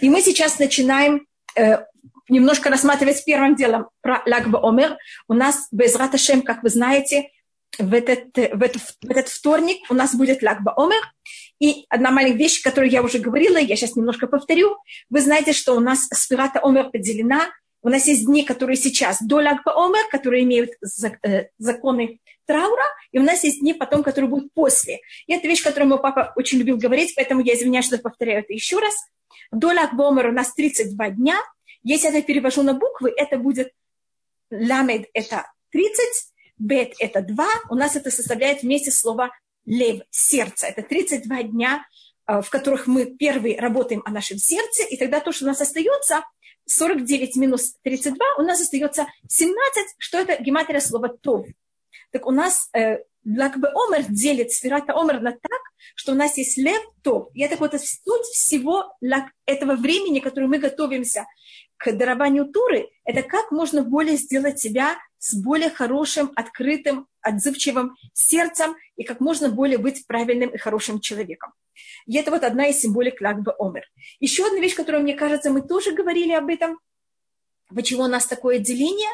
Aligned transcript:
И 0.00 0.08
мы 0.08 0.20
сейчас 0.20 0.58
начинаем 0.58 1.26
э, 1.56 1.78
немножко 2.28 2.70
рассматривать 2.70 3.24
первым 3.24 3.56
делом 3.56 3.88
про 4.00 4.22
Лагба 4.26 4.60
Омер. 4.68 4.96
У 5.28 5.34
нас 5.34 5.68
без 5.70 5.94
Раташем, 5.96 6.42
как 6.42 6.62
вы 6.62 6.68
знаете, 6.68 7.30
в 7.78 7.94
этот, 7.94 8.36
в, 8.36 8.62
этот, 8.62 8.82
в 9.02 9.10
этот 9.10 9.28
вторник 9.28 9.78
у 9.90 9.94
нас 9.94 10.14
будет 10.14 10.42
Лагба 10.42 10.74
Омер. 10.76 11.02
И 11.58 11.86
одна 11.88 12.10
маленькая 12.10 12.38
вещь, 12.38 12.62
которую 12.62 12.90
я 12.90 13.02
уже 13.02 13.18
говорила, 13.18 13.56
я 13.56 13.76
сейчас 13.76 13.96
немножко 13.96 14.26
повторю. 14.26 14.76
Вы 15.10 15.20
знаете, 15.20 15.52
что 15.52 15.74
у 15.74 15.80
нас 15.80 16.08
Спирата 16.12 16.60
Омер 16.60 16.90
поделена. 16.90 17.50
У 17.82 17.88
нас 17.88 18.06
есть 18.06 18.26
дни, 18.26 18.44
которые 18.44 18.76
сейчас 18.76 19.20
до 19.20 19.36
Лагба 19.36 19.72
Омер, 19.74 20.08
которые 20.10 20.44
имеют 20.44 20.70
э, 21.22 21.46
законы 21.58 22.20
траура, 22.46 22.84
и 23.10 23.18
у 23.18 23.22
нас 23.22 23.42
есть 23.44 23.60
дни 23.60 23.74
потом, 23.74 24.02
которые 24.02 24.28
будут 24.30 24.52
после. 24.54 25.00
И 25.26 25.32
это 25.32 25.48
вещь, 25.48 25.62
которую 25.62 25.88
мой 25.88 26.00
папа 26.00 26.32
очень 26.36 26.58
любил 26.58 26.76
говорить, 26.76 27.14
поэтому 27.16 27.40
я 27.40 27.54
извиняюсь, 27.54 27.86
что 27.86 27.98
повторяю 27.98 28.40
это 28.40 28.52
еще 28.52 28.78
раз. 28.78 28.94
До 29.50 29.68
Лагба 29.68 30.08
Омер 30.08 30.28
у 30.28 30.32
нас 30.32 30.54
32 30.54 31.10
дня. 31.10 31.36
Если 31.82 32.06
я 32.06 32.16
это 32.16 32.22
перевожу 32.26 32.62
на 32.62 32.74
буквы, 32.74 33.12
это 33.16 33.36
будет 33.36 33.72
ламед– 34.52 35.08
это 35.14 35.46
30, 35.70 35.98
бет– 36.58 36.94
это 37.00 37.22
2. 37.22 37.46
У 37.70 37.74
нас 37.74 37.96
это 37.96 38.10
составляет 38.10 38.62
вместе 38.62 38.90
слово 38.90 39.30
лев– 39.64 40.02
сердце. 40.10 40.66
Это 40.66 40.82
32 40.82 41.42
дня, 41.44 41.84
э, 42.26 42.40
в 42.42 42.50
которых 42.50 42.86
мы 42.86 43.06
первый 43.06 43.58
работаем 43.58 44.02
о 44.04 44.10
нашем 44.10 44.38
сердце, 44.38 44.84
и 44.84 44.96
тогда 44.96 45.20
то, 45.20 45.32
что 45.32 45.44
у 45.44 45.48
нас 45.48 45.60
остается, 45.60 46.22
49 46.66 47.36
минус 47.36 47.74
32, 47.82 48.16
у 48.38 48.42
нас 48.42 48.60
остается 48.60 49.06
17, 49.28 49.94
что 49.98 50.18
это 50.18 50.42
гематрия 50.42 50.80
слова 50.80 51.08
«тов». 51.08 51.46
Так 52.10 52.26
у 52.26 52.30
нас 52.30 52.68
э, 52.74 52.98
Лагбе 53.24 53.68
Омер 53.68 54.04
делит 54.08 54.52
Сферата 54.52 54.92
Омер 54.94 55.20
на 55.20 55.32
так, 55.32 55.60
что 55.94 56.12
у 56.12 56.14
нас 56.14 56.36
есть 56.36 56.58
лев 56.58 56.82
топ. 57.02 57.30
И 57.34 57.42
это 57.42 57.56
вот 57.56 57.72
суть 57.72 58.26
всего 58.32 58.96
этого 59.46 59.76
времени, 59.76 60.20
которое 60.20 60.46
мы 60.46 60.58
готовимся 60.58 61.26
к 61.82 61.92
дарованию 61.92 62.46
Туры, 62.46 62.88
это 63.04 63.22
как 63.22 63.50
можно 63.50 63.82
более 63.82 64.16
сделать 64.16 64.60
себя 64.60 64.96
с 65.18 65.34
более 65.34 65.68
хорошим, 65.68 66.30
открытым, 66.36 67.08
отзывчивым 67.20 67.96
сердцем 68.12 68.76
и 68.96 69.02
как 69.02 69.20
можно 69.20 69.48
более 69.48 69.78
быть 69.78 70.06
правильным 70.06 70.50
и 70.50 70.58
хорошим 70.58 71.00
человеком. 71.00 71.52
И 72.06 72.16
это 72.16 72.30
вот 72.30 72.44
одна 72.44 72.68
из 72.68 72.80
символик 72.80 73.20
Лагба 73.20 73.56
Омер. 73.58 73.84
Еще 74.20 74.46
одна 74.46 74.60
вещь, 74.60 74.76
которую, 74.76 75.02
мне 75.02 75.14
кажется, 75.14 75.50
мы 75.50 75.60
тоже 75.60 75.92
говорили 75.92 76.32
об 76.32 76.48
этом, 76.48 76.78
почему 77.74 78.04
у 78.04 78.08
нас 78.08 78.26
такое 78.26 78.58
деление, 78.58 79.10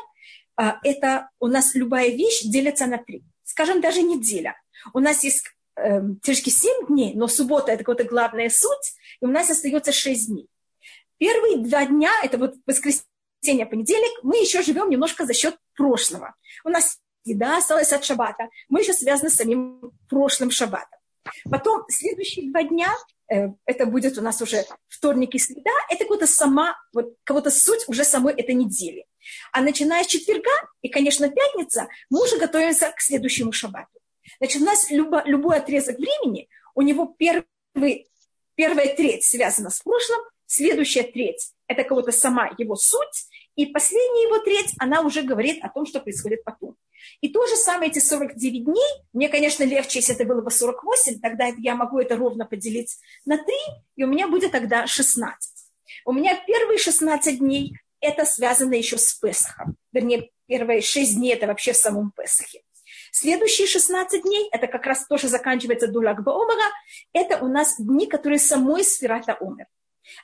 а, 0.57 0.79
это 0.83 1.31
у 1.41 1.47
нас 1.47 1.75
любая 1.75 2.11
вещь 2.11 2.42
делится 2.42 2.87
на 2.87 2.98
три. 2.98 3.25
Скажем, 3.45 3.81
даже 3.81 4.03
неделя. 4.03 4.57
У 4.92 4.98
нас 4.98 5.25
есть 5.25 5.47
э, 5.77 6.01
тяжкие 6.23 6.53
семь 6.53 6.87
дней, 6.87 7.14
но 7.14 7.29
суббота– 7.29 7.73
это 7.73 7.83
какая-то 7.83 8.11
главная 8.11 8.51
суть, 8.51 8.92
и 9.23 9.25
у 9.25 9.29
нас 9.29 9.48
остается 9.48 9.92
шесть 9.92 10.29
дней. 10.29 10.48
Первые 11.19 11.58
два 11.58 11.84
дня, 11.86 12.11
это 12.22 12.38
вот 12.38 12.55
воскресенье, 12.66 13.66
понедельник, 13.66 14.22
мы 14.22 14.38
еще 14.38 14.62
живем 14.62 14.88
немножко 14.88 15.27
за 15.27 15.34
счет 15.34 15.56
прошлого. 15.74 16.34
У 16.64 16.69
нас 16.69 16.98
еда 17.24 17.58
осталась 17.58 17.92
от 17.92 18.05
шаббата. 18.05 18.48
Мы 18.69 18.80
еще 18.80 18.92
связаны 18.92 19.30
с 19.30 19.34
самим 19.34 19.92
прошлым 20.08 20.50
шаббатом. 20.50 20.98
Потом 21.50 21.84
следующие 21.89 22.50
два 22.50 22.62
дня, 22.62 22.91
э, 23.30 23.48
это 23.66 23.86
будет 23.86 24.16
у 24.16 24.22
нас 24.22 24.41
уже 24.41 24.64
вторник 24.89 25.34
и 25.34 25.39
среда, 25.39 25.70
это 25.91 26.05
какая-то 26.05 26.27
сама, 26.27 26.77
вот 26.92 27.14
кого-то 27.24 27.50
суть 27.50 27.84
уже 27.89 28.05
самой 28.05 28.34
этой 28.34 28.55
недели. 28.55 29.06
А 29.52 29.61
начиная 29.61 30.05
с 30.05 30.06
четверга 30.06 30.50
и, 30.80 30.89
конечно, 30.89 31.28
пятница, 31.28 31.89
мы 32.08 32.22
уже 32.22 32.39
готовимся 32.39 32.92
к 32.92 33.00
следующему 33.00 33.52
шаббату. 33.52 34.00
Значит, 34.39 34.62
у 34.62 34.64
нас 34.64 34.91
любо, 34.91 35.22
любой 35.27 35.58
отрезок 35.58 35.98
времени, 35.98 36.48
у 36.74 36.83
него 36.83 37.14
первый, 37.19 38.08
первая 38.55 38.94
треть 38.94 39.24
связана 39.24 39.70
с 39.70 39.80
прошлым, 39.80 40.20
Следующая 40.51 41.03
треть– 41.03 41.53
это 41.67 41.85
кого-то 41.85 42.11
сама 42.11 42.51
его 42.57 42.75
суть, 42.75 43.29
и 43.55 43.67
последняя 43.67 44.23
его 44.23 44.39
треть, 44.39 44.73
она 44.79 45.03
уже 45.03 45.21
говорит 45.21 45.63
о 45.63 45.69
том, 45.69 45.85
что 45.85 46.01
происходит 46.01 46.43
потом. 46.43 46.75
И 47.21 47.29
то 47.29 47.47
же 47.47 47.55
самое 47.55 47.91
эти 47.91 47.99
49 47.99 48.64
дней, 48.64 48.91
мне, 49.13 49.29
конечно, 49.29 49.63
легче, 49.64 49.98
если 49.98 50.14
это 50.14 50.25
было 50.25 50.41
бы 50.41 50.51
48, 50.51 51.20
тогда 51.20 51.51
я 51.58 51.75
могу 51.75 51.98
это 51.98 52.17
ровно 52.17 52.47
поделить 52.47 52.97
на 53.27 53.37
3, 53.37 53.55
и 53.97 54.05
у 54.05 54.07
меня 54.07 54.27
будет 54.27 54.53
тогда 54.53 54.87
16. 54.87 55.53
У 56.07 56.13
меня 56.13 56.35
первые 56.47 56.79
16 56.79 57.41
дней– 57.41 57.75
это 58.01 58.25
связано 58.25 58.73
еще 58.73 58.97
с 58.97 59.13
Песохом. 59.13 59.77
Вернее, 59.92 60.31
первые 60.47 60.81
6 60.81 61.17
дней– 61.17 61.35
это 61.35 61.47
вообще 61.47 61.73
в 61.73 61.77
самом 61.77 62.11
Песохе. 62.17 62.63
Следующие 63.13 63.67
16 63.67 64.23
дней, 64.23 64.48
это 64.51 64.67
как 64.67 64.87
раз 64.87 65.07
тоже 65.07 65.29
заканчивается 65.29 65.89
до 65.89 65.98
Лагба 65.98 66.33
Омара, 66.33 66.73
это 67.13 67.45
у 67.45 67.48
нас 67.48 67.75
дни, 67.79 68.07
которые 68.07 68.39
самой 68.39 68.83
Сферата 68.83 69.37
Омер. 69.39 69.67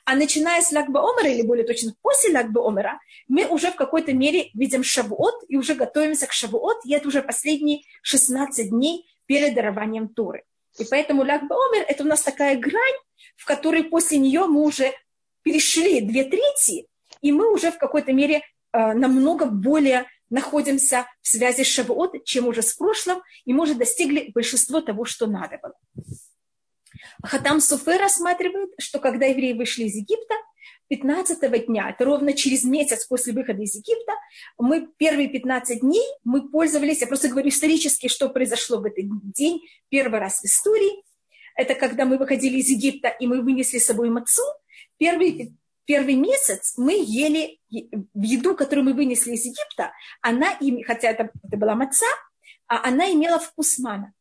А 0.05 0.15
начиная 0.15 0.61
с 0.61 0.71
Лагба 0.71 0.99
Омера, 0.99 1.29
или 1.29 1.41
более 1.41 1.65
точно 1.65 1.93
после 2.01 2.33
Лагба 2.33 2.67
Омера, 2.67 2.99
мы 3.27 3.45
уже 3.45 3.71
в 3.71 3.75
какой-то 3.75 4.13
мере 4.13 4.49
видим 4.53 4.83
Шавуот 4.83 5.43
и 5.47 5.57
уже 5.57 5.75
готовимся 5.75 6.27
к 6.27 6.31
Шавуот, 6.31 6.77
и 6.85 6.93
это 6.93 7.07
уже 7.07 7.21
последние 7.21 7.81
16 8.01 8.69
дней 8.69 9.05
перед 9.25 9.55
дарованием 9.55 10.09
Торы. 10.09 10.43
И 10.79 10.85
поэтому 10.89 11.21
Лагба 11.21 11.55
Омер– 11.67 11.85
это 11.87 12.03
у 12.03 12.07
нас 12.07 12.21
такая 12.21 12.57
грань, 12.57 12.95
в 13.35 13.45
которой 13.45 13.83
после 13.83 14.17
нее 14.17 14.45
мы 14.45 14.61
уже 14.61 14.91
перешли 15.43 16.01
две 16.01 16.23
трети, 16.23 16.87
и 17.21 17.31
мы 17.31 17.53
уже 17.53 17.71
в 17.71 17.77
какой-то 17.77 18.13
мере 18.13 18.41
э, 18.73 18.93
намного 18.93 19.45
более 19.45 20.05
находимся 20.29 21.05
в 21.21 21.27
связи 21.27 21.63
с 21.63 21.67
Шавуот, 21.67 22.23
чем 22.25 22.47
уже 22.47 22.61
с 22.61 22.73
прошлым, 22.73 23.21
и 23.45 23.53
мы 23.53 23.63
уже 23.63 23.75
достигли 23.75 24.31
большинство 24.33 24.81
того, 24.81 25.05
что 25.05 25.27
надо 25.27 25.59
было. 25.61 25.73
Хатам 27.23 27.59
Суфе 27.59 27.97
рассматривает, 27.97 28.71
что 28.79 28.99
когда 28.99 29.25
евреи 29.25 29.53
вышли 29.53 29.83
из 29.83 29.95
Египта, 29.95 30.35
15 30.89 31.65
дня, 31.65 31.89
это 31.89 32.05
ровно 32.05 32.33
через 32.33 32.63
месяц 32.63 33.05
после 33.05 33.33
выхода 33.33 33.61
из 33.61 33.75
Египта, 33.75 34.13
мы 34.57 34.87
первые 34.97 35.29
15 35.29 35.81
дней 35.81 36.05
мы 36.23 36.47
пользовались, 36.49 37.01
я 37.01 37.07
просто 37.07 37.29
говорю 37.29 37.49
исторически, 37.49 38.07
что 38.07 38.29
произошло 38.29 38.77
в 38.77 38.85
этот 38.85 39.05
день, 39.33 39.61
первый 39.89 40.19
раз 40.19 40.41
в 40.41 40.45
истории. 40.45 41.03
Это 41.55 41.73
когда 41.73 42.05
мы 42.05 42.17
выходили 42.17 42.59
из 42.59 42.69
Египта, 42.69 43.07
и 43.07 43.27
мы 43.27 43.41
вынесли 43.41 43.79
с 43.79 43.85
собой 43.85 44.09
мацу. 44.09 44.43
Первый, 44.97 45.55
первый 45.85 46.15
месяц 46.15 46.75
мы 46.77 46.93
ели 47.03 47.59
еду, 47.69 48.55
которую 48.55 48.85
мы 48.85 48.93
вынесли 48.93 49.33
из 49.33 49.45
Египта, 49.45 49.91
она, 50.21 50.57
хотя 50.85 51.09
это, 51.09 51.31
это 51.43 51.57
была 51.57 51.75
маца, 51.75 52.05
а 52.67 52.87
она 52.87 53.11
имела 53.11 53.39
вкус 53.39 53.79
мана 53.79 54.13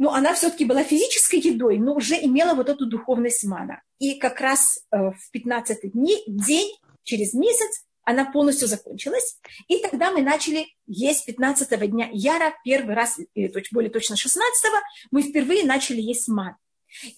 но 0.00 0.14
она 0.14 0.32
все-таки 0.32 0.64
была 0.64 0.82
физической 0.82 1.40
едой, 1.40 1.78
но 1.78 1.94
уже 1.94 2.14
имела 2.14 2.54
вот 2.54 2.70
эту 2.70 2.86
духовность 2.86 3.44
мана. 3.44 3.82
И 3.98 4.14
как 4.18 4.40
раз 4.40 4.82
э, 4.90 4.96
в 4.96 5.30
15 5.30 5.92
дней, 5.92 6.24
день, 6.26 6.74
через 7.02 7.34
месяц, 7.34 7.84
она 8.02 8.24
полностью 8.24 8.66
закончилась. 8.66 9.38
И 9.68 9.76
тогда 9.76 10.10
мы 10.10 10.22
начали 10.22 10.68
есть 10.86 11.26
15 11.26 11.90
дня 11.90 12.08
Яра, 12.12 12.54
первый 12.64 12.94
раз, 12.94 13.18
более 13.72 13.90
точно 13.90 14.16
16 14.16 14.72
мы 15.10 15.20
впервые 15.20 15.64
начали 15.66 16.00
есть 16.00 16.28
ман. 16.28 16.56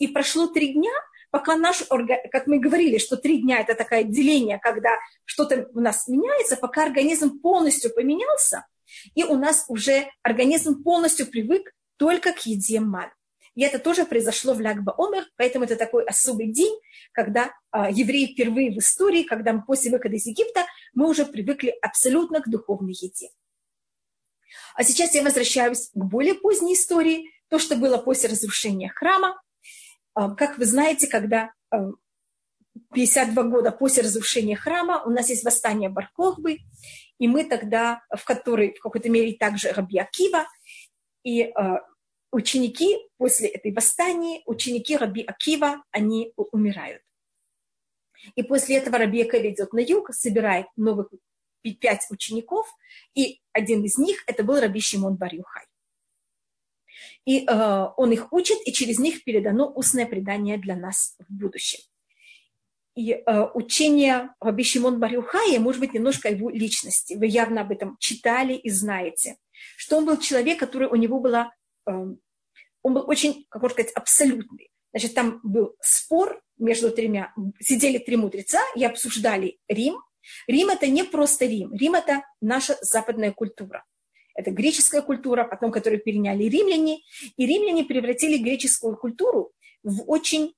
И 0.00 0.08
прошло 0.08 0.48
три 0.48 0.72
дня, 0.72 0.90
пока 1.30 1.54
наш 1.54 1.84
организм, 1.88 2.28
как 2.32 2.48
мы 2.48 2.58
говорили, 2.58 2.98
что 2.98 3.16
три 3.16 3.42
дня 3.42 3.60
это 3.60 3.76
такое 3.76 4.02
деление, 4.02 4.58
когда 4.58 4.90
что-то 5.24 5.68
у 5.72 5.78
нас 5.78 6.08
меняется, 6.08 6.56
пока 6.56 6.82
организм 6.82 7.38
полностью 7.38 7.94
поменялся, 7.94 8.66
и 9.14 9.22
у 9.22 9.36
нас 9.36 9.66
уже 9.68 10.08
организм 10.24 10.82
полностью 10.82 11.28
привык 11.28 11.70
только 12.02 12.32
к 12.32 12.40
еде 12.46 12.80
ман. 12.80 13.12
И 13.54 13.62
это 13.62 13.78
тоже 13.78 14.04
произошло 14.04 14.54
в 14.54 14.60
Лягба 14.60 14.92
Омер, 14.98 15.24
поэтому 15.36 15.66
это 15.66 15.76
такой 15.76 16.04
особый 16.04 16.48
день, 16.48 16.76
когда 17.12 17.52
а, 17.70 17.92
евреи 17.92 18.32
впервые 18.32 18.72
в 18.72 18.78
истории, 18.78 19.22
когда 19.22 19.52
мы 19.52 19.64
после 19.64 19.92
выхода 19.92 20.16
из 20.16 20.26
Египта, 20.26 20.66
мы 20.94 21.08
уже 21.08 21.24
привыкли 21.24 21.72
абсолютно 21.80 22.42
к 22.42 22.48
духовной 22.48 22.92
еде. 22.92 23.28
А 24.74 24.82
сейчас 24.82 25.14
я 25.14 25.22
возвращаюсь 25.22 25.90
к 25.90 25.96
более 25.96 26.34
поздней 26.34 26.74
истории, 26.74 27.30
то, 27.48 27.60
что 27.60 27.76
было 27.76 27.98
после 27.98 28.30
разрушения 28.30 28.88
храма. 28.88 29.40
А, 30.14 30.34
как 30.34 30.58
вы 30.58 30.64
знаете, 30.64 31.06
когда 31.06 31.52
а, 31.70 31.92
52 32.94 33.42
года 33.44 33.70
после 33.70 34.02
разрушения 34.02 34.56
храма 34.56 35.04
у 35.04 35.10
нас 35.10 35.28
есть 35.28 35.44
восстание 35.44 35.88
Барковбы, 35.88 36.58
и 37.18 37.28
мы 37.28 37.44
тогда, 37.44 38.02
в 38.10 38.24
которой 38.24 38.74
в 38.74 38.80
какой-то 38.80 39.08
мере 39.08 39.34
также 39.34 39.70
Раби 39.70 39.98
Акива, 40.00 40.48
и 41.22 41.52
ученики 42.32 42.98
после 43.18 43.48
этой 43.48 43.72
восстания, 43.72 44.42
ученики 44.46 44.96
Раби 44.96 45.22
Акива, 45.22 45.84
они 45.90 46.32
умирают. 46.36 47.02
И 48.34 48.42
после 48.42 48.78
этого 48.78 48.98
Раби 48.98 49.22
Акива 49.22 49.50
идет 49.50 49.72
на 49.72 49.80
юг, 49.80 50.12
собирает 50.12 50.66
новых 50.76 51.10
пять 51.80 52.06
учеников, 52.10 52.66
и 53.14 53.40
один 53.52 53.84
из 53.84 53.98
них 53.98 54.24
это 54.26 54.42
был 54.42 54.58
Раби 54.60 54.80
Шимон 54.80 55.14
Барюхай. 55.14 55.64
И 57.24 57.44
э, 57.46 57.86
он 57.96 58.10
их 58.10 58.32
учит, 58.32 58.58
и 58.66 58.72
через 58.72 58.98
них 58.98 59.22
передано 59.22 59.70
устное 59.72 60.06
предание 60.06 60.58
для 60.58 60.74
нас 60.74 61.16
в 61.20 61.32
будущем. 61.32 61.80
И 62.96 63.12
э, 63.12 63.46
учение 63.54 64.30
Раби 64.40 64.64
Шимон 64.64 64.98
Барюхая, 64.98 65.60
может 65.60 65.80
быть, 65.80 65.94
немножко 65.94 66.28
его 66.28 66.50
личности. 66.50 67.14
Вы 67.14 67.26
явно 67.26 67.60
об 67.60 67.70
этом 67.70 67.96
читали 68.00 68.54
и 68.54 68.70
знаете. 68.70 69.36
Что 69.76 69.98
он 69.98 70.06
был 70.06 70.18
человек, 70.18 70.58
который 70.58 70.88
у 70.88 70.96
него 70.96 71.20
была 71.20 71.52
он 71.86 72.18
был 72.82 73.04
очень, 73.08 73.46
как 73.48 73.62
можно 73.62 73.74
сказать, 73.74 73.92
абсолютный. 73.94 74.70
Значит, 74.92 75.14
там 75.14 75.40
был 75.42 75.76
спор 75.80 76.42
между 76.58 76.90
тремя, 76.90 77.32
сидели 77.60 77.98
три 77.98 78.16
мудреца 78.16 78.60
и 78.76 78.84
обсуждали 78.84 79.58
Рим. 79.68 79.98
Рим 80.46 80.68
это 80.68 80.86
не 80.86 81.02
просто 81.02 81.46
Рим, 81.46 81.74
Рим 81.74 81.94
это 81.94 82.22
наша 82.40 82.76
западная 82.82 83.32
культура. 83.32 83.84
Это 84.34 84.50
греческая 84.50 85.02
культура, 85.02 85.44
потом 85.44 85.70
которую 85.70 86.00
переняли 86.00 86.44
римляне. 86.44 87.00
И 87.36 87.46
римляне 87.46 87.84
превратили 87.84 88.38
греческую 88.38 88.96
культуру 88.96 89.52
в 89.82 90.08
очень, 90.08 90.54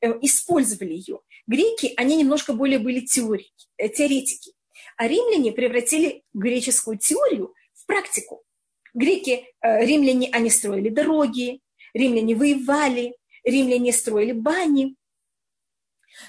э, 0.00 0.08
использовали 0.22 0.94
ее. 0.94 1.20
Греки, 1.46 1.92
они 1.96 2.16
немножко 2.16 2.52
более 2.52 2.78
были 2.78 3.00
теорики, 3.00 3.68
э, 3.76 3.88
теоретики. 3.88 4.52
А 4.96 5.06
римляне 5.06 5.52
превратили 5.52 6.24
греческую 6.32 6.98
теорию 6.98 7.54
в 7.74 7.86
практику. 7.86 8.42
Греки, 8.94 9.44
э, 9.60 9.84
римляне, 9.84 10.28
они 10.32 10.50
строили 10.50 10.88
дороги, 10.88 11.60
римляне 11.94 12.34
воевали, 12.34 13.16
римляне 13.44 13.92
строили 13.92 14.32
бани. 14.32 14.96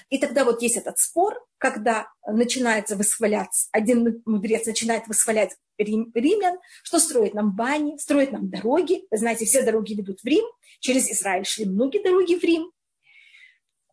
И 0.08 0.18
тогда 0.18 0.44
вот 0.44 0.62
есть 0.62 0.76
этот 0.76 0.98
спор, 0.98 1.44
когда 1.58 2.08
начинается 2.26 2.96
восхвалять, 2.96 3.68
один 3.72 4.22
мудрец 4.24 4.66
начинает 4.66 5.06
восхвалять 5.08 5.56
рим, 5.78 6.10
римлян, 6.14 6.58
что 6.82 6.98
строит 6.98 7.34
нам 7.34 7.54
бани, 7.54 7.98
строит 7.98 8.32
нам 8.32 8.48
дороги. 8.48 9.06
Вы 9.10 9.18
знаете, 9.18 9.44
все 9.44 9.62
дороги 9.62 9.94
ведут 9.94 10.20
в 10.20 10.26
Рим, 10.26 10.44
через 10.80 11.10
Израиль 11.10 11.44
шли 11.44 11.66
многие 11.66 12.02
дороги 12.02 12.34
в 12.34 12.42
Рим. 12.42 12.70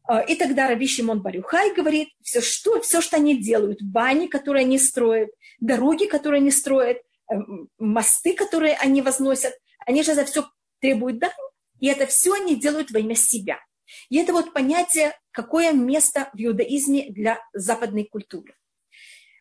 А, 0.03 0.21
и 0.21 0.35
тогда 0.35 0.67
Раби 0.67 0.87
Шимон 0.87 1.21
Барюхай 1.21 1.73
говорит, 1.73 2.09
все 2.21 2.41
что, 2.41 2.81
все, 2.81 3.01
что 3.01 3.17
они 3.17 3.41
делают, 3.41 3.81
бани, 3.81 4.27
которые 4.27 4.65
они 4.65 4.77
строят, 4.77 5.29
дороги, 5.59 6.05
которые 6.05 6.39
они 6.39 6.51
строят, 6.51 6.97
мосты, 7.77 8.33
которые 8.33 8.75
они 8.75 9.01
возносят, 9.01 9.53
они 9.85 10.03
же 10.03 10.13
за 10.13 10.25
все 10.25 10.49
требуют 10.79 11.19
дань, 11.19 11.31
и 11.79 11.87
это 11.87 12.05
все 12.07 12.33
они 12.33 12.55
делают 12.55 12.91
во 12.91 12.99
имя 12.99 13.15
себя. 13.15 13.59
И 14.09 14.17
это 14.17 14.33
вот 14.33 14.53
понятие, 14.53 15.17
какое 15.31 15.73
место 15.73 16.29
в 16.33 16.37
иудаизме 16.37 17.11
для 17.11 17.39
западной 17.53 18.05
культуры. 18.05 18.55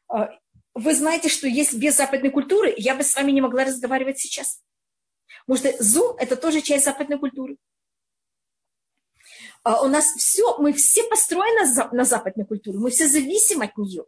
А, 0.08 0.30
вы 0.74 0.94
знаете, 0.94 1.28
что 1.28 1.46
есть 1.46 1.74
без 1.74 1.96
западной 1.96 2.30
культуры, 2.30 2.74
я 2.76 2.94
бы 2.94 3.02
с 3.02 3.14
вами 3.14 3.32
не 3.32 3.40
могла 3.40 3.64
разговаривать 3.64 4.18
сейчас. 4.18 4.62
Потому 5.46 5.58
что 5.58 5.82
Zoom– 5.82 6.16
это 6.18 6.36
тоже 6.36 6.60
часть 6.60 6.84
западной 6.84 7.18
культуры. 7.18 7.56
А 9.62 9.82
у 9.82 9.88
нас 9.88 10.06
все, 10.14 10.56
мы 10.58 10.72
все 10.72 11.04
построены 11.04 11.66
на 11.92 12.04
западной 12.04 12.46
культуре, 12.46 12.78
мы 12.78 12.90
все 12.90 13.06
зависим 13.06 13.60
от 13.60 13.76
нее. 13.76 14.04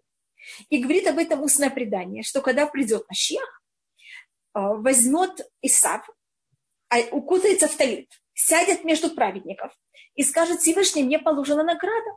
И 0.70 0.79
говорит 0.79 1.06
об 1.06 1.19
этом 1.19 1.43
устное 1.43 1.70
предание, 1.70 2.23
что 2.23 2.40
когда 2.40 2.67
придет 2.67 3.06
Машех, 3.08 3.62
возьмет 4.55 5.49
Исав, 5.63 6.09
а, 6.89 6.99
укутается 7.11 7.69
в 7.69 7.77
талит, 7.77 8.11
сядет 8.35 8.85
между 8.85 9.11
праведников 9.11 9.73
и 10.15 10.23
скажет 10.25 10.61
Всевышний, 10.61 11.03
мне 11.03 11.19
положена 11.19 11.63
награда. 11.63 12.11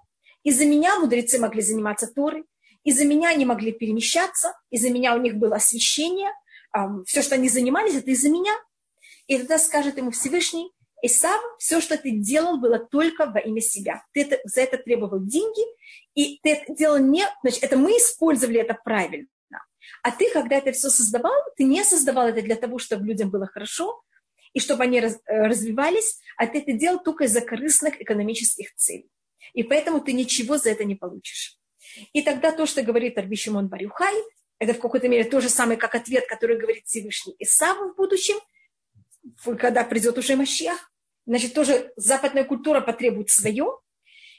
Из-за 0.44 0.66
меня 0.66 1.00
мудрецы 1.00 1.40
могли 1.40 1.62
заниматься 1.62 2.08
Торой, 2.08 2.46
из-за 2.84 3.06
меня 3.06 3.30
они 3.30 3.46
могли 3.46 3.72
перемещаться, 3.72 4.54
из-за 4.70 4.90
меня 4.90 5.16
у 5.16 5.20
них 5.20 5.36
было 5.36 5.56
освещение, 5.56 6.32
все, 7.06 7.22
что 7.22 7.36
они 7.36 7.50
занимались, 7.50 7.96
это 7.96 8.12
из-за 8.12 8.30
меня. 8.30 8.54
И 9.28 9.38
тогда 9.38 9.58
скажет 9.58 9.98
ему 9.98 10.12
Всевышний, 10.12 10.72
Исав, 11.02 11.42
все, 11.60 11.82
что 11.82 11.98
ты 11.98 12.12
делал, 12.12 12.58
было 12.58 12.80
только 12.80 13.26
во 13.26 13.40
имя 13.40 13.62
себя. 13.62 14.04
Ты 14.14 14.22
это, 14.22 14.40
за 14.44 14.62
это 14.62 14.78
требовал 14.78 15.20
деньги, 15.20 15.64
и 16.16 16.40
ты 16.42 16.52
это 16.52 16.74
делал 16.74 16.98
не... 16.98 17.26
Значит, 17.42 17.64
это 17.64 17.78
мы 17.78 17.92
использовали 17.92 18.60
это 18.60 18.74
правильно. 18.74 19.28
А 20.04 20.12
ты, 20.12 20.30
когда 20.32 20.58
это 20.58 20.72
все 20.72 20.90
создавал, 20.90 21.34
ты 21.58 21.64
не 21.64 21.84
создавал 21.84 22.28
это 22.28 22.42
для 22.42 22.56
того, 22.56 22.80
чтобы 22.80 23.06
людям 23.06 23.30
было 23.30 23.48
хорошо, 23.48 24.04
и 24.54 24.60
чтобы 24.60 24.84
они 24.84 25.02
раз, 25.02 25.20
э, 25.26 25.48
развивались, 25.48 26.20
а 26.38 26.48
ты 26.48 26.60
это 26.60 26.72
делал 26.74 27.00
только 27.04 27.26
из-за 27.26 27.42
корыстных 27.42 28.02
экономических 28.02 28.74
целей. 28.76 29.10
И 29.54 29.64
поэтому 29.64 30.00
ты 30.00 30.14
ничего 30.14 30.58
за 30.58 30.70
это 30.72 30.86
не 30.86 30.96
получишь. 30.96 31.58
И 32.14 32.22
тогда 32.22 32.52
то, 32.52 32.66
что 32.66 32.82
говорит 32.82 33.18
Арби 33.18 33.38
Барюхай, 33.48 34.16
это 34.60 34.74
в 34.74 34.80
какой-то 34.80 35.08
мере 35.08 35.26
то 35.26 35.42
же 35.42 35.50
самое, 35.50 35.78
как 35.78 35.96
ответ, 35.96 36.26
который 36.28 36.58
говорит 36.58 36.86
Всевышний 36.86 37.36
Исаву 37.40 37.92
в 37.92 37.96
будущем, 37.96 38.36
когда 39.60 39.84
придет 39.84 40.18
уже 40.18 40.36
Машиах. 40.36 40.92
Значит, 41.26 41.54
тоже 41.54 41.92
западная 41.98 42.46
культура 42.46 42.82
потребует 42.82 43.30
свое, 43.30 43.80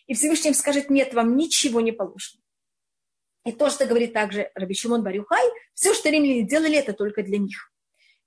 и 0.06 0.14
Всевышний 0.14 0.50
им 0.50 0.54
скажет, 0.54 0.88
нет, 0.88 1.14
вам 1.14 1.36
ничего 1.36 1.80
не 1.80 1.92
положено. 1.92 2.42
И 3.46 3.52
то, 3.52 3.70
что 3.70 3.86
говорит 3.86 4.12
также 4.12 4.50
Раби 4.56 4.74
Шимон 4.74 5.04
Барюхай, 5.04 5.48
все, 5.72 5.94
что 5.94 6.10
римляне 6.10 6.42
делали, 6.42 6.76
это 6.76 6.92
только 6.92 7.22
для 7.22 7.38
них. 7.38 7.70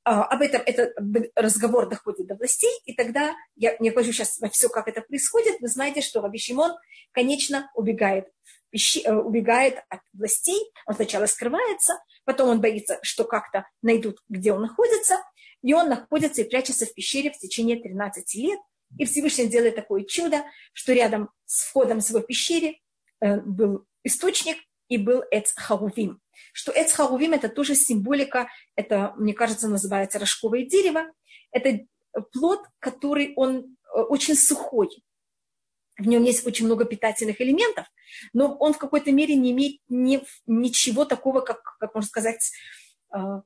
А, 0.06 0.24
об 0.24 0.42
этом 0.42 0.62
этот 0.66 0.94
разговор 1.36 1.90
доходит 1.90 2.28
до 2.28 2.36
властей, 2.36 2.72
и 2.86 2.94
тогда 2.94 3.36
я 3.58 3.76
не 3.80 3.92
хочу 3.92 4.14
сейчас 4.14 4.40
во 4.40 4.50
все, 4.50 4.70
как 4.70 4.88
это 4.88 5.02
происходит. 5.02 5.60
Вы 5.60 5.68
знаете, 5.68 6.00
что 6.02 6.22
Раби 6.22 6.40
Шимон, 6.40 6.72
конечно, 7.12 7.70
убегает, 7.76 8.30
э, 8.72 9.14
убегает 9.14 9.84
от 9.90 10.00
властей. 10.14 10.72
Он 10.88 10.96
сначала 10.96 11.26
скрывается, 11.26 12.00
потом 12.24 12.50
он 12.50 12.62
боится, 12.62 12.98
что 13.02 13.26
как-то 13.26 13.68
найдут, 13.82 14.20
где 14.30 14.54
он 14.54 14.62
находится, 14.62 15.18
и 15.62 15.74
он 15.74 15.90
находится 15.90 16.42
и 16.42 16.50
прячется 16.50 16.86
в 16.86 16.94
пещере 16.94 17.32
в 17.32 17.38
течение 17.38 17.76
13 17.76 18.36
лет. 18.36 18.60
И 18.98 19.04
Всевышний 19.04 19.48
делает 19.48 19.76
такое 19.76 20.06
чудо, 20.06 20.46
что 20.72 20.94
рядом 20.94 21.30
с 21.44 21.66
входом 21.66 22.00
в 22.00 22.10
его 22.10 22.22
пещере 22.22 22.80
э, 23.20 23.42
был 23.42 23.86
источник, 24.04 24.58
и 24.90 24.98
был 24.98 25.24
Эц 25.32 25.54
Харувим. 25.56 26.20
Что 26.52 26.72
Эц 26.72 26.92
Харувим 26.92 27.34
это 27.34 27.48
тоже 27.48 27.76
символика, 27.76 28.50
это, 28.76 29.14
мне 29.18 29.34
кажется, 29.34 29.70
называется 29.70 30.20
рожковое 30.20 30.66
дерево. 30.66 31.06
Это 31.52 31.86
плод, 32.34 32.60
который 32.80 33.34
он 33.36 33.78
э, 33.96 34.02
очень 34.02 34.36
сухой. 34.36 34.90
В 35.98 36.08
нем 36.08 36.24
есть 36.24 36.46
очень 36.46 36.66
много 36.66 36.86
питательных 36.86 37.40
элементов, 37.42 37.86
но 38.34 38.56
он 38.56 38.74
в 38.74 38.78
какой-то 38.78 39.12
мере 39.12 39.36
не 39.36 39.52
имеет 39.52 39.82
ни, 39.90 40.22
ничего 40.48 41.06
такого, 41.06 41.42
как, 41.42 41.62
как 41.80 41.94
можно 41.94 42.08
сказать, 42.08 42.52
э, 43.14 43.18
в 43.18 43.44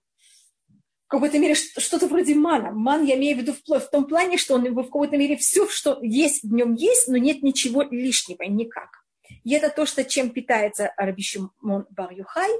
какой-то 1.07 1.39
мере 1.39 1.55
что-то 1.55 2.07
вроде 2.07 2.35
мана. 2.35 2.71
Ман 2.71 3.03
я 3.05 3.15
имею 3.17 3.37
в 3.37 3.41
виду 3.41 3.53
в, 3.53 3.79
в 3.79 3.89
том 3.89 4.05
плане, 4.05 4.37
что 4.37 4.55
он 4.55 4.63
в 4.63 4.83
какой-то 4.83 5.17
мере 5.17 5.35
все, 5.35 5.67
что 5.67 5.99
есть 6.01 6.43
в 6.43 6.53
нем 6.53 6.73
есть, 6.73 7.07
но 7.07 7.17
нет 7.17 7.43
ничего 7.43 7.83
лишнего, 7.83 8.43
никак. 8.43 9.02
И 9.43 9.53
это 9.53 9.69
то, 9.69 9.85
что, 9.85 10.03
чем 10.03 10.29
питается 10.29 10.93
Раби 10.97 11.23
Шимон 11.23 11.85
Бар-Юхай 11.89 12.51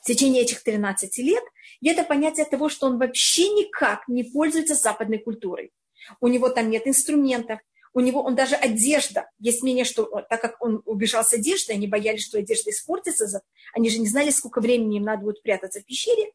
в 0.00 0.06
течение 0.06 0.42
этих 0.42 0.62
13 0.62 1.18
лет. 1.18 1.44
И 1.80 1.88
это 1.88 2.04
понятие 2.04 2.46
того, 2.46 2.68
что 2.68 2.86
он 2.86 2.98
вообще 2.98 3.48
никак 3.48 4.08
не 4.08 4.24
пользуется 4.24 4.74
западной 4.74 5.18
культурой. 5.18 5.72
У 6.20 6.28
него 6.28 6.48
там 6.48 6.70
нет 6.70 6.86
инструментов, 6.86 7.60
у 7.92 8.00
него 8.00 8.22
он 8.22 8.34
даже 8.34 8.56
одежда. 8.56 9.30
Есть 9.38 9.62
мнение, 9.62 9.84
что 9.84 10.04
так 10.28 10.40
как 10.40 10.60
он 10.60 10.82
убежал 10.84 11.24
с 11.24 11.32
одеждой, 11.32 11.76
они 11.76 11.86
боялись, 11.86 12.24
что 12.24 12.38
одежда 12.38 12.70
испортится, 12.70 13.42
они 13.72 13.88
же 13.88 14.00
не 14.00 14.08
знали, 14.08 14.30
сколько 14.30 14.60
времени 14.60 14.96
им 14.96 15.04
надо 15.04 15.22
будет 15.22 15.42
прятаться 15.42 15.80
в 15.80 15.84
пещере. 15.84 16.32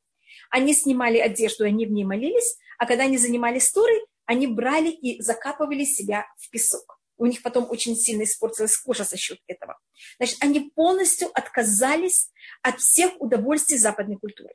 Они 0.49 0.73
снимали 0.73 1.17
одежду, 1.17 1.65
они 1.65 1.85
в 1.85 1.91
ней 1.91 2.05
молились, 2.05 2.57
а 2.77 2.85
когда 2.85 3.03
они 3.03 3.17
занимались 3.17 3.71
Торой, 3.71 4.05
они 4.25 4.47
брали 4.47 4.89
и 4.89 5.21
закапывали 5.21 5.83
себя 5.83 6.25
в 6.37 6.49
песок 6.49 6.98
у 7.19 7.25
них 7.25 7.43
потом 7.43 7.69
очень 7.69 7.95
сильно 7.95 8.23
испортилась 8.23 8.77
кожа 8.77 9.03
за 9.03 9.17
счет 9.17 9.39
этого. 9.47 9.77
Значит, 10.17 10.37
они 10.41 10.71
полностью 10.73 11.29
отказались 11.33 12.31
от 12.63 12.79
всех 12.79 13.11
удовольствий 13.19 13.77
западной 13.77 14.17
культуры. 14.17 14.53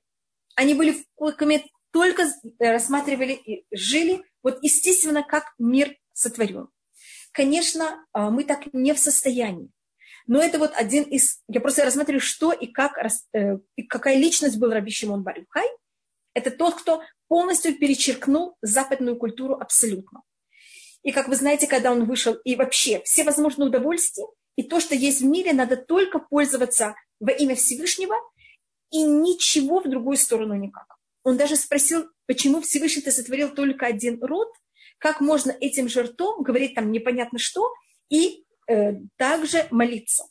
Они 0.57 0.75
были 0.75 1.05
в 1.17 1.33
только 1.93 2.23
э, 2.25 2.73
рассматривали 2.73 3.35
и 3.35 3.65
жили, 3.71 4.25
вот 4.43 4.59
естественно, 4.63 5.23
как 5.23 5.55
мир 5.59 5.97
сотворен. 6.13 6.69
Конечно, 7.31 8.05
а, 8.13 8.31
мы 8.31 8.45
так 8.45 8.73
не 8.73 8.93
в 8.95 8.99
состоянии. 8.99 9.71
Но 10.27 10.41
это 10.41 10.59
вот 10.59 10.73
один 10.75 11.05
из... 11.05 11.41
Я 11.49 11.61
просто 11.61 11.85
рассматриваю, 11.85 12.21
что 12.21 12.53
и 12.53 12.67
как, 12.67 12.99
э, 13.33 13.59
и 13.77 13.83
какая 13.83 14.17
личность 14.17 14.59
был 14.59 14.71
Раби 14.71 14.91
Шимон 14.91 15.23
Барюхай. 15.23 15.69
Это 16.35 16.51
тот, 16.51 16.75
кто 16.81 17.03
полностью 17.29 17.79
перечеркнул 17.79 18.57
западную 18.63 19.17
культуру 19.17 19.55
абсолютно. 19.55 20.23
И 21.05 21.13
как 21.13 21.29
вы 21.29 21.37
знаете, 21.37 21.67
когда 21.67 21.93
он 21.93 22.07
вышел, 22.07 22.35
и 22.45 22.57
вообще 22.57 23.01
все 23.05 23.23
возможные 23.23 23.69
удовольствия, 23.69 24.27
и 24.57 24.63
то, 24.63 24.81
что 24.81 24.95
есть 24.95 25.21
в 25.21 25.27
мире, 25.27 25.53
надо 25.53 25.77
только 25.77 26.19
пользоваться 26.19 26.97
во 27.21 27.31
имя 27.31 27.55
Всевышнего, 27.55 28.17
и 28.91 29.03
ничего 29.03 29.81
в 29.81 29.89
другую 29.89 30.17
сторону 30.17 30.55
никак. 30.55 30.87
Он 31.23 31.37
даже 31.37 31.57
спросил, 31.57 32.07
почему 32.27 32.61
Всевышний 32.61 33.03
ты 33.03 33.11
сотворил 33.11 33.51
только 33.51 33.87
один 33.87 34.23
род, 34.23 34.49
как 34.99 35.21
можно 35.21 35.51
этим 35.51 35.89
же 35.89 36.05
ртом 36.05 36.43
говорить 36.43 36.75
там 36.75 36.91
непонятно 36.91 37.39
что, 37.39 37.71
и 38.09 38.45
э, 38.69 38.95
также 39.17 39.67
молиться, 39.71 40.25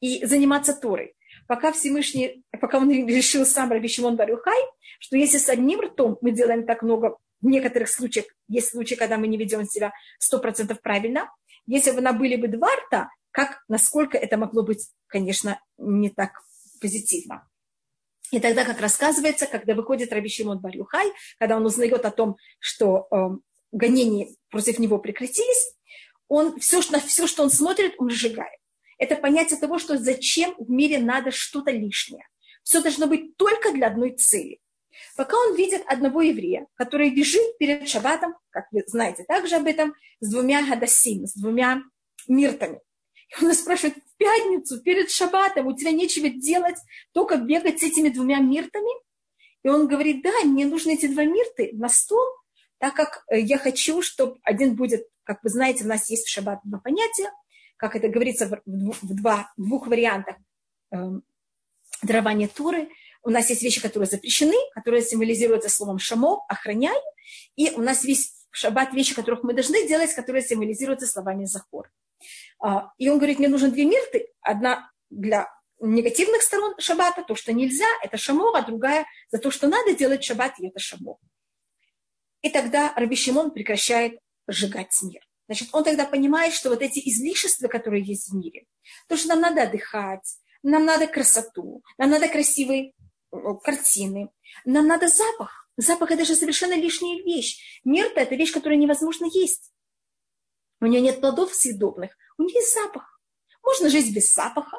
и 0.00 0.24
заниматься 0.24 0.74
Торой. 0.74 1.14
Пока 1.46 1.70
Всевышний, 1.72 2.44
пока 2.60 2.78
он 2.78 2.90
решил 3.06 3.46
сам 3.46 3.70
Раби 3.70 3.88
Шимон 3.88 4.16
Барюхай, 4.16 4.60
что 4.98 5.16
если 5.16 5.38
с 5.38 5.48
одним 5.48 5.80
ртом 5.80 6.18
мы 6.22 6.32
делаем 6.32 6.66
так 6.66 6.82
много 6.82 7.18
в 7.40 7.46
некоторых 7.46 7.88
случаях 7.88 8.26
есть 8.48 8.70
случаи, 8.70 8.94
когда 8.94 9.16
мы 9.16 9.26
не 9.28 9.36
ведем 9.36 9.64
себя 9.64 9.92
сто 10.18 10.38
процентов 10.38 10.80
правильно. 10.80 11.30
Если 11.66 11.90
бы 11.90 12.00
на 12.00 12.12
были 12.12 12.36
бы 12.36 12.48
два 12.48 12.68
рта, 12.74 13.10
как, 13.30 13.62
насколько 13.68 14.16
это 14.16 14.36
могло 14.36 14.62
быть, 14.62 14.88
конечно, 15.06 15.60
не 15.76 16.10
так 16.10 16.32
позитивно. 16.80 17.48
И 18.30 18.40
тогда, 18.40 18.64
как 18.64 18.80
рассказывается, 18.80 19.46
когда 19.46 19.74
выходит 19.74 20.12
Раби 20.12 20.28
Шимон 20.28 20.58
Барюхай, 20.58 21.12
когда 21.38 21.56
он 21.56 21.64
узнает 21.64 22.04
о 22.04 22.10
том, 22.10 22.36
что 22.58 23.08
э, 23.10 23.16
гонения 23.72 24.28
против 24.50 24.78
него 24.78 24.98
прекратились, 24.98 25.74
он 26.28 26.58
все, 26.60 26.80
на 26.90 27.00
все, 27.00 27.26
что 27.26 27.42
он 27.42 27.50
смотрит, 27.50 27.94
он 27.98 28.10
сжигает. 28.10 28.58
Это 28.98 29.16
понятие 29.16 29.58
того, 29.58 29.78
что 29.78 29.96
зачем 29.96 30.54
в 30.58 30.70
мире 30.70 30.98
надо 30.98 31.30
что-то 31.30 31.70
лишнее. 31.70 32.26
Все 32.62 32.82
должно 32.82 33.06
быть 33.06 33.36
только 33.36 33.72
для 33.72 33.86
одной 33.86 34.16
цели. 34.16 34.60
Пока 35.16 35.36
он 35.36 35.56
видит 35.56 35.82
одного 35.86 36.22
еврея, 36.22 36.66
который 36.74 37.10
бежит 37.10 37.58
перед 37.58 37.88
шаббатом, 37.88 38.34
как 38.50 38.66
вы 38.72 38.84
знаете 38.86 39.24
также 39.24 39.56
об 39.56 39.66
этом, 39.66 39.94
с 40.20 40.30
двумя 40.30 40.66
гадасим, 40.66 41.26
с 41.26 41.34
двумя 41.34 41.82
миртами. 42.26 42.80
И 43.28 43.44
он 43.44 43.52
спрашивает, 43.54 43.96
в 43.96 44.16
пятницу, 44.16 44.80
перед 44.80 45.10
шаббатом, 45.10 45.66
у 45.66 45.76
тебя 45.76 45.92
нечего 45.92 46.28
делать, 46.28 46.76
только 47.12 47.36
бегать 47.36 47.80
с 47.80 47.82
этими 47.82 48.08
двумя 48.08 48.38
миртами? 48.38 48.90
И 49.62 49.68
он 49.68 49.86
говорит, 49.86 50.22
да, 50.22 50.32
мне 50.44 50.66
нужны 50.66 50.94
эти 50.94 51.06
два 51.06 51.24
мирты 51.24 51.70
на 51.72 51.88
стол, 51.88 52.24
так 52.78 52.94
как 52.94 53.24
э, 53.28 53.40
я 53.40 53.58
хочу, 53.58 54.02
чтобы 54.02 54.38
один 54.42 54.76
будет, 54.76 55.06
как 55.24 55.42
вы 55.42 55.50
знаете, 55.50 55.84
у 55.84 55.88
нас 55.88 56.08
есть 56.10 56.26
в 56.26 56.30
шаббат 56.30 56.60
два 56.64 56.78
понятия, 56.78 57.30
как 57.76 57.96
это 57.96 58.08
говорится 58.08 58.46
в, 58.46 58.62
два, 59.02 59.52
в 59.56 59.64
двух 59.64 59.86
вариантах 59.88 60.36
э, 60.92 60.96
дарования 62.02 62.48
Туры. 62.48 62.88
У 63.28 63.30
нас 63.30 63.50
есть 63.50 63.62
вещи, 63.62 63.82
которые 63.82 64.08
запрещены, 64.08 64.56
которые 64.72 65.02
символизируются 65.02 65.68
словом 65.68 65.98
«шамо», 65.98 66.46
«охраняй», 66.48 66.98
и 67.56 67.68
у 67.72 67.82
нас 67.82 68.02
есть 68.06 68.46
в 68.50 68.56
шаббат 68.56 68.94
вещи, 68.94 69.14
которых 69.14 69.42
мы 69.42 69.52
должны 69.52 69.86
делать, 69.86 70.14
которые 70.14 70.40
символизируются 70.40 71.06
словами 71.06 71.44
«захор». 71.44 71.92
А, 72.58 72.90
и 72.96 73.10
он 73.10 73.18
говорит, 73.18 73.38
мне 73.38 73.48
нужны 73.48 73.70
две 73.70 73.84
мирты, 73.84 74.28
одна 74.40 74.90
для 75.10 75.46
негативных 75.78 76.40
сторон 76.40 76.74
шаббата, 76.78 77.22
то, 77.22 77.34
что 77.34 77.52
нельзя, 77.52 77.84
это 78.02 78.16
шамо, 78.16 78.50
а 78.56 78.62
другая 78.62 79.04
за 79.30 79.36
то, 79.36 79.50
что 79.50 79.68
надо 79.68 79.92
делать 79.92 80.24
шаббат, 80.24 80.58
и 80.58 80.66
это 80.66 80.78
шамо. 80.78 81.18
И 82.40 82.48
тогда 82.48 82.94
Раби 82.96 83.14
Шимон 83.14 83.50
прекращает 83.50 84.18
сжигать 84.46 84.98
мир. 85.02 85.20
Значит, 85.48 85.68
он 85.72 85.84
тогда 85.84 86.06
понимает, 86.06 86.54
что 86.54 86.70
вот 86.70 86.80
эти 86.80 87.06
излишества, 87.06 87.68
которые 87.68 88.02
есть 88.02 88.30
в 88.30 88.34
мире, 88.34 88.64
то, 89.06 89.18
что 89.18 89.28
нам 89.28 89.42
надо 89.42 89.64
отдыхать, 89.64 90.38
нам 90.62 90.86
надо 90.86 91.06
красоту, 91.06 91.82
нам 91.98 92.08
надо 92.08 92.28
красивые 92.28 92.94
картины, 93.30 94.30
нам 94.64 94.86
надо 94.86 95.08
запах. 95.08 95.70
Запах– 95.76 96.10
это 96.12 96.24
же 96.24 96.34
совершенно 96.34 96.74
лишняя 96.74 97.22
вещь. 97.22 97.80
Мир– 97.84 98.10
это 98.16 98.34
вещь, 98.34 98.52
которую 98.52 98.78
невозможно 98.78 99.26
есть. 99.26 99.72
У 100.80 100.86
нее 100.86 101.00
нет 101.00 101.20
плодов 101.20 101.54
съедобных, 101.54 102.16
у 102.36 102.42
нее 102.42 102.54
есть 102.54 102.74
запах. 102.74 103.20
Можно 103.62 103.88
жить 103.88 104.14
без 104.14 104.32
запаха, 104.32 104.78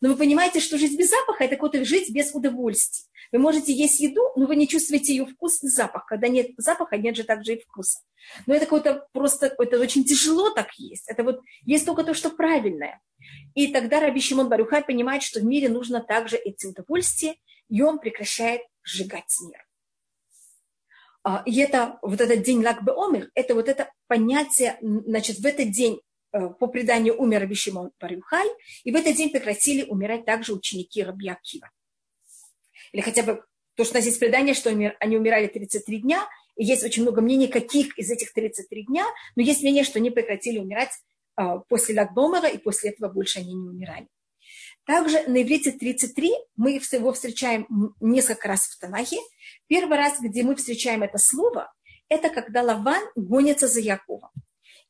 но 0.00 0.10
вы 0.10 0.16
понимаете, 0.16 0.60
что 0.60 0.78
жизнь 0.78 0.98
без 0.98 1.10
запаха– 1.10 1.44
это 1.44 1.56
как-то 1.56 1.84
жить 1.84 2.10
без 2.10 2.34
удовольствия. 2.34 3.06
Вы 3.32 3.38
можете 3.38 3.72
есть 3.72 4.00
еду, 4.00 4.32
но 4.36 4.46
вы 4.46 4.56
не 4.56 4.68
чувствуете 4.68 5.14
ее 5.14 5.26
вкус 5.26 5.62
и 5.62 5.68
запах. 5.68 6.06
Когда 6.06 6.28
нет 6.28 6.50
запаха, 6.56 6.96
нет 6.96 7.16
же 7.16 7.24
также 7.24 7.54
и 7.54 7.60
вкуса. 7.60 8.00
Но 8.46 8.54
это 8.54 8.66
какое-то 8.66 9.08
просто, 9.12 9.54
это 9.58 9.80
очень 9.80 10.04
тяжело 10.04 10.50
так 10.50 10.74
есть. 10.76 11.08
Это 11.08 11.24
вот 11.24 11.40
есть 11.62 11.86
только 11.86 12.04
то, 12.04 12.14
что 12.14 12.30
правильное. 12.30 13.00
И 13.54 13.68
тогда 13.68 13.98
Раби 14.00 14.20
Шимон 14.20 14.48
Барюхай 14.48 14.84
понимает, 14.84 15.22
что 15.22 15.40
в 15.40 15.44
мире 15.44 15.68
нужно 15.68 16.00
также 16.00 16.36
эти 16.36 16.66
удовольствия, 16.66 17.36
и 17.76 17.82
он 17.82 17.98
прекращает 17.98 18.62
сжигать 18.82 19.34
мир. 19.42 19.66
А, 21.22 21.42
и 21.46 21.58
это, 21.58 21.98
вот 22.02 22.20
этот 22.20 22.42
день 22.42 22.62
Лагбе 22.62 22.92
Омер, 22.92 23.30
это 23.34 23.54
вот 23.54 23.68
это 23.68 23.90
понятие, 24.06 24.78
значит, 24.80 25.38
в 25.38 25.46
этот 25.46 25.70
день 25.70 26.00
Э, 26.34 26.48
по 26.48 26.66
преданию 26.66 27.16
умер 27.16 27.42
Раби 27.42 27.54
Парюхай, 27.98 28.48
и 28.82 28.90
в 28.90 28.96
этот 28.96 29.14
день 29.14 29.30
прекратили 29.30 29.84
умирать 29.84 30.24
также 30.24 30.52
ученики 30.52 31.00
Раби 31.02 31.28
Акива. 31.28 31.70
Или 32.92 33.02
хотя 33.02 33.22
бы 33.22 33.44
то, 33.76 33.84
что 33.84 33.94
у 33.94 33.98
нас 33.98 34.06
есть 34.06 34.18
предание, 34.18 34.54
что 34.54 34.70
они 34.70 35.16
умирали 35.16 35.46
33 35.46 36.00
дня, 36.00 36.28
и 36.56 36.64
есть 36.64 36.82
очень 36.82 37.02
много 37.02 37.20
мнений, 37.20 37.46
каких 37.46 37.96
из 37.96 38.10
этих 38.10 38.32
33 38.32 38.86
дня, 38.86 39.06
но 39.36 39.42
есть 39.42 39.62
мнение, 39.62 39.84
что 39.84 40.00
они 40.00 40.10
прекратили 40.10 40.58
умирать 40.58 40.90
э, 41.36 41.42
после 41.68 41.94
Лагбомера, 41.94 42.48
и 42.48 42.58
после 42.58 42.90
этого 42.90 43.12
больше 43.12 43.38
они 43.38 43.54
не 43.54 43.68
умирали. 43.68 44.08
Также 44.86 45.22
на 45.28 45.42
иврите 45.42 45.72
33 45.72 46.32
мы 46.56 46.72
его 46.72 47.12
встречаем 47.12 47.66
несколько 48.00 48.48
раз 48.48 48.66
в 48.66 48.78
Танахе. 48.78 49.18
Первый 49.66 49.96
раз, 49.96 50.20
где 50.20 50.42
мы 50.42 50.56
встречаем 50.56 51.02
это 51.02 51.18
слово, 51.18 51.72
это 52.08 52.28
когда 52.28 52.62
Лаван 52.62 53.02
гонится 53.16 53.66
за 53.66 53.80
Яковом. 53.80 54.30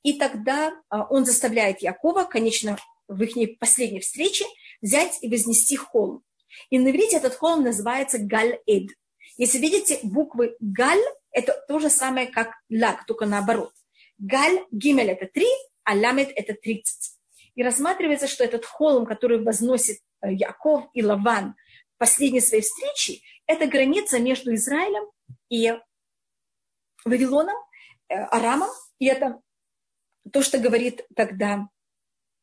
И 0.03 0.19
тогда 0.19 0.73
а, 0.89 1.07
он 1.09 1.25
заставляет 1.25 1.81
Якова, 1.81 2.25
конечно, 2.25 2.77
в 3.09 3.23
их 3.23 3.59
последней 3.59 4.01
встрече, 4.01 4.45
взять 4.83 5.19
и 5.23 5.29
вознести 5.29 5.77
холм. 5.77 6.23
И 6.71 6.79
на 6.79 6.91
иврите 6.91 7.17
этот 7.17 7.35
холм 7.35 7.63
называется 7.63 8.19
Галь-Эд. 8.19 8.89
Если 9.37 9.59
видите 9.59 10.01
буквы 10.03 10.57
Галь, 10.61 11.03
это 11.31 11.55
то 11.69 11.79
же 11.79 11.89
самое, 11.89 12.27
как 12.27 12.51
Лак, 12.71 13.07
только 13.07 13.27
наоборот. 13.27 13.73
Галь, 14.19 14.65
Гимель– 14.71 15.11
это 15.11 15.27
три, 15.27 15.49
а 15.85 15.95
Ламед– 15.95 16.31
это 16.37 16.55
тридцать. 16.55 17.14
И 17.55 17.63
рассматривается, 17.63 18.27
что 18.27 18.45
этот 18.45 18.65
холм, 18.65 19.07
который 19.07 19.43
возносит 19.43 19.99
э, 20.21 20.33
Яков 20.33 20.89
и 20.93 21.05
Лаван 21.05 21.55
в 21.95 21.99
последней 21.99 22.41
своей 22.41 22.63
встрече, 22.63 23.21
это 23.47 23.67
граница 23.67 24.19
между 24.19 24.55
Израилем 24.55 25.05
и 25.49 25.73
Вавилоном, 27.05 27.57
э, 28.09 28.15
Арамом, 28.15 28.71
и 28.99 29.07
это 29.07 29.41
то, 30.33 30.43
что 30.43 30.59
говорит 30.59 31.07
тогда 31.15 31.69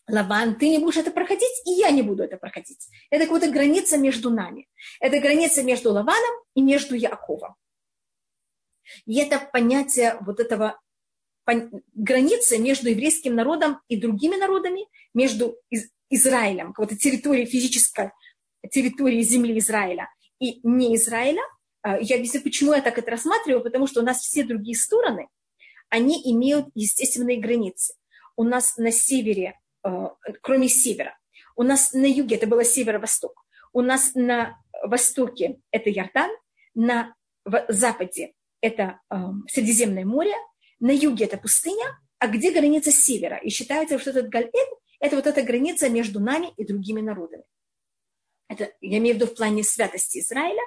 Лаван, 0.07 0.55
ты 0.57 0.69
не 0.69 0.79
будешь 0.79 0.97
это 0.97 1.11
проходить, 1.11 1.61
и 1.65 1.71
я 1.71 1.91
не 1.91 2.01
буду 2.01 2.23
это 2.23 2.37
проходить. 2.37 2.87
Это 3.09 3.25
какая-то 3.25 3.51
граница 3.51 3.97
между 3.97 4.29
нами. 4.29 4.67
Это 4.99 5.19
граница 5.19 5.63
между 5.63 5.91
Лаваном 5.91 6.43
и 6.53 6.61
между 6.61 6.95
Яковом. 6.95 7.55
И 9.05 9.19
это 9.19 9.39
понятие 9.39 10.17
вот 10.21 10.39
этого 10.39 10.79
границы 11.93 12.57
между 12.57 12.89
еврейским 12.89 13.35
народом 13.35 13.79
и 13.87 13.97
другими 13.97 14.35
народами, 14.35 14.87
между 15.13 15.57
Израилем, 16.09 16.73
какой-то 16.73 16.97
территорией 16.97 17.45
физической, 17.45 18.11
территории 18.69 19.21
земли 19.21 19.57
Израиля 19.59 20.09
и 20.39 20.59
не 20.63 20.95
Израиля. 20.95 21.41
А, 21.81 21.99
я 21.99 22.17
объясню, 22.17 22.41
почему 22.41 22.73
я 22.73 22.81
так 22.81 22.97
это 22.97 23.11
рассматриваю, 23.11 23.63
потому 23.63 23.87
что 23.87 24.01
у 24.01 24.03
нас 24.03 24.19
все 24.19 24.43
другие 24.43 24.75
стороны– 24.75 25.27
они 25.91 26.21
имеют 26.31 26.69
естественные 26.73 27.39
границы. 27.39 27.93
У 28.35 28.43
нас 28.43 28.77
на 28.77 28.91
севере, 28.91 29.59
э, 29.83 29.89
кроме 30.41 30.69
севера, 30.69 31.17
у 31.55 31.63
нас 31.63 31.93
на 31.93 32.05
юге 32.05 32.37
это 32.37 32.47
было 32.47 32.63
северо-восток, 32.63 33.45
у 33.73 33.81
нас 33.81 34.15
на 34.15 34.57
востоке 34.83 35.59
это 35.69 35.89
Ярдан, 35.89 36.31
на 36.73 37.13
западе 37.67 38.33
это 38.61 39.01
э, 39.11 39.15
Средиземное 39.49 40.05
море, 40.05 40.33
на 40.81 40.91
юге 40.91 41.25
это 41.25 41.37
пустыня, 41.37 41.97
а 42.19 42.27
где 42.27 42.51
граница 42.51 42.91
севера? 42.91 43.37
И 43.37 43.49
считается, 43.49 43.97
что 43.97 44.09
этот 44.09 44.27
Галь 44.29 44.51
это 44.99 45.15
вот 45.15 45.25
эта 45.25 45.41
граница 45.41 45.89
между 45.89 46.19
нами 46.19 46.53
и 46.57 46.65
другими 46.65 47.01
народами. 47.01 47.43
Это, 48.47 48.71
я 48.81 48.97
имею 48.99 49.15
в 49.15 49.19
виду 49.19 49.27
в 49.27 49.35
плане 49.35 49.63
святости 49.63 50.19
Израиля. 50.19 50.61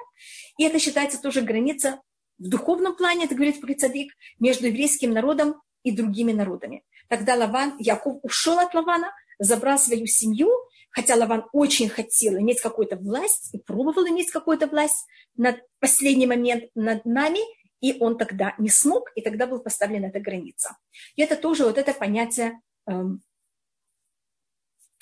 И 0.57 0.63
это 0.63 0.79
считается 0.79 1.21
тоже 1.21 1.41
граница 1.41 2.01
в 2.37 2.49
духовном 2.49 2.95
плане, 2.95 3.25
это 3.25 3.35
говорит 3.35 3.61
Прицадик, 3.61 4.11
между 4.39 4.67
еврейским 4.67 5.11
народом 5.11 5.61
и 5.83 5.91
другими 5.91 6.33
народами. 6.33 6.83
Тогда 7.07 7.35
Лаван, 7.35 7.77
Яков 7.79 8.19
ушел 8.23 8.59
от 8.59 8.73
Лавана, 8.73 9.13
забрал 9.39 9.77
свою 9.77 10.05
семью, 10.07 10.49
хотя 10.91 11.15
Лаван 11.15 11.45
очень 11.53 11.87
хотел 11.87 12.37
иметь 12.39 12.59
какую-то 12.59 12.97
власть 12.97 13.53
и 13.53 13.59
пробовал 13.59 14.07
иметь 14.07 14.31
какую-то 14.31 14.67
власть 14.67 15.05
на 15.37 15.57
последний 15.79 16.27
момент 16.27 16.65
над 16.75 17.05
нами, 17.05 17.39
и 17.85 17.97
он 17.99 18.17
тогда 18.17 18.55
не 18.57 18.69
смог, 18.69 19.11
и 19.15 19.21
тогда 19.21 19.45
была 19.45 19.59
поставлена 19.59 20.07
эта 20.07 20.19
граница. 20.19 20.75
И 21.15 21.21
это 21.21 21.35
тоже 21.35 21.65
вот 21.65 21.77
это 21.77 21.93
понятие 21.93 22.59
эм, 22.87 23.21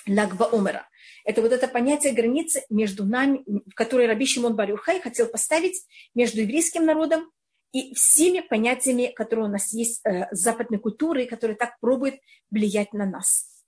Лагба 0.06 0.50
Омера. 0.52 0.90
Это 1.24 1.42
вот 1.42 1.54
это 1.54 1.70
понятие 1.70 2.12
границы 2.12 2.66
между 2.70 3.06
нами, 3.06 3.42
в 3.46 3.74
которой 3.74 4.06
Раби 4.06 4.26
Шимон 4.26 4.58
Барюхай 4.58 5.00
хотел 5.00 5.28
поставить 5.28 5.86
между 6.14 6.42
еврейским 6.42 6.86
народом 6.86 7.32
и 7.72 7.96
всеми 7.96 8.42
понятиями, 8.42 9.14
которые 9.16 9.46
у 9.46 9.52
нас 9.52 9.72
есть 9.72 10.06
э, 10.06 10.28
западной 10.32 10.80
культуры, 10.80 11.26
которые 11.26 11.56
так 11.56 11.80
пробуют 11.80 12.16
влиять 12.52 12.92
на 12.92 13.06
нас. 13.06 13.64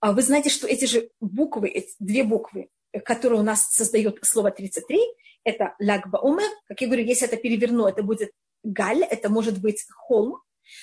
А 0.00 0.12
вы 0.12 0.20
знаете, 0.20 0.50
что 0.50 0.66
эти 0.66 0.84
же 0.84 1.08
буквы, 1.18 1.70
эти 1.70 1.94
две 1.98 2.24
буквы, 2.24 2.68
которые 3.04 3.40
у 3.40 3.44
нас 3.44 3.68
создают 3.70 4.18
слово 4.22 4.50
33, 4.50 4.98
это 5.44 5.74
лагба 5.80 6.20
омер. 6.22 6.50
Как 6.66 6.80
я 6.80 6.86
говорю, 6.86 7.04
если 7.04 7.26
это 7.26 7.36
переверну, 7.36 7.86
это 7.86 8.02
будет 8.02 8.30
галь, 8.62 9.02
это 9.04 9.28
может 9.28 9.60
быть 9.60 9.84
холм. 9.94 10.40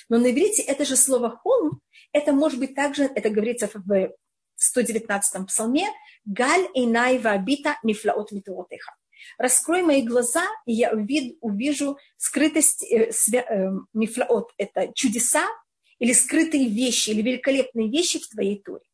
Но 0.08 0.18
на 0.18 0.30
иврите 0.30 0.62
это 0.62 0.84
же 0.84 0.96
слово 0.96 1.30
холм, 1.30 1.80
это 2.12 2.32
может 2.32 2.58
быть 2.58 2.74
также, 2.74 3.04
это 3.04 3.30
говорится 3.30 3.68
в 3.72 4.10
119-м 4.58 5.46
псалме, 5.46 5.86
«Галь 6.24 6.66
эйнай 6.74 7.18
вабита 7.18 7.78
мифлаот 7.82 8.32
митуротеха». 8.32 8.92
Раскрой 9.38 9.82
мои 9.82 10.02
глаза, 10.02 10.44
и 10.66 10.72
я 10.72 10.92
увид, 10.92 11.38
увижу 11.40 11.98
скрытость, 12.16 12.82
э, 12.82 13.10
э, 13.10 13.70
мифлаот– 13.92 14.52
это 14.58 14.92
чудеса 14.94 15.46
или 15.98 16.12
скрытые 16.12 16.68
вещи, 16.68 17.10
или 17.10 17.22
великолепные 17.22 17.90
вещи 17.90 18.18
в 18.18 18.28
твоей 18.28 18.62
туре. 18.62 18.85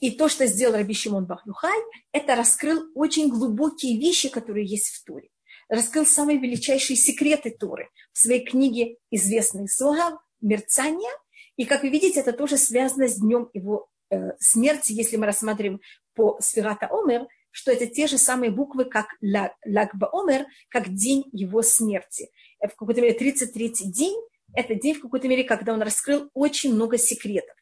И 0.00 0.10
то, 0.10 0.28
что 0.28 0.46
сделал 0.46 0.76
Раби 0.76 0.94
Шимон 0.94 1.26
Бахнухай, 1.26 1.78
это 2.12 2.34
раскрыл 2.34 2.90
очень 2.94 3.28
глубокие 3.28 3.98
вещи, 3.98 4.28
которые 4.28 4.66
есть 4.66 4.88
в 4.88 5.04
Туре. 5.04 5.28
Раскрыл 5.68 6.04
самые 6.06 6.38
величайшие 6.38 6.96
секреты 6.96 7.50
Торы 7.50 7.88
в 8.12 8.18
своей 8.18 8.44
книге 8.44 8.96
«Известный 9.10 9.68
Согав», 9.68 10.20
мерцания. 10.40 11.10
И, 11.56 11.64
как 11.64 11.82
вы 11.82 11.88
видите, 11.88 12.20
это 12.20 12.32
тоже 12.32 12.58
связано 12.58 13.08
с 13.08 13.16
днем 13.16 13.48
его 13.54 13.88
э, 14.10 14.32
смерти, 14.38 14.92
если 14.92 15.16
мы 15.16 15.26
рассматриваем 15.26 15.80
по 16.14 16.38
Сферата 16.40 16.88
Омер, 16.90 17.26
что 17.50 17.72
это 17.72 17.86
те 17.86 18.06
же 18.06 18.18
самые 18.18 18.50
буквы, 18.50 18.84
как 18.84 19.06
Лагба 19.22 20.10
Омер, 20.12 20.46
как 20.68 20.92
день 20.92 21.24
его 21.32 21.62
смерти. 21.62 22.30
В 22.60 22.76
какой-то 22.76 23.00
мере 23.00 23.16
33-й 23.18 23.90
день– 23.90 24.16
это 24.54 24.74
день 24.74 24.94
в 24.94 25.00
какой-то 25.00 25.26
мере, 25.26 25.42
когда 25.42 25.72
он 25.72 25.80
раскрыл 25.80 26.30
очень 26.34 26.74
много 26.74 26.98
секретов. 26.98 27.56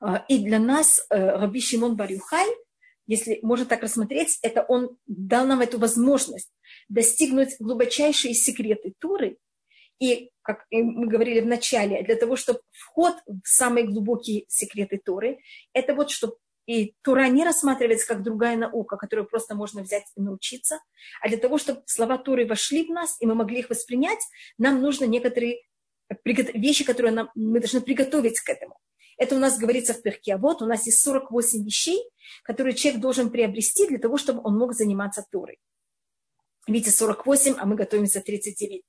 А, 0.00 0.24
и 0.28 0.38
для 0.44 0.58
нас 0.58 1.06
э, 1.10 1.16
Раби 1.16 1.60
Шимон 1.60 1.96
Барюхай, 1.96 2.46
если 3.06 3.38
можно 3.42 3.66
так 3.66 3.82
рассмотреть, 3.82 4.38
это 4.42 4.62
он 4.62 4.96
дал 5.06 5.46
нам 5.46 5.60
эту 5.60 5.78
возможность 5.78 6.50
достигнуть 6.88 7.56
глубочайшие 7.58 8.34
секреты 8.34 8.94
Туры. 8.98 9.38
И, 10.00 10.30
как 10.42 10.64
мы 10.70 11.06
говорили 11.06 11.40
в 11.40 11.46
начале, 11.46 12.02
для 12.02 12.16
того, 12.16 12.36
чтобы 12.36 12.60
вход 12.72 13.14
в 13.26 13.46
самые 13.46 13.86
глубокие 13.86 14.44
секреты 14.48 15.00
Туры, 15.02 15.38
это 15.72 15.94
вот, 15.94 16.10
чтобы 16.10 16.36
и 16.66 16.94
Тура 17.02 17.28
не 17.28 17.44
рассматривается 17.44 18.06
как 18.06 18.22
другая 18.22 18.56
наука, 18.56 18.96
которую 18.96 19.28
просто 19.28 19.54
можно 19.54 19.82
взять 19.82 20.04
и 20.16 20.20
научиться, 20.20 20.80
а 21.20 21.28
для 21.28 21.36
того, 21.36 21.58
чтобы 21.58 21.82
слова 21.86 22.16
Туры 22.16 22.46
вошли 22.46 22.86
в 22.86 22.90
нас, 22.90 23.16
и 23.20 23.26
мы 23.26 23.34
могли 23.34 23.60
их 23.60 23.70
воспринять, 23.70 24.20
нам 24.56 24.80
нужно 24.80 25.04
некоторые 25.04 25.62
вещи, 26.24 26.84
которые 26.84 27.12
нам, 27.12 27.30
мы 27.34 27.60
должны 27.60 27.80
приготовить 27.80 28.40
к 28.40 28.48
этому. 28.48 28.78
Это 29.18 29.36
у 29.36 29.38
нас 29.38 29.58
говорится 29.58 29.94
в 29.94 30.02
перке. 30.02 30.34
А 30.34 30.38
вот 30.38 30.62
у 30.62 30.66
нас 30.66 30.86
есть 30.86 31.00
48 31.00 31.64
вещей, 31.64 32.02
которые 32.42 32.74
человек 32.74 33.00
должен 33.00 33.30
приобрести 33.30 33.86
для 33.86 33.98
того, 33.98 34.16
чтобы 34.16 34.40
он 34.44 34.58
мог 34.58 34.74
заниматься 34.74 35.24
Торой. 35.30 35.58
Видите, 36.66 36.90
48, 36.92 37.56
а 37.58 37.66
мы 37.66 37.76
готовимся 37.76 38.20
39, 38.22 38.82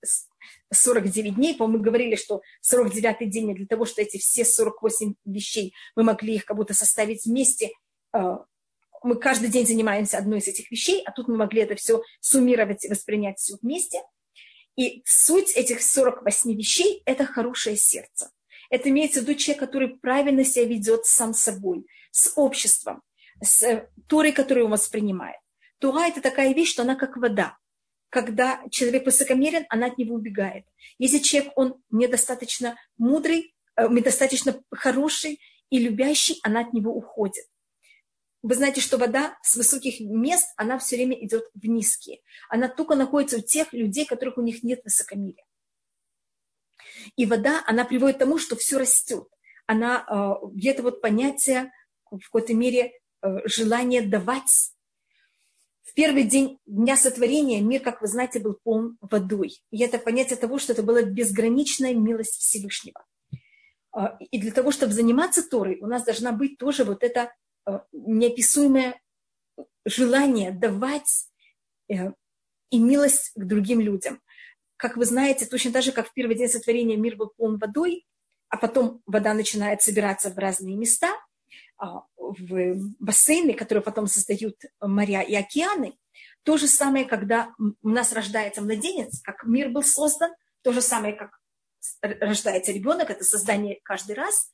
49 0.71 1.35
дней. 1.35 1.55
По-моему, 1.55 1.79
мы 1.79 1.83
говорили, 1.83 2.15
что 2.15 2.41
49 2.61 3.29
день 3.29 3.53
для 3.53 3.65
того, 3.65 3.85
чтобы 3.85 4.03
эти 4.03 4.17
все 4.17 4.45
48 4.45 5.15
вещей, 5.25 5.73
мы 5.95 6.03
могли 6.03 6.35
их 6.35 6.45
как 6.45 6.55
будто 6.55 6.73
составить 6.73 7.25
вместе. 7.25 7.71
А, 8.13 8.45
мы 9.03 9.17
каждый 9.17 9.49
день 9.49 9.67
занимаемся 9.67 10.17
одной 10.17 10.39
из 10.39 10.47
этих 10.47 10.71
вещей, 10.71 11.03
а 11.05 11.11
тут 11.11 11.27
мы 11.27 11.35
могли 11.35 11.61
это 11.61 11.75
все 11.75 12.01
суммировать 12.21 12.85
и 12.85 12.89
воспринять 12.89 13.39
все 13.39 13.55
вместе. 13.61 14.01
И 14.77 15.01
суть 15.05 15.51
этих 15.51 15.81
48 15.81 16.55
вещей– 16.55 17.01
это 17.05 17.25
хорошее 17.25 17.75
сердце. 17.75 18.31
Это 18.69 18.89
имеется 18.89 19.19
в 19.19 19.23
виду 19.23 19.35
человек, 19.35 19.59
который 19.59 19.89
правильно 19.89 20.43
себя 20.43 20.65
ведет 20.65 21.05
сам 21.05 21.33
собой, 21.33 21.85
с 22.11 22.33
обществом, 22.35 23.01
с 23.43 23.87
Торой, 24.07 24.31
которую 24.31 24.65
он 24.65 24.71
воспринимает. 24.71 25.37
Тура– 25.79 26.07
это 26.07 26.21
такая 26.21 26.53
вещь, 26.53 26.71
что 26.71 26.83
она 26.83 26.95
как 26.95 27.17
вода. 27.17 27.57
Когда 28.09 28.61
человек 28.71 29.05
высокомерен, 29.05 29.65
она 29.69 29.87
от 29.87 29.97
него 29.97 30.15
убегает. 30.15 30.65
Если 30.97 31.19
человек, 31.19 31.51
он 31.55 31.75
недостаточно 31.89 32.77
мудрый, 32.97 33.53
э, 33.75 33.87
недостаточно 33.89 34.61
хороший 34.71 35.39
и 35.69 35.79
любящий, 35.79 36.39
она 36.43 36.61
от 36.61 36.73
него 36.73 36.93
уходит. 36.93 37.45
Вы 38.41 38.53
знаете, 38.53 38.79
что 38.79 38.97
вода 38.97 39.37
с 39.41 39.55
высоких 39.55 39.99
мест, 39.99 40.47
она 40.55 40.77
все 40.77 40.97
время 40.97 41.17
идет 41.25 41.45
в 41.55 41.65
низкие. 41.65 42.19
Она 42.47 42.67
только 42.67 42.93
находится 42.93 43.37
у 43.37 43.41
тех 43.41 43.73
людей, 43.73 44.05
которых 44.05 44.37
у 44.37 44.41
них 44.41 44.61
нет 44.61 44.81
высокомерия. 44.83 45.44
И 47.15 47.25
вода, 47.25 47.63
она 47.65 47.85
приводит 47.85 48.17
к 48.17 48.19
тому, 48.19 48.37
что 48.37 48.55
все 48.55 48.77
растет. 48.77 49.27
Она, 49.67 50.05
э, 50.07 50.47
где-то 50.53 50.83
вот 50.83 51.01
понятие, 51.01 51.71
в 52.09 52.19
какой-то 52.19 52.53
мере, 52.53 52.91
э, 53.21 53.27
желание 53.45 54.01
давать. 54.01 54.71
В 55.83 55.93
первый 55.93 56.23
день 56.23 56.59
Дня 56.65 56.97
Сотворения 56.97 57.61
мир, 57.61 57.81
как 57.81 58.01
вы 58.01 58.07
знаете, 58.07 58.39
был 58.39 58.59
полон 58.63 58.97
водой. 59.01 59.61
И 59.71 59.81
это 59.81 59.97
понятие 59.97 60.37
того, 60.37 60.59
что 60.59 60.73
это 60.73 60.83
была 60.83 61.01
безграничная 61.01 61.93
милость 61.93 62.35
Всевышнего. 62.35 63.03
Э, 63.95 64.17
и 64.19 64.39
для 64.39 64.51
того, 64.51 64.71
чтобы 64.71 64.93
заниматься 64.93 65.47
Торой, 65.47 65.79
у 65.81 65.87
нас 65.87 66.03
должна 66.03 66.31
быть 66.31 66.57
тоже 66.57 66.83
вот 66.83 67.03
это 67.03 67.33
неописуемое 67.93 69.01
желание 69.85 70.51
давать 70.51 71.29
и 71.87 72.77
милость 72.79 73.31
к 73.35 73.43
другим 73.43 73.79
людям 73.79 74.21
как 74.77 74.97
вы 74.97 75.05
знаете, 75.05 75.45
точно 75.45 75.71
так 75.71 75.83
же, 75.83 75.91
как 75.91 76.09
в 76.09 76.13
первый 76.13 76.35
день 76.35 76.49
сотворения 76.49 76.97
мир 76.97 77.15
был 77.15 77.31
полон 77.35 77.57
водой, 77.57 78.05
а 78.49 78.57
потом 78.57 79.01
вода 79.05 79.33
начинает 79.33 79.81
собираться 79.81 80.29
в 80.29 80.37
разные 80.37 80.75
места, 80.75 81.11
а, 81.77 82.03
в 82.17 82.75
бассейны, 82.99 83.53
которые 83.53 83.83
потом 83.83 84.07
создают 84.07 84.55
моря 84.81 85.21
и 85.21 85.35
океаны. 85.35 85.97
То 86.43 86.57
же 86.57 86.67
самое, 86.67 87.05
когда 87.05 87.53
у 87.81 87.89
нас 87.89 88.13
рождается 88.13 88.61
младенец, 88.61 89.21
как 89.21 89.45
мир 89.45 89.69
был 89.69 89.83
создан, 89.83 90.31
то 90.61 90.71
же 90.71 90.81
самое, 90.81 91.13
как 91.13 91.39
рождается 92.01 92.71
ребенок, 92.71 93.09
это 93.09 93.23
создание 93.23 93.79
каждый 93.83 94.15
раз. 94.15 94.51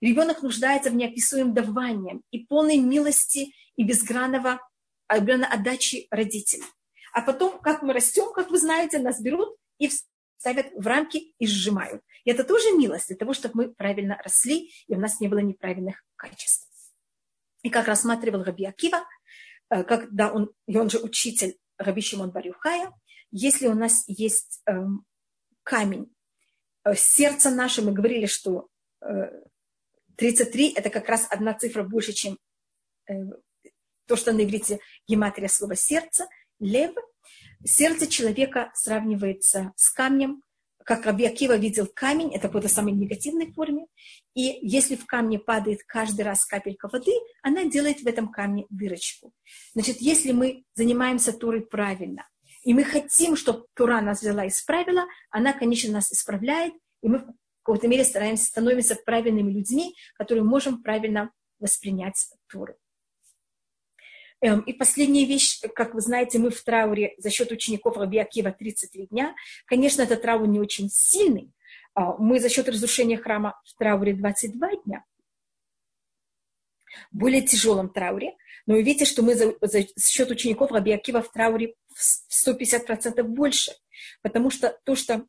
Ребенок 0.00 0.42
нуждается 0.42 0.90
в 0.90 0.94
неописуемом 0.94 1.54
давании 1.54 2.20
и 2.30 2.40
полной 2.40 2.78
милости 2.78 3.54
и 3.76 3.84
безгранного 3.84 4.60
отдачи 5.06 6.06
родителям. 6.10 6.66
А 7.12 7.22
потом, 7.22 7.60
как 7.60 7.82
мы 7.82 7.92
растем, 7.92 8.32
как 8.32 8.50
вы 8.50 8.58
знаете, 8.58 8.98
нас 8.98 9.20
берут 9.20 9.56
и 9.78 9.90
ставят 10.36 10.72
в 10.74 10.86
рамки 10.86 11.34
и 11.38 11.46
сжимают. 11.46 12.02
И 12.24 12.30
это 12.30 12.44
тоже 12.44 12.72
милость 12.72 13.08
для 13.08 13.16
того, 13.16 13.32
чтобы 13.32 13.54
мы 13.54 13.74
правильно 13.74 14.20
росли, 14.22 14.70
и 14.86 14.94
у 14.94 14.98
нас 14.98 15.20
не 15.20 15.28
было 15.28 15.38
неправильных 15.38 16.04
качеств. 16.16 16.68
И 17.62 17.70
как 17.70 17.86
рассматривал 17.88 18.44
Раби 18.44 18.66
Акива, 18.66 19.06
э, 19.70 19.84
когда 19.84 20.32
он, 20.32 20.52
и 20.66 20.76
он 20.76 20.90
же 20.90 20.98
учитель 20.98 21.56
Раби 21.78 22.02
Шимон 22.02 22.30
Барюхая, 22.30 22.92
если 23.30 23.68
у 23.68 23.74
нас 23.74 24.04
есть 24.06 24.60
э, 24.66 24.72
камень, 25.62 26.14
э, 26.84 26.94
сердце 26.94 27.50
наше, 27.50 27.82
мы 27.82 27.92
говорили, 27.92 28.26
что 28.26 28.68
э, 29.00 29.30
33 30.16 30.74
это 30.74 30.90
как 30.90 31.08
раз 31.08 31.26
одна 31.30 31.54
цифра 31.54 31.82
больше, 31.82 32.12
чем 32.12 32.38
э, 33.08 33.14
то, 34.06 34.16
что 34.16 34.32
на 34.32 34.44
иврите 34.44 34.78
гематрия 35.08 35.48
слова 35.48 35.74
сердце, 35.74 36.26
лев, 36.60 36.94
Сердце 37.64 38.06
человека 38.06 38.70
сравнивается 38.74 39.72
с 39.76 39.90
камнем, 39.90 40.42
как 40.84 41.06
Раби 41.06 41.26
видел 41.56 41.86
камень, 41.86 42.34
это 42.34 42.50
в 42.50 42.68
самой 42.68 42.92
негативной 42.92 43.50
форме, 43.52 43.86
и 44.34 44.58
если 44.60 44.96
в 44.96 45.06
камне 45.06 45.38
падает 45.38 45.80
каждый 45.86 46.22
раз 46.22 46.44
капелька 46.44 46.88
воды, 46.88 47.12
она 47.42 47.64
делает 47.64 48.02
в 48.02 48.06
этом 48.06 48.30
камне 48.30 48.66
дырочку. 48.68 49.32
Значит, 49.72 50.02
если 50.02 50.32
мы 50.32 50.64
занимаемся 50.74 51.32
Турой 51.32 51.62
правильно, 51.62 52.28
и 52.64 52.74
мы 52.74 52.84
хотим, 52.84 53.34
чтобы 53.34 53.66
Тура 53.74 54.00
нас 54.02 54.20
взяла 54.20 54.44
и 54.44 54.48
исправила, 54.48 55.06
она, 55.30 55.54
конечно, 55.54 55.90
нас 55.90 56.12
исправляет, 56.12 56.74
и 57.02 57.08
мы 57.08 57.20
в 57.20 57.34
какой-то 57.62 57.88
мере 57.88 58.04
стараемся, 58.04 58.44
становимся 58.44 58.94
правильными 58.94 59.52
людьми, 59.52 59.94
которые 60.16 60.44
можем 60.44 60.82
правильно 60.82 61.30
воспринять 61.58 62.26
Туру. 62.46 62.74
Эм, 64.44 64.60
и 64.60 64.74
последняя 64.74 65.24
вещь, 65.24 65.62
как 65.74 65.94
вы 65.94 66.02
знаете, 66.02 66.38
мы 66.38 66.50
в 66.50 66.62
трауре 66.62 67.14
за 67.16 67.30
счет 67.30 67.50
учеников 67.50 67.96
Раби 67.96 68.18
Акива 68.18 68.52
33 68.52 69.06
дня. 69.06 69.34
Конечно, 69.64 70.02
этот 70.02 70.20
траур 70.20 70.46
не 70.46 70.60
очень 70.60 70.90
сильный. 70.90 71.50
А, 71.94 72.14
мы 72.18 72.38
за 72.38 72.50
счет 72.50 72.68
разрушения 72.68 73.16
храма 73.16 73.58
в 73.64 73.74
трауре 73.78 74.12
22 74.12 74.68
дня. 74.84 75.02
Более 77.10 77.40
тяжелом 77.40 77.88
трауре. 77.88 78.36
Но 78.66 78.74
вы 78.74 78.82
видите, 78.82 79.06
что 79.06 79.22
мы 79.22 79.34
за, 79.34 79.54
за 79.62 79.82
счет 79.98 80.30
учеников 80.30 80.72
Раби 80.72 80.92
Акива 80.92 81.22
в 81.22 81.32
трауре 81.32 81.74
в 81.94 82.46
150% 82.46 83.22
больше. 83.22 83.72
Потому 84.20 84.50
что 84.50 84.78
то, 84.84 84.94
что 84.94 85.26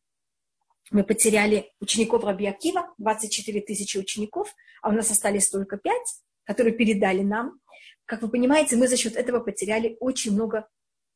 мы 0.91 1.05
потеряли 1.05 1.71
учеников 1.79 2.25
Раби 2.25 2.47
Акива, 2.47 2.93
24 2.97 3.61
тысячи 3.61 3.97
учеников, 3.97 4.53
а 4.81 4.89
у 4.89 4.91
нас 4.91 5.09
остались 5.09 5.49
только 5.49 5.77
5, 5.77 5.95
которые 6.43 6.75
передали 6.75 7.21
нам, 7.21 7.61
как 8.05 8.21
вы 8.21 8.29
понимаете, 8.29 8.75
мы 8.75 8.87
за 8.87 8.97
счет 8.97 9.15
этого 9.15 9.39
потеряли 9.39 9.97
очень 9.99 10.33
много 10.33 10.67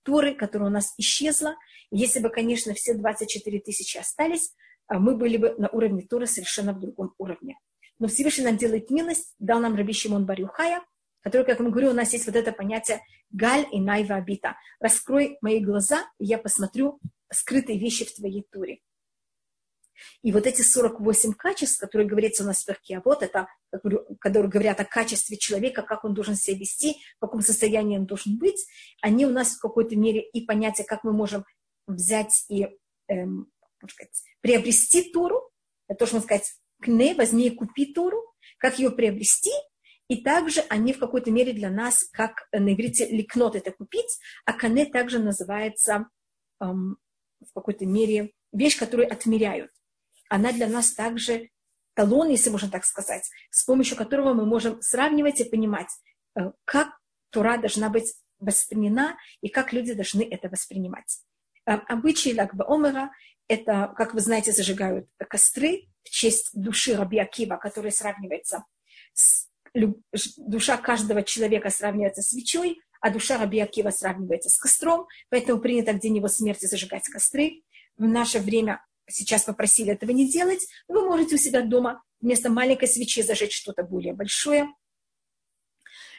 Торы, 0.04 0.34
которая 0.34 0.70
у 0.70 0.72
нас 0.72 0.94
исчезла. 0.98 1.56
Если 1.92 2.20
бы, 2.20 2.30
конечно, 2.30 2.74
все 2.74 2.94
24 2.94 3.60
тысячи 3.60 3.98
остались, 3.98 4.54
а 4.88 5.00
мы 5.00 5.16
были 5.16 5.38
бы 5.38 5.56
на 5.58 5.70
уровне 5.70 6.02
Торы 6.02 6.26
совершенно 6.26 6.74
в 6.74 6.80
другом 6.80 7.14
уровне. 7.18 7.58
Но 8.00 8.08
Всевышний 8.08 8.46
нам 8.46 8.58
делает 8.58 8.90
милость, 8.90 9.36
дал 9.40 9.60
нам 9.60 9.76
Раби 9.76 9.94
Шимон 9.94 10.26
Барюхая, 10.26 10.82
который, 11.22 11.46
как 11.46 11.60
мы 11.60 11.70
говорю, 11.70 11.90
у 11.90 11.94
нас 11.94 12.14
есть 12.14 12.26
вот 12.26 12.36
это 12.36 12.52
понятие 12.52 13.02
«галь 13.30 13.68
и 13.72 13.80
найва 13.80 14.16
абита». 14.16 14.56
«Раскрой 14.80 15.38
мои 15.42 15.60
глаза, 15.60 16.06
и 16.18 16.26
я 16.26 16.38
посмотрю 16.38 17.00
скрытые 17.32 17.78
вещи 17.78 18.06
в 18.06 18.16
твоей 18.16 18.48
Торе». 18.50 18.80
И 20.22 20.32
вот 20.32 20.48
эти 20.48 20.62
48 20.62 21.34
качеств, 21.34 21.80
которые 21.80 22.08
говорится 22.08 22.44
у 22.44 22.48
нас 22.48 22.62
в 22.62 22.66
перке, 22.66 22.98
а 22.98 23.02
вот 23.04 23.24
это, 23.24 23.48
которые 24.20 24.50
говорят 24.50 24.80
о 24.80 24.86
качестве 24.86 25.38
человека, 25.38 25.82
как 25.82 26.04
он 26.04 26.14
должен 26.14 26.36
себя 26.36 26.58
вести, 26.58 26.98
в 27.18 27.20
каком 27.22 27.42
состоянии 27.42 27.98
он 27.98 28.06
должен 28.06 28.38
быть, 28.38 28.66
они 29.02 29.26
у 29.26 29.30
нас 29.30 29.56
в 29.56 29.60
какой-то 29.60 29.96
мере 29.96 30.22
и 30.22 30.46
понятие, 30.46 30.86
как 30.86 31.04
мы 31.04 31.14
можем 31.14 31.46
взять 31.88 32.46
и 32.50 32.68
эм, 33.08 33.52
сказать, 33.88 34.24
приобрести 34.42 35.12
Туру, 35.12 35.50
это 35.88 36.06
то, 36.06 36.06
можно 36.06 36.22
сказать, 36.22 36.54
кне, 36.82 37.16
возьми 37.16 37.48
и 37.48 37.56
купи 37.56 37.94
Туру, 37.94 38.24
как 38.58 38.80
ее 38.80 38.92
приобрести, 38.92 39.52
и 40.08 40.24
также 40.24 40.62
они 40.70 40.94
в 40.94 41.00
какой-то 41.00 41.32
мере 41.32 41.54
для 41.54 41.70
нас, 41.70 42.04
как 42.12 42.48
на 42.52 42.74
иврите 42.74 43.06
ликнот 43.08 43.56
это 43.56 43.72
купить, 43.72 44.20
а 44.44 44.54
кане 44.54 44.86
также 44.86 45.20
называется 45.20 46.10
эм, 46.60 46.98
в 47.40 47.54
какой-то 47.54 47.86
мере 47.86 48.34
вещь, 48.52 48.78
которую 48.78 49.12
отмеряют 49.12 49.72
она 50.30 50.52
для 50.52 50.68
нас 50.68 50.94
также 50.94 51.50
талон, 51.96 52.30
если 52.30 52.50
можно 52.50 52.70
так 52.70 52.86
сказать, 52.86 53.30
с 53.50 53.66
помощью 53.66 53.98
которого 53.98 54.34
мы 54.34 54.46
можем 54.46 54.82
сравнивать 54.82 55.42
и 55.42 55.44
понимать, 55.44 55.90
э, 56.36 56.52
как 56.66 56.90
Тура 57.32 57.58
должна 57.58 57.90
быть 57.90 58.14
воспринята 58.40 59.18
и 59.42 59.50
как 59.50 59.74
люди 59.74 59.94
должны 59.94 60.22
это 60.22 60.48
воспринимать. 60.50 61.20
Э, 61.66 61.74
обычаи 61.88 62.38
Лагба 62.38 62.66
Омера– 62.74 63.12
это, 63.50 63.94
как 63.98 64.14
вы 64.14 64.22
знаете, 64.22 64.52
зажигают 64.52 65.10
костры 65.18 65.90
в 66.04 66.10
честь 66.10 66.50
души 66.54 66.96
Раби 66.96 67.20
Акива, 67.20 67.58
которая 67.58 67.92
сравнивается 67.92 68.64
с 69.14 69.50
душа 70.38 70.78
каждого 70.78 71.22
человека 71.24 71.70
сравнивается 71.70 72.22
с 72.22 72.30
свечой, 72.30 72.80
а 73.02 73.12
душа 73.12 73.38
Раби 73.38 73.60
Акива 73.60 73.92
сравнивается 73.92 74.50
с 74.50 74.58
костром, 74.58 75.08
поэтому 75.30 75.62
принято 75.62 75.94
в 75.94 76.00
день 76.00 76.18
его 76.18 76.28
смерти 76.28 76.66
зажигать 76.66 77.08
костры. 77.08 77.62
В 77.98 78.04
наше 78.04 78.40
время 78.40 78.84
сейчас 79.10 79.44
попросили 79.44 79.92
этого 79.92 80.12
не 80.12 80.30
делать, 80.30 80.68
вы 80.88 81.06
можете 81.06 81.36
у 81.36 81.38
себя 81.38 81.62
дома 81.62 82.04
вместо 82.22 82.50
маленькой 82.50 82.88
свечи 82.88 83.22
зажечь 83.22 83.56
что-то 83.56 83.84
более 83.84 84.14
большое. 84.14 84.68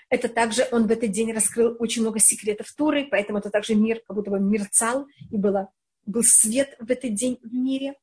Это 0.09 0.29
также 0.29 0.67
он 0.73 0.89
в 0.89 0.91
этот 0.91 1.13
день 1.13 1.33
раскрыл 1.33 1.77
очень 1.79 2.03
много 2.03 2.19
секретов 2.19 2.73
Туры, 2.73 3.07
поэтому 3.09 3.39
это 3.39 3.51
также 3.51 3.77
мир 3.77 4.01
как 4.07 4.17
будто 4.17 4.31
бы 4.31 4.41
мерцал, 4.41 5.07
и 5.31 5.37
было, 5.37 5.71
был 6.05 6.25
свет 6.25 6.77
в 6.81 6.91
этот 6.91 7.15
день 7.15 7.39
в 7.43 7.55
мире. 7.55 7.95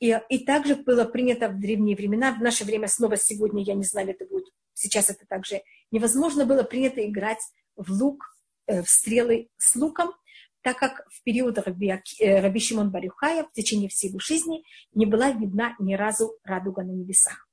И, 0.00 0.18
и 0.28 0.38
также 0.44 0.76
было 0.76 1.04
принято 1.04 1.48
в 1.48 1.60
древние 1.60 1.94
времена, 1.94 2.32
в 2.32 2.42
наше 2.42 2.64
время 2.64 2.88
снова 2.88 3.16
сегодня, 3.16 3.62
я 3.62 3.74
не 3.74 3.84
знаю, 3.84 4.08
это 4.08 4.24
будет, 4.24 4.46
сейчас 4.72 5.10
это 5.10 5.26
также 5.26 5.62
невозможно 5.90 6.46
было 6.46 6.62
принято 6.62 7.06
играть 7.06 7.40
в 7.76 7.92
лук, 7.92 8.34
э, 8.66 8.82
в 8.82 8.88
стрелы 8.88 9.50
с 9.58 9.76
луком, 9.76 10.12
так 10.62 10.78
как 10.78 11.06
в 11.10 11.22
период 11.22 11.58
Раби, 11.58 11.92
э, 12.20 12.40
Раби 12.40 12.60
Шимон 12.60 12.90
Барюхая 12.90 13.44
в 13.44 13.52
течение 13.52 13.88
всей 13.88 14.08
его 14.08 14.18
жизни 14.18 14.62
не 14.92 15.06
была 15.06 15.30
видна 15.30 15.74
ни 15.78 15.94
разу 15.94 16.38
радуга 16.44 16.82
на 16.82 16.92
небесах. 16.92 17.48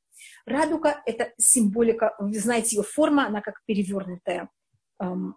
Радуга– 0.46 1.02
это 1.06 1.34
символика, 1.38 2.15
вы 2.20 2.38
знаете 2.39 2.78
ее 2.78 2.84
форма, 2.84 3.28
она 3.28 3.41
как 3.41 3.62
перевернутая, 3.65 4.50
эм, 5.00 5.36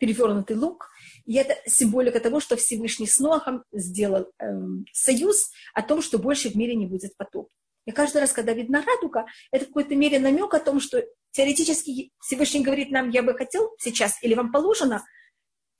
перевернутый 0.00 0.56
лук. 0.56 0.88
И 1.24 1.34
это 1.34 1.56
символика 1.66 2.20
того, 2.20 2.40
что 2.40 2.56
Всевышний 2.56 3.06
с 3.06 3.18
Ноахом 3.18 3.64
сделал 3.72 4.26
эм, 4.38 4.84
союз 4.92 5.50
о 5.74 5.82
том, 5.82 6.02
что 6.02 6.18
больше 6.18 6.50
в 6.50 6.56
мире 6.56 6.74
не 6.74 6.86
будет 6.86 7.16
потоп. 7.16 7.48
И 7.86 7.90
каждый 7.90 8.18
раз, 8.18 8.32
когда 8.32 8.52
видна 8.52 8.82
радуга, 8.84 9.24
это 9.50 9.64
в 9.64 9.68
какой-то 9.68 9.94
мере 9.96 10.18
намек 10.18 10.52
о 10.52 10.60
том, 10.60 10.78
что 10.80 11.02
теоретически 11.30 12.10
Всевышний 12.20 12.62
говорит 12.62 12.90
нам, 12.90 13.10
я 13.10 13.22
бы 13.22 13.34
хотел 13.34 13.70
сейчас, 13.78 14.22
или 14.22 14.34
вам 14.34 14.52
положено 14.52 15.04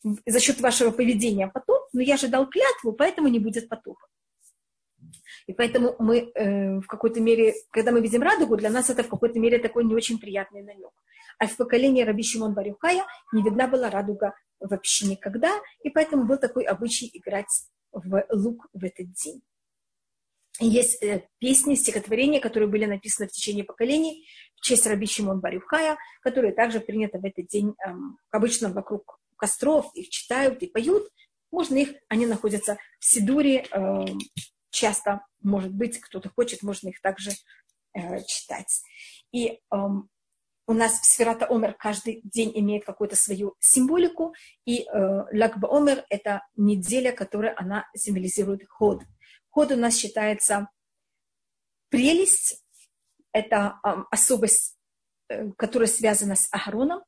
за 0.03 0.41
счет 0.41 0.61
вашего 0.61 0.91
поведения 0.91 1.49
потоп, 1.49 1.89
но 1.93 2.01
я 2.01 2.17
же 2.17 2.29
дал 2.29 2.49
клятву, 2.49 2.93
поэтому 2.93 3.29
не 3.29 3.39
будет 3.39 3.69
потопа. 3.69 4.07
И 5.47 5.55
поэтому 5.55 5.97
мы 5.99 6.31
э, 6.35 6.79
в 6.79 6.87
какой-то 6.87 7.21
мере, 7.21 7.55
когда 7.71 7.91
мы 7.91 8.01
видим 8.01 8.23
радугу, 8.23 8.57
для 8.57 8.71
нас 8.71 8.91
это 8.91 9.03
в 9.03 9.09
какой-то 9.09 9.39
мере 9.39 9.59
такой 9.59 9.85
не 9.85 9.95
очень 9.95 10.19
приятный 10.19 10.63
намек. 10.63 10.93
А 11.39 11.47
в 11.47 11.57
поколении 11.57 12.03
Раби 12.03 12.23
Шимон 12.23 12.53
Барюхая 12.53 13.05
не 13.33 13.43
видна 13.43 13.67
была 13.67 13.91
радуга 13.91 14.35
вообще 14.61 15.07
никогда, 15.07 15.53
и 15.83 15.91
поэтому 15.91 16.25
был 16.25 16.37
такой 16.37 16.65
обычай 16.65 17.11
играть 17.13 17.47
в 17.93 18.27
лук 18.31 18.67
в 18.73 18.85
этот 18.85 19.13
день. 19.13 19.41
Есть 20.61 21.03
э, 21.03 21.29
песни, 21.39 21.77
стихотворения, 21.77 22.41
которые 22.41 22.69
были 22.69 22.85
написаны 22.85 23.29
в 23.29 23.33
течение 23.33 23.65
поколений 23.65 24.27
в 24.57 24.61
честь 24.61 24.87
Раби 24.87 25.07
Шимон 25.07 25.41
Барюхая, 25.41 25.97
которые 26.21 26.53
также 26.53 26.81
приняты 26.81 27.19
в 27.19 27.25
этот 27.25 27.47
день 27.47 27.71
э, 27.71 27.91
обычно 28.31 28.71
вокруг 28.71 29.18
костров, 29.39 29.91
их 29.95 30.11
читают 30.11 30.63
и 30.63 30.67
поют. 30.67 31.09
Можно 31.51 31.77
их, 31.77 31.95
они 32.09 32.27
находятся 32.27 32.77
в 32.99 33.05
Сидуре, 33.05 33.67
э, 33.71 34.05
часто, 34.71 35.25
может 35.43 35.73
быть, 35.73 35.99
кто-то 35.99 36.29
хочет, 36.29 36.63
можно 36.63 36.89
их 36.89 37.01
также 37.01 37.31
э, 37.95 38.23
читать. 38.27 38.83
И 39.33 39.49
э, 39.49 39.59
у 40.69 40.75
нас 40.75 41.01
Сферата 41.03 41.47
Омер 41.47 41.73
каждый 41.73 42.21
день 42.25 42.53
имеет 42.55 42.85
какую-то 42.85 43.17
свою 43.17 43.55
символику, 43.59 44.35
и 44.67 44.83
э, 44.83 44.87
Лагба 45.33 45.75
Омер– 45.75 46.05
это 46.11 46.43
неделя, 46.57 47.13
которая 47.13 47.55
она 47.57 47.89
символизирует 47.97 48.69
ход. 48.69 49.03
Ход 49.49 49.73
у 49.73 49.77
нас 49.77 49.97
считается 49.97 50.69
прелесть, 51.89 52.63
это 53.33 53.81
э, 53.83 53.95
особость, 54.11 54.77
э, 55.31 55.51
которая 55.53 55.89
связана 55.89 56.37
с 56.37 56.49
Агароном, 56.51 57.03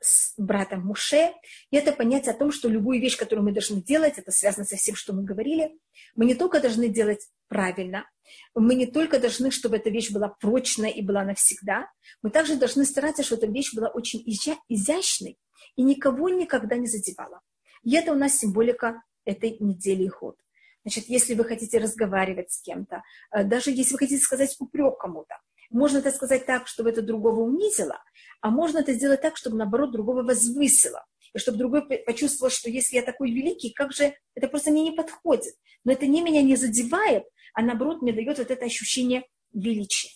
с 0.00 0.34
братом 0.38 0.86
Муше, 0.86 1.32
и 1.70 1.76
это 1.76 1.92
понятие 1.92 2.32
о 2.32 2.38
том, 2.38 2.52
что 2.52 2.68
любую 2.68 3.00
вещь, 3.00 3.16
которую 3.16 3.44
мы 3.44 3.52
должны 3.52 3.82
делать, 3.82 4.18
это 4.18 4.30
связано 4.30 4.64
со 4.64 4.76
всем, 4.76 4.94
что 4.94 5.12
мы 5.12 5.24
говорили, 5.24 5.78
мы 6.14 6.24
не 6.24 6.34
только 6.34 6.60
должны 6.60 6.88
делать 6.88 7.28
правильно, 7.48 8.08
мы 8.54 8.74
не 8.74 8.86
только 8.86 9.18
должны, 9.18 9.50
чтобы 9.50 9.76
эта 9.76 9.90
вещь 9.90 10.10
была 10.10 10.28
прочная 10.28 10.90
и 10.90 11.02
была 11.02 11.24
навсегда, 11.24 11.90
мы 12.22 12.30
также 12.30 12.56
должны 12.56 12.84
стараться, 12.84 13.22
чтобы 13.22 13.42
эта 13.42 13.52
вещь 13.52 13.74
была 13.74 13.88
очень 13.88 14.22
изящной 14.68 15.38
и 15.76 15.82
никого 15.82 16.28
никогда 16.28 16.76
не 16.76 16.86
задевала. 16.86 17.40
И 17.82 17.94
это 17.94 18.12
у 18.12 18.16
нас 18.16 18.38
символика 18.38 19.02
этой 19.24 19.56
недели 19.60 20.04
и 20.04 20.08
ход. 20.08 20.36
Значит, 20.84 21.08
если 21.08 21.34
вы 21.34 21.44
хотите 21.44 21.78
разговаривать 21.78 22.52
с 22.52 22.62
кем-то, 22.62 23.02
э, 23.30 23.44
даже 23.44 23.70
если 23.70 23.92
вы 23.92 23.98
хотите 23.98 24.22
сказать 24.22 24.56
упрек 24.58 24.98
кому-то, 24.98 25.36
можно 25.70 25.98
это 25.98 26.10
сказать 26.10 26.46
так, 26.46 26.66
чтобы 26.66 26.90
это 26.90 27.02
другого 27.02 27.40
унизило, 27.40 28.02
а 28.40 28.50
можно 28.50 28.78
это 28.78 28.92
сделать 28.94 29.20
так, 29.20 29.36
чтобы, 29.36 29.56
наоборот, 29.56 29.92
другого 29.92 30.22
возвысило. 30.22 31.04
И 31.34 31.38
чтобы 31.38 31.58
другой 31.58 31.82
почувствовал, 31.82 32.50
что 32.50 32.70
если 32.70 32.96
я 32.96 33.02
такой 33.02 33.30
великий, 33.30 33.70
как 33.72 33.92
же 33.92 34.14
это 34.34 34.48
просто 34.48 34.70
мне 34.70 34.84
не 34.84 34.92
подходит. 34.92 35.54
Но 35.84 35.92
это 35.92 36.06
не 36.06 36.22
меня 36.22 36.42
не 36.42 36.56
задевает, 36.56 37.24
а 37.54 37.62
наоборот 37.62 38.02
мне 38.02 38.12
дает 38.12 38.38
вот 38.38 38.50
это 38.50 38.64
ощущение 38.64 39.26
величия. 39.52 40.10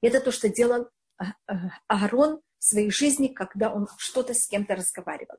И 0.00 0.06
это 0.06 0.20
то, 0.20 0.32
что 0.32 0.48
делал 0.48 0.88
а, 1.18 1.34
а, 1.46 1.70
Аарон 1.88 2.40
в 2.58 2.64
своей 2.64 2.90
жизни, 2.90 3.28
когда 3.28 3.72
он 3.72 3.86
что-то 3.98 4.32
с 4.32 4.46
кем-то 4.46 4.74
разговаривал. 4.74 5.36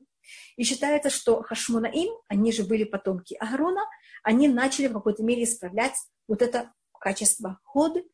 И 0.56 0.64
считается, 0.64 1.10
что 1.10 1.42
Хашмунаим, 1.42 2.12
они 2.28 2.52
же 2.52 2.64
были 2.64 2.84
потомки 2.84 3.34
Аарона, 3.34 3.82
они 4.22 4.48
начали 4.48 4.86
в 4.86 4.92
какой-то 4.92 5.22
мере 5.22 5.44
исправлять 5.44 5.94
вот 6.28 6.42
это 6.42 6.72
качество 6.98 7.58
ходы, 7.62 8.04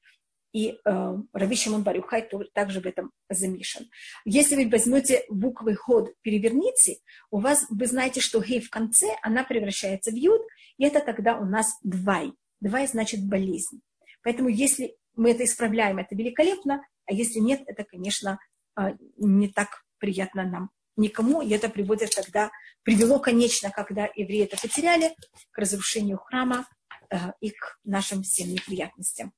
и 0.52 0.78
э, 0.84 1.14
Раби 1.32 1.56
Шимон 1.56 1.82
Барюхай 1.82 2.28
также 2.52 2.80
в 2.80 2.86
этом 2.86 3.10
замешан. 3.30 3.88
Если 4.24 4.54
вы 4.56 4.68
возьмете 4.68 5.24
буквы 5.30 5.74
ход, 5.74 6.12
переверните, 6.20 6.98
у 7.30 7.38
вас, 7.38 7.66
вы 7.70 7.86
знаете, 7.86 8.20
что 8.20 8.42
гей 8.42 8.60
в 8.60 8.70
конце, 8.70 9.16
она 9.22 9.44
превращается 9.44 10.10
в 10.10 10.14
юд, 10.14 10.42
и 10.76 10.84
это 10.84 11.00
тогда 11.00 11.38
у 11.38 11.44
нас 11.44 11.78
двай. 11.82 12.32
Двай 12.60 12.86
значит 12.86 13.26
болезнь. 13.26 13.80
Поэтому 14.22 14.48
если 14.48 14.94
мы 15.16 15.30
это 15.30 15.44
исправляем, 15.44 15.98
это 15.98 16.14
великолепно, 16.14 16.82
а 17.06 17.12
если 17.12 17.38
нет, 17.38 17.62
это, 17.66 17.84
конечно, 17.84 18.38
э, 18.78 18.94
не 19.16 19.48
так 19.48 19.84
приятно 19.98 20.44
нам 20.44 20.70
никому, 20.96 21.40
и 21.40 21.50
это 21.50 21.68
приводит 21.68 22.14
тогда, 22.14 22.50
привело, 22.82 23.18
конечно, 23.18 23.70
когда 23.70 24.08
евреи 24.14 24.44
это 24.44 24.60
потеряли, 24.60 25.14
к 25.50 25.58
разрушению 25.58 26.18
храма 26.18 26.66
э, 27.10 27.16
и 27.40 27.50
к 27.50 27.78
нашим 27.84 28.22
всем 28.22 28.50
неприятностям. 28.50 29.32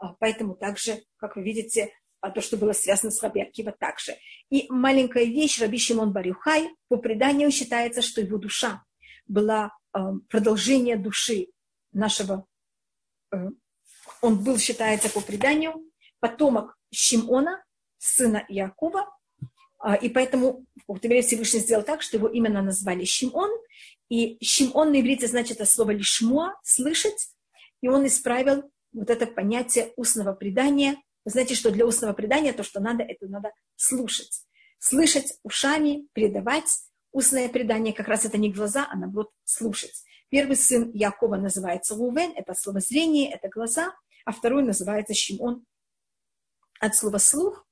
А, 0.00 0.14
поэтому 0.18 0.54
также, 0.54 1.02
как 1.16 1.36
вы 1.36 1.42
видите, 1.42 1.92
а, 2.20 2.30
то, 2.30 2.40
что 2.40 2.56
было 2.56 2.72
связано 2.72 3.12
с 3.12 3.22
Раби 3.22 3.46
также. 3.78 4.16
И 4.48 4.66
маленькая 4.70 5.24
вещь, 5.24 5.60
Раби 5.60 5.78
Шимон 5.78 6.12
Барюхай, 6.12 6.70
по 6.88 6.96
преданию 6.96 7.50
считается, 7.50 8.02
что 8.02 8.20
его 8.22 8.38
душа 8.38 8.82
была 9.28 9.76
а, 9.92 10.14
продолжение 10.28 10.96
души 10.96 11.48
нашего, 11.92 12.46
э, 13.32 13.36
он 14.22 14.42
был, 14.42 14.58
считается 14.58 15.10
по 15.10 15.20
преданию, 15.20 15.74
потомок 16.18 16.76
Шимона, 16.92 17.62
сына 17.98 18.44
Иакова, 18.48 19.08
и 20.02 20.08
поэтому 20.10 20.66
в 20.86 21.02
мере 21.02 21.22
Всевышний 21.22 21.60
сделал 21.60 21.82
так, 21.82 22.02
что 22.02 22.18
его 22.18 22.28
именно 22.28 22.62
назвали 22.62 23.04
Шимон, 23.04 23.50
и 24.08 24.36
Шимон 24.44 24.92
на 24.92 25.00
иврите 25.00 25.26
значит 25.26 25.56
это 25.56 25.66
слово 25.66 25.92
лишмуа, 25.92 26.54
слышать, 26.62 27.30
и 27.80 27.88
он 27.88 28.06
исправил 28.06 28.70
вот 28.92 29.10
это 29.10 29.26
понятие 29.26 29.92
устного 29.96 30.32
предания. 30.32 30.96
Вы 31.24 31.30
знаете, 31.30 31.54
что 31.54 31.70
для 31.70 31.86
устного 31.86 32.12
предания 32.12 32.52
то, 32.52 32.62
что 32.62 32.80
надо, 32.80 33.02
это 33.02 33.26
надо 33.26 33.52
слушать. 33.76 34.46
Слышать 34.78 35.38
ушами, 35.42 36.08
передавать. 36.12 36.68
Устное 37.12 37.48
предание 37.48 37.92
как 37.92 38.08
раз 38.08 38.24
это 38.24 38.38
не 38.38 38.52
глаза, 38.52 38.86
а 38.90 38.96
наоборот 38.96 39.30
слушать. 39.44 40.04
Первый 40.28 40.56
сын 40.56 40.90
Якова 40.94 41.36
называется 41.36 41.94
Лувен, 41.94 42.32
это 42.36 42.54
слово 42.54 42.78
зрение, 42.78 43.32
это 43.32 43.48
глаза, 43.48 43.92
а 44.24 44.32
второй 44.32 44.62
называется 44.62 45.12
Шимон 45.12 45.64
от 46.78 46.94
слова 46.94 47.18
слух. 47.18 47.66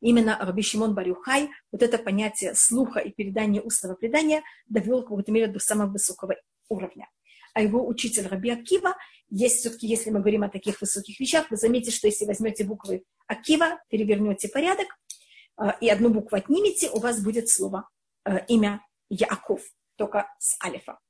Именно 0.00 0.38
Раби 0.40 0.62
Шимон 0.62 0.94
Барюхай 0.94 1.50
вот 1.70 1.82
это 1.82 1.98
понятие 1.98 2.54
слуха 2.54 3.00
и 3.00 3.10
передания 3.10 3.60
устного 3.60 3.94
предания 3.94 4.42
довел 4.68 5.00
в 5.00 5.04
какой-то 5.04 5.32
мере 5.32 5.48
до 5.48 5.58
самого 5.58 5.90
высокого 5.90 6.34
уровня. 6.68 7.08
А 7.58 7.60
его 7.60 7.84
учитель 7.84 8.28
Раби 8.28 8.50
Акива 8.50 8.94
есть 9.30 9.56
все-таки, 9.58 9.88
если 9.88 10.10
мы 10.10 10.20
говорим 10.20 10.44
о 10.44 10.48
таких 10.48 10.80
высоких 10.80 11.18
вещах, 11.18 11.50
вы 11.50 11.56
заметите, 11.56 11.90
что 11.90 12.06
если 12.06 12.24
возьмете 12.24 12.62
буквы 12.62 13.02
Акива, 13.26 13.82
перевернете 13.88 14.48
порядок 14.48 14.86
э, 15.60 15.72
и 15.80 15.88
одну 15.88 16.10
букву 16.10 16.36
отнимете, 16.36 16.88
у 16.90 17.00
вас 17.00 17.20
будет 17.20 17.48
слово, 17.48 17.88
э, 18.24 18.46
имя 18.46 18.80
Яков, 19.10 19.60
только 19.96 20.32
с 20.38 20.56
алифа. 20.64 21.00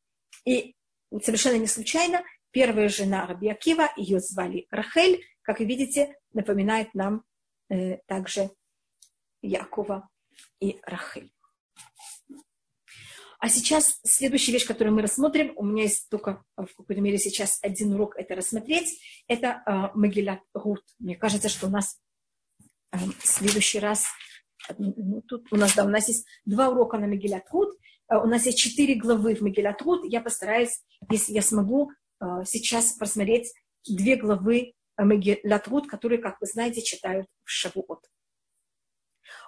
И 0.46 0.74
совершенно 1.22 1.58
не 1.58 1.66
случайно, 1.66 2.22
первая 2.50 2.88
жена 2.88 3.26
Раби 3.26 3.50
Акива, 3.50 3.90
ее 3.98 4.18
звали 4.18 4.66
Рахель, 4.70 5.22
как 5.42 5.58
вы 5.58 5.66
видите, 5.66 6.16
напоминает 6.32 6.94
нам 6.94 7.24
э, 7.68 7.98
также 8.06 8.48
Якова 9.42 10.08
и 10.60 10.80
Рахель. 10.84 11.30
А 13.40 13.48
сейчас 13.48 14.00
следующая 14.04 14.52
вещь, 14.52 14.66
которую 14.66 14.96
мы 14.96 15.02
рассмотрим, 15.02 15.52
у 15.54 15.64
меня 15.64 15.84
есть 15.84 16.08
только 16.08 16.42
в 16.56 16.66
какой-то 16.76 17.00
мере 17.00 17.18
сейчас 17.18 17.60
один 17.62 17.94
урок 17.94 18.16
это 18.16 18.34
рассмотреть, 18.34 19.00
это 19.28 19.62
э, 19.64 19.96
Магилат 19.96 20.40
Рут. 20.54 20.82
Мне 20.98 21.14
кажется, 21.14 21.48
что 21.48 21.68
у 21.68 21.70
нас 21.70 22.00
э, 22.92 22.96
в 22.98 23.26
следующий 23.26 23.78
раз, 23.78 24.06
ну, 24.76 25.22
тут 25.22 25.52
у 25.52 25.56
нас, 25.56 25.74
да, 25.76 25.84
у 25.84 25.88
нас 25.88 26.08
есть 26.08 26.26
два 26.46 26.68
урока 26.68 26.98
на 26.98 27.06
Магилат 27.06 27.44
Рут, 27.52 27.76
э, 28.10 28.16
у 28.16 28.26
нас 28.26 28.44
есть 28.44 28.58
четыре 28.58 28.96
главы 28.96 29.36
в 29.36 29.40
Магилат 29.40 29.80
Рут, 29.82 30.04
я 30.04 30.20
постараюсь, 30.20 30.82
если 31.08 31.32
я 31.32 31.42
смогу, 31.42 31.92
э, 32.20 32.24
сейчас 32.44 32.94
просмотреть 32.94 33.52
две 33.86 34.16
главы 34.16 34.74
Магилат 34.96 35.68
Рут, 35.68 35.86
которые, 35.86 36.20
как 36.20 36.40
вы 36.40 36.48
знаете, 36.48 36.82
читают 36.82 37.28
в 37.44 37.50
Шавуот. 37.50 38.04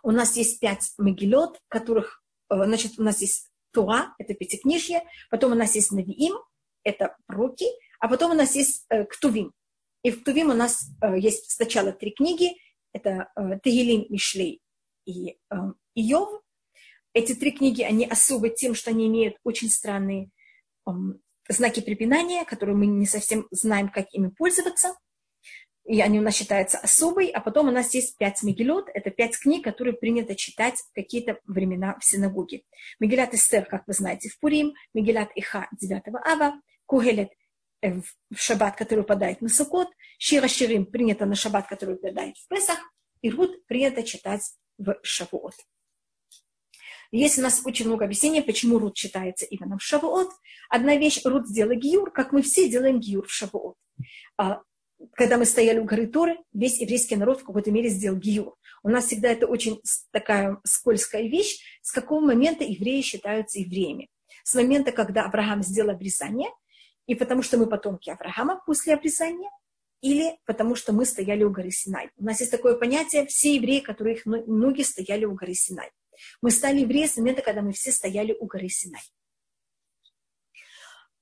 У 0.05 0.12
нас 0.12 0.37
есть 0.37 0.61
пять 0.61 0.92
Магилот, 0.96 1.59
которых, 1.66 2.22
э, 2.50 2.55
значит, 2.64 3.00
у 3.00 3.03
нас 3.03 3.20
есть 3.20 3.50
Туа, 3.73 4.15
это 4.19 4.35
пятикнижье, 4.35 5.03
потом 5.31 5.53
у 5.53 5.55
нас 5.55 5.75
есть 5.75 5.93
Навиим, 5.93 6.35
это 6.83 7.17
пророки, 7.27 7.67
а 7.99 8.09
потом 8.09 8.33
у 8.33 8.35
нас 8.35 8.55
есть 8.55 8.87
э, 8.89 9.05
Ктувим. 9.05 9.53
И 10.03 10.11
в 10.11 10.23
Ктувим 10.23 10.51
у 10.51 10.55
нас 10.55 10.89
э, 11.03 11.19
есть 11.19 11.51
сначала 11.51 11.93
три 11.93 12.11
книги, 12.13 12.57
это 12.93 13.31
э, 13.37 13.59
Тегилим, 13.63 14.07
Мишлей 14.09 14.61
и 15.05 15.31
э, 15.31 15.57
Иов. 15.95 16.43
Эти 17.13 17.35
три 17.35 17.51
книги, 17.53 17.83
они 17.83 18.07
особы 18.07 18.51
тем, 18.51 18.75
что 18.75 18.91
они 18.91 19.07
имеют 19.09 19.37
очень 19.45 19.71
странные 19.71 20.31
э, 20.87 20.91
знаки 21.49 21.81
препинания, 21.81 22.45
которые 22.45 22.77
мы 22.77 22.87
не 22.87 23.07
совсем 23.07 23.47
знаем, 23.51 23.89
как 23.91 24.13
ими 24.13 24.29
пользоваться– 24.29 24.95
и 25.85 26.01
они 26.01 26.19
у 26.19 26.23
нас 26.23 26.35
считаются 26.37 26.79
особой, 26.79 27.29
а 27.29 27.40
потом 27.40 27.69
у 27.69 27.71
нас 27.73 27.93
есть 27.95 28.16
пять 28.19 28.43
мегилот, 28.43 28.88
это 28.93 29.11
пять 29.11 29.38
книг, 29.38 29.64
которые 29.64 29.95
принято 29.95 30.35
читать 30.35 30.77
в 30.79 30.95
какие-то 30.95 31.40
времена 31.47 31.97
в 31.99 32.05
синагоге. 32.05 32.62
Мегилат 33.01 33.35
Эстер, 33.35 33.64
как 33.64 33.87
вы 33.87 33.95
знаете, 33.95 34.29
в 34.29 34.38
Пурим, 34.38 34.75
Мегилат 34.95 35.31
Иха 35.35 35.69
9 35.81 36.03
Ава, 36.25 36.61
Кугелет 36.87 37.31
э, 37.83 37.95
в 37.95 38.37
шаббат, 38.37 38.77
который 38.77 39.01
выпадает 39.01 39.40
на 39.40 39.49
Сукот, 39.49 39.88
Шира 40.19 40.49
Ширим 40.49 40.87
принято 40.87 41.25
на 41.27 41.35
шаббат, 41.35 41.66
который 41.66 41.95
выпадает 41.95 42.37
в 42.37 42.49
Песах, 42.49 42.79
и 43.23 43.31
Рут 43.31 43.66
принято 43.66 44.03
читать 44.03 44.43
в 44.79 44.99
Шавуот. 45.03 45.55
Есть 47.12 47.38
у 47.38 47.43
нас 47.43 47.62
очень 47.64 47.87
много 47.87 48.05
объяснений, 48.05 48.43
почему 48.43 48.79
Рут 48.79 48.95
читается 48.95 49.45
именно 49.45 49.79
в 49.79 49.83
Шавуот. 49.83 50.31
Одна 50.69 50.97
вещь, 50.97 51.21
Рут 51.25 51.49
сделала 51.49 51.75
гиюр, 51.75 52.12
как 52.12 52.33
мы 52.33 52.43
все 52.43 52.69
делаем 52.69 53.01
гиюр 53.01 53.27
в 53.27 53.33
Шавуот. 53.33 53.77
Когда 55.15 55.39
мы 55.39 55.45
стояли 55.45 55.79
у 55.79 55.85
горы 55.85 56.07
Торы, 56.07 56.39
весь 56.53 56.81
еврейский 56.81 57.17
народ 57.17 57.41
в 57.41 57.45
какой-то 57.45 57.71
мере 57.71 57.89
сделал 57.89 58.19
гиюр. 58.19 58.57
У 58.83 58.89
нас 58.89 59.07
всегда 59.07 59.29
это 59.29 59.47
очень 59.47 59.81
такая 60.11 60.59
скользкая 60.65 61.23
вещь, 61.23 61.63
с 61.83 61.93
какого 61.93 62.21
момента 62.21 62.65
евреи 62.65 63.01
считаются 63.01 63.61
евреями. 63.61 64.09
С 64.45 64.55
момента, 64.55 64.93
когда 64.93 65.25
Авраам 65.25 65.63
сделал 65.63 65.91
обрезание, 65.91 66.51
и 67.07 67.15
потому 67.15 67.43
что 67.43 67.59
мы 67.59 67.67
потомки 67.67 68.11
Авраама 68.11 68.63
после 68.67 68.95
обрезания, 68.95 69.51
или 70.01 70.39
потому 70.47 70.75
что 70.75 70.93
мы 70.93 71.05
стояли 71.05 71.45
у 71.45 71.51
горы 71.51 71.71
Синай. 71.71 72.11
У 72.17 72.25
нас 72.25 72.41
есть 72.41 72.53
такое 72.53 72.75
понятие, 72.75 73.27
все 73.27 73.55
евреи, 73.57 73.81
которые 73.81 74.17
их 74.17 74.27
ноги 74.27 74.83
стояли 74.83 75.25
у 75.25 75.35
горы 75.35 75.55
Синай. 75.55 75.91
Мы 76.41 76.51
стали 76.51 76.81
евреи 76.81 77.07
с 77.07 77.17
момента, 77.17 77.43
когда 77.43 77.63
мы 77.63 77.73
все 77.73 77.93
стояли 77.93 78.37
у 78.39 78.47
горы 78.47 78.69
Синай 78.69 79.03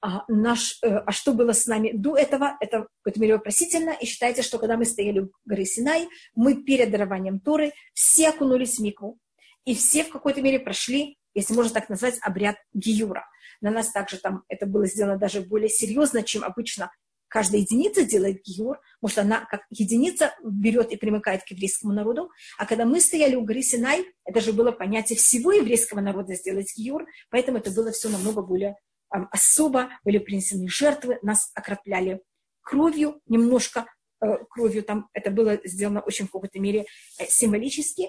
а, 0.01 0.25
наш, 0.29 0.79
э, 0.83 0.89
а 0.89 1.11
что 1.13 1.33
было 1.33 1.53
с 1.53 1.67
нами 1.67 1.93
до 1.93 2.17
этого, 2.17 2.57
это 2.61 2.83
в 2.83 2.89
какой-то 3.03 3.21
мере 3.21 3.35
вопросительно, 3.35 3.91
и 3.91 4.07
считается, 4.07 4.43
что 4.43 4.59
когда 4.59 4.77
мы 4.77 4.85
стояли 4.85 5.21
у 5.21 5.31
горы 5.45 5.65
Синай, 5.65 6.09
мы 6.35 6.63
перед 6.63 6.91
дарованием 6.91 7.41
Торы 7.41 7.73
все 7.95 8.29
окунулись 8.29 8.77
в 8.77 8.83
мику, 8.83 9.19
и 9.65 9.75
все 9.75 10.05
в 10.05 10.11
какой-то 10.11 10.41
мере 10.41 10.61
прошли, 10.61 11.19
если 11.35 11.55
можно 11.55 11.73
так 11.73 11.89
назвать, 11.89 12.19
обряд 12.23 12.57
Гиюра. 12.73 13.25
На 13.61 13.71
нас 13.71 13.91
также 13.91 14.19
там 14.19 14.45
это 14.49 14.67
было 14.67 14.87
сделано 14.87 15.19
даже 15.19 15.41
более 15.41 15.69
серьезно, 15.69 16.23
чем 16.23 16.45
обычно 16.45 16.91
каждая 17.29 17.61
единица 17.61 18.05
делает 18.05 18.43
гиюр, 18.43 18.79
потому 19.01 19.13
что 19.13 19.21
она 19.23 19.45
как 19.47 19.63
единица 19.71 20.35
берет 20.43 20.93
и 20.93 20.97
примыкает 20.97 21.45
к 21.45 21.51
еврейскому 21.51 21.93
народу. 21.93 22.31
А 22.57 22.67
когда 22.67 22.85
мы 22.85 23.01
стояли 23.01 23.35
у 23.35 23.45
горы 23.45 23.63
Синай, 23.63 24.07
это 24.25 24.41
же 24.41 24.53
было 24.53 24.73
понятие 24.73 25.19
всего 25.19 25.53
еврейского 25.53 26.01
народа 26.01 26.35
сделать 26.35 26.73
гиюр, 26.77 27.07
поэтому 27.31 27.59
это 27.59 27.71
было 27.71 27.93
все 27.93 28.09
намного 28.09 28.43
более 28.43 28.77
особо 29.11 29.91
были 30.05 30.19
принесены 30.19 30.69
жертвы, 30.69 31.19
нас 31.23 31.51
окропляли 31.55 32.21
кровью, 32.61 33.21
немножко 33.27 33.87
э, 34.21 34.27
кровью, 34.51 34.83
там 34.83 35.09
это 35.13 35.31
было 35.31 35.59
сделано 35.65 36.01
очень 36.01 36.27
в 36.27 36.31
какой-то 36.31 36.61
мере 36.61 36.87
э, 37.19 37.27
символически. 37.27 38.09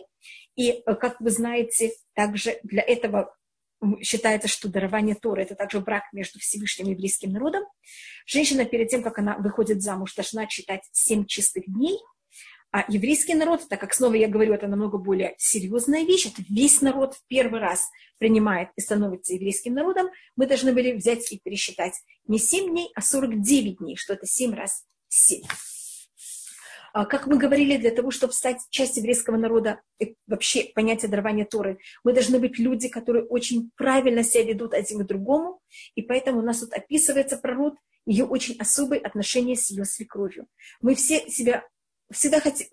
И, 0.56 0.72
э, 0.72 0.96
как 0.96 1.20
вы 1.22 1.30
знаете, 1.30 1.94
также 2.14 2.60
для 2.64 2.82
этого 2.82 3.36
считается, 4.02 4.50
что 4.50 4.68
дарование 4.68 5.16
Торы– 5.16 5.42
это 5.44 5.56
также 5.56 5.80
брак 5.80 6.04
между 6.12 6.40
Всевышним 6.40 6.88
и 6.88 6.92
еврейским 6.92 7.32
народом. 7.32 7.64
Женщина 8.26 8.66
перед 8.66 8.90
тем, 8.90 9.02
как 9.02 9.20
она 9.20 9.38
выходит 9.38 9.82
замуж, 9.82 10.14
должна 10.16 10.48
читать 10.48 10.82
семь 10.92 11.26
чистых 11.26 11.64
дней– 11.66 11.98
а 12.72 12.86
еврейский 12.88 13.34
народ, 13.34 13.68
так 13.68 13.80
как 13.80 13.94
снова 13.94 14.14
я 14.14 14.28
говорю, 14.28 14.54
это 14.54 14.68
намного 14.68 14.98
более 14.98 15.36
серьезная 15.38 16.04
вещь, 16.04 16.28
это 16.28 16.44
весь 16.50 16.82
народ 16.82 17.16
в 17.16 17.26
первый 17.28 17.60
раз 17.60 17.90
принимает 18.20 18.70
и 18.76 18.82
становится 18.82 19.34
еврейским 19.34 19.74
народом, 19.74 20.10
мы 20.36 20.46
должны 20.46 20.72
были 20.74 20.92
взять 20.92 21.32
и 21.32 21.40
пересчитать 21.40 21.94
не 22.28 22.38
7 22.38 22.70
дней, 22.70 22.92
а 22.94 23.02
49 23.02 23.78
дней, 23.80 23.96
что 23.96 24.14
это 24.14 24.28
7 24.28 24.54
раз 24.54 24.84
7. 25.08 25.42
А, 26.94 27.06
как 27.06 27.28
мы 27.28 27.38
говорили, 27.38 27.78
для 27.78 27.92
того, 27.92 28.12
чтобы 28.12 28.34
стать 28.34 28.58
частью 28.70 29.02
еврейского 29.02 29.38
народа, 29.38 29.82
вообще 30.28 30.66
понятие 30.74 31.10
дарования 31.10 31.46
Торы, 31.46 31.80
мы 32.04 32.14
должны 32.14 32.40
быть 32.40 32.60
люди, 32.60 32.88
которые 32.88 33.26
очень 33.26 33.72
правильно 33.76 34.24
себя 34.24 34.44
ведут 34.44 34.74
один 34.74 35.00
к 35.00 35.08
другому, 35.08 35.62
и 35.96 36.02
поэтому 36.02 36.40
у 36.40 36.44
нас 36.44 36.60
тут 36.60 36.74
описывается 36.74 37.38
про 37.38 37.54
Рут, 37.54 37.76
ее 38.06 38.26
очень 38.26 38.58
особые 38.60 39.02
отношения 39.02 39.56
с 39.56 39.70
ее 39.70 39.86
свекровью. 39.86 40.48
Мы 40.82 40.96
все 40.96 41.30
себя 41.30 41.64
всегда 42.12 42.40
хотим, 42.40 42.68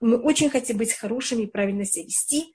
мы 0.00 0.16
очень 0.16 0.50
хотим 0.50 0.78
быть 0.78 0.92
хорошими 0.92 1.42
и 1.42 1.50
правильно 1.50 1.84
себя 1.84 2.04
вести. 2.04 2.54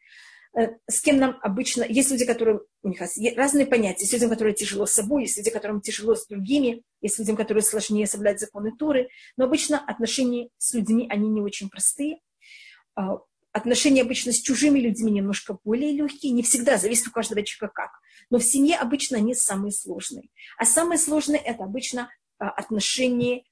Э, 0.53 0.67
с 0.87 1.01
кем 1.01 1.17
нам 1.17 1.39
обычно... 1.41 1.83
Есть 1.83 2.11
люди, 2.11 2.25
которые... 2.25 2.61
У 2.83 2.89
них 2.89 3.01
разные 3.37 3.65
понятия. 3.65 4.01
Есть 4.01 4.13
люди, 4.13 4.27
которые 4.27 4.53
тяжело 4.53 4.85
с 4.85 4.93
собой, 4.93 5.23
есть 5.23 5.37
люди, 5.37 5.49
которым 5.49 5.81
тяжело 5.81 6.15
с 6.15 6.27
другими, 6.27 6.83
есть 7.01 7.19
люди, 7.19 7.35
которые 7.35 7.63
сложнее 7.63 8.07
соблюдать 8.07 8.39
законы 8.39 8.75
Туры. 8.75 9.09
Но 9.37 9.45
обычно 9.45 9.79
отношения 9.79 10.49
с 10.57 10.73
людьми, 10.73 11.07
они 11.09 11.29
не 11.29 11.41
очень 11.41 11.69
простые. 11.69 12.19
А, 12.95 13.19
отношения 13.51 14.01
обычно 14.01 14.33
с 14.33 14.41
чужими 14.41 14.79
людьми 14.79 15.11
немножко 15.11 15.57
более 15.63 15.91
легкие. 15.91 16.33
Не 16.33 16.43
всегда, 16.43 16.77
зависит 16.77 17.07
у 17.07 17.11
каждого 17.11 17.43
человека 17.43 17.73
как. 17.73 17.91
Но 18.29 18.39
в 18.39 18.43
семье 18.43 18.77
обычно 18.77 19.17
они 19.17 19.35
самые 19.35 19.71
сложные. 19.71 20.29
А 20.57 20.65
самые 20.65 20.97
сложные– 20.97 21.41
это 21.45 21.63
обычно 21.63 22.09
а, 22.39 22.49
отношения 22.49 23.43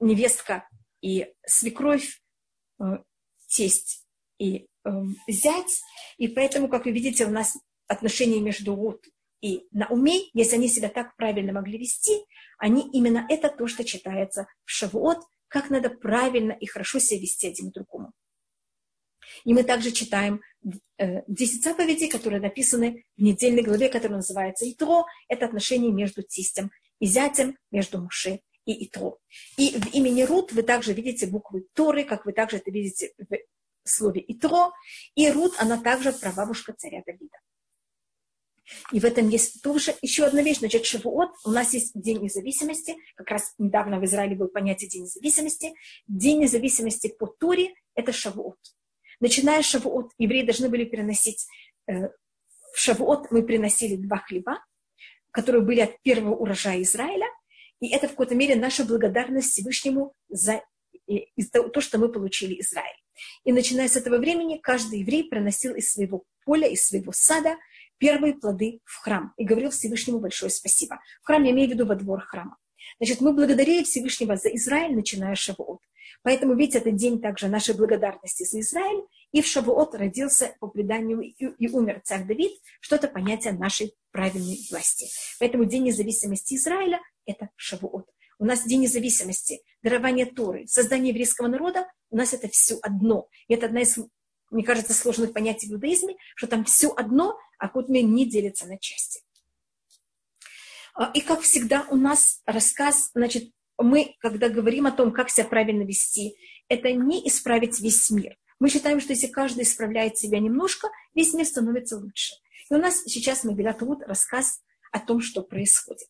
невестка 0.00 0.68
и 1.00 1.26
свекровь, 1.46 2.20
э, 2.80 2.84
тесть 3.48 4.04
и 4.38 4.66
э, 4.84 4.90
зять. 5.28 5.82
И 6.18 6.28
поэтому, 6.28 6.68
как 6.68 6.84
вы 6.84 6.92
видите, 6.92 7.26
у 7.26 7.30
нас 7.30 7.56
отношения 7.86 8.40
между 8.40 8.74
Рут 8.74 9.06
и 9.40 9.66
Науми, 9.70 10.30
если 10.34 10.56
они 10.56 10.68
себя 10.68 10.88
так 10.88 11.14
правильно 11.16 11.52
могли 11.52 11.78
вести, 11.78 12.24
они 12.58 12.88
именно 12.92 13.26
это 13.28 13.48
то, 13.48 13.66
что 13.66 13.84
читается 13.84 14.46
в 14.64 14.70
Шавуот, 14.70 15.18
как 15.48 15.70
надо 15.70 15.90
правильно 15.90 16.52
и 16.52 16.66
хорошо 16.66 16.98
себя 16.98 17.20
вести 17.20 17.46
один 17.48 17.70
к 17.70 17.74
другому. 17.74 18.12
И 19.44 19.52
мы 19.52 19.64
также 19.64 19.90
читаем 19.90 20.40
э, 20.98 21.22
10 21.26 21.62
заповедей, 21.62 22.08
которые 22.08 22.40
написаны 22.40 23.04
в 23.16 23.22
недельной 23.22 23.62
главе, 23.62 23.88
которая 23.88 24.18
называется 24.18 24.70
Итро. 24.70 25.04
Это 25.28 25.46
отношения 25.46 25.90
между 25.90 26.22
тестем 26.22 26.70
и 27.00 27.06
зятем, 27.06 27.56
между 27.70 28.00
Муше 28.00 28.40
и 28.66 28.84
Итро. 28.84 29.18
И 29.56 29.70
в 29.78 29.94
имени 29.94 30.22
Рут 30.22 30.52
вы 30.52 30.62
также 30.62 30.92
видите 30.92 31.26
буквы 31.26 31.66
Торы, 31.72 32.04
как 32.04 32.26
вы 32.26 32.32
также 32.32 32.58
это 32.58 32.70
видите 32.70 33.14
в 33.18 33.88
слове 33.88 34.22
Итро. 34.28 34.72
И 35.14 35.30
Рут, 35.30 35.54
она 35.58 35.78
также 35.78 36.12
прабабушка 36.12 36.74
царя 36.76 37.02
Давида. 37.06 37.38
И 38.92 38.98
в 38.98 39.04
этом 39.04 39.28
есть 39.28 39.62
тоже 39.62 39.94
еще 40.02 40.24
одна 40.24 40.42
вещь. 40.42 40.58
Значит, 40.58 40.84
Шавуот, 40.84 41.30
у 41.44 41.50
нас 41.50 41.72
есть 41.72 41.92
День 41.94 42.20
независимости. 42.20 42.96
Как 43.14 43.30
раз 43.30 43.54
недавно 43.58 44.00
в 44.00 44.04
Израиле 44.04 44.34
был 44.34 44.48
понятие 44.48 44.90
День 44.90 45.02
независимости. 45.02 45.72
День 46.08 46.40
независимости 46.40 47.08
по 47.16 47.26
Торе– 47.26 47.74
это 47.94 48.12
Шавуот. 48.12 48.58
Начиная 49.20 49.62
с 49.62 49.66
Шавуот, 49.66 50.10
евреи 50.18 50.44
должны 50.44 50.68
были 50.68 50.84
переносить... 50.84 51.46
Э, 51.86 52.08
в 52.74 52.78
Шавуот 52.78 53.30
мы 53.30 53.42
приносили 53.42 53.96
два 53.96 54.18
хлеба, 54.18 54.58
которые 55.30 55.62
были 55.62 55.80
от 55.80 56.02
первого 56.02 56.34
урожая 56.34 56.82
Израиля– 56.82 57.26
и 57.80 57.88
это 57.88 58.08
в 58.08 58.10
какой-то 58.12 58.34
мере 58.34 58.56
наша 58.56 58.84
благодарность 58.84 59.50
Всевышнему 59.52 60.14
за 60.28 60.62
то, 61.72 61.80
что 61.80 61.98
мы 61.98 62.10
получили 62.10 62.60
Израиль. 62.60 62.96
И 63.44 63.52
начиная 63.52 63.88
с 63.88 63.96
этого 63.96 64.18
времени, 64.18 64.58
каждый 64.58 65.00
еврей 65.00 65.24
приносил 65.24 65.74
из 65.74 65.92
своего 65.92 66.24
поля, 66.44 66.68
из 66.68 66.86
своего 66.86 67.12
сада 67.12 67.56
первые 67.98 68.34
плоды 68.34 68.80
в 68.84 68.96
храм 69.02 69.32
и 69.36 69.44
говорил 69.44 69.70
Всевышнему 69.70 70.20
большое 70.20 70.50
спасибо. 70.50 71.00
В 71.22 71.26
храм 71.26 71.42
я 71.44 71.52
имею 71.52 71.68
в 71.68 71.72
виду 71.72 71.86
во 71.86 71.94
двор 71.94 72.20
храма. 72.20 72.56
Значит, 72.98 73.20
мы 73.20 73.32
благодарили 73.32 73.84
Всевышнего 73.84 74.36
за 74.36 74.48
Израиль, 74.50 74.94
начиная 74.94 75.34
с 75.34 75.38
Шавуот. 75.38 75.80
Поэтому 76.22 76.54
ведь 76.54 76.74
это 76.74 76.90
день 76.90 77.20
также 77.20 77.48
нашей 77.48 77.74
благодарности 77.74 78.44
за 78.44 78.60
Израиль. 78.60 79.04
И 79.32 79.42
в 79.42 79.46
Шавуот 79.46 79.94
родился 79.94 80.56
по 80.60 80.66
преданию 80.68 81.20
и, 81.20 81.32
и 81.32 81.68
умер 81.68 82.00
царь 82.04 82.24
Давид, 82.24 82.52
что 82.80 82.96
это 82.96 83.08
понятие 83.08 83.52
нашей 83.52 83.94
правильной 84.10 84.58
власти. 84.70 85.06
Поэтому 85.38 85.64
день 85.64 85.84
независимости 85.84 86.54
Израиля– 86.54 87.00
это 87.26 87.50
Шавуот. 87.56 88.06
У 88.38 88.44
нас 88.44 88.64
день 88.64 88.82
независимости, 88.82 89.60
дарование 89.82 90.26
Торы, 90.26 90.66
создание 90.66 91.10
еврейского 91.10 91.48
народа, 91.48 91.86
у 92.10 92.16
нас 92.16 92.34
это 92.34 92.48
все 92.48 92.78
одно. 92.82 93.28
И 93.48 93.54
это 93.54 93.66
одна 93.66 93.80
из, 93.80 93.98
мне 94.50 94.62
кажется, 94.62 94.94
сложных 94.94 95.32
понятий 95.32 95.68
в 95.68 95.72
иудаизме, 95.72 96.16
что 96.34 96.46
там 96.46 96.64
все 96.64 96.88
одно, 96.88 97.38
а 97.58 97.68
кот 97.68 97.88
не 97.88 98.28
делится 98.28 98.66
на 98.66 98.78
части. 98.78 99.20
А, 100.96 101.10
и 101.12 101.20
как 101.20 101.40
всегда 101.42 101.86
у 101.90 101.96
нас 101.96 102.40
рассказ, 102.46 103.10
значит, 103.14 103.52
мы, 103.78 104.16
когда 104.20 104.48
говорим 104.48 104.86
о 104.86 104.92
том, 104.92 105.12
как 105.12 105.28
себя 105.30 105.46
правильно 105.46 105.82
вести, 105.82 106.34
это 106.68 106.90
не 106.92 107.26
исправить 107.28 107.80
весь 107.80 108.10
мир. 108.10 108.36
Мы 108.58 108.70
считаем, 108.70 109.00
что 109.00 109.12
если 109.12 109.26
каждый 109.26 109.64
исправляет 109.64 110.16
себя 110.16 110.40
немножко, 110.40 110.88
весь 111.14 111.34
мир 111.34 111.44
становится 111.44 111.98
лучше. 111.98 112.34
И 112.70 112.74
у 112.74 112.78
нас 112.78 113.02
сейчас 113.04 113.44
Мегилат 113.44 113.82
Руд 113.82 114.02
рассказ 114.06 114.62
о 114.90 114.98
том, 114.98 115.20
что 115.20 115.42
происходит. 115.42 116.08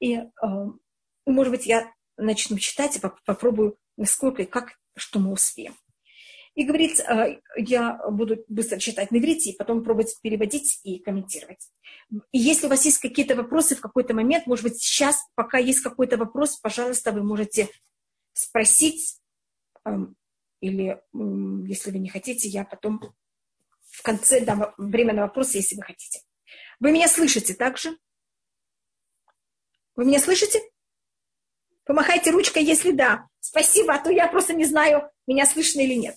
И, 0.00 0.16
э, 0.16 0.26
может 1.24 1.52
быть, 1.52 1.66
я 1.66 1.92
начну 2.16 2.58
читать 2.58 2.96
и 2.96 3.00
попробую, 3.24 3.78
насколько 3.96 4.42
и 4.42 4.46
как, 4.46 4.72
что 4.96 5.20
мы 5.20 5.32
успеем. 5.32 5.76
И 6.56 6.64
говорит, 6.64 7.00
э, 7.00 7.38
я 7.58 8.00
буду 8.10 8.42
быстро 8.48 8.78
читать 8.78 9.10
на 9.10 9.18
иврите, 9.18 9.50
и 9.50 9.56
потом 9.56 9.84
пробовать 9.84 10.16
переводить 10.22 10.80
и 10.84 10.98
комментировать. 10.98 11.70
И 12.32 12.38
если 12.38 12.66
у 12.66 12.70
вас 12.70 12.84
есть 12.86 12.98
какие-то 12.98 13.36
вопросы 13.36 13.76
в 13.76 13.80
какой-то 13.80 14.14
момент, 14.14 14.46
может 14.46 14.64
быть, 14.64 14.80
сейчас, 14.80 15.18
пока 15.34 15.58
есть 15.58 15.80
какой-то 15.80 16.16
вопрос, 16.16 16.56
пожалуйста, 16.58 17.12
вы 17.12 17.22
можете 17.22 17.68
спросить, 18.32 19.20
эм, 19.84 20.16
или 20.60 20.98
если 21.68 21.90
вы 21.90 21.98
не 21.98 22.08
хотите, 22.08 22.48
я 22.48 22.64
потом 22.64 23.02
в 23.90 24.02
конце 24.02 24.40
дам 24.40 24.72
время 24.78 25.12
на 25.12 25.22
вопросы, 25.22 25.58
если 25.58 25.76
вы 25.76 25.82
хотите. 25.82 26.20
Вы 26.80 26.90
меня 26.90 27.06
слышите 27.06 27.52
также? 27.52 27.98
Вы 29.94 30.06
меня 30.06 30.20
слышите? 30.20 30.60
Помахайте 31.84 32.30
ручкой, 32.30 32.64
если 32.64 32.92
да. 32.92 33.28
Спасибо, 33.40 33.94
а 33.94 33.98
то 33.98 34.10
я 34.10 34.26
просто 34.28 34.54
не 34.54 34.64
знаю, 34.64 35.10
меня 35.26 35.44
слышно 35.44 35.80
или 35.80 35.94
нет. 35.94 36.16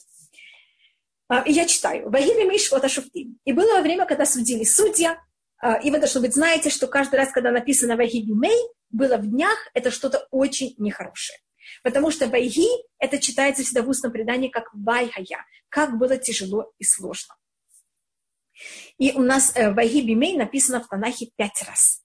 А, 1.30 1.44
и 1.44 1.54
я 1.54 1.66
читаю. 1.68 2.10
«Вагили 2.10 2.50
Мишвота 2.50 2.90
Шуфтим». 2.90 3.40
И 3.46 3.54
было 3.54 3.82
время, 3.82 4.06
когда 4.06 4.26
судили 4.26 4.64
судья, 4.64 5.22
а, 5.60 5.76
и 5.76 5.92
вы, 5.92 6.00
должно 6.00 6.22
быть, 6.22 6.34
знаете, 6.34 6.72
что 6.72 6.88
каждый 6.88 7.16
раз, 7.16 7.32
когда 7.32 7.52
написано 7.52 7.96
«Вагили 7.96 8.32
Мей», 8.32 8.58
было 8.90 9.18
в 9.18 9.30
днях, 9.30 9.56
это 9.76 9.92
что-то 9.92 10.28
очень 10.32 10.74
нехорошее. 10.80 11.38
Потому 11.84 12.10
что 12.10 12.28
«Вайги» 12.28 12.68
это 12.98 13.20
читается 13.20 13.64
всегда 13.64 13.84
в 13.84 13.90
устном 13.90 14.12
предании 14.12 14.50
как 14.50 14.74
«Вайхая», 14.74 15.46
как 15.70 16.00
было 16.00 16.18
тяжело 16.18 16.74
и 16.80 16.84
сложно. 16.84 17.36
И 18.98 19.12
у 19.12 19.20
нас 19.20 19.56
э, 19.56 19.72
«Вайги 19.72 20.02
Бимей» 20.02 20.36
написано 20.36 20.82
в 20.82 20.88
Танахе 20.88 21.30
пять 21.36 21.62
раз. 21.68 22.02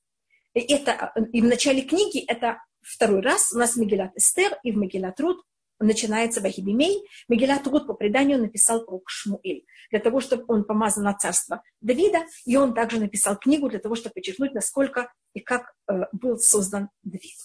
И, 0.52 0.60
это, 0.60 1.14
и 1.32 1.40
в 1.40 1.44
начале 1.44 1.80
книги 1.80 2.22
это 2.26 2.58
второй 2.82 3.22
раз. 3.22 3.52
У 3.54 3.58
нас 3.58 3.74
Мегилат 3.76 4.14
Эстер 4.16 4.58
и 4.62 4.70
в 4.70 4.76
Мегилат 4.76 5.18
Руд 5.18 5.42
начинается 5.78 6.40
Вахибимей. 6.40 7.06
Мегилат 7.28 7.66
Руд 7.66 7.86
по 7.86 7.94
преданию 7.94 8.38
написал 8.38 8.84
про 8.84 9.02
Шмуэль, 9.06 9.64
для 9.90 10.00
того, 10.00 10.20
чтобы 10.20 10.44
он 10.48 10.64
помазан 10.64 11.04
на 11.04 11.14
царство 11.14 11.62
Давида, 11.80 12.24
и 12.44 12.56
он 12.56 12.74
также 12.74 12.98
написал 13.00 13.36
книгу 13.36 13.68
для 13.68 13.78
того, 13.78 13.94
чтобы 13.94 14.14
подчеркнуть, 14.14 14.54
насколько 14.54 15.12
и 15.34 15.40
как 15.40 15.74
э, 15.88 16.04
был 16.12 16.38
создан 16.38 16.90
Давид. 17.02 17.36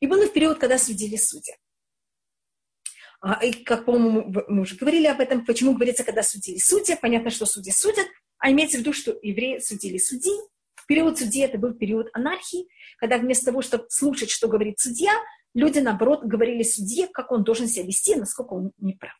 И 0.00 0.06
было 0.06 0.26
в 0.26 0.32
период, 0.32 0.58
когда 0.58 0.78
судили 0.78 1.16
судьи. 1.16 1.54
А, 3.20 3.44
и, 3.44 3.52
как, 3.52 3.86
по-моему, 3.86 4.32
мы 4.48 4.62
уже 4.62 4.76
говорили 4.76 5.06
об 5.06 5.20
этом, 5.20 5.44
почему 5.44 5.74
говорится, 5.74 6.04
когда 6.04 6.22
судили 6.22 6.58
судьи. 6.58 6.96
Понятно, 7.00 7.30
что 7.30 7.46
судьи 7.46 7.72
судят, 7.72 8.06
а 8.38 8.50
имеется 8.50 8.76
в 8.76 8.80
виду, 8.80 8.92
что 8.92 9.16
евреи 9.22 9.58
судили 9.58 9.98
судей. 9.98 10.38
В 10.74 10.86
период 10.86 11.18
судьи 11.18 11.42
это 11.42 11.58
был 11.58 11.74
период 11.74 12.08
анархии, 12.12 12.68
когда 12.98 13.18
вместо 13.18 13.46
того, 13.46 13.62
чтобы 13.62 13.86
слушать, 13.88 14.30
что 14.30 14.48
говорит 14.48 14.78
судья, 14.78 15.12
люди, 15.56 15.78
наоборот, 15.78 16.22
говорили 16.24 16.62
судье, 16.62 17.08
как 17.08 17.32
он 17.32 17.42
должен 17.42 17.66
себя 17.66 17.86
вести, 17.86 18.14
насколько 18.14 18.52
он 18.52 18.72
не 18.78 18.92
прав. 18.92 19.14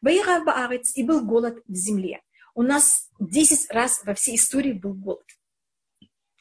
Ваира 0.00 0.44
Баарец, 0.44 0.96
и 0.96 1.02
был 1.02 1.24
голод 1.24 1.60
в 1.66 1.74
земле. 1.74 2.22
У 2.54 2.62
нас 2.62 3.10
10 3.18 3.70
раз 3.72 4.04
во 4.04 4.14
всей 4.14 4.36
истории 4.36 4.72
был 4.72 4.94
голод. 4.94 5.26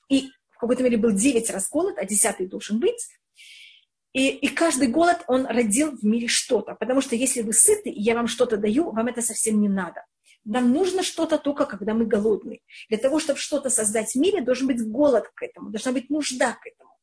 И 0.08 0.30
в 0.50 0.60
какой-то 0.60 0.84
мере 0.84 0.98
был 0.98 1.12
9 1.12 1.50
раз 1.50 1.68
голод, 1.70 1.98
а 1.98 2.06
10 2.06 2.48
должен 2.48 2.80
быть. 2.80 3.08
И, 4.14 4.30
и 4.30 4.48
каждый 4.48 4.88
голод, 4.88 5.24
он 5.28 5.48
родил 5.48 5.98
в 5.98 6.04
мире 6.04 6.28
что-то. 6.28 6.76
Потому 6.76 7.02
что 7.02 7.16
если 7.16 7.42
вы 7.42 7.54
сыты, 7.54 7.90
и 7.90 8.02
я 8.02 8.14
вам 8.14 8.28
что-то 8.28 8.58
даю, 8.58 8.92
вам 8.92 9.08
это 9.08 9.22
совсем 9.24 9.60
не 9.60 9.68
надо. 9.68 10.06
Нам 10.46 10.72
нужно 10.72 11.02
что-то 11.02 11.40
только, 11.40 11.66
когда 11.66 11.94
мы 11.94 12.06
голодны. 12.06 12.62
Для 12.90 13.00
того, 13.00 13.20
чтобы 13.20 13.40
что-то 13.40 13.70
создать 13.70 14.12
в 14.12 14.16
мире, 14.16 14.42
должен 14.42 14.68
быть 14.68 14.88
голод 14.88 15.28
к 15.34 15.42
этому, 15.44 15.72
должна 15.72 15.92
быть 15.92 16.10
нужда 16.10 16.54
к 16.54 16.68
этому. 16.68 16.97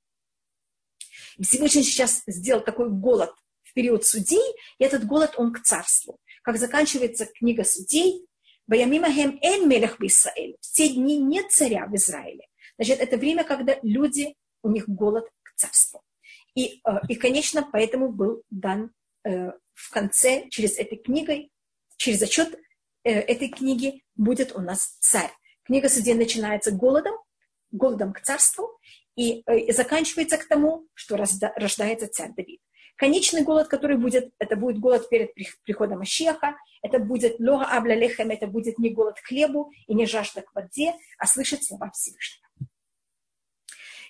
Всевышний 1.40 1.83
сейчас 1.83 2.23
сделал 2.27 2.62
такой 2.62 2.90
голод 2.90 3.35
в 3.62 3.73
период 3.73 4.05
судей, 4.05 4.42
и 4.79 4.85
этот 4.85 5.05
голод, 5.07 5.35
он 5.37 5.53
к 5.53 5.62
царству. 5.62 6.18
Как 6.42 6.59
заканчивается 6.59 7.27
книга 7.27 7.64
судей, 7.64 8.27
«Баямимахем 8.66 9.38
эн 9.42 9.68
мелех 9.68 10.01
Исраэль». 10.01 10.57
В 10.61 10.73
те 10.73 10.88
дни 10.88 11.18
нет 11.18 11.51
царя 11.51 11.87
в 11.87 11.94
Израиле. 11.94 12.47
Значит, 12.79 13.01
это 13.01 13.16
время, 13.16 13.44
когда 13.44 13.79
люди, 13.83 14.35
у 14.62 14.70
них 14.70 14.88
голод 14.88 15.29
к 15.42 15.55
царству. 15.57 16.03
И, 16.55 16.81
э, 16.87 16.90
и 17.09 17.14
конечно, 17.16 17.68
поэтому 17.70 18.11
был 18.11 18.42
дан 18.51 18.92
э, 19.25 19.51
в 19.75 19.90
конце, 19.90 20.49
через 20.51 20.79
этой 20.79 20.99
книгой, 20.99 21.51
через 21.97 22.23
отчет 22.23 22.55
э, 23.03 23.11
этой 23.11 23.49
книги 23.49 24.03
будет 24.16 24.55
у 24.55 24.61
нас 24.61 24.97
царь. 25.01 25.31
Книга 25.64 25.88
судей 25.88 26.14
начинается 26.14 26.70
голодом, 26.70 27.14
голодом 27.70 28.12
к 28.12 28.20
царству, 28.20 28.79
э, 29.16 29.59
и 29.59 29.72
заканчивается 29.72 30.38
к 30.38 30.46
тому, 30.46 30.87
что 30.94 31.16
рождается 31.16 32.09
царь 32.09 32.33
Давид. 32.37 32.61
Конечный 32.96 33.42
голод, 33.42 33.68
который 33.68 33.96
будет, 33.96 34.33
это 34.38 34.57
будет 34.57 34.79
голод 34.79 35.09
перед 35.09 35.31
приходом 35.64 36.00
Ащеха, 36.00 36.57
это 36.83 37.00
будет 37.00 37.40
лога 37.40 37.64
абля 37.64 37.96
лехем, 37.96 38.31
это 38.31 38.46
будет 38.46 38.79
не 38.79 38.90
голод 38.90 39.18
хлебу 39.18 39.72
и 39.88 39.94
не 39.94 40.07
жажда 40.07 40.42
к 40.42 40.55
воде, 40.55 40.94
а 41.18 41.27
слышать 41.27 41.64
слова 41.64 41.90
Всевышнего. 41.90 42.44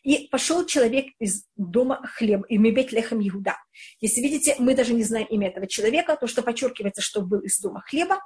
И 0.02 0.28
пошел 0.28 0.66
человек 0.66 1.06
из 1.18 1.46
дома 1.56 2.06
хлеб, 2.06 2.44
и 2.50 2.58
мебет 2.58 2.92
лехем 2.92 3.26
Иуда. 3.26 3.56
Если 4.00 4.20
видите, 4.20 4.54
мы 4.58 4.74
даже 4.74 4.92
не 4.92 5.02
знаем 5.02 5.26
имя 5.28 5.48
этого 5.48 5.66
человека, 5.66 6.16
то, 6.20 6.26
что 6.26 6.42
подчеркивается, 6.42 7.00
что 7.00 7.22
был 7.22 7.40
из 7.40 7.58
дома 7.58 7.80
хлеба, 7.80 8.20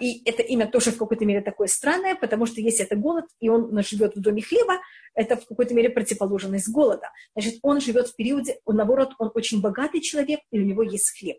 и 0.00 0.22
это 0.28 0.42
имя 0.42 0.66
тоже 0.66 0.92
в 0.92 0.98
какой-то 0.98 1.24
мере 1.24 1.40
такое 1.40 1.66
странное, 1.66 2.14
потому 2.14 2.46
что 2.46 2.60
если 2.60 2.84
это 2.84 2.96
голод, 2.96 3.24
и 3.40 3.48
он 3.48 3.82
живет 3.82 4.14
в 4.14 4.20
доме 4.20 4.42
хлеба, 4.42 4.78
это 5.14 5.36
в 5.36 5.46
какой-то 5.46 5.74
мере 5.74 5.90
противоположность 5.90 6.68
голода. 6.68 7.10
Значит, 7.34 7.58
он 7.62 7.80
живет 7.80 8.08
в 8.08 8.16
периоде, 8.16 8.58
он, 8.64 8.76
наоборот, 8.76 9.14
он 9.18 9.30
очень 9.34 9.60
богатый 9.60 10.00
человек, 10.00 10.40
и 10.50 10.60
у 10.60 10.64
него 10.64 10.82
есть 10.82 11.18
хлеб. 11.18 11.38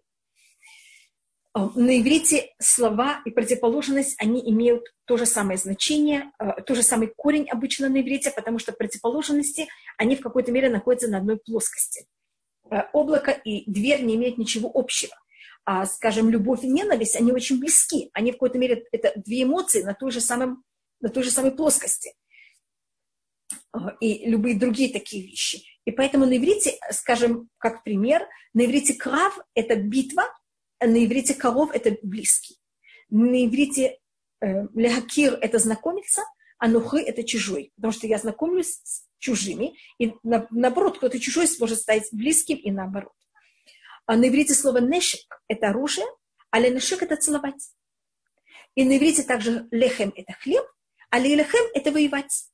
А, 1.53 1.69
на 1.75 1.99
иврите 1.99 2.49
слова 2.59 3.21
и 3.25 3.31
противоположность, 3.31 4.15
они 4.19 4.41
имеют 4.49 4.83
то 5.05 5.17
же 5.17 5.25
самое 5.25 5.57
значение, 5.57 6.31
а, 6.39 6.61
то 6.61 6.73
же 6.73 6.81
самый 6.81 7.13
корень 7.15 7.47
обычно 7.49 7.89
на 7.89 8.01
иврите, 8.01 8.31
потому 8.31 8.57
что 8.57 8.71
противоположности, 8.71 9.67
они 9.97 10.15
в 10.15 10.21
какой-то 10.21 10.51
мере 10.51 10.69
находятся 10.69 11.09
на 11.09 11.19
одной 11.19 11.37
плоскости. 11.37 12.07
Облако 12.91 13.31
и 13.31 13.69
дверь 13.69 14.03
не 14.03 14.15
имеют 14.15 14.39
ничего 14.39 14.71
общего 14.73 15.13
а, 15.13 15.22
скажем, 15.85 16.29
любовь 16.29 16.63
и 16.63 16.67
ненависть, 16.67 17.15
они 17.15 17.31
очень 17.31 17.59
близки. 17.59 18.09
Они 18.13 18.31
в 18.31 18.35
какой-то 18.35 18.57
мере, 18.57 18.85
это 18.91 19.13
две 19.15 19.43
эмоции 19.43 19.81
на 19.81 19.93
той 19.93 20.11
же, 20.11 20.21
самом, 20.21 20.63
на 20.99 21.09
той 21.09 21.23
же 21.23 21.31
самой 21.31 21.51
плоскости. 21.51 22.13
А, 23.71 23.95
и 23.99 24.29
любые 24.29 24.57
другие 24.57 24.91
такие 24.91 25.25
вещи. 25.25 25.63
И 25.85 25.91
поэтому 25.91 26.25
на 26.25 26.37
иврите, 26.37 26.77
скажем, 26.91 27.49
как 27.57 27.83
пример, 27.83 28.27
на 28.53 28.65
иврите 28.65 28.93
крав– 28.93 29.37
это 29.55 29.75
битва, 29.75 30.23
а 30.79 30.87
на 30.87 31.03
иврите 31.03 31.33
коров– 31.33 31.71
это 31.73 31.97
близкий. 32.03 32.57
На 33.09 33.45
иврите 33.45 33.99
э, 34.41 34.67
лехакир– 34.73 35.37
это 35.41 35.59
знакомиться, 35.59 36.23
а 36.57 36.67
нухы– 36.67 37.01
это 37.05 37.23
чужой. 37.23 37.71
Потому 37.75 37.93
что 37.93 38.07
я 38.07 38.17
знакомлюсь 38.17 38.79
с 38.83 39.05
чужими, 39.17 39.77
и 39.97 40.13
наоборот, 40.23 40.97
кто-то 40.97 41.19
чужой 41.19 41.47
может 41.59 41.79
стать 41.79 42.07
близким, 42.11 42.57
и 42.57 42.71
наоборот. 42.71 43.13
А 44.05 44.15
на 44.15 44.27
иврите 44.27 44.53
слово 44.53 44.79
нешек– 44.79 45.41
это 45.47 45.69
оружие, 45.69 46.05
а 46.51 46.59
ленешек– 46.59 47.01
это 47.03 47.15
целовать. 47.15 47.71
И 48.75 48.83
на 48.83 48.97
иврите 48.97 49.23
также 49.23 49.67
лехем– 49.71 50.11
это 50.15 50.33
хлеб, 50.33 50.65
а 51.09 51.19
лелехем– 51.19 51.63
это 51.73 51.91
воевать. 51.91 52.49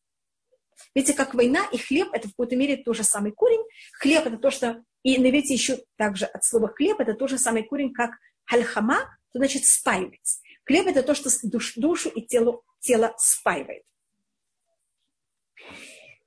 Видите, 0.96 1.14
как 1.14 1.34
война 1.34 1.68
и 1.72 1.78
хлеб– 1.78 2.10
это 2.14 2.28
в 2.28 2.32
какой-то 2.32 2.56
мере 2.56 2.78
тот 2.78 2.96
же 2.96 3.04
самый 3.04 3.32
корень. 3.32 3.64
Хлеб– 4.00 4.26
это 4.26 4.38
то, 4.38 4.52
что… 4.52 4.84
И 5.04 5.18
на 5.18 5.30
иврите 5.30 5.54
еще 5.54 5.84
также 5.96 6.26
от 6.26 6.44
слова 6.44 6.68
хлеб– 6.68 7.00
это 7.00 7.14
тот 7.14 7.30
же 7.30 7.38
самый 7.38 7.64
корень, 7.64 7.94
как 7.94 8.12
хальхама, 8.46 9.00
то 9.32 9.40
значит 9.40 9.66
спаивать. 9.66 10.42
Хлеб– 10.66 10.86
это 10.88 11.04
то, 11.04 11.16
что 11.16 11.30
душ, 11.44 11.76
душу 11.76 12.10
и 12.10 12.22
тело 12.22 12.62
тело 12.80 13.14
спаивает. 13.18 13.84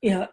Э, 0.03 0.29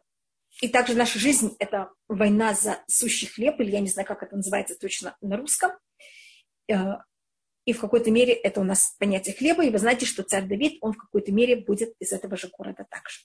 и 0.61 0.67
также 0.67 0.93
наша 0.95 1.19
жизнь– 1.19 1.55
это 1.59 1.91
война 2.07 2.53
за 2.53 2.83
сущий 2.87 3.27
хлеб, 3.27 3.59
или 3.59 3.71
я 3.71 3.79
не 3.79 3.87
знаю, 3.87 4.07
как 4.07 4.23
это 4.23 4.35
называется 4.35 4.75
точно 4.75 5.15
на 5.21 5.37
русском. 5.37 5.71
Э, 6.69 6.97
и 7.65 7.73
в 7.73 7.79
какой-то 7.79 8.11
мере 8.11 8.33
это 8.33 8.59
у 8.59 8.63
нас 8.63 8.95
понятие 8.99 9.35
хлеба, 9.35 9.63
и 9.63 9.69
вы 9.69 9.77
знаете, 9.77 10.05
что 10.05 10.23
царь 10.23 10.47
Давид, 10.47 10.77
он 10.81 10.93
в 10.93 10.97
какой-то 10.97 11.31
мере 11.31 11.55
будет 11.55 11.93
из 11.99 12.11
этого 12.11 12.35
же 12.35 12.49
города 12.57 12.85
также. 12.89 13.21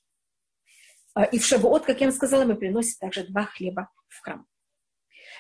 Э, 1.17 1.29
и 1.31 1.39
в 1.39 1.45
Шавуот, 1.45 1.85
как 1.85 2.01
я 2.01 2.07
вам 2.07 2.15
сказала, 2.15 2.45
мы 2.45 2.55
приносим 2.55 2.99
также 3.01 3.27
два 3.27 3.45
хлеба 3.45 3.91
в 4.09 4.21
храм. 4.21 4.47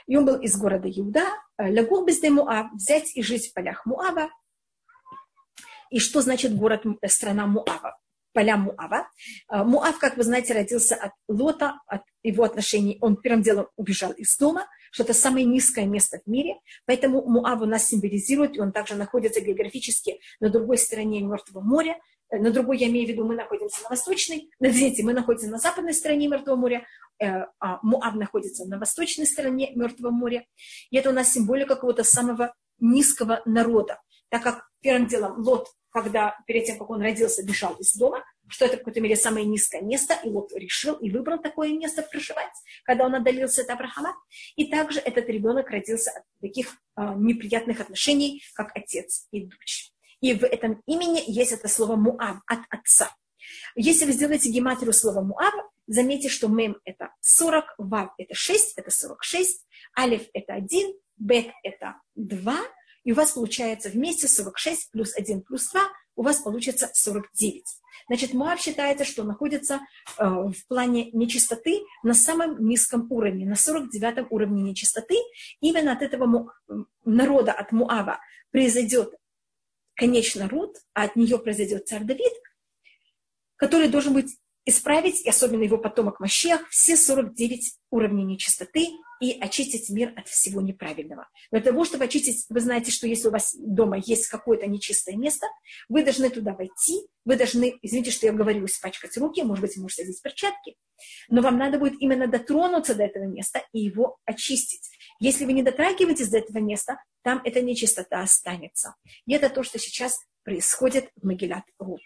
И 0.07 0.17
он 0.17 0.27
был 0.27 0.41
из 0.41 0.57
города 0.57 0.89
Иуда, 0.89 1.25
Лагур 1.59 2.05
безде 2.05 2.31
Муав, 2.31 2.73
взять 2.73 3.17
и 3.17 3.23
жить 3.23 3.51
в 3.51 3.55
полях 3.55 3.87
Муава. 3.87 4.31
И 5.91 6.01
что 6.01 6.21
значит 6.23 6.57
город, 6.57 6.85
страна 7.07 7.47
Муава? 7.47 7.99
Поля 8.35 8.57
Муава. 8.57 9.09
А, 9.49 9.65
Муав, 9.65 9.99
как 9.99 10.19
вы 10.19 10.25
знаете, 10.25 10.53
родился 10.53 10.97
от 10.97 11.13
Лота, 11.29 11.81
от 11.87 12.03
его 12.23 12.45
отношений. 12.45 12.99
Он 13.01 13.17
первым 13.17 13.43
делом 13.43 13.69
убежал 13.77 14.13
из 14.13 14.37
дома, 14.37 14.67
что 14.91 15.05
это 15.05 15.15
самое 15.15 15.47
низкое 15.47 15.87
место 15.87 16.21
в 16.25 16.31
мире. 16.31 16.57
Поэтому 16.85 17.23
Муав 17.23 17.63
у 17.63 17.67
нас 17.67 17.87
символизирует, 17.87 18.57
и 18.57 18.61
он 18.61 18.73
также 18.73 18.97
находится 18.97 19.41
географически 19.41 20.21
на 20.41 20.51
другой 20.51 20.77
стороне 20.77 21.23
Мертвого 21.23 21.63
моря. 21.63 21.99
Э, 22.31 22.39
на 22.39 22.51
другой, 22.51 22.79
я 22.79 22.89
имею 22.89 23.07
в 23.07 23.11
виду, 23.11 23.25
мы 23.25 23.37
находимся 23.37 23.83
на 23.85 23.91
восточной, 23.91 24.51
извините, 24.61 25.05
мы 25.05 25.15
находимся 25.15 25.49
на 25.49 25.59
западной 25.59 25.95
стороне 25.95 26.29
Мертвого 26.29 26.57
моря, 26.57 26.85
э, 27.23 27.47
а 27.61 27.79
Муав 27.83 28.15
находится 28.15 28.67
на 28.67 28.79
восточной 28.79 29.27
стороне 29.27 29.73
Мертвого 29.75 30.11
моря. 30.11 30.45
И 30.91 30.97
это 30.97 31.11
у 31.11 31.13
нас 31.13 31.33
символика 31.33 31.77
какого-то 31.77 32.05
самого 32.05 32.55
низкого 32.81 33.41
народа, 33.45 34.01
так 34.29 34.43
как 34.43 34.69
первым 34.81 35.07
делом 35.07 35.39
Лот 35.39 35.69
когда 35.95 36.37
перед 36.49 36.65
тем, 36.65 36.77
как 36.77 36.91
он 36.91 37.01
родился, 37.01 37.45
бежал 37.45 37.75
из 37.77 37.95
дома, 37.95 38.25
что 38.49 38.65
это 38.65 38.75
в 38.75 38.79
какой-то 38.81 39.01
мере 39.01 39.15
самое 39.15 39.47
низкое 39.47 39.81
место, 39.81 40.19
и 40.25 40.29
вот 40.29 40.53
решил 40.53 40.95
и 40.95 41.09
выбрал 41.09 41.39
такое 41.39 41.69
место 41.69 42.03
проживать, 42.03 42.53
когда 42.83 43.07
он 43.07 43.15
отдалился 43.15 43.63
от 43.63 43.71
Авраама. 43.71 44.17
И 44.57 44.67
также 44.67 44.99
этот 44.99 45.29
ребенок 45.29 45.71
родился 45.71 46.11
от 46.11 46.25
таких 46.41 46.77
а, 46.97 47.15
неприятных 47.15 47.81
отношений, 47.81 48.43
как 48.55 48.73
отец 48.75 49.29
и 49.31 49.47
дочь. 49.47 49.93
И 50.21 50.35
в 50.35 50.43
этом 50.43 50.83
имени 50.87 51.23
есть 51.27 51.53
это 51.53 51.69
слово 51.69 51.95
Муав, 51.95 52.39
от 52.47 52.61
отца. 52.71 53.15
Если 53.77 54.05
вы 54.05 54.13
сделаете 54.13 54.51
гематрию 54.51 54.93
слова 54.93 55.21
Муав, 55.21 55.55
заметьте, 55.87 56.29
что 56.29 56.49
мем 56.49 56.77
это 56.85 57.11
40, 57.21 57.77
вав 57.79 58.11
это 58.19 58.35
6, 58.35 58.79
это 58.79 58.91
46, 58.91 59.65
алиф 59.97 60.23
это 60.33 60.55
1, 60.55 60.93
бет 61.19 61.53
это 61.63 62.01
2, 62.17 62.57
и 63.05 63.13
у 63.13 63.15
вас 63.15 63.33
получается 63.33 63.91
вместе 63.91 64.29
46 64.29 64.91
плюс 64.91 65.15
1 65.15 65.43
плюс 65.43 65.71
2, 65.71 65.81
у 66.17 66.23
вас 66.23 66.39
получится 66.39 66.91
49. 66.93 67.65
Значит, 68.07 68.35
Моав 68.35 68.61
считается, 68.61 69.05
что 69.05 69.25
находится 69.25 69.81
э, 70.19 70.25
в 70.25 70.67
плане 70.69 71.11
нечистоты 71.13 71.81
на 72.03 72.15
самом 72.15 72.65
низком 72.67 73.07
уровне, 73.11 73.47
на 73.47 73.57
49 73.57 74.27
уровне 74.31 74.63
нечистоты. 74.63 75.17
Именно 75.61 75.93
от 75.93 76.03
этого 76.03 76.27
му, 76.27 76.51
народа, 77.05 77.53
от 77.53 77.73
Муава, 77.73 78.21
произойдет, 78.51 79.15
конечно, 79.95 80.49
род, 80.49 80.77
а 80.93 81.05
от 81.05 81.17
нее 81.17 81.39
произойдет 81.39 81.89
царь 81.89 82.05
Давид, 82.05 82.33
который 83.57 83.89
должен 83.89 84.13
быть 84.15 84.37
исправить, 84.67 85.25
и 85.25 85.29
особенно 85.29 85.63
его 85.63 85.79
потомок 85.79 86.21
Машех, 86.21 86.69
все 86.71 86.97
49 86.97 87.79
уровней 87.91 88.25
нечистоты 88.25 88.89
и 89.21 89.39
очистить 89.41 89.91
мир 89.91 90.13
от 90.17 90.29
всего 90.29 90.61
неправильного. 90.61 91.29
Для 91.51 91.61
того, 91.61 91.85
чтобы 91.85 92.05
очистить, 92.05 92.45
вы 92.49 92.61
знаете, 92.61 92.91
что 92.91 93.07
если 93.07 93.29
у 93.29 93.31
вас 93.31 93.55
дома 93.59 93.99
есть 93.99 94.29
какое-то 94.29 94.67
нечистое 94.67 95.17
место, 95.17 95.47
вы 95.89 96.03
должны 96.05 96.31
туда 96.31 96.55
войти, 96.55 97.07
вы 97.25 97.37
должны, 97.37 97.79
извините, 97.83 98.11
что 98.11 98.27
я 98.27 98.33
говорю, 98.33 98.65
испачкать 98.67 99.17
руки, 99.17 99.43
может 99.43 99.63
быть, 99.63 99.77
можете 99.77 100.03
одеть 100.03 100.23
перчатки, 100.23 100.77
но 101.29 101.43
вам 101.43 101.59
надо 101.59 101.79
будет 101.79 102.01
именно 102.01 102.27
дотронуться 102.27 102.95
до 102.95 103.05
этого 103.05 103.25
места 103.25 103.63
и 103.73 103.81
его 103.81 104.19
очистить. 104.25 104.91
Если 105.21 105.45
вы 105.45 105.53
не 105.53 105.63
дотрагиваетесь 105.63 106.29
до 106.29 106.39
этого 106.39 106.59
места, 106.59 106.99
там 107.23 107.41
эта 107.45 107.61
нечистота 107.61 108.21
останется. 108.21 108.95
И 109.27 109.33
это 109.33 109.49
то, 109.49 109.63
что 109.63 109.79
сейчас 109.79 110.19
происходит 110.43 111.11
в 111.17 111.27
Могилат 111.27 111.65
Рут. 111.79 112.03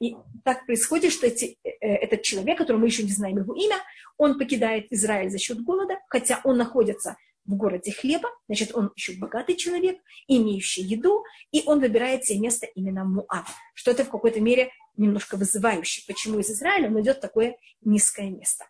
И 0.00 0.16
так 0.44 0.64
происходит, 0.66 1.12
что 1.12 1.26
эти, 1.26 1.58
э, 1.62 1.68
э, 1.68 1.94
этот 1.96 2.22
человек, 2.22 2.58
которого 2.58 2.80
мы 2.80 2.86
еще 2.86 3.02
не 3.02 3.12
знаем 3.12 3.38
его 3.38 3.54
имя, 3.54 3.76
он 4.16 4.38
покидает 4.38 4.86
Израиль 4.90 5.30
за 5.30 5.38
счет 5.38 5.62
голода, 5.62 5.98
хотя 6.08 6.40
он 6.44 6.56
находится 6.56 7.16
в 7.44 7.54
городе 7.54 7.92
хлеба, 7.92 8.28
значит, 8.46 8.74
он 8.74 8.92
еще 8.96 9.12
богатый 9.18 9.56
человек, 9.56 9.98
имеющий 10.26 10.82
еду, 10.82 11.24
и 11.50 11.62
он 11.66 11.80
выбирает 11.80 12.24
себе 12.24 12.38
место 12.40 12.66
именно 12.74 13.04
Муав, 13.04 13.54
что 13.74 13.90
это 13.90 14.04
в 14.04 14.10
какой-то 14.10 14.40
мере 14.40 14.70
немножко 14.96 15.36
вызывающе. 15.36 16.02
Почему 16.06 16.38
из 16.38 16.50
Израиля 16.50 16.88
он 16.88 17.00
идет 17.00 17.18
в 17.18 17.20
такое 17.20 17.56
низкое 17.82 18.30
место? 18.30 18.66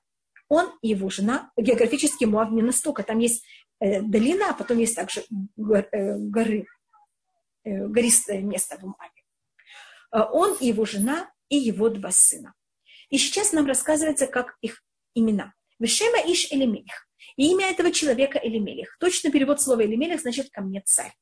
Он 0.49 0.73
и 0.83 0.89
его 0.89 1.11
жена, 1.11 1.53
географически 1.57 2.25
Муав 2.25 2.51
не 2.51 2.63
настолько, 2.63 3.03
там 3.03 3.19
есть 3.19 3.45
э, 3.81 4.03
долина, 4.03 4.51
а 4.51 4.55
потом 4.55 4.79
есть 4.79 4.97
также 4.97 5.25
гор, 5.57 5.87
э, 5.93 6.17
горы, 6.17 6.67
э, 7.65 7.87
гористое 7.87 8.41
место 8.41 8.77
в 8.79 8.83
Муаве. 8.83 9.20
Э, 10.13 10.21
он 10.33 10.57
и 10.61 10.67
его 10.67 10.85
жена, 10.85 11.31
и 11.49 11.57
его 11.57 11.89
два 11.89 12.11
сына. 12.11 12.55
И 13.11 13.19
сейчас 13.19 13.53
нам 13.53 13.67
рассказывается, 13.67 14.27
как 14.27 14.57
их 14.61 14.83
имена. 15.15 15.53
Вешема 15.79 16.19
Иш 16.19 16.53
Элемелих. 16.53 17.09
И 17.37 17.51
имя 17.53 17.71
этого 17.71 17.91
человека 17.91 18.39
Элемелих. 18.43 18.97
Точно 19.01 19.31
перевод 19.31 19.61
слова 19.61 19.85
Элемелих 19.85 20.21
значит 20.21 20.51
«ко 20.51 20.61
мне 20.61 20.83
царь». 20.85 21.13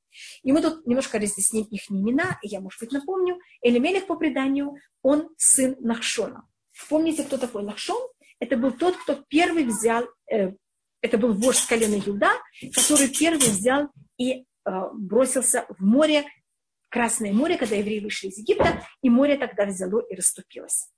И 0.42 0.52
мы 0.52 0.62
тут 0.62 0.86
немножко 0.86 1.18
разъясним 1.18 1.64
их 1.64 1.90
имена. 1.90 2.38
Я, 2.42 2.60
может 2.60 2.80
быть, 2.80 2.92
напомню. 2.92 3.38
Элемелих, 3.62 4.06
по 4.06 4.16
преданию, 4.16 4.74
он 5.02 5.28
сын 5.36 5.76
Нахшона. 5.80 6.48
Помните, 6.88 7.24
кто 7.24 7.38
такой 7.38 7.62
Нахшон? 7.62 8.00
Это 8.40 8.56
был 8.56 8.72
тот, 8.72 8.96
кто 8.96 9.22
первый 9.28 9.64
взял, 9.64 10.04
э, 10.30 10.52
это 11.00 11.18
был 11.18 11.32
вождь 11.32 11.66
колена 11.66 11.94
Юда, 11.94 12.30
который 12.74 13.08
первый 13.08 13.48
взял 13.48 13.88
и 14.16 14.32
э, 14.32 14.44
бросился 14.94 15.66
в 15.68 15.84
море 15.84 16.24
Красное 16.88 17.32
море, 17.32 17.58
когда 17.58 17.76
евреи 17.76 18.00
вышли 18.00 18.28
из 18.28 18.38
Египта, 18.38 18.82
и 19.02 19.10
море 19.10 19.36
тогда 19.36 19.66
взяло 19.66 20.00
и 20.08 20.14
расступилось. 20.14 20.88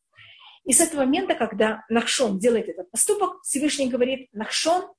И 0.64 0.72
с 0.72 0.80
этого 0.80 1.00
момента, 1.00 1.34
когда 1.34 1.84
Нахшон 1.88 2.38
делает 2.38 2.68
этот 2.68 2.90
поступок, 2.90 3.42
Всевышний 3.42 3.88
говорит, 3.88 4.28
Нахшон, 4.32 4.92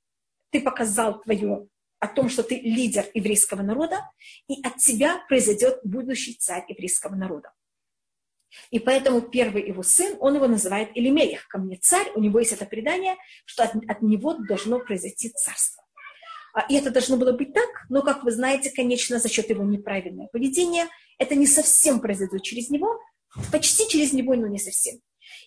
ты 0.49 0.59
показал 0.59 1.21
твое 1.21 1.67
о 1.99 2.07
том, 2.07 2.29
что 2.29 2.43
ты 2.43 2.55
лидер 2.55 3.05
еврейского 3.13 3.61
народа, 3.61 4.01
и 4.47 4.61
от 4.65 4.77
тебя 4.77 5.23
произойдет 5.27 5.79
будущий 5.83 6.33
царь 6.33 6.65
еврейского 6.67 7.15
народа. 7.15 7.53
И 8.69 8.79
поэтому 8.79 9.21
первый 9.21 9.65
его 9.67 9.83
сын, 9.83 10.17
он 10.19 10.35
его 10.35 10.47
называет 10.47 10.89
Элемелих, 10.95 11.47
ко 11.47 11.57
мне 11.57 11.77
царь, 11.77 12.11
у 12.15 12.19
него 12.19 12.39
есть 12.39 12.51
это 12.51 12.65
предание, 12.65 13.15
что 13.45 13.63
от, 13.63 13.75
от 13.87 14.01
него 14.01 14.33
должно 14.33 14.79
произойти 14.79 15.29
царство. 15.29 15.83
А, 16.53 16.61
и 16.69 16.75
это 16.75 16.91
должно 16.91 17.17
было 17.17 17.31
быть 17.31 17.53
так, 17.53 17.69
но, 17.89 18.01
как 18.01 18.23
вы 18.23 18.31
знаете, 18.31 18.71
конечно, 18.75 19.19
за 19.19 19.29
счет 19.29 19.49
его 19.49 19.63
неправильного 19.63 20.27
поведения, 20.27 20.87
это 21.17 21.35
не 21.35 21.47
совсем 21.47 21.99
произойдет 21.99 22.43
через 22.43 22.69
него, 22.69 22.99
почти 23.51 23.87
через 23.87 24.13
него, 24.13 24.35
но 24.35 24.47
не 24.47 24.59
совсем. 24.59 24.99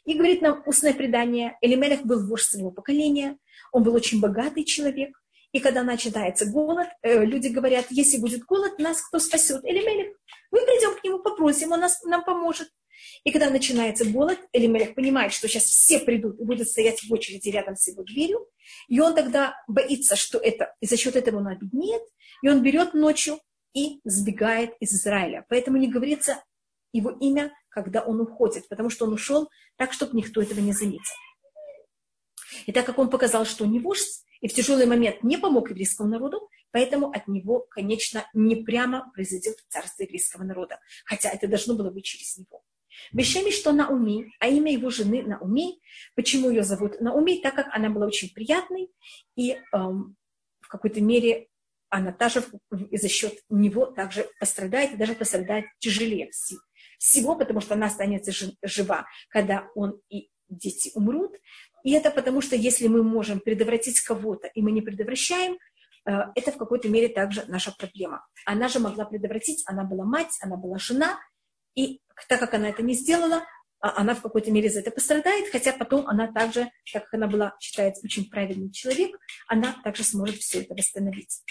И 0.05 0.15
говорит 0.15 0.43
нам 0.43 0.63
устное 0.67 0.95
предание, 0.95 1.57
Элимелех 1.61 2.05
был 2.05 2.27
вождь 2.27 2.49
своего 2.49 2.71
поколения, 2.71 3.39
он 3.73 3.83
был 3.83 3.95
очень 3.95 4.21
богатый 4.21 4.65
человек, 4.65 5.19
и 5.53 5.61
когда 5.61 5.85
начинается 5.85 6.47
голод, 6.47 6.89
э, 7.03 7.25
люди 7.25 7.49
говорят, 7.49 7.87
если 7.91 8.19
будет 8.19 8.45
голод, 8.45 8.79
нас 8.79 9.01
кто 9.01 9.21
спасет? 9.21 9.65
Элимелех. 9.65 10.17
Мы 10.51 10.61
придем 10.65 10.99
к 10.99 11.05
нему, 11.05 11.21
попросим, 11.21 11.73
он 11.73 11.81
нас, 11.81 12.03
нам 12.03 12.25
поможет. 12.25 12.69
И 13.25 13.31
когда 13.31 13.51
начинается 13.51 14.05
голод, 14.05 14.39
Элимелех 14.53 14.95
понимает, 14.95 15.33
что 15.33 15.49
сейчас 15.49 15.65
все 15.65 16.01
придут 16.01 16.39
и 16.41 16.45
будут 16.45 16.69
стоять 16.69 17.03
в 17.03 17.13
очереди 17.13 17.49
рядом 17.49 17.77
с 17.77 17.89
его 17.89 18.03
дверью, 18.03 18.47
и 18.89 19.01
он 19.01 19.15
тогда 19.15 19.55
боится, 19.69 20.17
что 20.17 20.39
это, 20.39 20.75
и 20.81 20.87
за 20.87 20.97
счет 20.97 21.17
этого 21.17 21.39
он 21.39 21.49
обеднеет, 21.49 22.03
и 22.43 22.49
он 22.49 22.63
берет 22.63 22.95
ночью 22.95 23.41
и 23.75 24.01
сбегает 24.05 24.75
из 24.81 24.93
Израиля. 24.93 25.45
Поэтому 25.49 25.77
не 25.77 25.91
говорится 25.91 26.43
его 26.93 27.11
имя, 27.11 27.53
когда 27.69 28.03
он 28.03 28.21
уходит, 28.21 28.69
потому 28.69 28.89
что 28.89 29.07
он 29.07 29.13
ушел 29.13 29.51
так, 29.77 29.93
чтобы 29.93 30.17
никто 30.17 30.41
этого 30.41 30.61
не 30.61 30.73
заметил. 30.73 31.15
И 32.67 32.73
так 32.73 32.87
как 32.87 32.99
он 32.99 33.11
показал, 33.11 33.45
что 33.45 33.65
он 33.65 33.73
не 33.73 33.81
вождь, 33.81 34.25
и 34.41 34.49
в 34.49 34.55
тяжелый 34.55 34.87
момент 34.87 35.23
не 35.23 35.37
помог 35.39 35.71
еврейскому 35.71 36.09
народу, 36.09 36.49
поэтому 36.71 37.11
от 37.11 37.27
него, 37.29 37.67
конечно, 37.71 38.29
не 38.35 38.57
прямо 38.57 39.11
произойдет 39.13 39.57
царство 39.69 40.03
еврейского 40.03 40.45
народа, 40.45 40.79
хотя 41.05 41.31
это 41.31 41.49
должно 41.49 41.75
было 41.75 41.91
быть 41.91 42.05
через 42.05 42.37
него. 42.37 42.63
Бешеми, 43.13 43.51
что 43.51 43.73
Науми, 43.73 44.33
а 44.41 44.49
имя 44.49 44.73
его 44.73 44.91
жены 44.91 45.23
Науми. 45.23 45.81
Почему 46.15 46.51
ее 46.51 46.63
зовут 46.63 47.01
Науми? 47.01 47.41
Так 47.41 47.55
как 47.55 47.69
она 47.73 47.91
была 47.91 48.07
очень 48.07 48.33
приятной, 48.33 48.91
и 49.37 49.59
эм, 49.73 50.17
в 50.61 50.69
какой-то 50.69 51.01
мере 51.01 51.49
она 51.91 52.13
также 52.13 52.43
за 52.71 53.09
счет 53.09 53.35
него 53.49 53.87
также 53.87 54.29
пострадает, 54.41 54.93
и 54.93 54.97
даже 54.97 55.15
пострадает 55.15 55.67
тяжелее 55.79 56.31
всего, 56.99 57.37
потому 57.37 57.61
что 57.61 57.75
она 57.75 57.87
останется 57.87 58.33
жива, 58.63 59.07
когда 59.29 59.69
он 59.75 60.01
и 60.09 60.31
дети 60.49 60.91
умрут. 60.95 61.37
И 61.85 61.93
это 61.93 62.11
потому, 62.11 62.41
что 62.41 62.57
если 62.57 62.89
мы 62.89 63.03
можем 63.03 63.41
предотвратить 63.41 64.01
кого-то, 64.01 64.49
и 64.49 64.63
мы 64.63 64.73
не 64.73 64.81
предотвращаем, 64.81 65.59
э, 66.07 66.13
это 66.35 66.51
в 66.51 66.57
какой-то 66.57 66.89
мере 66.89 67.09
также 67.09 67.45
наша 67.47 67.73
проблема. 67.77 68.27
Она 68.47 68.69
же 68.69 68.81
могла 68.81 69.05
предотвратить, 69.05 69.63
она 69.67 69.85
была 69.85 70.05
мать, 70.05 70.37
она 70.41 70.57
была 70.57 70.79
жена, 70.79 71.19
и 71.75 72.01
так 72.29 72.41
как 72.41 72.55
она 72.55 72.69
это 72.69 72.83
не 72.83 72.95
сделала, 72.95 73.45
а 73.81 74.01
она 74.01 74.15
в 74.15 74.23
какой-то 74.23 74.51
мере 74.51 74.71
за 74.71 74.81
это 74.81 74.91
пострадает, 74.91 75.51
хотя 75.51 75.73
потом 75.73 76.07
она 76.07 76.33
также, 76.33 76.71
так 76.93 77.05
как 77.05 77.15
она 77.15 77.27
была, 77.27 77.55
считается, 77.61 78.05
очень 78.05 78.31
правильный 78.31 78.71
человек, 78.73 79.19
она 79.47 79.77
также 79.85 80.05
сможет 80.05 80.37
все 80.37 80.63
это 80.63 80.75
восстановить. 80.75 81.43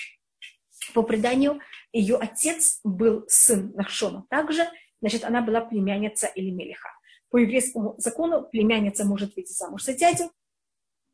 По 0.94 1.04
преданию, 1.04 1.60
ее 1.92 2.18
отец 2.18 2.80
был 2.84 3.26
сын 3.28 3.72
Нахшона 3.76 4.26
также, 4.30 4.68
значит, 5.00 5.24
она 5.24 5.42
была 5.42 5.62
племянница 5.62 6.32
Элимелиха. 6.34 6.90
По 7.30 7.38
еврейскому 7.38 7.96
закону 7.98 8.44
племянница 8.44 9.06
может 9.06 9.36
выйти 9.36 9.52
замуж 9.52 9.84
за 9.84 9.94
дядю, 9.94 10.32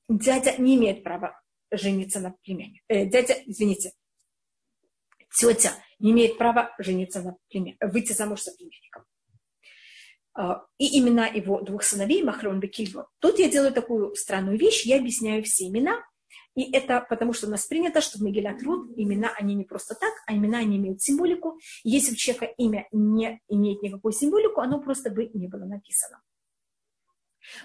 дядя 0.08 0.56
не 0.58 0.78
имеет 0.78 1.04
права 1.04 1.40
жениться 1.72 2.20
на 2.20 2.32
племяннике. 2.32 2.82
Э, 2.88 3.06
дядя, 3.06 3.36
извините, 3.46 3.92
тетя 5.38 5.74
не 6.00 6.12
имеет 6.12 6.38
права 6.38 6.74
жениться 6.80 7.22
на 7.22 7.38
племя... 7.50 7.76
выйти 7.82 8.14
замуж 8.14 8.44
за 8.44 8.52
племянником. 8.56 9.06
А, 10.34 10.66
и 10.78 11.00
имена 11.00 11.28
его 11.28 11.62
двух 11.62 11.84
сыновей, 11.84 12.24
Махрон 12.24 12.60
и 12.60 12.68
Кильвон. 12.68 13.06
Тут 13.20 13.40
я 13.40 13.50
делаю 13.50 13.74
такую 13.74 14.16
странную 14.16 14.58
вещь, 14.58 14.86
я 14.86 14.98
объясняю 14.98 15.44
все 15.44 15.68
имена, 15.68 16.02
и 16.56 16.72
это 16.72 17.06
потому, 17.10 17.34
что 17.34 17.48
у 17.48 17.50
нас 17.50 17.66
принято, 17.66 18.02
что 18.02 18.18
в 18.18 18.22
Мегилат 18.22 18.62
Руд 18.64 18.92
имена, 18.98 19.32
они 19.38 19.56
не 19.56 19.64
просто 19.64 19.96
так, 19.96 20.14
а 20.28 20.34
имена, 20.34 20.60
они 20.60 20.78
имеют 20.78 21.02
символику. 21.02 21.60
Если 21.84 22.14
у 22.14 22.16
человека 22.16 22.54
имя 22.58 22.88
не 22.92 23.40
имеет 23.48 23.82
никакую 23.82 24.12
символику, 24.12 24.62
оно 24.62 24.82
просто 24.82 25.10
бы 25.10 25.30
не 25.34 25.48
было 25.48 25.66
написано. 25.66 26.22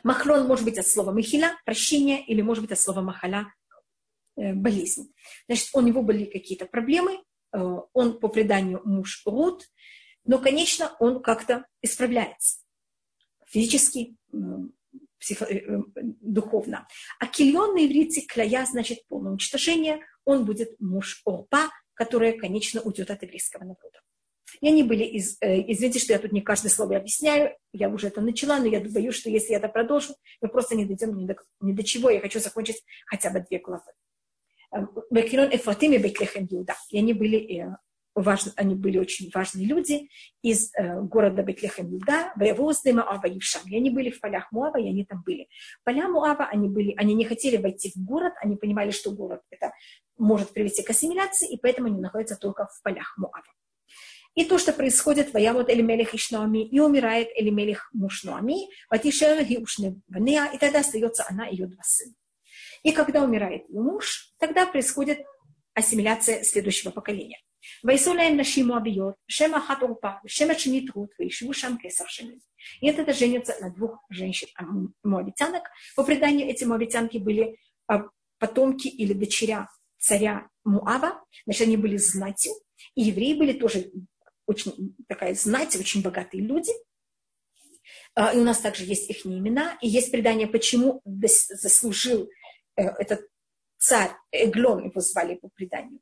Махрон 0.03 0.47
может 0.47 0.65
быть 0.65 0.79
от 0.79 0.87
слова 0.87 1.13
махила, 1.13 1.51
прощение, 1.65 2.25
или 2.25 2.41
может 2.41 2.63
быть 2.63 2.73
от 2.73 2.81
слова 2.81 3.01
махаля, 3.01 3.53
э, 4.37 4.53
болезнь. 4.55 5.13
Значит, 5.47 5.71
у 5.75 5.81
него 5.81 6.03
были 6.03 6.25
какие-то 6.25 6.67
проблемы, 6.67 7.23
он 7.55 8.19
по 8.19 8.29
преданию 8.29 8.81
муж 8.85 9.23
Рут, 9.25 9.65
но, 10.25 10.39
конечно, 10.39 10.97
он 10.99 11.23
как-то 11.23 11.67
исправляется 11.83 12.65
физически, 13.55 14.17
психо, 15.21 15.45
э, 15.45 15.59
э, 15.59 15.81
духовно. 16.21 16.89
А 17.21 17.27
кильон 17.27 17.75
на 17.75 17.87
иврите 17.87 18.23
кляя 18.23 18.67
значит 18.67 19.07
полное 19.07 19.33
уничтожение, 19.33 20.01
он 20.25 20.45
будет 20.45 20.79
муж 20.81 21.23
Орпа, 21.25 21.71
которая, 21.95 22.37
конечно, 22.37 22.81
уйдет 22.83 23.11
от 23.11 23.23
еврейского 23.23 23.63
народа. 23.63 24.01
И 24.61 24.69
они 24.69 24.83
были, 24.83 25.05
из, 25.05 25.37
извините, 25.41 25.99
что 25.99 26.13
я 26.13 26.19
тут 26.19 26.33
не 26.33 26.41
каждое 26.41 26.69
слово 26.69 26.97
объясняю, 26.97 27.57
я 27.73 27.89
уже 27.89 28.09
это 28.09 28.21
начала, 28.21 28.59
но 28.59 28.67
я 28.67 28.81
боюсь, 28.81 29.17
что 29.17 29.31
если 29.31 29.53
я 29.53 29.59
это 29.59 29.69
продолжу, 29.69 30.15
мы 30.41 30.49
просто 30.49 30.77
не 30.77 30.85
дойдем 30.85 31.17
ни 31.17 31.27
до, 31.27 31.37
ни 31.61 31.73
до 31.73 31.83
чего, 31.83 32.11
я 32.11 32.21
хочу 32.21 32.41
закончить 32.41 32.85
хотя 33.07 33.31
бы 33.31 33.41
две 33.41 33.59
главы. 33.59 33.93
Бекирон 35.11 35.49
Эфратим 35.51 35.93
и 35.93 35.99
Беклехем 35.99 36.47
Иуда. 36.51 36.75
И 36.91 36.99
они 36.99 37.13
были, 37.13 37.61
э, 37.61 37.77
важны, 38.15 38.53
они 38.57 38.75
были 38.75 38.99
очень 38.99 39.31
важные 39.33 39.67
люди 39.67 40.09
из 40.43 40.73
э, 40.75 41.01
города 41.03 41.43
Беклехем 41.43 41.93
Иуда, 41.93 42.33
Воевоз 42.37 42.85
Моава 42.85 43.27
Евшам. 43.27 43.63
И 43.67 43.77
они 43.77 43.91
были 43.91 44.11
в 44.11 44.21
полях 44.21 44.51
Муава, 44.53 44.79
и 44.79 44.89
они 44.89 45.05
там 45.05 45.23
были. 45.25 45.49
Поля 45.85 46.09
Муава, 46.09 46.47
они, 46.47 46.69
были, 46.69 46.95
они 46.97 47.15
не 47.15 47.25
хотели 47.25 47.57
войти 47.57 47.93
в 47.95 48.05
город, 48.05 48.35
они 48.41 48.57
понимали, 48.57 48.91
что 48.91 49.13
город 49.13 49.43
это 49.51 49.73
может 50.19 50.53
привести 50.53 50.83
к 50.83 50.91
ассимиляции, 50.91 51.53
и 51.53 51.59
поэтому 51.59 51.89
они 51.89 52.01
находятся 52.01 52.37
только 52.37 52.67
в 52.67 52.83
полях 52.83 53.15
Муава. 53.17 53.45
И 54.35 54.45
то, 54.45 54.59
что 54.59 54.73
происходит, 54.73 55.33
вот 55.33 55.71
Элимелих 55.71 56.13
и 56.13 56.19
Шноами, 56.19 56.67
и 56.67 56.81
умирает 56.81 57.29
Элимелих 57.37 57.89
муж 57.93 58.25
Ноами, 58.25 58.69
Ватишер 58.91 59.45
Гиушне 59.45 60.01
и 60.09 60.59
тогда 60.59 60.81
остается 60.81 61.25
она 61.29 61.47
и 61.47 61.55
ее 61.55 61.67
два 61.67 61.83
сына. 61.85 62.15
И 62.85 62.93
когда 62.93 63.25
умирает 63.25 63.69
муж, 63.71 64.33
тогда 64.39 64.67
происходит 64.67 65.19
ассимиляция 65.73 66.45
следующего 66.45 66.91
поколения. 66.93 67.41
Вайсулаем 67.83 68.37
нашиму 68.37 68.77
абиот, 68.77 69.17
шема 69.27 69.59
хатурпа, 69.59 70.21
шема 70.27 70.55
чинитрут, 70.55 71.11
вейшву 71.19 71.53
шам 71.55 71.79
кесар 71.79 72.07
И 72.81 72.87
это 72.87 73.13
женится 73.13 73.57
на 73.61 73.71
двух 73.71 74.05
женщин 74.11 74.49
моавитянок. 75.03 75.63
По 75.97 76.05
преданию, 76.05 76.47
эти 76.47 76.65
моавитянки 76.65 77.17
были 77.17 77.59
а, 77.87 78.05
потомки 78.39 78.89
или 78.89 79.15
дочеря 79.15 79.69
царя 79.99 80.49
Муава, 80.65 81.25
значит, 81.47 81.63
они 81.63 81.79
были 81.79 81.97
знатью, 81.97 82.53
и 82.95 83.03
евреи 83.03 83.33
были 83.33 83.55
тоже 83.55 83.91
очень 84.47 84.95
такая 85.09 85.35
знать, 85.35 85.75
очень 85.77 86.03
богатые 86.03 86.43
люди. 86.43 86.73
А, 88.15 88.35
и 88.35 88.39
у 88.39 88.45
нас 88.45 88.61
также 88.61 88.85
есть 88.85 89.09
их 89.09 89.25
имена, 89.25 89.79
и 89.81 89.89
есть 89.89 90.13
предание, 90.13 90.47
почему 90.47 91.01
заслужил 91.05 92.29
этот 92.77 93.29
царь, 93.79 94.13
Эглон 94.33 94.85
его 94.85 95.01
звали 95.01 95.35
по 95.35 95.49
преданию, 95.49 96.01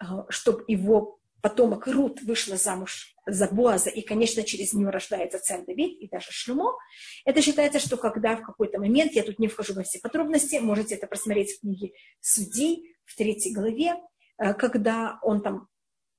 э, 0.00 0.04
чтобы 0.28 0.64
его 0.68 1.18
потомок 1.40 1.86
Рут 1.86 2.22
вышла 2.22 2.56
замуж 2.56 3.14
за 3.26 3.48
Боаза, 3.48 3.90
и, 3.90 4.00
конечно, 4.00 4.42
через 4.42 4.72
нее 4.72 4.88
рождается 4.88 5.38
царь 5.38 5.64
Давид 5.66 6.00
и 6.00 6.08
даже 6.08 6.28
Шлюмо. 6.30 6.72
Это 7.26 7.42
считается, 7.42 7.78
что 7.78 7.96
когда 7.96 8.36
в 8.36 8.42
какой-то 8.42 8.78
момент, 8.78 9.12
я 9.12 9.22
тут 9.22 9.38
не 9.38 9.48
вхожу 9.48 9.74
во 9.74 9.82
все 9.82 9.98
подробности, 9.98 10.56
можете 10.56 10.94
это 10.94 11.06
просмотреть 11.06 11.52
в 11.52 11.60
книге 11.60 11.92
Судей 12.20 12.96
в 13.04 13.14
третьей 13.16 13.52
главе, 13.52 13.96
э, 14.38 14.54
когда 14.54 15.18
он 15.22 15.42
там 15.42 15.68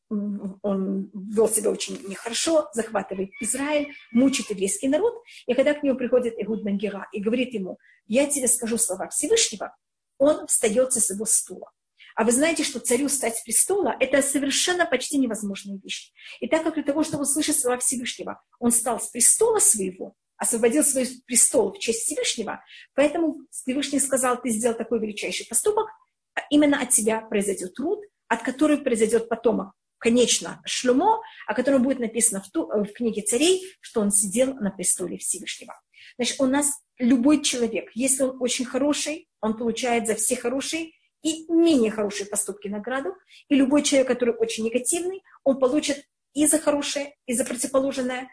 он 0.09 1.09
вел 1.13 1.49
себя 1.49 1.71
очень 1.71 1.99
нехорошо, 2.07 2.69
захватывает 2.73 3.31
Израиль, 3.41 3.91
мучит 4.11 4.51
еврейский 4.51 4.87
народ, 4.87 5.15
и 5.47 5.55
когда 5.55 5.73
к 5.73 5.81
нему 5.81 5.97
приходит 5.97 6.35
Игуд 6.37 6.63
Бенгера 6.63 7.07
и 7.11 7.19
говорит 7.19 7.55
ему, 7.55 7.79
я 8.05 8.27
тебе 8.27 8.47
скажу 8.47 8.77
слова 8.77 9.09
Всевышнего, 9.09 9.75
он 10.17 10.47
встает 10.47 10.93
со 10.93 11.01
своего 11.01 11.25
стула. 11.25 11.71
А 12.15 12.23
вы 12.23 12.31
знаете, 12.31 12.63
что 12.63 12.79
царю 12.79 13.09
стать 13.09 13.37
с 13.37 13.43
престола– 13.43 13.95
это 13.99 14.21
совершенно 14.21 14.85
почти 14.85 15.17
невозможная 15.17 15.77
вещь. 15.83 16.13
И 16.39 16.47
так 16.47 16.63
как 16.63 16.75
для 16.75 16.83
того, 16.83 17.03
чтобы 17.03 17.23
услышать 17.23 17.59
слова 17.59 17.77
Всевышнего, 17.77 18.41
он 18.59 18.71
стал 18.71 19.01
с 19.01 19.07
престола 19.09 19.59
своего, 19.59 20.15
освободил 20.37 20.83
свой 20.83 21.07
престол 21.25 21.73
в 21.73 21.79
честь 21.79 22.03
Всевышнего, 22.03 22.63
поэтому 22.93 23.39
Всевышний 23.51 23.99
сказал, 23.99 24.41
ты 24.41 24.49
сделал 24.49 24.77
такой 24.77 24.99
величайший 24.99 25.45
поступок, 25.45 25.87
а 26.35 26.41
именно 26.49 26.81
от 26.81 26.89
тебя 26.89 27.19
произойдет 27.19 27.73
труд, 27.73 27.99
от 28.27 28.43
которого 28.43 28.77
произойдет 28.77 29.27
потомок, 29.27 29.73
конечно, 29.97 30.61
Шлюмо, 30.65 31.21
о 31.47 31.53
котором 31.53 31.83
будет 31.83 31.99
написано 31.99 32.41
в, 32.41 32.49
ту, 32.49 32.67
в 32.67 32.93
книге 32.93 33.23
царей, 33.23 33.65
что 33.81 34.01
он 34.01 34.11
сидел 34.11 34.53
на 34.53 34.71
престоле 34.71 35.17
Всевышнего. 35.17 35.73
Значит, 36.17 36.39
у 36.39 36.45
нас 36.45 36.71
любой 36.97 37.41
человек, 37.41 37.89
если 37.93 38.23
он 38.23 38.37
очень 38.39 38.65
хороший, 38.65 39.27
он 39.45 39.55
получает 39.55 40.07
за 40.07 40.15
все 40.15 40.35
хорошие 40.35 40.93
и 41.21 41.45
менее 41.51 41.91
хорошие 41.91 42.27
поступки 42.27 42.67
награду. 42.67 43.13
И 43.47 43.55
любой 43.55 43.83
человек, 43.83 44.07
который 44.07 44.33
очень 44.33 44.65
негативный, 44.65 45.23
он 45.43 45.59
получит 45.59 46.03
и 46.33 46.47
за 46.47 46.57
хорошее, 46.57 47.15
и 47.27 47.33
за 47.33 47.45
противоположное 47.45 48.27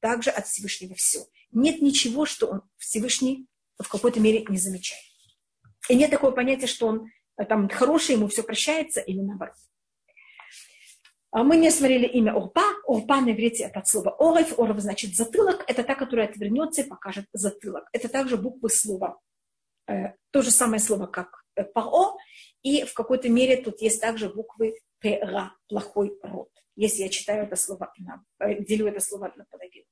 также 0.00 0.28
от 0.28 0.46
Всевышнего 0.46 0.94
все. 0.94 1.20
Нет 1.52 1.80
ничего, 1.80 2.26
что 2.26 2.48
он 2.48 2.62
Всевышний 2.76 3.46
в 3.78 3.88
какой-то 3.88 4.20
мере 4.20 4.44
не 4.46 4.58
замечает. 4.58 5.02
И 5.88 5.96
нет 5.96 6.10
такого 6.10 6.32
понятия, 6.32 6.66
что 6.66 6.86
он 6.88 7.10
э, 7.38 7.46
там 7.46 7.68
хороший, 7.70 8.16
ему 8.16 8.28
все 8.28 8.42
прощается, 8.42 9.00
или 9.00 9.20
наоборот. 9.20 9.56
А 11.30 11.44
мы 11.44 11.56
не 11.56 11.70
смотрели 11.70 12.06
имя 12.06 12.32
Орпа. 12.36 12.62
Орпа 12.86 13.22
на 13.22 13.32
иврите 13.32 13.64
это 13.64 13.80
от 13.80 13.88
слова 13.88 14.14
Орев. 14.18 14.58
Орев 14.58 14.78
значит 14.80 15.14
затылок. 15.14 15.64
Это 15.66 15.82
та, 15.82 15.94
которая 15.94 16.28
отвернется 16.28 16.82
и 16.82 16.86
покажет 16.86 17.24
затылок. 17.32 17.88
Это 17.92 18.08
также 18.08 18.36
буквы 18.36 18.68
слова. 18.68 19.18
Э, 19.88 20.12
то 20.30 20.42
же 20.42 20.50
самое 20.50 20.80
слово, 20.80 21.06
как 21.06 21.44
э, 21.56 21.64
Паро. 21.64 22.16
И 22.62 22.84
в 22.84 22.94
какой-то 22.94 23.28
мере 23.28 23.56
тут 23.56 23.80
есть 23.80 24.00
также 24.00 24.28
буквы 24.28 24.78
Пера, 25.00 25.54
плохой 25.68 26.18
род. 26.22 26.50
Если 26.76 27.02
я 27.02 27.08
читаю 27.08 27.44
это 27.44 27.56
слово, 27.56 27.92
э, 28.40 28.62
делю 28.62 28.86
это 28.86 29.00
слово 29.00 29.32
на 29.36 29.44
половину. 29.46 29.86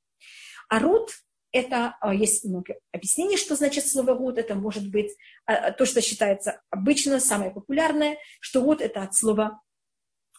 А 0.69 0.79
род 0.79 1.13
это 1.53 1.97
есть 2.13 2.45
много 2.45 2.75
объяснений, 2.93 3.39
что 3.39 3.55
значит 3.55 3.87
слово 3.87 4.15
род. 4.15 4.37
Это 4.37 4.55
может 4.57 4.91
быть 4.91 5.17
то, 5.47 5.87
что 5.87 6.03
считается 6.03 6.61
обычно, 6.69 7.19
самое 7.19 7.51
популярное, 7.51 8.19
что 8.41 8.63
род 8.63 8.83
это 8.83 9.03
от 9.03 9.15
слова 9.15 9.63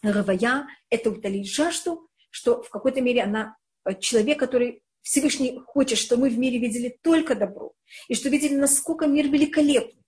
Равая– 0.03 0.67
это 0.89 1.09
утолить 1.09 1.49
жажду, 1.49 2.07
что 2.29 2.61
в 2.61 2.69
какой-то 2.69 3.01
мере 3.01 3.23
она 3.23 3.55
человек, 3.99 4.37
который 4.37 4.83
Всевышний 5.07 5.57
хочет, 5.65 5.97
что 5.97 6.17
мы 6.17 6.29
в 6.29 6.37
мире 6.37 6.59
видели 6.59 6.99
только 7.01 7.33
добро, 7.33 7.73
и 8.09 8.13
что 8.13 8.27
видели, 8.27 8.55
насколько 8.55 9.07
мир 9.07 9.29
великолепный, 9.29 10.05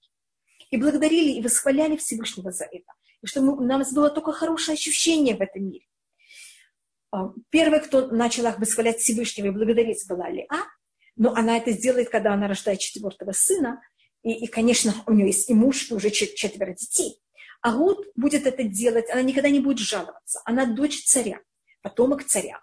и 0.72 0.78
благодарили 0.78 1.32
и 1.32 1.42
восхваляли 1.42 1.96
Всевышнего 1.96 2.52
за 2.52 2.66
это, 2.66 2.92
и 3.22 3.26
что 3.26 3.42
у 3.42 3.64
нас 3.64 3.94
было 3.94 4.10
только 4.10 4.34
хорошее 4.34 4.76
ощущение 4.76 5.38
в 5.38 5.42
этом 5.42 5.70
мире. 5.70 5.86
А, 7.12 7.32
первый, 7.50 7.80
кто 7.80 8.08
начал 8.08 8.44
восхвалять 8.58 9.00
Всевышнего 9.00 9.48
и 9.48 9.52
благодарить, 9.52 10.06
была 10.10 10.30
Леа, 10.30 10.68
но 11.16 11.34
она 11.34 11.56
это 11.56 11.72
сделает, 11.72 12.10
когда 12.10 12.34
она 12.34 12.50
рождает 12.50 12.80
четвертого 12.80 13.32
сына, 13.32 13.82
и, 14.22 14.34
и 14.34 14.48
конечно, 14.48 14.94
у 15.08 15.14
нее 15.14 15.28
есть 15.28 15.50
и 15.50 15.54
муж, 15.54 15.90
и 15.90 15.94
уже 15.94 16.10
четверо 16.10 16.74
детей. 16.74 17.22
А 17.62 17.72
Рут 17.72 18.06
будет 18.16 18.46
это 18.46 18.64
делать, 18.64 19.10
она 19.10 19.22
никогда 19.22 19.50
не 19.50 19.62
будет 19.62 19.80
жаловаться. 19.80 20.42
Она 20.44 20.66
дочь 20.66 21.06
царя, 21.06 21.40
потомок 21.82 22.26
царя. 22.26 22.62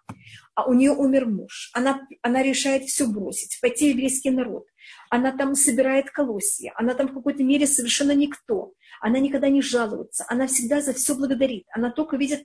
А 0.56 0.64
у 0.64 0.72
нее 0.72 0.90
умер 0.90 1.26
муж. 1.26 1.70
Она, 1.74 2.08
она 2.22 2.42
решает 2.42 2.84
все 2.84 3.06
бросить, 3.06 3.58
пойти 3.60 3.92
в 3.92 3.94
еврейский 3.94 4.30
народ. 4.30 4.66
Она 5.10 5.30
там 5.30 5.54
собирает 5.54 6.10
колосья. 6.10 6.72
Она 6.76 6.94
там 6.94 7.08
в 7.08 7.14
какой-то 7.14 7.44
мере 7.44 7.66
совершенно 7.66 8.12
никто. 8.12 8.72
Она 9.02 9.18
никогда 9.18 9.50
не 9.50 9.60
жалуется. 9.60 10.24
Она 10.28 10.46
всегда 10.46 10.80
за 10.80 10.94
все 10.94 11.14
благодарит. 11.14 11.66
Она 11.72 11.90
только 11.90 12.16
видит, 12.16 12.44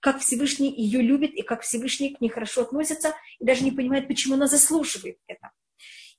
как 0.00 0.20
Всевышний 0.20 0.74
ее 0.74 1.02
любит 1.02 1.34
и 1.34 1.42
как 1.42 1.60
Всевышний 1.60 2.14
к 2.14 2.22
ней 2.22 2.30
хорошо 2.30 2.62
относится, 2.62 3.14
и 3.38 3.44
даже 3.44 3.62
не 3.62 3.72
понимает, 3.72 4.08
почему 4.08 4.36
она 4.36 4.46
заслуживает 4.46 5.18
это. 5.26 5.50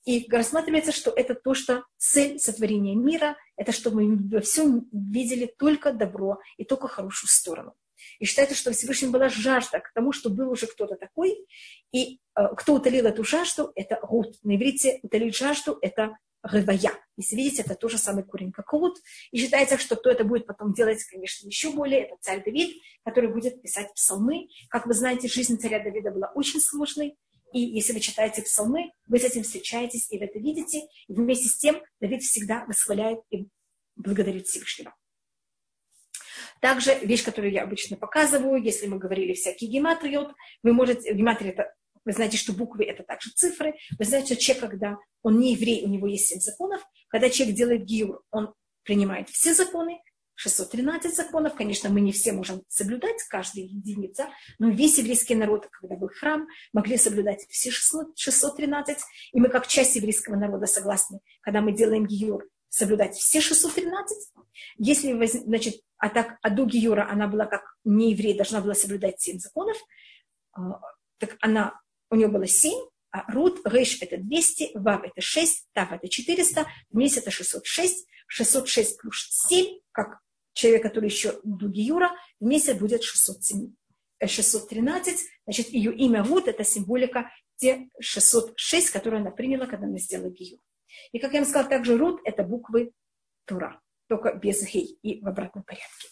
И 0.06 0.28
рассматривается, 0.30 0.92
что 0.92 1.10
это 1.10 1.34
то, 1.34 1.56
что 1.56 1.86
цель 1.98 2.40
сотворения 2.40 2.96
мира, 2.96 3.36
это 3.56 3.72
чтобы 3.72 4.04
мы 4.04 4.30
во 4.30 4.42
всем 4.42 4.88
видели 4.92 5.52
только 5.58 5.92
добро 5.92 6.40
и 6.58 6.66
только 6.66 6.88
хорошую 6.88 7.30
сторону. 7.30 7.74
И 8.20 8.26
считается, 8.26 8.56
что 8.56 8.72
Всевышнем 8.72 9.12
была 9.12 9.30
жажда 9.30 9.80
к 9.80 9.92
тому, 9.94 10.12
что 10.12 10.30
был 10.30 10.50
уже 10.52 10.68
кто-то 10.68 10.96
такой. 10.96 11.46
И 11.92 12.20
э, 12.36 12.42
кто 12.56 12.76
утолил 12.76 13.06
эту 13.06 13.24
жажду, 13.24 13.72
это 13.76 14.00
Рут. 14.02 14.36
На 14.44 14.56
иврите 14.56 15.00
утолить 15.04 15.36
жажду– 15.36 15.78
это 15.82 16.18
рывая. 16.44 16.92
Если 17.18 17.36
видите, 17.36 17.62
это 17.62 17.76
тоже 17.76 17.98
самый 17.98 18.24
корень, 18.24 18.52
как 18.52 18.72
Рут. 18.74 18.98
И 19.32 19.38
считается, 19.38 19.78
что 19.78 19.96
кто 19.96 20.10
это 20.10 20.24
будет 20.24 20.48
потом 20.48 20.74
делать, 20.74 21.04
конечно, 21.06 21.48
еще 21.48 21.72
более, 21.72 22.06
это 22.06 22.16
царь 22.22 22.44
Давид, 22.44 22.76
который 23.04 23.32
будет 23.32 23.62
писать 23.62 23.94
псалмы. 23.94 24.48
Как 24.70 24.86
вы 24.86 24.94
знаете, 24.94 25.28
жизнь 25.28 25.58
царя 25.60 25.84
Давида 25.84 26.12
была 26.12 26.32
очень 26.34 26.62
сложной. 26.62 27.18
И 27.54 27.60
если 27.60 27.94
вы 27.94 28.00
читаете 28.00 28.42
псалмы, 28.42 28.92
вы 29.08 29.20
с 29.20 29.24
этим 29.24 29.44
встречаетесь 29.44 30.10
и 30.10 30.18
вы 30.18 30.26
это 30.26 30.40
видите. 30.40 30.82
И 31.08 31.14
вместе 31.14 31.50
с 31.50 31.58
тем 31.58 31.82
Давид 32.00 32.22
всегда 32.24 32.66
восхваляет 32.66 33.20
и 33.30 33.48
благодарит 33.96 34.48
Всевышнего. 34.48 34.96
Также 36.62 36.98
вещь, 37.00 37.24
которую 37.24 37.52
я 37.52 37.64
обычно 37.64 37.98
показываю, 37.98 38.62
если 38.62 38.86
мы 38.86 39.00
говорили 39.00 39.34
всякие 39.34 39.70
гематриот, 39.70 40.32
вы 40.62 40.74
можете, 40.74 41.12
гематрия 41.12 41.52
это, 41.52 41.74
вы 42.06 42.14
знаете, 42.14 42.38
что 42.38 42.54
буквы 42.54 42.86
это 42.86 43.04
также 43.04 43.32
цифры, 43.32 43.74
вы 43.98 44.06
знаете, 44.06 44.36
что 44.36 44.44
человек, 44.44 44.70
когда 44.70 44.98
он 45.24 45.40
не 45.40 45.54
еврей, 45.54 45.84
у 45.84 45.90
него 45.90 46.08
есть 46.08 46.28
семь 46.28 46.40
законов, 46.40 46.82
когда 47.10 47.30
человек 47.32 47.56
делает 47.56 47.84
гиур, 47.84 48.22
он 48.30 48.54
принимает 48.84 49.30
все 49.30 49.56
законы, 49.56 50.00
613 50.36 51.16
законов, 51.16 51.56
конечно, 51.56 51.90
мы 51.90 52.02
не 52.02 52.12
все 52.12 52.32
можем 52.32 52.64
соблюдать, 52.68 53.22
каждая 53.30 53.66
единица, 53.66 54.30
но 54.60 54.70
весь 54.70 54.98
еврейский 54.98 55.36
народ, 55.36 55.68
когда 55.72 55.96
был 55.96 56.10
храм, 56.10 56.48
могли 56.74 56.98
соблюдать 56.98 57.46
все 57.50 57.72
613, 57.72 58.98
и 59.34 59.40
мы 59.40 59.50
как 59.50 59.68
часть 59.68 59.96
еврейского 59.96 60.36
народа 60.36 60.68
согласны, 60.68 61.20
когда 61.42 61.62
мы 61.62 61.74
делаем 61.74 62.06
гиюр, 62.06 62.48
соблюдать 62.70 63.16
все 63.16 63.42
613. 63.42 64.32
Если, 64.78 65.26
значит, 65.26 65.76
а 66.02 66.10
так 66.10 66.40
Аду 66.42 66.66
Гиюра, 66.66 67.08
она 67.10 67.28
была 67.28 67.46
как 67.46 67.62
не 67.84 68.12
еврей, 68.12 68.34
должна 68.34 68.60
была 68.60 68.74
соблюдать 68.74 69.22
семь 69.22 69.38
законов, 69.38 69.78
а, 70.52 70.82
так 71.20 71.38
она, 71.42 71.80
у 72.10 72.16
нее 72.16 72.28
было 72.28 72.48
семь, 72.48 72.84
а 73.12 73.32
Рут, 73.32 73.62
Рейш 73.66 74.02
это 74.02 74.18
200, 74.18 74.72
Вав 74.74 75.04
это 75.04 75.22
6, 75.22 75.68
Тав 75.74 75.92
это 75.92 76.10
400, 76.10 76.66
вместе 76.90 77.20
это 77.20 77.30
606, 77.30 78.08
606 78.26 78.98
плюс 79.00 79.28
7, 79.48 79.80
как 79.92 80.20
человек, 80.54 80.82
который 80.82 81.10
еще 81.10 81.40
Дуги 81.44 81.82
Юра, 81.82 82.12
вместе 82.40 82.74
будет 82.74 83.04
607, 83.04 83.76
613. 84.26 85.14
Э, 85.14 85.18
Значит, 85.46 85.70
ее 85.70 85.94
имя 85.94 86.24
Рут– 86.24 86.48
это 86.48 86.64
символика 86.64 87.30
те 87.58 87.90
606, 88.00 88.90
которые 88.90 89.22
она 89.22 89.30
приняла, 89.30 89.68
когда 89.68 89.86
она 89.86 90.00
сделала 90.00 90.32
Гиюр. 90.32 90.60
И, 91.12 91.20
как 91.20 91.34
я 91.34 91.42
вам 91.42 91.50
сказала, 91.50 91.70
также 91.70 91.96
Рут– 91.96 92.22
это 92.26 92.44
буквы 92.44 92.92
Тура, 93.46 93.80
только 94.12 94.34
без 94.34 94.62
гей 94.66 95.00
и 95.04 95.22
в 95.22 95.28
обратном 95.30 95.64
порядке. 95.64 96.10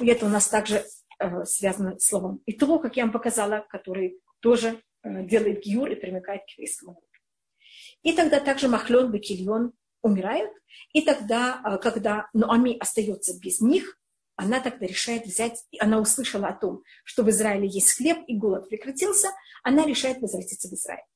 И 0.00 0.08
это 0.08 0.26
у 0.26 0.28
нас 0.28 0.48
также 0.48 0.84
э, 1.20 1.44
связано 1.44 2.00
с 2.00 2.06
словом 2.06 2.42
Итро, 2.46 2.80
как 2.80 2.96
я 2.96 3.04
вам 3.04 3.12
показала, 3.12 3.64
который 3.68 4.20
тоже 4.40 4.82
э, 5.04 5.24
делает 5.24 5.62
гиюр 5.62 5.88
и 5.88 5.94
примыкает 5.94 6.42
к 6.46 6.50
еврейскому 6.58 6.94
народу. 6.94 7.06
И 8.02 8.12
тогда 8.12 8.40
также 8.40 8.66
Махлен, 8.66 9.12
Бекильон 9.12 9.72
умирают, 10.02 10.50
и 10.92 11.02
тогда, 11.02 11.62
э, 11.64 11.78
когда 11.78 12.28
Ноами 12.32 12.76
остается 12.76 13.38
без 13.38 13.60
них, 13.60 13.96
она 14.34 14.58
тогда 14.58 14.86
решает 14.86 15.26
взять, 15.26 15.64
она 15.78 16.00
услышала 16.00 16.48
о 16.48 16.58
том, 16.58 16.82
что 17.04 17.22
в 17.22 17.30
Израиле 17.30 17.68
есть 17.68 17.96
хлеб, 17.96 18.18
и 18.26 18.36
голод 18.36 18.68
прекратился, 18.68 19.28
она 19.62 19.86
решает 19.86 20.20
возвратиться 20.20 20.68
в 20.68 20.72
Израиль. 20.72 21.06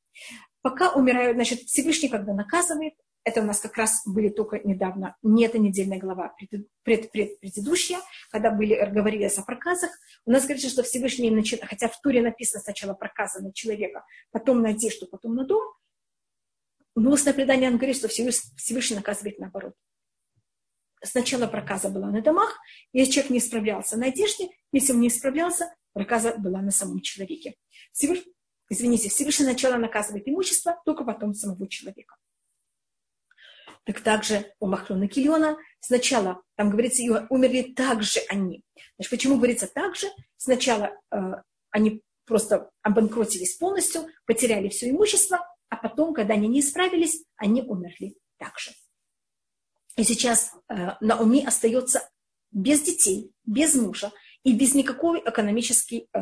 Пока 0.62 0.92
умирают, 0.92 1.34
значит, 1.34 1.62
Всевышний, 1.62 2.08
когда 2.08 2.32
наказывает, 2.32 2.94
это 3.24 3.40
у 3.40 3.44
нас 3.44 3.60
как 3.60 3.76
раз 3.76 4.02
были 4.06 4.28
только 4.28 4.60
недавно, 4.64 5.16
не 5.22 5.46
эта 5.46 5.58
недельная 5.58 5.98
глава, 5.98 6.34
пред, 6.38 6.68
пред, 6.82 7.10
пред, 7.10 7.40
предыдущая, 7.40 7.98
когда 8.30 8.50
были, 8.50 8.74
говорилось 8.92 9.38
о 9.38 9.42
проказах. 9.42 9.90
У 10.26 10.30
нас 10.30 10.44
говорится, 10.44 10.68
что 10.68 10.82
Всевышний, 10.82 11.30
начал, 11.30 11.58
хотя 11.62 11.88
в 11.88 12.00
Туре 12.02 12.20
написано 12.20 12.62
сначала 12.62 12.92
проказа 12.92 13.42
на 13.42 13.52
человека, 13.52 14.04
потом 14.30 14.60
на 14.60 14.70
одежду, 14.70 15.06
потом 15.06 15.34
на 15.34 15.46
дом, 15.46 15.62
но 16.94 17.12
устное 17.12 17.32
предание 17.32 17.70
он 17.70 17.76
говорит, 17.76 17.96
что 17.96 18.08
Всевышний 18.08 18.96
наказывает 18.96 19.38
наоборот. 19.38 19.74
Сначала 21.02 21.46
проказа 21.46 21.88
была 21.88 22.10
на 22.10 22.22
домах, 22.22 22.58
если 22.92 23.12
человек 23.12 23.30
не 23.30 23.40
справлялся 23.40 23.96
на 23.96 24.06
одежде, 24.06 24.48
если 24.72 24.92
он 24.92 25.00
не 25.00 25.10
справлялся, 25.10 25.74
проказа 25.92 26.34
была 26.38 26.60
на 26.60 26.70
самом 26.70 27.00
человеке. 27.00 27.56
Всевышний, 27.92 28.32
извините, 28.70 29.08
Всевышний 29.08 29.46
сначала 29.46 29.76
наказывает 29.76 30.28
имущество, 30.28 30.80
только 30.84 31.04
потом 31.04 31.34
самого 31.34 31.68
человека. 31.68 32.16
Так 33.84 34.00
также 34.00 34.52
у 34.60 34.66
Махрона 34.66 35.08
Кильона 35.08 35.58
сначала, 35.80 36.42
там 36.56 36.70
говорится, 36.70 37.02
умерли 37.28 37.74
также 37.74 38.20
они. 38.28 38.62
Значит, 38.96 39.10
почему 39.10 39.36
говорится 39.36 39.66
также? 39.66 40.06
Сначала 40.36 40.92
э, 41.10 41.16
они 41.70 42.02
просто 42.24 42.70
обанкротились 42.82 43.56
полностью, 43.56 44.06
потеряли 44.26 44.68
все 44.68 44.90
имущество, 44.90 45.46
а 45.68 45.76
потом, 45.76 46.14
когда 46.14 46.34
они 46.34 46.48
не 46.48 46.60
исправились, 46.60 47.24
они 47.36 47.62
умерли 47.62 48.16
также. 48.38 48.70
И 49.96 50.04
сейчас 50.04 50.52
э, 50.68 50.92
Науми 51.00 51.44
остается 51.44 52.08
без 52.50 52.80
детей, 52.80 53.32
без 53.44 53.74
мужа 53.74 54.12
и 54.44 54.56
без 54.56 54.74
никакой 54.74 55.20
экономической 55.20 56.08
э, 56.12 56.20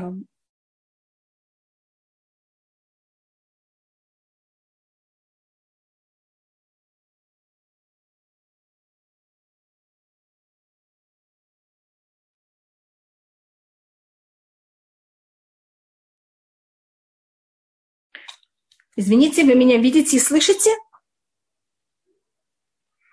Извините, 18.96 19.44
вы 19.44 19.54
меня 19.54 19.78
видите 19.78 20.16
и 20.16 20.20
слышите? 20.20 20.70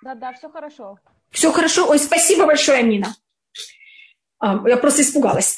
Да, 0.01 0.15
да, 0.15 0.33
все 0.33 0.49
хорошо. 0.49 0.99
Все 1.31 1.51
хорошо? 1.51 1.89
Ой, 1.89 1.99
спасибо 1.99 2.45
большое, 2.45 2.79
Амина. 2.79 3.15
Я 4.41 4.77
просто 4.77 5.01
испугалась. 5.01 5.55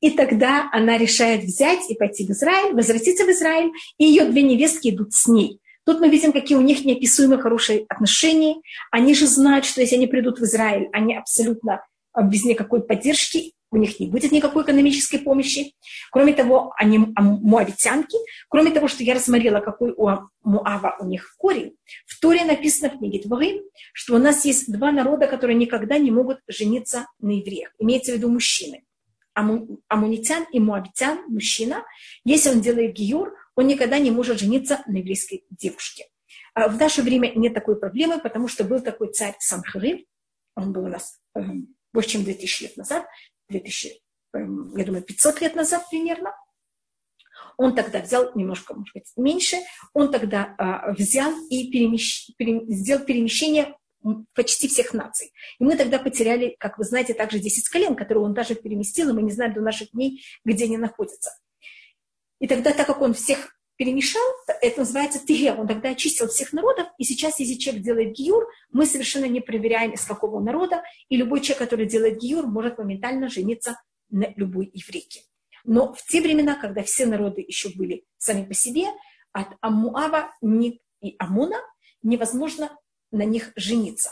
И 0.00 0.10
тогда 0.10 0.68
она 0.72 0.98
решает 0.98 1.44
взять 1.44 1.90
и 1.90 1.94
пойти 1.94 2.26
в 2.26 2.30
Израиль, 2.30 2.74
возвратиться 2.74 3.24
в 3.24 3.30
Израиль, 3.30 3.72
и 3.96 4.04
ее 4.04 4.26
две 4.26 4.42
невестки 4.42 4.90
идут 4.90 5.14
с 5.14 5.26
ней. 5.26 5.60
Тут 5.84 6.00
мы 6.00 6.10
видим, 6.10 6.32
какие 6.32 6.58
у 6.58 6.62
них 6.62 6.84
неописуемые 6.84 7.40
хорошие 7.40 7.86
отношения. 7.88 8.56
Они 8.90 9.14
же 9.14 9.26
знают, 9.26 9.64
что 9.64 9.80
если 9.80 9.94
они 9.96 10.08
придут 10.08 10.40
в 10.40 10.42
Израиль, 10.42 10.88
они 10.92 11.16
абсолютно 11.16 11.86
а, 12.12 12.22
без 12.22 12.44
никакой 12.44 12.82
поддержки, 12.82 13.52
у 13.76 13.78
них 13.78 14.00
не 14.00 14.06
будет 14.06 14.32
никакой 14.32 14.64
экономической 14.64 15.18
помощи. 15.18 15.74
Кроме 16.10 16.32
того, 16.32 16.72
они 16.76 16.98
муавитянки. 16.98 18.16
Кроме 18.48 18.70
того, 18.70 18.88
что 18.88 19.04
я 19.04 19.14
рассмотрела, 19.14 19.60
какой 19.60 19.92
у 19.92 20.08
Муава 20.42 20.96
у 20.98 21.04
них 21.04 21.34
корень, 21.36 21.76
в 22.06 22.18
Торе 22.18 22.44
написано 22.44 22.90
в 22.90 22.98
книге 22.98 23.18
Творим, 23.18 23.62
что 23.92 24.14
у 24.14 24.18
нас 24.18 24.46
есть 24.46 24.72
два 24.72 24.92
народа, 24.92 25.26
которые 25.26 25.56
никогда 25.56 25.98
не 25.98 26.10
могут 26.10 26.38
жениться 26.48 27.06
на 27.18 27.32
евреях. 27.32 27.74
Имеется 27.78 28.12
в 28.12 28.14
виду 28.14 28.30
мужчины. 28.30 28.84
Аму, 29.34 29.80
амунитян 29.88 30.46
и 30.52 30.58
муавитян, 30.58 31.18
мужчина, 31.28 31.84
если 32.24 32.48
он 32.48 32.62
делает 32.62 32.94
гиюр, 32.94 33.34
он 33.56 33.66
никогда 33.66 33.98
не 33.98 34.10
может 34.10 34.40
жениться 34.40 34.82
на 34.86 34.96
еврейской 34.96 35.44
девушке. 35.50 36.06
А 36.54 36.68
в 36.68 36.78
наше 36.78 37.02
время 37.02 37.30
нет 37.36 37.52
такой 37.52 37.78
проблемы, 37.78 38.18
потому 38.20 38.48
что 38.48 38.64
был 38.64 38.80
такой 38.80 39.12
царь 39.12 39.34
Санхариб, 39.38 40.06
он 40.54 40.72
был 40.72 40.84
у 40.84 40.88
нас 40.88 41.20
эм, 41.34 41.76
больше, 41.92 42.10
чем 42.10 42.24
2000 42.24 42.62
лет 42.62 42.76
назад, 42.78 43.04
2000, 43.48 44.00
эм, 44.34 44.76
я 44.76 44.84
думаю, 44.84 45.02
500 45.02 45.40
лет 45.40 45.54
назад 45.54 45.84
примерно. 45.90 46.32
Он 47.56 47.74
тогда 47.74 48.00
взял 48.00 48.32
немножко, 48.34 48.74
может 48.74 48.94
быть, 48.94 49.10
меньше, 49.16 49.56
он 49.94 50.10
тогда 50.10 50.54
а, 50.58 50.92
взял 50.92 51.32
и 51.48 51.70
перемещ, 51.70 52.30
пере, 52.36 52.64
сделал 52.68 53.04
перемещение 53.04 53.74
почти 54.34 54.68
всех 54.68 54.94
наций. 54.94 55.32
И 55.58 55.64
мы 55.64 55.76
тогда 55.76 55.98
потеряли, 55.98 56.54
как 56.58 56.78
вы 56.78 56.84
знаете, 56.84 57.14
также 57.14 57.38
10 57.38 57.68
колен, 57.68 57.96
которые 57.96 58.24
он 58.24 58.34
даже 58.34 58.54
переместил, 58.54 59.10
и 59.10 59.12
мы 59.12 59.22
не 59.22 59.32
знаем 59.32 59.54
до 59.54 59.60
наших 59.60 59.90
дней, 59.92 60.22
где 60.44 60.64
они 60.64 60.76
находятся. 60.76 61.30
И 62.38 62.46
тогда, 62.46 62.72
так 62.72 62.86
как 62.86 63.00
он 63.00 63.14
всех 63.14 63.55
перемешал, 63.76 64.22
это 64.62 64.80
называется 64.80 65.24
тигер, 65.24 65.60
он 65.60 65.68
тогда 65.68 65.90
очистил 65.90 66.28
всех 66.28 66.52
народов, 66.52 66.88
и 66.98 67.04
сейчас, 67.04 67.38
если 67.38 67.54
человек 67.54 67.84
делает 67.84 68.12
гиюр, 68.14 68.48
мы 68.70 68.86
совершенно 68.86 69.26
не 69.26 69.40
проверяем, 69.40 69.92
из 69.92 70.04
какого 70.04 70.40
народа, 70.40 70.82
и 71.08 71.16
любой 71.16 71.40
человек, 71.40 71.58
который 71.58 71.86
делает 71.86 72.18
гиюр, 72.18 72.46
может 72.46 72.78
моментально 72.78 73.28
жениться 73.28 73.80
на 74.10 74.32
любой 74.36 74.70
еврейке. 74.72 75.20
Но 75.64 75.92
в 75.92 76.02
те 76.04 76.20
времена, 76.20 76.54
когда 76.54 76.82
все 76.82 77.06
народы 77.06 77.44
еще 77.46 77.70
были 77.70 78.04
сами 78.18 78.44
по 78.44 78.54
себе, 78.54 78.86
от 79.32 79.48
Амуава 79.60 80.32
и 80.42 81.14
Амона 81.18 81.56
невозможно 82.02 82.70
на 83.10 83.24
них 83.24 83.52
жениться. 83.56 84.10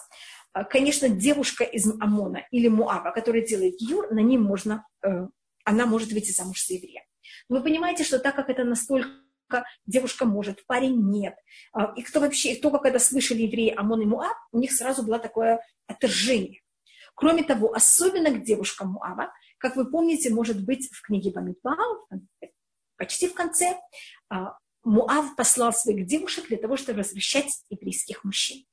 А, 0.53 0.65
конечно, 0.65 1.09
девушка 1.09 1.65
из 1.65 1.89
Амона 2.01 2.47
или 2.51 2.69
Муава, 2.69 3.11
которая 3.12 3.45
делает 3.45 3.79
гиюр, 3.79 4.12
на 4.12 4.21
ней 4.21 4.39
можно, 4.39 4.87
э, 5.03 5.27
она 5.65 5.87
может 5.87 6.12
выйти 6.12 6.31
замуж 6.31 6.67
за 6.67 6.75
еврея. 6.75 7.05
вы 7.49 7.62
понимаете, 7.62 8.05
что 8.05 8.19
так 8.19 8.37
как 8.37 8.51
это 8.51 8.65
настолько 8.65 9.09
девушка 9.87 10.25
может, 10.25 10.67
парень 10.67 11.11
нет. 11.11 11.35
А, 11.73 11.93
и 11.97 12.03
кто 12.03 12.21
вообще, 12.21 12.57
только 12.57 12.79
когда 12.79 12.99
слышали 12.99 13.43
евреи 13.43 13.75
Амон 13.75 14.03
и 14.03 14.07
Муав, 14.07 14.37
у 14.53 14.59
них 14.59 14.73
сразу 14.73 15.03
было 15.03 15.19
такое 15.19 15.61
отторжение. 15.87 16.61
Кроме 17.15 17.45
того, 17.45 17.73
особенно 17.73 18.31
к 18.31 18.43
девушкам 18.43 18.93
Муава, 18.93 19.33
как 19.59 19.77
вы 19.77 19.91
помните, 19.91 20.31
может 20.31 20.65
быть, 20.65 20.91
в 20.91 21.03
книге 21.03 21.31
Бамидбау, 21.31 22.09
почти 22.97 23.29
в 23.29 23.35
конце, 23.35 23.79
а, 24.29 24.59
Муав 24.85 25.35
послал 25.37 25.73
своих 25.73 26.07
девушек 26.07 26.49
для 26.49 26.59
того, 26.59 26.77
чтобы 26.77 26.99
возвращать 26.99 27.65
еврейских 27.71 28.25
мужчин. 28.25 28.65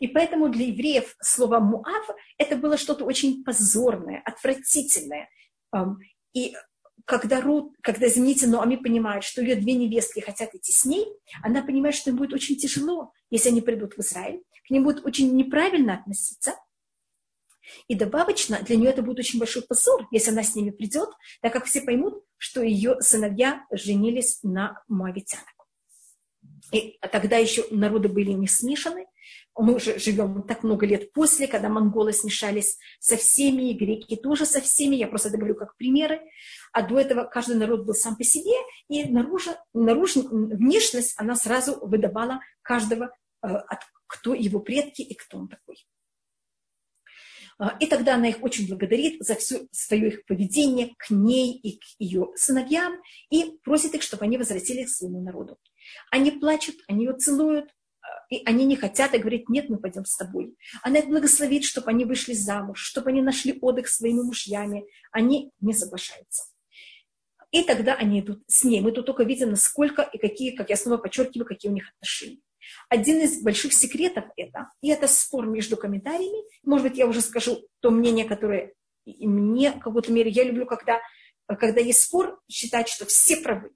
И 0.00 0.08
поэтому 0.08 0.48
для 0.48 0.66
евреев 0.66 1.14
слово 1.20 1.60
«муав» 1.60 2.08
это 2.38 2.56
было 2.56 2.76
что-то 2.76 3.04
очень 3.04 3.44
позорное, 3.44 4.22
отвратительное. 4.24 5.28
И 6.32 6.56
когда 7.08 7.40
Рут, 7.40 7.72
когда, 7.80 8.06
извините, 8.06 8.46
но 8.46 8.60
Ами 8.60 8.76
понимает, 8.76 9.24
что 9.24 9.40
ее 9.40 9.56
две 9.56 9.72
невестки 9.72 10.20
хотят 10.20 10.54
идти 10.54 10.72
с 10.72 10.84
ней, 10.84 11.06
она 11.42 11.62
понимает, 11.62 11.94
что 11.94 12.10
им 12.10 12.16
будет 12.16 12.34
очень 12.34 12.56
тяжело, 12.56 13.12
если 13.30 13.48
они 13.48 13.62
придут 13.62 13.94
в 13.94 14.00
Израиль. 14.00 14.42
К 14.66 14.70
ним 14.70 14.84
будет 14.84 15.06
очень 15.06 15.34
неправильно 15.34 15.94
относиться. 15.94 16.54
И 17.86 17.94
добавочно, 17.94 18.60
для 18.60 18.76
нее 18.76 18.90
это 18.90 19.00
будет 19.00 19.20
очень 19.20 19.38
большой 19.38 19.62
позор, 19.62 20.06
если 20.10 20.32
она 20.32 20.42
с 20.42 20.54
ними 20.54 20.68
придет, 20.68 21.08
так 21.40 21.50
как 21.54 21.64
все 21.64 21.80
поймут, 21.80 22.22
что 22.36 22.62
ее 22.62 23.00
сыновья 23.00 23.64
женились 23.72 24.40
на 24.42 24.82
Моавитянах. 24.86 25.46
И 26.72 26.98
тогда 27.10 27.38
еще 27.38 27.64
народы 27.70 28.10
были 28.10 28.32
не 28.32 28.48
смешаны. 28.48 29.06
Мы 29.60 29.74
уже 29.74 29.98
живем 29.98 30.44
так 30.44 30.62
много 30.62 30.86
лет 30.86 31.12
после, 31.12 31.48
когда 31.48 31.68
монголы 31.68 32.12
смешались 32.12 32.78
со 33.00 33.16
всеми, 33.16 33.70
и 33.70 33.74
греки 33.76 34.14
тоже 34.14 34.46
со 34.46 34.60
всеми. 34.60 34.94
Я 34.94 35.08
просто 35.08 35.28
это 35.28 35.38
говорю 35.38 35.56
как 35.56 35.76
примеры. 35.76 36.20
А 36.72 36.82
до 36.82 36.98
этого 37.00 37.24
каждый 37.24 37.56
народ 37.56 37.84
был 37.84 37.94
сам 37.94 38.16
по 38.16 38.22
себе, 38.22 38.54
и 38.88 39.04
наружу, 39.04 39.50
наружу, 39.74 40.28
внешность, 40.28 41.14
она 41.18 41.34
сразу 41.34 41.78
выдавала 41.84 42.40
каждого, 42.62 43.10
э, 43.42 43.48
кто 44.06 44.32
его 44.32 44.60
предки 44.60 45.02
и 45.02 45.14
кто 45.14 45.38
он 45.38 45.48
такой. 45.48 45.76
А, 47.58 47.76
и 47.80 47.86
тогда 47.86 48.14
она 48.14 48.28
их 48.28 48.42
очень 48.42 48.68
благодарит 48.68 49.20
за 49.24 49.34
все 49.34 49.66
свое 49.72 50.08
их 50.08 50.26
поведение 50.26 50.94
к 50.96 51.10
ней 51.10 51.58
и 51.58 51.78
к 51.78 51.84
ее 51.98 52.28
сыновьям 52.36 52.94
и 53.30 53.58
просит 53.64 53.94
их, 53.94 54.02
чтобы 54.02 54.24
они 54.24 54.38
возвратились 54.38 54.92
к 54.92 54.96
своему 54.96 55.20
народу. 55.20 55.58
Они 56.10 56.30
плачут, 56.30 56.76
они 56.86 57.06
ее 57.06 57.16
целуют, 57.16 57.70
и 58.30 58.42
они 58.44 58.66
не 58.66 58.76
хотят 58.76 59.14
и 59.14 59.18
говорят, 59.18 59.48
нет, 59.48 59.68
мы 59.68 59.78
пойдем 59.78 60.04
с 60.04 60.16
тобой. 60.16 60.54
Она 60.82 60.98
их 60.98 61.06
благословит, 61.06 61.64
чтобы 61.64 61.90
они 61.90 62.04
вышли 62.04 62.34
замуж, 62.34 62.80
чтобы 62.80 63.10
они 63.10 63.22
нашли 63.22 63.58
отдых 63.60 63.88
своими 63.88 64.20
мужьями. 64.20 64.84
Они 65.12 65.50
не 65.60 65.72
соглашаются. 65.72 66.44
И 67.50 67.62
тогда 67.62 67.94
они 67.94 68.20
идут 68.20 68.42
с 68.46 68.64
ней. 68.64 68.80
Мы 68.80 68.92
тут 68.92 69.06
только 69.06 69.24
видим, 69.24 69.50
насколько 69.50 70.02
и 70.02 70.18
какие, 70.18 70.54
как 70.54 70.68
я 70.68 70.76
снова 70.76 70.98
подчеркиваю, 70.98 71.46
какие 71.46 71.70
у 71.70 71.74
них 71.74 71.90
отношения. 71.94 72.40
Один 72.90 73.20
из 73.20 73.42
больших 73.42 73.72
секретов 73.72 74.24
это, 74.36 74.70
и 74.82 74.88
это 74.88 75.08
спор 75.08 75.46
между 75.46 75.76
комментариями. 75.76 76.44
Может 76.64 76.88
быть, 76.88 76.98
я 76.98 77.06
уже 77.06 77.22
скажу 77.22 77.66
то 77.80 77.90
мнение, 77.90 78.26
которое 78.26 78.74
мне 79.06 79.72
в 79.72 79.80
какой-то 79.80 80.12
мере, 80.12 80.30
я 80.30 80.44
люблю, 80.44 80.66
когда, 80.66 81.00
когда 81.46 81.80
есть 81.80 82.02
спор, 82.02 82.38
считать, 82.48 82.88
что 82.88 83.06
все 83.06 83.38
правы. 83.38 83.70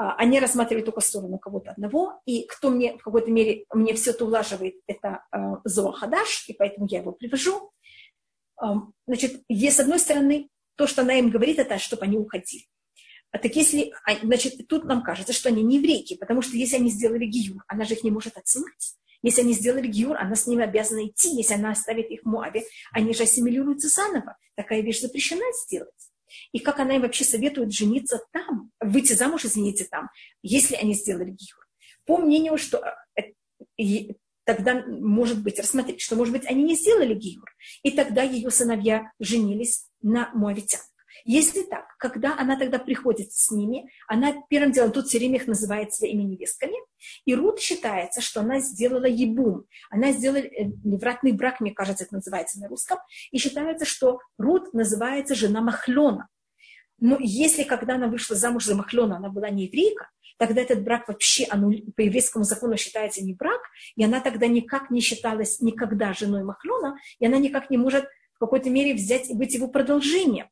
А, 0.00 0.14
они 0.14 0.40
рассматривают 0.40 0.86
только 0.86 1.02
сторону 1.02 1.38
кого-то 1.38 1.72
одного, 1.72 2.22
и 2.24 2.46
кто 2.46 2.70
мне 2.70 2.96
в 2.96 3.02
какой-то 3.02 3.30
мере, 3.30 3.66
мне 3.74 3.92
все 3.92 4.12
это 4.12 4.24
улаживает, 4.24 4.76
это 4.86 5.26
а, 5.30 5.60
Зоахадаш, 5.64 6.48
и 6.48 6.54
поэтому 6.54 6.86
я 6.90 7.00
его 7.00 7.12
привожу. 7.12 7.70
Значит, 9.06 9.42
есть 9.48 9.76
с 9.76 9.80
одной 9.80 9.98
стороны, 9.98 10.48
то, 10.76 10.86
что 10.86 11.02
она 11.02 11.18
им 11.18 11.30
говорит, 11.30 11.58
это 11.58 11.78
чтобы 11.78 12.04
они 12.04 12.16
уходили. 12.16 12.64
А 13.30 13.38
так 13.38 13.54
если, 13.54 13.92
а, 14.06 14.16
значит, 14.22 14.66
тут 14.68 14.84
нам 14.84 15.02
кажется, 15.02 15.34
что 15.34 15.50
они 15.50 15.62
не 15.62 15.76
еврейки, 15.76 16.16
потому 16.16 16.40
что 16.40 16.56
если 16.56 16.76
они 16.76 16.88
сделали 16.88 17.26
гиюр, 17.26 17.62
она 17.68 17.84
же 17.84 17.92
их 17.92 18.02
не 18.02 18.10
может 18.10 18.38
отсылать. 18.38 18.96
Если 19.22 19.42
они 19.42 19.52
сделали 19.52 19.86
гиюр, 19.86 20.16
она 20.16 20.34
с 20.34 20.46
ними 20.46 20.64
обязана 20.64 21.06
идти. 21.06 21.36
Если 21.36 21.52
она 21.52 21.72
оставит 21.72 22.10
их 22.10 22.22
в 22.22 22.26
Муаве, 22.26 22.64
они 22.92 23.12
же 23.12 23.24
ассимилируются 23.24 23.88
заново. 23.88 24.38
Такая 24.54 24.80
вещь 24.80 25.02
запрещена 25.02 25.44
сделать. 25.66 25.90
И 26.52 26.58
как 26.58 26.78
она 26.80 26.96
им 26.96 27.02
вообще 27.02 27.24
советует 27.24 27.72
жениться 27.72 28.22
там, 28.32 28.69
выйти 28.90 29.12
замуж, 29.12 29.44
извините, 29.44 29.84
там, 29.84 30.08
если 30.42 30.74
они 30.74 30.94
сделали 30.94 31.30
гиюр. 31.30 31.68
По 32.06 32.18
мнению, 32.18 32.58
что 32.58 32.82
э, 33.16 34.14
тогда 34.44 34.84
может 34.86 35.42
быть 35.42 35.58
рассмотреть, 35.58 36.00
что, 36.00 36.16
может 36.16 36.32
быть, 36.32 36.46
они 36.46 36.64
не 36.64 36.74
сделали 36.74 37.14
гиюр. 37.14 37.48
И 37.82 37.90
тогда 37.90 38.22
ее 38.22 38.50
сыновья 38.50 39.12
женились 39.18 39.88
на 40.02 40.30
муавитянах. 40.34 40.86
Если 41.24 41.62
так, 41.62 41.84
когда 41.98 42.36
она 42.38 42.58
тогда 42.58 42.78
приходит 42.78 43.32
с 43.32 43.50
ними, 43.50 43.90
она 44.08 44.34
первым 44.48 44.72
делом, 44.72 44.92
тут 44.92 45.06
все 45.06 45.18
время 45.18 45.36
их 45.36 45.46
называет 45.46 45.92
своими 45.92 46.22
невестками, 46.22 46.74
и 47.24 47.34
Рут 47.34 47.60
считается, 47.60 48.20
что 48.20 48.40
она 48.40 48.60
сделала 48.60 49.06
ебум, 49.06 49.64
она 49.90 50.12
сделала 50.12 50.38
э, 50.38 50.64
невратный 50.84 51.32
брак, 51.32 51.60
мне 51.60 51.72
кажется, 51.72 52.04
это 52.04 52.14
называется 52.14 52.60
на 52.60 52.68
русском, 52.68 52.98
и 53.30 53.38
считается, 53.38 53.84
что 53.84 54.20
Рут 54.38 54.72
называется 54.72 55.34
жена 55.34 55.60
Махлена. 55.60 56.28
Но 57.00 57.16
если 57.18 57.64
когда 57.64 57.94
она 57.94 58.08
вышла 58.08 58.36
замуж 58.36 58.66
за 58.66 58.76
Махлена, 58.76 59.16
она 59.16 59.30
была 59.30 59.48
не 59.48 59.64
еврейка, 59.64 60.10
тогда 60.36 60.60
этот 60.60 60.84
брак 60.84 61.08
вообще 61.08 61.46
по 61.46 62.00
еврейскому 62.00 62.44
закону 62.44 62.76
считается 62.76 63.24
не 63.24 63.34
брак, 63.34 63.60
и 63.96 64.04
она 64.04 64.20
тогда 64.20 64.46
никак 64.46 64.90
не 64.90 65.00
считалась 65.00 65.60
никогда 65.60 66.12
женой 66.12 66.44
Махлена, 66.44 66.96
и 67.18 67.26
она 67.26 67.38
никак 67.38 67.70
не 67.70 67.78
может 67.78 68.04
в 68.34 68.38
какой-то 68.38 68.70
мере 68.70 68.94
взять 68.94 69.30
и 69.30 69.34
быть 69.34 69.54
его 69.54 69.68
продолжением. 69.68 70.48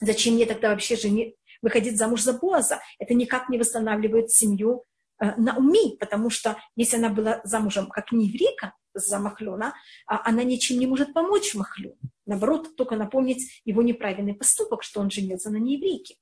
Зачем 0.00 0.34
мне 0.34 0.46
тогда 0.46 0.70
вообще 0.70 0.96
жени, 0.96 1.36
выходить 1.62 1.98
замуж 1.98 2.22
за 2.22 2.32
Боаза? 2.32 2.80
Это 2.98 3.14
никак 3.14 3.48
не 3.48 3.58
восстанавливает 3.58 4.30
семью 4.30 4.84
Науми, 5.20 5.96
потому 5.96 6.30
что 6.30 6.56
если 6.76 6.96
она 6.96 7.10
была 7.10 7.40
замужем 7.44 7.88
как 7.88 8.12
не 8.12 8.26
еврейка 8.26 8.74
за 8.94 9.18
Махлена, 9.18 9.74
а 10.06 10.28
она 10.28 10.42
ничем 10.42 10.78
не 10.78 10.86
может 10.86 11.12
помочь 11.12 11.54
Махлену. 11.54 11.96
Наоборот, 12.26 12.74
только 12.76 12.96
напомнить 12.96 13.60
его 13.64 13.82
неправильный 13.82 14.34
поступок, 14.34 14.82
что 14.82 15.00
он 15.00 15.10
женился 15.10 15.50
на 15.50 15.58
нееврейке. 15.58 16.16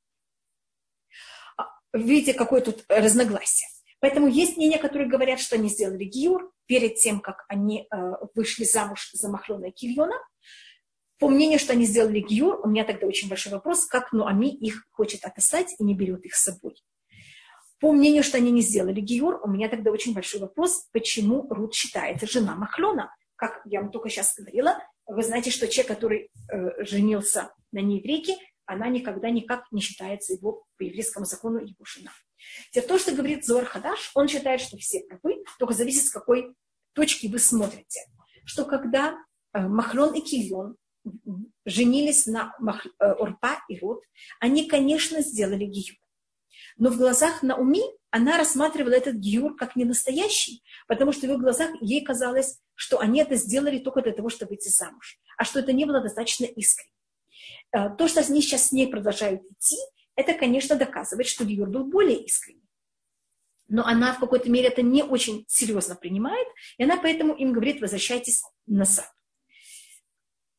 А, 1.56 1.66
видите, 1.92 2.34
какое 2.34 2.60
тут 2.60 2.84
разногласие. 2.88 3.68
Поэтому 4.00 4.28
есть 4.28 4.56
мнения, 4.56 4.78
которые 4.78 5.08
говорят, 5.08 5.40
что 5.40 5.56
они 5.56 5.68
сделали 5.68 6.04
гиюр 6.04 6.52
перед 6.66 6.96
тем, 6.96 7.20
как 7.20 7.44
они 7.48 7.88
э, 7.90 8.12
вышли 8.34 8.64
замуж 8.64 9.10
за 9.12 9.28
Махлена 9.30 9.68
и 9.68 9.72
Кильона– 9.72 10.16
по 11.18 11.28
мнению, 11.28 11.58
что 11.58 11.72
они 11.72 11.84
сделали 11.84 12.20
гиюр, 12.20 12.60
у 12.62 12.68
меня 12.68 12.84
тогда 12.84 13.06
очень 13.06 13.28
большой 13.28 13.52
вопрос, 13.52 13.86
как 13.86 14.12
Нуами 14.12 14.46
их 14.46 14.86
хочет 14.90 15.24
отослать 15.24 15.74
и 15.78 15.84
не 15.84 15.94
берет 15.94 16.24
их 16.24 16.34
с 16.34 16.44
собой. 16.44 16.76
По 17.80 17.92
мнению, 17.92 18.24
что 18.24 18.38
они 18.38 18.50
не 18.50 18.60
сделали 18.60 19.00
гиюр, 19.00 19.40
у 19.44 19.48
меня 19.48 19.68
тогда 19.68 19.90
очень 19.90 20.14
большой 20.14 20.40
вопрос, 20.40 20.88
почему 20.92 21.46
Рут 21.48 21.74
считается 21.74 22.26
жена 22.26 22.56
Махлона. 22.56 23.14
Как 23.36 23.60
я 23.66 23.80
вам 23.80 23.92
только 23.92 24.08
сейчас 24.08 24.34
говорила, 24.36 24.78
вы 25.06 25.22
знаете, 25.22 25.50
что 25.50 25.68
человек, 25.68 25.94
который 25.94 26.30
э, 26.50 26.84
женился 26.84 27.52
на 27.70 27.78
нееврейке, 27.78 28.36
она 28.66 28.88
никогда 28.88 29.30
никак 29.30 29.64
не 29.70 29.80
считается 29.80 30.34
его 30.34 30.64
по 30.76 30.82
еврейскому 30.82 31.24
закону 31.24 31.58
его 31.60 31.84
жена. 31.84 32.10
Теперь 32.70 32.88
то, 32.88 32.98
что 32.98 33.14
говорит 33.14 33.44
Зор 33.46 33.64
Хадаш, 33.64 34.10
он 34.14 34.28
считает, 34.28 34.60
что 34.60 34.76
все 34.76 35.04
правы, 35.08 35.42
только 35.58 35.74
зависит, 35.74 36.06
с 36.06 36.10
какой 36.10 36.54
точки 36.94 37.28
вы 37.28 37.38
смотрите. 37.38 38.00
Что 38.44 38.64
когда 38.64 39.16
э, 39.52 39.60
Махлон 39.60 40.14
и 40.14 40.20
Кильон 40.20 40.76
женились 41.64 42.26
на 42.26 42.54
э, 42.98 43.04
Орпа 43.04 43.60
и 43.68 43.78
Рут, 43.78 44.02
они, 44.40 44.68
конечно, 44.68 45.22
сделали 45.22 45.64
гиюр. 45.64 45.96
Но 46.78 46.90
в 46.90 46.96
глазах 46.96 47.42
Науми 47.42 47.82
она 48.10 48.38
рассматривала 48.38 48.94
этот 48.94 49.16
гиюр 49.16 49.56
как 49.56 49.76
не 49.76 49.84
настоящий, 49.84 50.62
потому 50.86 51.12
что 51.12 51.26
в 51.26 51.30
ее 51.30 51.38
глазах 51.38 51.70
ей 51.80 52.02
казалось, 52.02 52.60
что 52.74 53.00
они 53.00 53.20
это 53.20 53.34
сделали 53.34 53.78
только 53.78 54.00
для 54.00 54.12
того, 54.12 54.30
чтобы 54.30 54.50
выйти 54.50 54.68
замуж, 54.68 55.18
а 55.36 55.44
что 55.44 55.58
это 55.58 55.72
не 55.72 55.84
было 55.84 56.00
достаточно 56.00 56.44
искренне. 56.44 56.92
Э, 57.72 57.90
то, 57.90 58.08
что 58.08 58.20
они 58.20 58.40
сейчас 58.40 58.68
с 58.68 58.72
ней 58.72 58.86
продолжают 58.86 59.42
идти, 59.42 59.76
это, 60.14 60.34
конечно, 60.34 60.76
доказывает, 60.76 61.26
что 61.26 61.44
гиюр 61.44 61.68
был 61.68 61.84
более 61.84 62.22
искренний. 62.24 62.62
Но 63.68 63.84
она 63.84 64.14
в 64.14 64.20
какой-то 64.20 64.48
мере 64.48 64.68
это 64.68 64.80
не 64.80 65.02
очень 65.02 65.44
серьезно 65.48 65.94
принимает, 65.94 66.46
и 66.78 66.84
она 66.84 66.96
поэтому 66.96 67.34
им 67.34 67.52
говорит, 67.52 67.80
возвращайтесь 67.80 68.42
назад. 68.66 69.12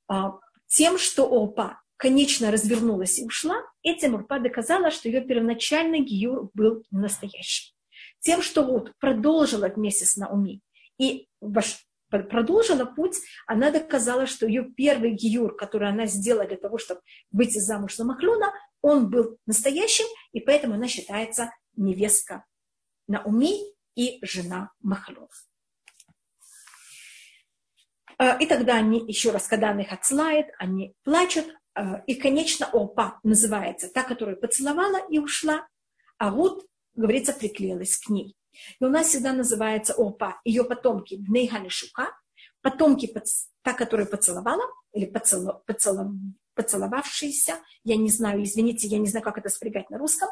А, 0.08 0.34
тем, 0.68 0.98
что 0.98 1.26
Опа 1.26 1.82
конечно 2.00 2.50
развернулась 2.50 3.20
и 3.20 3.26
ушла, 3.26 3.62
этим 3.84 4.16
Урпа 4.16 4.40
доказала, 4.40 4.90
что 4.90 5.10
ее 5.10 5.22
первоначальный 5.22 6.00
гиюр 6.00 6.50
был 6.54 6.84
настоящий. 6.92 7.76
Тем, 8.22 8.42
что 8.42 8.64
вот 8.64 8.94
продолжила 9.00 9.68
вместе 9.68 10.06
с 10.06 10.16
Науми 10.16 10.62
и 10.98 11.28
продолжила 12.10 12.86
путь, 12.86 13.18
она 13.46 13.70
доказала, 13.70 14.28
что 14.28 14.48
ее 14.48 14.64
первый 14.64 15.12
гиюр, 15.12 15.56
который 15.56 15.90
она 15.90 16.06
сделала 16.06 16.48
для 16.48 16.58
того, 16.58 16.78
чтобы 16.78 17.02
выйти 17.32 17.60
замуж 17.60 17.96
за 17.96 18.06
Махлюна, 18.06 18.52
он 18.82 19.10
был 19.10 19.38
настоящим, 19.46 20.06
и 20.32 20.40
поэтому 20.40 20.76
она 20.76 20.88
считается 20.88 21.52
невестка 21.76 22.46
Науми 23.08 23.74
и 23.96 24.20
жена 24.26 24.72
Махлюна. 24.80 25.28
И 28.40 28.46
тогда 28.48 28.76
они, 28.76 29.06
еще 29.06 29.32
раз, 29.32 29.48
когда 29.48 29.72
она 29.72 29.82
их 29.82 29.92
отсылает, 29.92 30.48
они 30.58 30.94
плачут. 31.04 31.46
Э, 31.80 32.04
и, 32.08 32.16
конечно, 32.16 32.70
Опа 32.74 33.20
называется 33.24 33.90
та, 33.90 34.04
которая 34.04 34.36
поцеловала 34.36 35.00
и 35.10 35.20
ушла. 35.20 35.68
А 36.18 36.32
вот 36.32 36.66
говорится, 36.96 37.34
приклеилась 37.34 37.98
к 37.98 38.10
ней. 38.10 38.36
И 38.80 38.84
у 38.84 38.90
нас 38.90 39.08
всегда 39.08 39.32
называется 39.32 39.94
Опа, 39.98 40.42
ее 40.44 40.64
потомки, 40.64 41.16
Бнейханишука, 41.16 42.08
потомки, 42.62 43.14
та, 43.62 43.74
которая 43.74 44.06
поцеловала, 44.06 44.64
или 44.92 45.06
поцело, 45.06 45.64
поцело, 45.66 46.12
поцеловавшиеся, 46.56 47.60
я 47.84 47.96
не 47.96 48.10
знаю, 48.10 48.44
извините, 48.44 48.88
я 48.88 48.98
не 48.98 49.08
знаю, 49.08 49.24
как 49.24 49.38
это 49.38 49.50
спрягать 49.50 49.90
на 49.90 49.98
русском, 49.98 50.30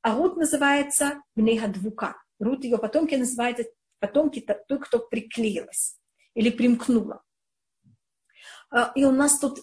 а 0.00 0.16
Рут 0.16 0.36
называется 0.36 1.20
Бнейхадвука. 1.36 2.16
Рут, 2.38 2.64
ее 2.64 2.78
потомки 2.78 3.16
называются 3.16 3.64
потомки 3.98 4.46
той, 4.68 4.78
кто 4.78 5.00
приклеилась 5.00 5.98
или 6.34 6.50
примкнула. 6.50 7.22
А, 8.70 8.92
и 8.94 9.04
у 9.04 9.10
нас 9.10 9.40
тут 9.40 9.58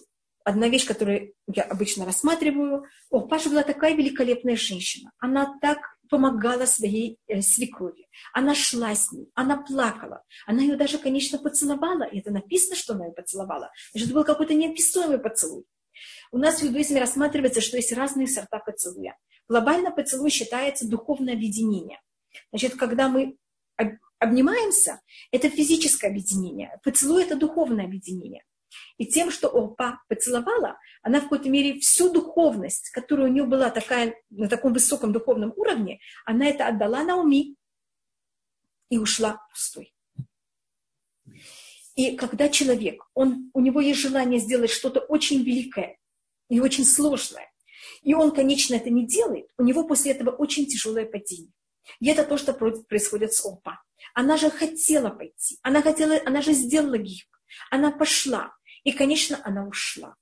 одна 0.46 0.68
вещь, 0.68 0.86
которую 0.86 1.34
я 1.52 1.64
обычно 1.64 2.06
рассматриваю. 2.06 2.84
О, 3.10 3.20
Паша 3.20 3.50
была 3.50 3.64
такая 3.64 3.96
великолепная 3.96 4.54
женщина. 4.56 5.10
Она 5.18 5.58
так 5.60 5.78
помогала 6.08 6.66
своей 6.66 7.18
э, 7.26 7.42
свекрови. 7.42 8.06
Она 8.32 8.54
шла 8.54 8.94
с 8.94 9.10
ней, 9.10 9.28
она 9.34 9.56
плакала. 9.56 10.22
Она 10.46 10.62
ее 10.62 10.76
даже, 10.76 10.98
конечно, 10.98 11.38
поцеловала. 11.38 12.04
И 12.04 12.20
это 12.20 12.30
написано, 12.30 12.76
что 12.76 12.94
она 12.94 13.06
ее 13.06 13.12
поцеловала. 13.12 13.72
Значит, 13.90 14.08
это 14.08 14.14
был 14.14 14.24
какой-то 14.24 14.54
неописуемый 14.54 15.18
поцелуй. 15.18 15.64
У 16.30 16.38
нас 16.38 16.62
в 16.62 16.64
иудаизме 16.64 17.00
рассматривается, 17.00 17.60
что 17.60 17.76
есть 17.76 17.92
разные 17.92 18.28
сорта 18.28 18.60
поцелуя. 18.60 19.16
Глобально 19.48 19.90
поцелуй 19.90 20.30
считается 20.30 20.88
духовное 20.88 21.34
объединение. 21.34 22.00
Значит, 22.52 22.76
когда 22.76 23.08
мы 23.08 23.36
обнимаемся, 24.20 25.00
это 25.32 25.50
физическое 25.50 26.08
объединение. 26.08 26.78
Поцелуй– 26.84 27.22
это 27.24 27.34
духовное 27.34 27.84
объединение. 27.84 28.44
И 28.96 29.06
тем, 29.06 29.30
что 29.30 29.48
Орпа 29.48 30.00
поцеловала, 30.08 30.78
она 31.02 31.20
в 31.20 31.24
какой-то 31.24 31.48
мере 31.50 31.78
всю 31.80 32.12
духовность, 32.12 32.90
которая 32.90 33.28
у 33.28 33.32
нее 33.32 33.44
была 33.44 33.70
такая, 33.70 34.14
на 34.30 34.48
таком 34.48 34.72
высоком 34.72 35.12
духовном 35.12 35.52
уровне, 35.56 36.00
она 36.24 36.46
это 36.48 36.66
отдала 36.66 37.04
Науми 37.04 37.56
и 38.88 38.98
ушла 38.98 39.40
пустой. 39.50 39.94
И 41.94 42.16
когда 42.16 42.48
человек, 42.48 43.02
он, 43.14 43.50
у 43.54 43.60
него 43.60 43.80
есть 43.80 44.00
желание 44.00 44.38
сделать 44.38 44.70
что-то 44.70 45.00
очень 45.00 45.42
великое 45.42 45.98
и 46.48 46.60
очень 46.60 46.84
сложное, 46.84 47.50
и 48.02 48.14
он, 48.14 48.32
конечно, 48.32 48.74
это 48.74 48.90
не 48.90 49.06
делает, 49.06 49.46
у 49.58 49.62
него 49.62 49.86
после 49.86 50.12
этого 50.12 50.30
очень 50.30 50.66
тяжелое 50.66 51.06
падение. 51.06 51.52
И 52.00 52.08
это 52.08 52.24
то, 52.24 52.36
что 52.36 52.52
происходит 52.52 53.32
с 53.32 53.44
Опа. 53.44 53.80
Она 54.14 54.36
же 54.36 54.50
хотела 54.50 55.10
пойти, 55.10 55.58
она, 55.62 55.82
хотела, 55.82 56.20
она 56.24 56.42
же 56.42 56.52
сделала 56.52 56.98
гиб, 56.98 57.26
она 57.70 57.90
пошла, 57.90 58.54
и, 58.86 58.92
конечно, 58.92 59.40
она 59.42 59.66
ушла. 59.66 60.14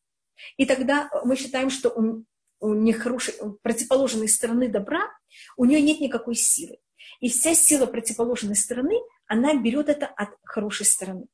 И 0.57 0.65
тогда 0.65 1.11
мы 1.23 1.37
считаем, 1.37 1.69
что 1.69 1.91
у, 1.91 2.25
у 2.61 2.73
нехорошей, 2.73 3.35
противоположной 3.63 4.27
стороны 4.27 4.69
добра, 4.69 5.03
у 5.59 5.67
нее 5.67 5.83
нет 5.83 6.01
никакой 6.01 6.35
силы. 6.35 6.79
И 7.21 7.29
вся 7.29 7.55
сила 7.55 7.85
противоположной 7.85 8.57
стороны, 8.57 8.95
она 9.27 9.55
берет 9.55 9.91
это 9.91 10.07
от 10.07 10.31
хорошей 10.45 10.87
стороны, 10.87 11.27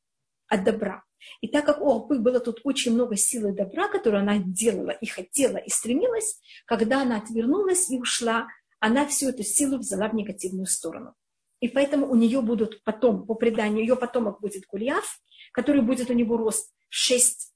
от 0.48 0.64
добра. 0.64 1.04
И 1.40 1.46
так 1.46 1.66
как 1.66 1.80
у 1.80 1.88
Алпы 1.88 2.18
было 2.18 2.40
тут 2.40 2.62
очень 2.64 2.94
много 2.94 3.14
силы 3.14 3.52
добра, 3.52 3.86
которую 3.86 4.22
она 4.22 4.38
делала 4.38 4.90
и 4.90 5.06
хотела, 5.06 5.58
и 5.58 5.70
стремилась, 5.70 6.40
когда 6.66 7.02
она 7.02 7.18
отвернулась 7.18 7.90
и 7.90 7.96
ушла, 7.96 8.48
она 8.80 9.06
всю 9.06 9.28
эту 9.28 9.44
силу 9.44 9.78
взяла 9.78 10.08
в 10.08 10.16
негативную 10.16 10.66
сторону. 10.66 11.14
И 11.60 11.68
поэтому 11.68 12.10
у 12.10 12.16
нее 12.16 12.40
будут 12.40 12.82
потом, 12.82 13.24
по 13.24 13.34
преданию, 13.34 13.82
ее 13.82 13.94
потомок 13.94 14.40
будет 14.40 14.64
Гульяв, 14.66 15.20
который 15.52 15.82
будет 15.82 16.10
у 16.10 16.14
него 16.14 16.36
рост 16.36 16.74
6 16.90 17.52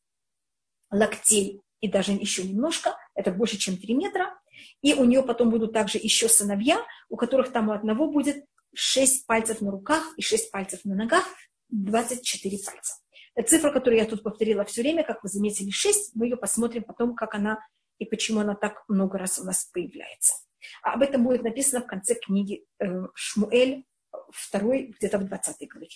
локтей 0.90 1.60
и 1.80 1.88
даже 1.88 2.12
еще 2.12 2.44
немножко, 2.44 2.96
это 3.14 3.30
больше, 3.30 3.58
чем 3.58 3.76
3 3.76 3.94
метра. 3.94 4.38
И 4.80 4.94
у 4.94 5.04
нее 5.04 5.22
потом 5.22 5.50
будут 5.50 5.72
также 5.72 5.98
еще 5.98 6.28
сыновья, 6.28 6.82
у 7.08 7.16
которых 7.16 7.52
там 7.52 7.68
у 7.68 7.72
одного 7.72 8.10
будет 8.10 8.44
6 8.74 9.26
пальцев 9.26 9.60
на 9.60 9.70
руках 9.70 10.14
и 10.16 10.22
6 10.22 10.50
пальцев 10.50 10.80
на 10.84 10.94
ногах, 10.94 11.24
24 11.68 12.58
пальца. 12.64 12.94
Цифра, 13.46 13.70
которую 13.70 13.98
я 13.98 14.06
тут 14.06 14.22
повторила 14.22 14.64
все 14.64 14.82
время, 14.82 15.04
как 15.04 15.22
вы 15.22 15.28
заметили, 15.28 15.70
6. 15.70 16.14
Мы 16.14 16.26
ее 16.26 16.36
посмотрим 16.36 16.84
потом, 16.84 17.14
как 17.14 17.34
она 17.34 17.58
и 17.98 18.04
почему 18.04 18.40
она 18.40 18.54
так 18.54 18.84
много 18.88 19.18
раз 19.18 19.38
у 19.38 19.44
нас 19.44 19.64
появляется. 19.64 20.34
А 20.82 20.94
об 20.94 21.02
этом 21.02 21.24
будет 21.24 21.42
написано 21.42 21.82
в 21.82 21.86
конце 21.86 22.14
книги 22.14 22.64
э, 22.78 22.86
Шмуэль, 23.14 23.84
второй, 24.30 24.94
где-то 24.98 25.18
в 25.18 25.24
20 25.24 25.68
главе. 25.68 25.88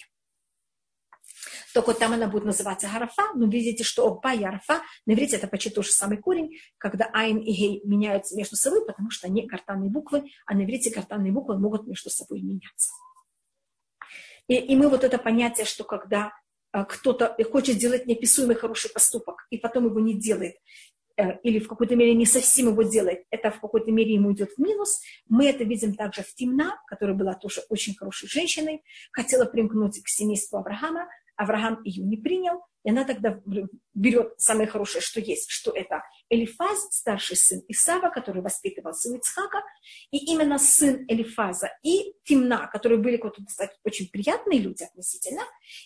Только 1.74 1.95
там 1.95 2.12
она 2.12 2.26
будет 2.26 2.45
называться 2.45 2.89
Харафа, 2.89 3.32
но 3.34 3.47
видите, 3.47 3.84
что 3.84 4.07
Оба 4.07 4.34
и 4.34 4.45
Арафа, 4.45 4.82
на 5.07 5.12
иврите 5.12 5.36
это 5.36 5.47
почти 5.47 5.70
тот 5.70 5.86
же 5.86 5.93
самый 5.93 6.18
корень, 6.18 6.59
когда 6.78 7.07
Айн 7.12 7.39
и 7.39 7.53
Гей 7.53 7.80
меняются 7.84 8.36
между 8.36 8.57
собой, 8.57 8.84
потому 8.86 9.11
что 9.11 9.26
они 9.26 9.47
картанные 9.47 9.91
буквы, 9.91 10.30
а 10.47 10.55
на 10.55 10.64
иврите 10.64 10.91
картанные 10.91 11.32
буквы 11.32 11.59
могут 11.59 11.86
между 11.86 12.11
собой 12.11 12.41
меняться. 12.41 12.91
И, 14.47 14.55
и 14.55 14.76
мы 14.76 14.89
вот 14.89 15.05
это 15.05 15.18
понятие, 15.18 15.66
что 15.66 15.84
когда 15.84 16.32
э, 16.72 16.84
кто-то 16.84 17.36
хочет 17.51 17.76
сделать 17.76 18.07
неописуемый 18.07 18.57
хороший 18.57 18.91
поступок, 18.91 19.47
и 19.51 19.59
потом 19.59 19.86
его 19.86 20.01
не 20.01 20.14
делает, 20.14 20.57
Э, 21.18 21.36
или 21.43 21.59
в 21.59 21.66
какой-то 21.66 21.97
мере 21.97 22.14
не 22.14 22.26
совсем 22.26 22.68
его 22.68 22.84
делает, 22.84 23.24
это 23.30 23.51
в 23.51 23.61
какой-то 23.61 23.91
мере 23.91 24.14
ему 24.14 24.32
идет 24.32 24.53
в 24.57 24.59
минус. 24.59 25.01
Мы 25.28 25.49
это 25.49 25.64
видим 25.64 25.95
также 25.95 26.22
в 26.22 26.32
Тимна, 26.34 26.80
которая 26.86 27.16
была 27.16 27.34
тоже 27.34 27.62
очень 27.68 27.97
хорошей 27.97 28.28
женщиной, 28.28 28.84
хотела 29.11 29.45
примкнуть 29.45 30.01
к 30.01 30.09
семейству 30.09 30.59
Авраама, 30.59 31.09
Авраам 31.39 31.82
ее 31.84 32.05
не 32.05 32.16
принял, 32.16 32.61
и 32.82 32.91
она 32.91 33.05
тогда 33.05 33.41
берет 33.95 34.34
самое 34.39 34.68
хорошее, 34.68 35.01
что 35.03 35.20
есть, 35.20 35.51
что 35.51 35.70
это 35.70 36.03
Элифаз, 36.28 36.89
старший 36.91 37.36
сын 37.36 37.62
Исава, 37.68 38.11
который 38.11 38.43
воспитывался 38.43 39.11
у 39.11 39.16
Ицхака, 39.16 39.62
и 40.11 40.18
именно 40.32 40.59
сын 40.59 41.05
Элифаза 41.09 41.70
и 41.82 42.14
Тимна, 42.24 42.66
которые 42.66 42.99
были, 42.99 43.22
кстати, 43.47 43.76
очень 43.84 44.09
приятные 44.11 44.59
люди 44.59 44.82
относительно, 44.82 45.43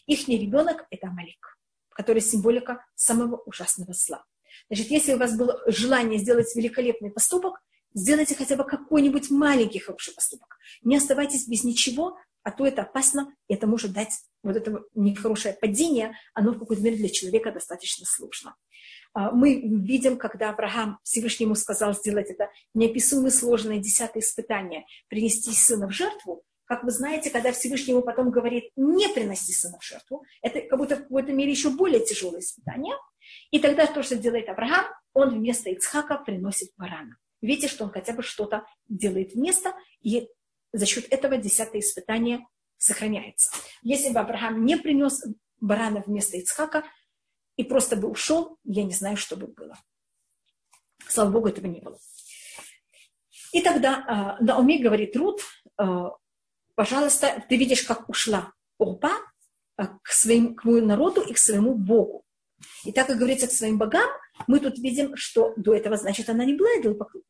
их 0.07 0.27
ребенок– 0.27 0.87
это 0.91 1.09
Амалик, 1.09 1.59
который 1.91 2.23
символика 2.23 2.85
самого 2.95 3.37
ужасного 3.47 3.93
зла. 3.93 4.25
Значит, 4.69 4.91
если 4.91 5.13
у 5.15 5.19
вас 5.19 5.37
было 5.37 5.63
желание 5.67 6.19
сделать 6.19 6.55
великолепный 6.57 7.11
поступок, 7.11 7.63
сделайте 7.95 8.35
хотя 8.35 8.57
бы 8.57 8.65
какой-нибудь 8.65 9.31
маленький 9.31 9.81
хороший 9.81 10.15
поступок. 10.15 10.57
Не 10.83 10.97
оставайтесь 10.97 11.47
без 11.47 11.63
ничего, 11.63 12.17
а 12.43 12.51
то 12.51 12.67
это 12.67 12.83
опасно, 12.83 13.35
и 13.49 13.55
это 13.55 13.67
может 13.67 13.93
дать 13.93 14.13
вот 14.43 14.57
это 14.57 14.83
нехорошее 14.95 15.57
падение, 15.61 16.17
оно 16.35 16.53
в 16.53 16.59
какой-то 16.59 16.83
мере 16.83 16.97
для 16.97 17.09
человека 17.09 17.53
достаточно 17.53 18.05
сложно. 18.07 18.57
А, 19.15 19.31
мы 19.31 19.61
видим, 19.61 20.17
когда 20.17 20.51
Авраам 20.51 20.99
Всевышнему 21.03 21.55
сказал 21.55 21.95
сделать 21.95 22.31
это 22.31 22.51
неописуемо 22.75 23.31
сложное 23.31 23.79
десятое 23.79 24.23
испытание, 24.23 24.85
принести 25.09 25.53
сына 25.53 25.89
в 25.89 25.93
жертву, 25.93 26.43
как 26.65 26.85
вы 26.85 26.91
знаете, 26.91 27.31
когда 27.31 27.53
Всевышний 27.53 27.93
ему 27.93 28.03
потом 28.03 28.31
говорит, 28.31 28.71
не 28.77 29.09
приноси 29.09 29.53
сына 29.53 29.79
в 29.79 29.85
жертву, 29.85 30.25
это 30.41 30.61
как 30.63 30.79
будто 30.79 30.97
в 30.97 31.03
какой-то 31.03 31.33
мере 31.33 31.51
еще 31.51 31.71
более 31.71 32.05
тяжелое 32.05 32.41
испытание– 32.41 32.97
и 33.51 33.59
тогда 33.59 33.87
то, 33.87 34.03
что 34.03 34.17
делает 34.17 34.49
Авраам, 34.49 34.87
он 35.13 35.39
вместо 35.39 35.71
Ицхака 35.71 36.17
приносит 36.17 36.71
барана. 36.77 37.17
Видите, 37.41 37.69
что 37.69 37.85
он 37.85 37.91
хотя 37.91 38.13
бы 38.13 38.23
что-то 38.23 38.65
делает 38.89 39.35
вместо, 39.35 39.75
и 40.01 40.29
за 40.73 40.87
счет 40.87 41.07
этого 41.13 41.37
десятое 41.37 41.81
испытание 41.81 42.47
сохраняется. 42.77 43.51
Если 43.83 44.13
бы 44.13 44.21
Авраам 44.21 44.65
не 44.65 44.77
принес 44.77 45.23
барана 45.61 46.03
вместо 46.07 46.37
Ицхака 46.37 46.85
и 47.57 47.65
просто 47.65 47.97
бы 47.97 48.09
ушел, 48.09 48.59
я 48.65 48.85
не 48.85 48.93
знаю, 48.93 49.17
что 49.17 49.37
бы 49.37 49.47
было. 49.47 49.79
Слава 51.09 51.31
Богу, 51.31 51.49
этого 51.49 51.67
не 51.67 51.81
было. 51.81 51.99
И 53.53 53.61
тогда 53.61 54.39
э, 54.41 54.45
Наоми 54.45 54.79
говорит 54.79 55.15
Рут, 55.17 55.43
э, 55.79 55.85
пожалуйста, 56.75 57.45
ты 57.49 57.57
видишь, 57.57 57.83
как 57.83 58.09
ушла 58.09 58.53
Опа 58.79 59.13
э, 59.77 59.85
к 60.03 60.09
своему, 60.09 60.55
к 60.55 60.65
моему 60.65 60.87
народу 60.87 61.21
и 61.21 61.35
к 61.35 61.39
своему 61.39 61.75
Богу. 61.75 62.25
И 62.85 62.93
так 62.93 63.07
как 63.07 63.19
говорится 63.19 63.47
к 63.47 63.53
своим 63.53 63.79
богам, 63.79 64.09
мы 64.47 64.61
тут 64.61 64.79
видим, 64.79 65.17
что 65.17 65.53
до 65.57 65.75
этого, 65.75 65.97
значит, 65.97 66.29
она 66.29 66.45
не 66.45 66.55
была 66.55 66.71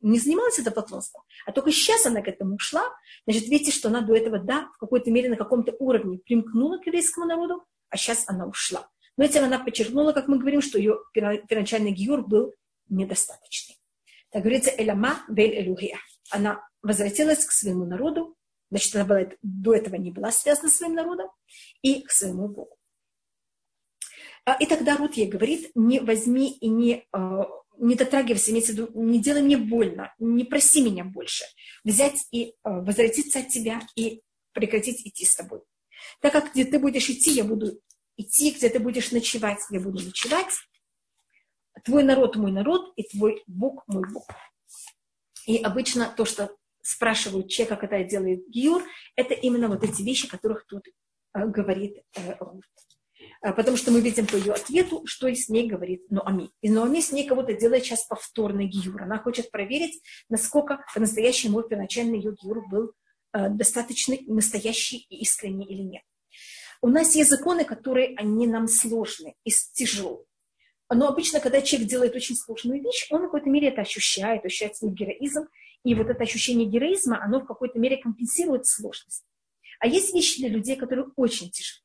не 0.00 0.18
занималась 0.18 0.58
это 0.58 0.70
поклонством, 0.70 1.22
а 1.46 1.52
только 1.52 1.72
сейчас 1.72 2.06
она 2.06 2.22
к 2.22 2.28
этому 2.28 2.56
ушла. 2.56 2.84
Значит, 3.26 3.48
видите, 3.48 3.72
что 3.72 3.88
она 3.88 4.00
до 4.00 4.14
этого, 4.14 4.38
да, 4.38 4.68
в 4.76 4.78
какой-то 4.78 5.10
мере 5.10 5.28
на 5.28 5.36
каком-то 5.36 5.74
уровне 5.78 6.18
примкнула 6.18 6.78
к 6.78 6.86
еврейскому 6.86 7.26
народу, 7.26 7.64
а 7.90 7.96
сейчас 7.96 8.24
она 8.26 8.46
ушла. 8.46 8.88
Но 9.16 9.24
этим 9.24 9.44
она 9.44 9.58
подчеркнула, 9.58 10.12
как 10.12 10.28
мы 10.28 10.38
говорим, 10.38 10.62
что 10.62 10.78
ее 10.78 10.98
первоначальный 11.12 11.90
гиюр 11.90 12.26
был 12.26 12.54
недостаточный. 12.88 13.76
Так 14.30 14.42
говорится, 14.42 14.70
Элама 14.76 15.22
Бель 15.28 15.58
Элюхия. 15.60 15.98
Она 16.30 16.66
возвратилась 16.82 17.44
к 17.44 17.52
своему 17.52 17.84
народу, 17.84 18.36
значит, 18.70 18.94
она 18.96 19.04
была, 19.04 19.26
до 19.42 19.74
этого 19.74 19.96
не 19.96 20.10
была 20.10 20.30
связана 20.30 20.70
с 20.70 20.76
своим 20.76 20.94
народом, 20.94 21.28
и 21.82 22.02
к 22.02 22.10
своему 22.10 22.48
Богу. 22.48 22.78
А, 24.44 24.54
и 24.54 24.66
тогда 24.66 24.96
Рут 24.96 25.14
ей 25.14 25.28
говорит, 25.28 25.70
не 25.74 26.00
возьми 26.00 26.52
и 26.52 26.68
не, 26.68 27.06
а, 27.12 27.44
не 27.78 27.94
дотрагивайся, 27.94 28.50
имеется 28.50 28.72
в 28.72 28.76
виду, 28.76 28.90
не 28.94 29.20
делай 29.20 29.42
мне 29.42 29.56
больно, 29.56 30.12
не 30.18 30.44
проси 30.44 30.82
меня 30.82 31.04
больше. 31.04 31.44
Взять 31.84 32.26
и 32.32 32.54
а, 32.62 32.80
возвратиться 32.80 33.40
от 33.40 33.48
тебя 33.48 33.80
и 33.94 34.22
прекратить 34.52 35.06
идти 35.06 35.24
с 35.24 35.36
тобой. 35.36 35.60
Так 36.20 36.32
как 36.32 36.52
где 36.52 36.64
ты 36.64 36.78
будешь 36.78 37.08
идти, 37.08 37.30
я 37.30 37.44
буду 37.44 37.80
идти, 38.16 38.50
где 38.50 38.68
ты 38.68 38.80
будешь 38.80 39.12
ночевать, 39.12 39.60
я 39.70 39.80
буду 39.80 40.04
ночевать. 40.04 40.52
Твой 41.84 42.02
народ 42.02 42.36
мой 42.36 42.52
народ, 42.52 42.92
и 42.96 43.04
твой 43.04 43.42
Бог 43.46 43.84
мой 43.86 44.02
Бог. 44.12 44.28
И 45.46 45.56
обычно 45.56 46.12
то, 46.16 46.24
что 46.24 46.54
спрашивают 46.82 47.48
человека, 47.48 47.76
когда 47.76 48.02
делает 48.02 48.48
гиюр, 48.48 48.82
это 49.14 49.34
именно 49.34 49.68
вот 49.68 49.84
эти 49.84 50.02
вещи, 50.02 50.28
которых 50.28 50.66
тут 50.66 50.84
говорит 51.32 51.96
э, 52.16 52.36
Рут. 52.40 52.64
А, 53.42 53.52
потому 53.52 53.76
что 53.76 53.90
мы 53.90 54.00
видим 54.00 54.26
по 54.26 54.36
ее 54.36 54.52
ответу, 54.52 55.02
что 55.04 55.28
с 55.28 55.48
ней 55.48 55.68
говорит 55.68 56.08
Ноами. 56.10 56.50
И 56.60 56.70
Ноами 56.70 57.00
с 57.00 57.10
ней 57.10 57.26
кого-то 57.26 57.52
делает 57.54 57.84
сейчас 57.84 58.04
повторный 58.04 58.66
гиюр. 58.66 59.02
Она 59.02 59.18
хочет 59.18 59.50
проверить, 59.50 60.00
насколько 60.28 60.84
по-настоящему 60.94 61.60
первоначальный 61.62 62.18
ее 62.18 62.36
гиюр 62.40 62.68
был 62.68 62.92
э, 63.32 63.48
достаточно 63.48 64.16
настоящий 64.28 65.06
и 65.08 65.22
искренний 65.22 65.66
или 65.66 65.82
нет. 65.82 66.02
У 66.82 66.88
нас 66.88 67.16
есть 67.16 67.30
законы, 67.30 67.64
которые 67.64 68.14
они 68.16 68.46
нам 68.46 68.68
сложны 68.68 69.34
и 69.44 69.50
тяжелы. 69.72 70.24
Но 70.88 71.08
обычно, 71.08 71.40
когда 71.40 71.62
человек 71.62 71.88
делает 71.88 72.14
очень 72.14 72.36
сложную 72.36 72.80
вещь, 72.80 73.08
он 73.10 73.22
в 73.22 73.24
какой-то 73.24 73.50
мере 73.50 73.68
это 73.68 73.80
ощущает, 73.80 74.44
ощущает 74.44 74.76
свой 74.76 74.92
героизм. 74.92 75.48
И 75.84 75.96
вот 75.96 76.08
это 76.08 76.22
ощущение 76.22 76.68
героизма, 76.68 77.20
оно 77.20 77.40
в 77.40 77.46
какой-то 77.46 77.78
мере 77.78 77.96
компенсирует 77.96 78.66
сложность. 78.66 79.24
А 79.80 79.88
есть 79.88 80.14
вещи 80.14 80.38
для 80.38 80.48
людей, 80.48 80.76
которые 80.76 81.08
очень 81.16 81.50
тяжелые. 81.50 81.81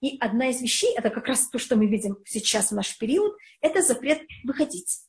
И 0.00 0.18
одна 0.18 0.50
из 0.50 0.60
вещей, 0.60 0.94
это 0.96 1.10
как 1.10 1.26
раз 1.26 1.48
то, 1.48 1.58
что 1.58 1.76
мы 1.76 1.86
видим 1.86 2.16
сейчас 2.26 2.70
в 2.70 2.74
наш 2.74 2.98
период, 2.98 3.36
это 3.60 3.82
запрет 3.82 4.22
выходить. 4.44 5.00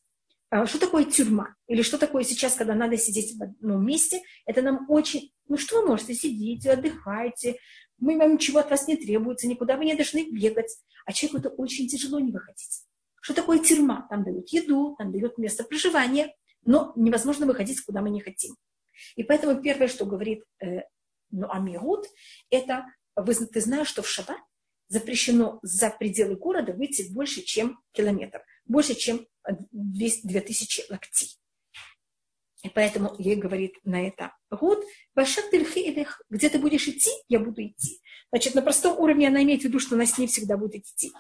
А 0.50 0.66
что 0.66 0.80
такое 0.80 1.06
тюрьма? 1.06 1.56
Или 1.68 1.82
что 1.82 1.98
такое 1.98 2.24
сейчас, 2.24 2.56
когда 2.56 2.76
надо 2.76 2.98
сидеть 2.98 3.38
в 3.38 3.44
одном 3.44 3.86
месте? 3.86 4.22
Это 4.46 4.62
нам 4.62 4.86
очень... 4.90 5.32
Ну 5.48 5.58
что 5.58 5.82
вы 5.82 5.88
можете? 5.88 6.14
Сидите, 6.14 6.72
отдыхайте. 6.72 7.58
Мы 7.98 8.18
вам 8.18 8.34
ничего 8.34 8.60
от 8.60 8.70
вас 8.70 8.88
не 8.88 8.96
требуется, 8.96 9.48
никуда 9.48 9.78
вы 9.78 9.86
не 9.86 9.96
должны 9.96 10.30
бегать. 10.32 10.78
А 11.06 11.14
человеку 11.14 11.40
это 11.40 11.50
очень 11.50 11.88
тяжело 11.88 12.20
не 12.20 12.32
выходить. 12.32 12.84
Что 13.22 13.34
такое 13.34 13.60
тюрьма? 13.60 14.08
Там 14.10 14.24
дают 14.24 14.50
еду, 14.50 14.96
там 14.98 15.12
дают 15.12 15.38
место 15.38 15.64
проживания, 15.64 16.34
но 16.64 16.94
невозможно 16.96 17.46
выходить, 17.46 17.82
куда 17.82 18.02
мы 18.02 18.10
не 18.10 18.22
хотим. 18.22 18.56
И 19.16 19.24
поэтому 19.24 19.62
первое, 19.62 19.88
что 19.88 20.06
говорит 20.06 20.44
э, 20.64 20.82
ну, 21.32 21.50
Амирут, 21.50 22.06
это 22.50 22.86
вы, 23.16 23.34
ты 23.34 23.62
знаешь, 23.62 23.88
что 23.88 24.02
в 24.02 24.08
шаббат 24.08 24.40
запрещено 24.88 25.60
за 25.62 25.90
пределы 25.90 26.36
города 26.36 26.74
выйти 26.74 27.12
больше, 27.12 27.42
чем 27.42 27.80
километр, 27.92 28.44
больше, 28.66 28.96
чем 28.96 29.26
2000 29.72 30.86
локтей. 30.90 31.30
И 32.64 32.70
поэтому 32.70 33.14
ей 33.20 33.36
говорит 33.36 33.76
на 33.84 34.08
это 34.08 34.36
год, 34.50 34.84
где 35.16 36.50
ты 36.50 36.60
будешь 36.60 36.88
идти, 36.88 37.12
я 37.28 37.40
буду 37.40 37.64
идти. 37.64 38.02
Значит, 38.32 38.56
на 38.56 38.62
простом 38.64 39.00
уровне 39.00 39.28
она 39.28 39.44
имеет 39.44 39.62
в 39.62 39.66
виду, 39.66 39.80
что 39.80 39.96
она 39.96 40.06
с 40.06 40.18
ней 40.18 40.28
всегда 40.28 40.58
будет 40.58 40.84
идти. 40.84 41.12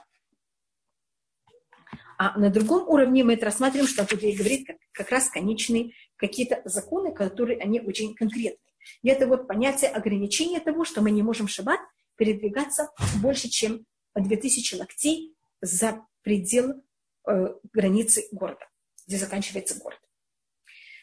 А 2.17 2.39
на 2.39 2.49
другом 2.49 2.87
уровне 2.87 3.23
мы 3.23 3.33
это 3.33 3.45
рассматриваем, 3.45 3.87
что 3.87 4.05
тут 4.05 4.23
ей 4.23 4.35
говорит 4.35 4.65
как, 4.65 4.77
как 4.91 5.11
раз 5.11 5.29
конечные 5.29 5.91
какие-то 6.15 6.61
законы, 6.65 7.13
которые 7.13 7.59
они 7.59 7.79
очень 7.81 8.15
конкретные. 8.15 8.57
И 9.01 9.09
это 9.09 9.27
вот 9.27 9.47
понятие 9.47 9.91
ограничения 9.91 10.59
того, 10.59 10.85
что 10.85 11.01
мы 11.01 11.11
не 11.11 11.21
можем 11.23 11.47
шаббат 11.47 11.79
передвигаться 12.15 12.89
больше, 13.21 13.49
чем 13.49 13.85
2000 14.15 14.75
локтей 14.75 15.35
за 15.61 16.05
предел 16.21 16.83
э, 17.27 17.47
границы 17.73 18.27
города, 18.31 18.65
где 19.07 19.17
заканчивается 19.17 19.77
город. 19.79 19.99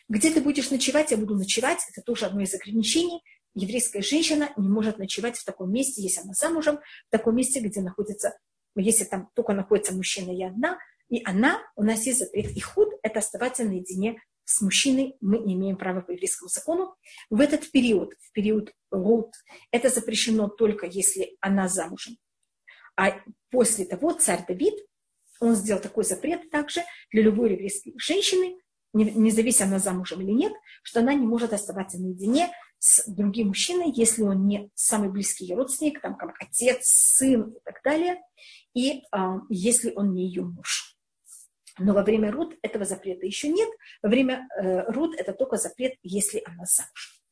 Где 0.08 0.30
ты 0.30 0.40
будешь 0.40 0.70
ночевать, 0.70 1.10
я 1.10 1.16
буду 1.16 1.36
ночевать. 1.36 1.78
Это 1.90 2.02
тоже 2.02 2.26
одно 2.26 2.42
из 2.42 2.54
ограничений. 2.54 3.22
Еврейская 3.54 4.02
женщина 4.02 4.52
не 4.56 4.68
может 4.68 4.98
ночевать 4.98 5.36
в 5.36 5.44
таком 5.44 5.72
месте, 5.72 6.02
если 6.02 6.20
она 6.20 6.32
замужем, 6.32 6.78
в 7.08 7.10
таком 7.10 7.36
месте, 7.36 7.60
где 7.60 7.80
находится, 7.80 8.38
если 8.74 9.04
там 9.04 9.30
только 9.34 9.52
находится 9.52 9.94
мужчина 9.94 10.30
и 10.30 10.42
одна, 10.42 10.78
и 11.08 11.22
она, 11.24 11.60
у 11.76 11.82
нас 11.82 12.04
есть 12.06 12.20
запрет. 12.20 12.56
И 12.56 12.60
худ– 12.60 12.88
это 13.02 13.18
оставаться 13.18 13.64
наедине 13.64 14.20
с 14.44 14.60
мужчиной 14.60 15.16
мы 15.20 15.38
не 15.38 15.54
имеем 15.54 15.76
права 15.76 16.00
по 16.00 16.10
еврейскому 16.10 16.48
закону. 16.48 16.94
В 17.30 17.40
этот 17.40 17.70
период, 17.70 18.14
в 18.20 18.32
период 18.32 18.72
Рут, 18.90 19.32
это 19.70 19.88
запрещено 19.88 20.48
только 20.48 20.86
если 20.86 21.36
она 21.40 21.68
замужем. 21.68 22.16
А 22.96 23.20
после 23.50 23.84
того 23.84 24.12
царь 24.12 24.44
Давид, 24.46 24.74
он 25.40 25.54
сделал 25.54 25.80
такой 25.80 26.04
запрет 26.04 26.50
также 26.50 26.82
для 27.10 27.22
любой 27.22 27.52
еврейской 27.52 27.94
женщины, 27.96 28.58
независимо 28.92 29.68
она 29.68 29.78
замужем 29.78 30.20
или 30.20 30.30
нет, 30.30 30.52
что 30.82 31.00
она 31.00 31.14
не 31.14 31.26
может 31.26 31.52
оставаться 31.52 31.98
наедине 31.98 32.50
с 32.78 33.08
другим 33.10 33.48
мужчиной, 33.48 33.92
если 33.94 34.22
он 34.22 34.46
не 34.46 34.70
самый 34.74 35.08
близкий 35.08 35.54
родственник, 35.54 36.00
там, 36.00 36.16
как 36.16 36.34
отец, 36.40 36.80
сын 36.84 37.52
и 37.52 37.60
так 37.64 37.80
далее, 37.82 38.20
и 38.74 38.98
э, 39.00 39.18
если 39.48 39.92
он 39.94 40.12
не 40.12 40.26
ее 40.26 40.44
муж. 40.44 40.91
Но 41.78 41.94
во 41.94 42.02
время 42.02 42.30
руд 42.30 42.56
этого 42.62 42.84
запрета 42.84 43.26
еще 43.26 43.48
нет. 43.48 43.68
Во 44.02 44.08
время 44.08 44.46
э, 44.56 44.90
руд 44.92 45.14
это 45.16 45.32
только 45.32 45.56
запрет, 45.56 45.94
если 46.02 46.42
она 46.44 46.64
замуж. 46.64 47.22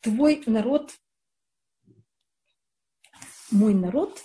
Твой 0.00 0.42
народ, 0.46 0.92
мой 3.50 3.74
народ, 3.74 4.20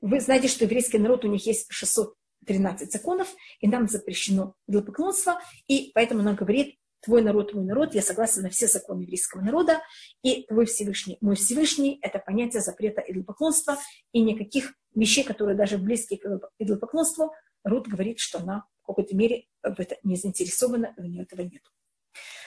вы 0.00 0.20
знаете, 0.20 0.48
что 0.48 0.64
еврейский 0.64 0.98
народ, 0.98 1.24
у 1.24 1.28
них 1.28 1.46
есть 1.46 1.66
613 1.70 2.90
законов, 2.90 3.32
и 3.60 3.68
нам 3.68 3.88
запрещено 3.88 4.54
идолопоклонство, 4.66 5.40
и 5.66 5.90
поэтому 5.94 6.20
она 6.20 6.34
говорит, 6.34 6.78
твой 7.02 7.22
народ, 7.22 7.52
мой 7.52 7.64
народ, 7.64 7.94
я 7.94 8.02
согласна 8.02 8.42
на 8.42 8.50
все 8.50 8.66
законы 8.66 9.02
еврейского 9.02 9.42
народа, 9.42 9.80
и 10.22 10.44
твой 10.46 10.66
Всевышний, 10.66 11.18
мой 11.20 11.36
Всевышний, 11.36 11.98
это 12.02 12.18
понятие 12.18 12.62
запрета 12.62 13.00
идолопоклонства, 13.00 13.78
и 14.12 14.22
никаких 14.22 14.74
вещей, 14.94 15.24
которые 15.24 15.56
даже 15.56 15.78
близки 15.78 16.16
к 16.16 16.26
идолопоклонству, 16.58 17.32
Рут 17.64 17.88
говорит, 17.88 18.18
что 18.18 18.38
она 18.38 18.64
в 18.82 18.86
какой-то 18.86 19.14
мере 19.16 19.46
в 19.62 19.78
это 19.78 19.96
не 20.02 20.16
заинтересована, 20.16 20.94
у 20.96 21.02
нее 21.02 21.22
этого 21.22 21.42
нет. 21.42 21.62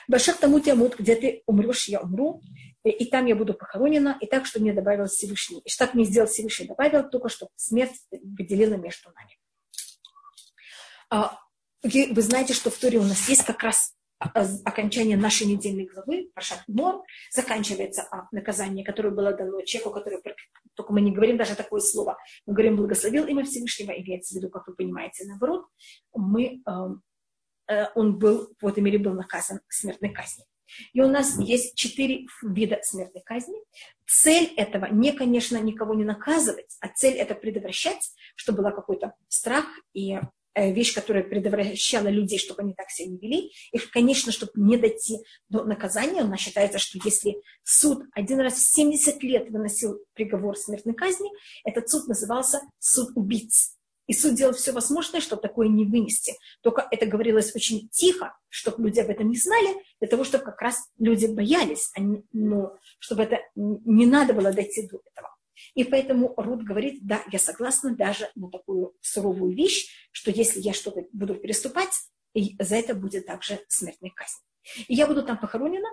Башах 0.07 0.37
тому 0.37 0.59
тямут, 0.59 0.99
где 0.99 1.15
ты 1.15 1.43
умрешь, 1.47 1.87
я 1.87 2.01
умру, 2.01 2.41
и 2.83 3.05
там 3.05 3.25
я 3.25 3.35
буду 3.35 3.53
похоронена, 3.53 4.17
и 4.21 4.27
так, 4.27 4.45
что 4.45 4.59
мне 4.59 4.73
добавил 4.73 5.07
Всевышний. 5.07 5.61
И 5.65 5.69
что 5.69 5.89
мне 5.93 6.03
сделал 6.05 6.27
Всевышний, 6.27 6.67
добавил, 6.67 7.09
только 7.09 7.29
что 7.29 7.49
смерть 7.55 7.95
выделила 8.11 8.75
между 8.75 9.09
нами. 9.11 9.37
А, 11.09 11.39
вы 11.83 12.21
знаете, 12.21 12.53
что 12.53 12.69
в 12.69 12.77
Торе 12.77 12.99
у 12.99 13.03
нас 13.03 13.27
есть 13.29 13.45
как 13.45 13.63
раз 13.63 13.95
окончание 14.19 15.17
нашей 15.17 15.47
недельной 15.47 15.85
главы, 15.85 16.29
Пашат 16.33 16.63
Мор, 16.67 17.03
заканчивается 17.31 18.07
а, 18.11 18.27
наказание, 18.31 18.85
которое 18.85 19.09
было 19.11 19.33
дано 19.33 19.61
человеку, 19.61 19.91
который, 19.91 20.19
только 20.73 20.93
мы 20.93 21.01
не 21.01 21.11
говорим 21.11 21.37
даже 21.37 21.55
такое 21.55 21.81
слово, 21.81 22.17
мы 22.45 22.53
говорим 22.53 22.77
благословил 22.77 23.25
имя 23.25 23.43
Всевышнего, 23.43 23.91
имеется 23.91 24.33
в 24.33 24.37
виду, 24.37 24.49
как 24.49 24.67
вы 24.67 24.75
понимаете, 24.75 25.25
наоборот, 25.25 25.65
мы, 26.13 26.61
эм, 26.65 27.01
э, 27.67 27.87
он 27.95 28.17
был, 28.17 28.53
в 28.61 28.67
этой 28.67 28.81
мере 28.81 28.99
был 28.99 29.13
наказан 29.13 29.59
смертной 29.67 30.11
казнью. 30.11 30.45
И 30.93 31.01
у 31.01 31.07
нас 31.07 31.37
есть 31.39 31.75
четыре 31.75 32.25
вида 32.41 32.79
смертной 32.81 33.21
казни. 33.23 33.55
Цель 34.07 34.51
этого 34.57 34.85
не, 34.85 35.11
конечно, 35.11 35.57
никого 35.57 35.93
не 35.93 36.03
наказывать, 36.03 36.75
а 36.81 36.87
цель 36.87 37.15
это 37.15 37.35
предотвращать, 37.35 38.11
чтобы 38.35 38.63
был 38.63 38.71
какой-то 38.71 39.13
страх 39.27 39.65
и 39.93 40.19
вещь, 40.55 40.93
которая 40.93 41.23
предотвращала 41.23 42.07
людей, 42.07 42.39
чтобы 42.39 42.61
они 42.61 42.73
так 42.73 42.89
себя 42.89 43.09
не 43.09 43.17
вели. 43.17 43.51
И, 43.71 43.77
конечно, 43.77 44.31
чтобы 44.31 44.53
не 44.55 44.77
дойти 44.77 45.19
до 45.49 45.63
наказания, 45.63 46.23
у 46.23 46.27
нас 46.27 46.39
считается, 46.39 46.79
что 46.79 46.99
если 47.03 47.35
суд 47.63 48.03
один 48.13 48.39
раз 48.39 48.53
в 48.53 48.73
70 48.73 49.21
лет 49.23 49.49
выносил 49.49 49.99
приговор 50.13 50.57
смертной 50.57 50.95
казни, 50.95 51.29
этот 51.63 51.89
суд 51.89 52.07
назывался 52.07 52.61
суд 52.79 53.09
убийц. 53.15 53.75
И 54.07 54.13
суд 54.13 54.35
делал 54.35 54.53
все 54.53 54.71
возможное, 54.71 55.19
чтобы 55.19 55.41
такое 55.41 55.67
не 55.67 55.83
вынести. 55.83 56.33
Только 56.61 56.87
это 56.91 57.07
говорилось 57.07 57.55
очень 57.55 57.89
тихо, 57.89 58.37
чтобы 58.49 58.83
люди 58.83 58.99
об 58.99 59.09
этом 59.09 59.29
не 59.29 59.37
знали, 59.37 59.75
для 59.99 60.07
того, 60.07 60.23
чтобы 60.23 60.43
как 60.43 60.61
раз 60.61 60.77
люди 60.99 61.25
боялись, 61.25 61.89
а 61.95 62.01
не, 62.01 62.23
ну, 62.31 62.69
чтобы 62.99 63.23
это 63.23 63.39
не 63.55 64.05
надо 64.05 64.33
было 64.33 64.53
дойти 64.53 64.87
до 64.87 65.01
этого. 65.11 65.34
И 65.73 65.83
поэтому 65.83 66.33
Рут 66.37 66.63
говорит, 66.63 67.05
да, 67.05 67.23
я 67.31 67.39
согласна 67.39 67.95
даже 67.95 68.29
на 68.35 68.49
такую 68.49 68.93
суровую 69.01 69.55
вещь, 69.55 70.09
что 70.11 70.31
если 70.31 70.59
я 70.59 70.73
что-то 70.73 71.05
буду 71.11 71.35
переступать, 71.35 71.93
за 72.59 72.75
это 72.75 72.95
будет 72.95 73.25
также 73.25 73.59
смертная 73.67 74.11
казнь. 74.11 74.39
И 74.87 74.95
я 74.95 75.07
буду 75.07 75.23
там 75.23 75.37
похоронена. 75.37 75.87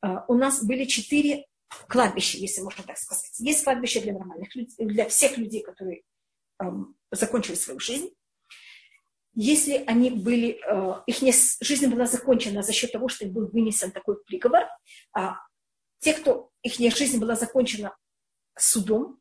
А, 0.00 0.24
у 0.28 0.34
нас 0.34 0.64
были 0.64 0.84
четыре 0.84 1.46
кладбища, 1.88 2.38
если 2.38 2.60
можно 2.60 2.82
так 2.84 2.98
сказать. 2.98 3.38
Есть 3.38 3.64
кладбище 3.64 4.00
для 4.00 4.12
нормальных 4.12 4.54
людей, 4.54 4.76
для 4.78 5.08
всех 5.08 5.38
людей, 5.38 5.62
которые 5.62 6.02
закончили 7.10 7.54
свою 7.54 7.80
жизнь. 7.80 8.10
Если 9.34 9.84
они 9.86 10.10
были, 10.10 10.58
э, 10.66 11.02
их 11.06 11.18
жизнь 11.60 11.86
была 11.88 12.06
закончена 12.06 12.62
за 12.62 12.72
счет 12.72 12.92
того, 12.92 13.08
что 13.08 13.26
им 13.26 13.32
был 13.32 13.48
вынесен 13.48 13.90
такой 13.90 14.16
приговор, 14.24 14.64
а 15.12 15.36
те, 15.98 16.14
кто 16.14 16.50
их 16.62 16.96
жизнь 16.96 17.18
была 17.18 17.34
закончена 17.34 17.94
судом, 18.56 19.20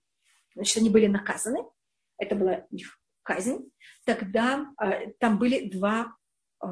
значит, 0.55 0.77
они 0.77 0.89
были 0.89 1.07
наказаны, 1.07 1.59
это 2.17 2.35
была 2.35 2.55
их 2.71 2.99
казнь, 3.23 3.69
тогда 4.05 4.67
э, 4.81 5.11
там 5.19 5.37
были 5.37 5.69
два 5.69 6.15
э, 6.63 6.67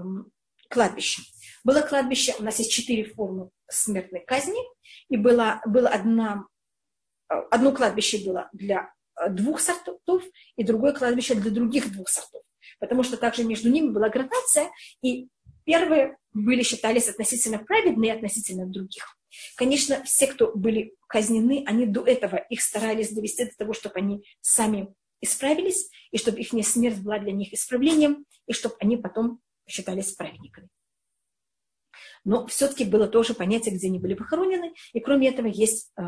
кладбища. 0.70 1.22
Было 1.64 1.82
кладбище, 1.82 2.34
у 2.40 2.44
нас 2.44 2.60
есть 2.60 2.72
четыре 2.72 3.06
формы 3.06 3.50
смертной 3.70 4.24
казни, 4.26 4.62
и 5.10 5.18
было, 5.18 5.62
было 5.66 5.90
одна, 5.90 6.46
э, 7.30 7.36
одно 7.52 7.72
кладбище 7.72 8.26
было 8.26 8.50
для 8.54 8.94
э, 9.20 9.30
двух 9.30 9.60
сортов, 9.60 10.24
и 10.56 10.64
другое 10.64 10.94
кладбище 10.94 11.36
для 11.36 11.52
других 11.52 11.92
двух 11.92 12.10
сортов. 12.10 12.44
Потому 12.80 13.04
что 13.04 13.18
также 13.18 13.44
между 13.44 13.70
ними 13.70 13.90
была 13.90 14.10
градация, 14.10 14.70
и 15.02 15.28
Первые 15.66 16.18
были, 16.34 16.62
считались 16.64 17.08
относительно 17.08 17.60
праведные 17.60 18.14
относительно 18.14 18.66
других. 18.66 19.18
Конечно, 19.56 20.04
все, 20.04 20.28
кто 20.28 20.52
были 20.56 20.96
казнены, 21.08 21.64
они 21.66 21.86
до 21.86 22.06
этого 22.06 22.38
их 22.38 22.62
старались 22.62 23.12
довести 23.12 23.46
до 23.46 23.56
того, 23.58 23.74
чтобы 23.74 23.96
они 23.96 24.24
сами 24.42 24.94
исправились, 25.22 25.90
и 26.12 26.18
чтобы 26.18 26.40
их 26.40 26.50
смерть 26.66 27.00
была 27.00 27.20
для 27.20 27.32
них 27.32 27.54
исправлением, 27.54 28.26
и 28.48 28.54
чтобы 28.54 28.76
они 28.80 28.98
потом 28.98 29.40
считались 29.68 30.12
праведниками. 30.14 30.70
Но 32.26 32.48
все-таки 32.48 32.86
было 32.86 33.08
тоже 33.08 33.34
понятие, 33.34 33.76
где 33.76 33.88
они 33.88 34.00
были 34.00 34.14
похоронены, 34.14 34.74
и 34.94 35.00
кроме 35.00 35.30
этого 35.30 35.48
есть 35.48 35.92
э, 35.98 36.04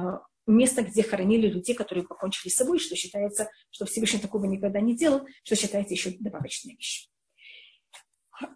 место, 0.48 0.84
где 0.84 1.04
хоронили 1.04 1.48
людей, 1.48 1.76
которые 1.76 2.06
покончили 2.06 2.50
с 2.50 2.56
собой, 2.56 2.80
что 2.80 2.96
считается, 2.96 3.50
что 3.70 3.86
Всевышний 3.86 4.20
такого 4.20 4.46
никогда 4.46 4.80
не 4.80 4.96
делал, 4.96 5.28
что 5.44 5.56
считается 5.56 5.94
еще 5.94 6.12
добавочной 6.20 6.76
вещью. 6.76 7.10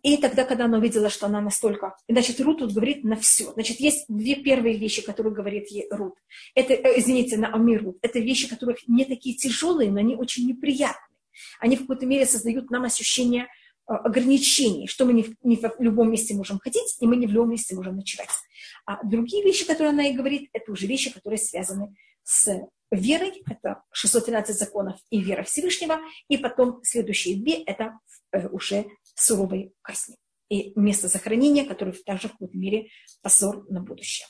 И 0.03 0.17
тогда, 0.17 0.43
когда 0.43 0.65
она 0.65 0.77
увидела, 0.77 1.09
что 1.09 1.25
она 1.27 1.41
настолько... 1.41 1.95
Значит, 2.07 2.39
Рут 2.41 2.59
тут 2.59 2.73
говорит 2.73 3.03
на 3.03 3.15
все. 3.15 3.51
Значит, 3.53 3.79
есть 3.79 4.05
две 4.07 4.35
первые 4.35 4.77
вещи, 4.77 5.01
которые 5.01 5.33
говорит 5.33 5.67
ей 5.69 5.87
Рут. 5.89 6.15
Это, 6.55 6.73
э, 6.73 6.99
извините, 6.99 7.37
на 7.37 7.53
Ами 7.53 7.75
Рут. 7.75 7.97
Это 8.01 8.19
вещи, 8.19 8.49
которые 8.49 8.77
не 8.87 9.05
такие 9.05 9.35
тяжелые, 9.35 9.91
но 9.91 9.99
они 9.99 10.15
очень 10.15 10.47
неприятные. 10.47 11.17
Они 11.59 11.75
в 11.75 11.81
какой-то 11.81 12.05
мере 12.05 12.25
создают 12.25 12.69
нам 12.69 12.83
ощущение 12.83 13.43
э, 13.43 13.93
ограничений, 13.93 14.87
что 14.87 15.05
мы 15.05 15.13
не 15.13 15.23
в, 15.23 15.35
не 15.43 15.55
в 15.55 15.71
любом 15.79 16.11
месте 16.11 16.33
можем 16.35 16.59
ходить, 16.59 16.97
и 16.99 17.07
мы 17.07 17.15
не 17.15 17.27
в 17.27 17.31
любом 17.31 17.51
месте 17.51 17.75
можем 17.75 17.95
ночевать. 17.95 18.29
А 18.85 19.03
другие 19.05 19.43
вещи, 19.43 19.65
которые 19.65 19.91
она 19.91 20.03
ей 20.03 20.15
говорит, 20.15 20.49
это 20.53 20.71
уже 20.71 20.87
вещи, 20.87 21.13
которые 21.13 21.37
связаны 21.37 21.95
с 22.23 22.69
верой, 22.91 23.43
это 23.49 23.83
613 23.91 24.57
законов 24.57 24.99
и 25.09 25.21
вера 25.21 25.43
Всевышнего, 25.43 25.99
и 26.27 26.37
потом 26.37 26.81
следующие 26.83 27.37
две, 27.37 27.61
это 27.63 27.99
э, 28.31 28.47
уже 28.49 28.85
суровой 29.19 29.73
казни. 29.81 30.15
И 30.49 30.73
место 30.79 31.07
захоронения, 31.07 31.65
которое 31.65 31.93
также 32.05 32.27
в 32.27 32.31
какой-то 32.31 32.57
мере 32.57 32.89
позор 33.21 33.65
на 33.69 33.81
будущее. 33.81 34.27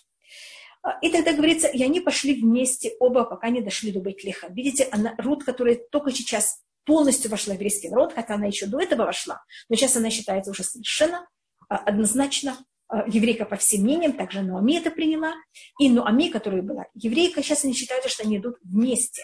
А, 0.82 0.98
и 1.02 1.10
тогда 1.10 1.34
говорится, 1.34 1.68
и 1.68 1.82
они 1.84 2.00
пошли 2.00 2.42
вместе 2.42 2.96
оба, 3.00 3.24
пока 3.24 3.50
не 3.50 3.62
дошли 3.62 3.92
до 3.92 4.00
Бейтлеха. 4.00 4.48
Видите, 4.50 4.88
она, 4.92 5.16
Рут, 5.18 5.44
которая 5.44 5.76
только 5.92 6.12
сейчас 6.12 6.62
полностью 6.86 7.30
вошла 7.30 7.54
в 7.54 7.58
еврейский 7.58 7.90
народ, 7.90 8.14
хотя 8.14 8.36
она 8.36 8.48
еще 8.48 8.66
до 8.66 8.80
этого 8.80 9.06
вошла, 9.06 9.44
но 9.70 9.76
сейчас 9.76 9.96
она 9.96 10.10
считается 10.10 10.52
уже 10.52 10.64
совершенно 10.64 11.28
а, 11.68 11.78
однозначно 11.78 12.58
а, 12.88 13.08
еврейка 13.08 13.46
по 13.46 13.58
всем 13.58 13.82
мнениям, 13.82 14.14
также 14.14 14.42
Ноами 14.42 14.78
это 14.78 14.90
приняла, 14.90 15.34
и 15.80 15.90
Ноами, 15.90 16.30
которая 16.30 16.64
была 16.64 16.86
еврейка, 16.96 17.44
сейчас 17.44 17.64
они 17.64 17.74
считают, 17.74 18.06
что 18.06 18.24
они 18.24 18.38
идут 18.38 18.56
вместе. 18.64 19.24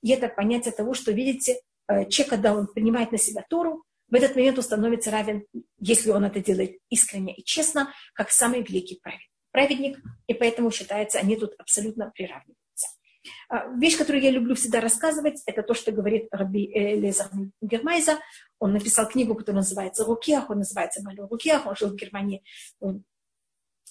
И 0.00 0.10
это 0.10 0.28
понятие 0.28 0.72
того, 0.72 0.94
что, 0.94 1.12
видите, 1.12 1.60
э, 1.86 2.08
человек, 2.08 2.30
когда 2.30 2.54
он 2.54 2.66
принимает 2.66 3.12
на 3.12 3.18
себя 3.18 3.44
Тору, 3.48 3.84
в 4.12 4.14
этот 4.14 4.36
момент 4.36 4.58
он 4.58 4.64
становится 4.64 5.10
равен, 5.10 5.46
если 5.78 6.10
он 6.10 6.24
это 6.24 6.38
делает 6.40 6.76
искренне 6.90 7.34
и 7.34 7.42
честно, 7.42 7.92
как 8.12 8.30
самый 8.30 8.62
великий 8.62 9.00
праведник, 9.50 9.98
и 10.26 10.34
поэтому 10.34 10.70
считается, 10.70 11.18
они 11.18 11.34
тут 11.36 11.54
абсолютно 11.58 12.12
приравниваются. 12.14 12.88
А, 13.48 13.68
вещь, 13.68 13.96
которую 13.96 14.22
я 14.22 14.30
люблю 14.30 14.54
всегда 14.54 14.80
рассказывать, 14.80 15.42
это 15.46 15.62
то, 15.62 15.72
что 15.72 15.92
говорит 15.92 16.28
Раби 16.30 16.66
Лезар 16.66 17.30
Гермайза. 17.62 18.18
Он 18.58 18.74
написал 18.74 19.08
книгу, 19.08 19.34
которая 19.34 19.62
называется 19.62 20.04
«Рукиах», 20.04 20.50
он 20.50 20.58
называется 20.58 21.02
«Малю 21.02 21.26
Рукиах», 21.26 21.66
он 21.66 21.74
жил 21.74 21.88
в 21.88 21.96
Германии 21.96 22.44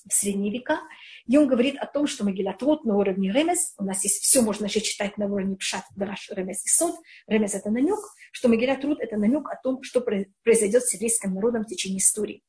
в 0.08 0.14
средние 0.14 0.52
века. 0.52 0.80
И 1.28 1.38
он 1.38 1.48
говорит 1.48 1.78
о 1.78 1.86
том, 1.86 2.08
что 2.08 2.24
Могилат 2.24 2.62
Рот 2.62 2.86
на 2.86 2.98
уровне 2.98 3.32
Ремес, 3.32 3.74
у 3.78 3.84
нас 3.84 4.04
есть 4.04 4.22
все, 4.24 4.42
можно 4.42 4.66
еще 4.66 4.82
читать 4.82 5.18
на 5.18 5.26
уровне 5.26 5.56
Пшат, 5.56 5.84
Дараш, 5.96 6.30
Ремес 6.32 6.66
и 6.66 6.70
Сод. 6.70 6.96
Ремес– 7.28 7.54
это 7.56 7.70
намек, 7.70 8.00
что 8.32 8.50
Могилат 8.50 8.84
Рот– 8.84 9.00
это 9.02 9.18
намек 9.18 9.50
о 9.50 9.56
том, 9.62 9.84
что 9.84 10.02
произойдет 10.44 10.84
с 10.84 10.94
еврейским 10.94 11.34
народом 11.34 11.64
в 11.64 11.68
течение 11.68 12.00
истории. 12.00 12.44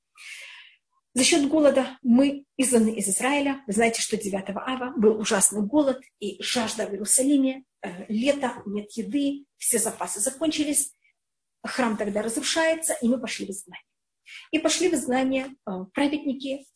За 1.15 1.25
счет 1.25 1.47
голода 1.49 1.99
мы 2.03 2.47
изгнаны 2.57 2.95
из 2.95 3.07
Израиля. 3.09 3.63
Вы 3.67 3.75
знаете, 3.75 4.01
что 4.01 4.17
9 4.17 4.45
ава 4.49 4.95
был 4.97 5.21
ужасный 5.21 5.61
голод 5.61 6.01
и 6.21 6.43
жажда 6.43 6.87
в 6.87 6.93
Иерусалиме. 6.93 7.65
Э, 7.83 8.07
лето, 8.09 8.63
нет 8.65 8.91
еды, 8.93 9.45
все 9.59 9.79
запасы 9.79 10.21
закончились. 10.21 10.95
Храм 11.63 11.99
тогда 11.99 12.23
разрушается, 12.23 12.97
и 13.03 13.09
мы 13.09 13.21
пошли 13.21 13.47
в 13.47 13.51
изгнание. 13.51 13.85
И 14.53 14.59
пошли 14.59 14.89
в 14.89 14.95
изгнание 14.95 15.49
э, 15.67 15.71
праведники, 15.93 16.67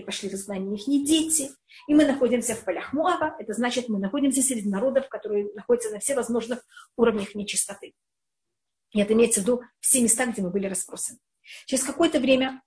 и 0.00 0.04
пошли 0.04 0.28
в 0.28 0.34
изгнание 0.34 0.74
их 0.74 0.86
не 0.86 1.04
дети. 1.04 1.50
И 1.86 1.94
мы 1.94 2.04
находимся 2.04 2.54
в 2.54 2.64
полях 2.64 2.92
Муава. 2.92 3.36
Это 3.38 3.52
значит, 3.52 3.88
мы 3.88 3.98
находимся 3.98 4.42
среди 4.42 4.68
народов, 4.68 5.08
которые 5.08 5.52
находятся 5.54 5.90
на 5.90 6.00
всевозможных 6.00 6.64
уровнях 6.96 7.34
нечистоты. 7.34 7.94
И 8.92 9.00
это 9.00 9.12
имеется 9.12 9.40
в 9.40 9.44
виду 9.44 9.62
все 9.78 10.02
места, 10.02 10.26
где 10.26 10.42
мы 10.42 10.50
были 10.50 10.66
разбросаны. 10.66 11.18
Через 11.66 11.84
какое-то 11.84 12.18
время 12.18 12.62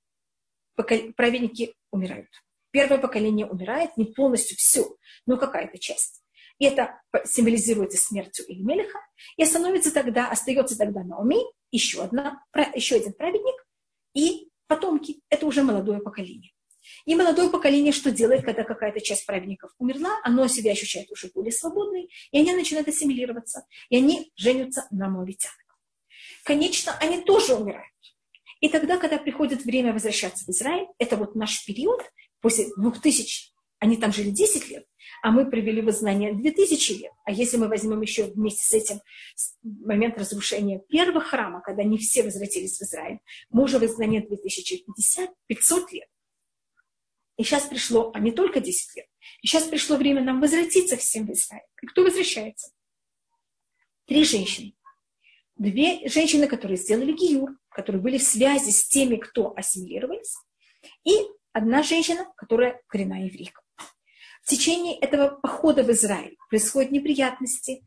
праведники 0.76 1.76
умирают. 1.92 2.30
Первое 2.72 2.98
поколение 2.98 3.46
умирает, 3.46 3.96
не 3.98 4.06
полностью 4.06 4.58
все, 4.58 4.96
но 5.28 5.38
какая-то 5.38 5.78
часть. 5.78 6.24
И 6.60 6.66
это 6.66 7.02
символизируется 7.26 7.98
смертью 7.98 8.46
Илимелиха. 8.48 9.00
И 9.38 9.46
становится 9.46 9.94
тогда, 9.94 10.30
остается 10.32 10.78
тогда 10.78 11.04
Наоми, 11.04 11.44
еще, 11.72 12.04
одна, 12.04 12.44
еще 12.74 12.96
один 12.96 13.14
праведник, 13.14 13.56
и 14.16 14.50
потомки. 14.68 15.22
Это 15.30 15.46
уже 15.46 15.62
молодое 15.62 16.00
поколение. 16.00 16.53
И 17.06 17.16
молодое 17.16 17.50
поколение 17.50 17.94
что 17.94 18.12
делает, 18.12 18.44
когда 18.44 18.64
какая-то 18.64 19.02
часть 19.02 19.26
праведников 19.26 19.72
умерла, 19.78 20.20
оно 20.24 20.48
себя 20.48 20.72
ощущает 20.72 21.12
уже 21.12 21.30
более 21.34 21.52
свободной, 21.52 22.10
и 22.32 22.40
они 22.40 22.54
начинают 22.54 22.88
ассимилироваться, 22.88 23.66
и 23.90 23.98
они 23.98 24.32
женятся 24.36 24.88
на 24.92 25.10
моавитянах. 25.10 25.58
Конечно, 26.44 26.96
они 27.00 27.22
тоже 27.22 27.56
умирают. 27.56 27.88
И 28.60 28.70
тогда, 28.70 28.98
когда 28.98 29.18
приходит 29.18 29.66
время 29.66 29.94
возвращаться 29.94 30.46
в 30.46 30.50
Израиль, 30.50 30.88
это 30.98 31.18
вот 31.18 31.36
наш 31.36 31.66
период, 31.66 32.02
после 32.40 32.68
2000, 32.78 33.54
они 33.80 33.98
там 33.98 34.14
жили 34.14 34.30
10 34.30 34.70
лет, 34.70 34.86
а 35.22 35.32
мы 35.32 35.50
привели 35.50 35.82
в 35.82 35.92
знание 35.92 36.34
2000 36.34 36.92
лет. 36.94 37.12
А 37.26 37.32
если 37.32 37.58
мы 37.58 37.68
возьмем 37.68 38.02
еще 38.02 38.26
вместе 38.26 38.64
с 38.64 38.74
этим 38.74 39.02
момент 39.62 40.18
разрушения 40.18 40.80
первого 40.90 41.20
храма, 41.20 41.62
когда 41.62 41.84
не 41.84 41.98
все 41.98 42.24
возвратились 42.24 42.78
в 42.78 42.82
Израиль, 42.84 43.20
мы 43.50 43.64
уже 43.64 43.80
в 43.80 43.84
изгнании 43.84 44.20
2050, 44.20 45.30
500 45.48 45.92
лет. 45.92 46.08
И 47.38 47.44
сейчас 47.44 47.66
пришло, 47.66 48.12
а 48.14 48.20
не 48.20 48.32
только 48.32 48.60
10 48.60 48.96
лет, 48.96 49.08
и 49.42 49.48
сейчас 49.48 49.64
пришло 49.64 49.98
время 49.98 50.24
нам 50.24 50.40
возвратиться 50.40 50.98
всем 50.98 51.26
в 51.26 51.32
Израиль. 51.32 51.66
И 51.82 51.88
кто 51.88 52.04
возвращается? 52.04 52.72
Три 54.06 54.24
женщины. 54.24 54.76
Две 55.56 56.08
женщины, 56.10 56.48
которые 56.48 56.78
сделали 56.78 57.12
гиюр, 57.12 57.58
которые 57.70 58.02
были 58.02 58.18
в 58.18 58.24
связи 58.24 58.72
с 58.72 58.88
теми, 58.88 59.16
кто 59.16 59.54
ассимилировались, 59.56 60.36
и 61.06 61.14
одна 61.52 61.84
женщина, 61.84 62.32
которая 62.36 62.82
коренная 62.88 63.26
еврейка. 63.26 63.62
В 64.44 64.50
течение 64.50 64.98
этого 64.98 65.30
похода 65.30 65.84
в 65.84 65.92
Израиль 65.92 66.38
происходят 66.50 66.92
неприятности, 66.92 67.84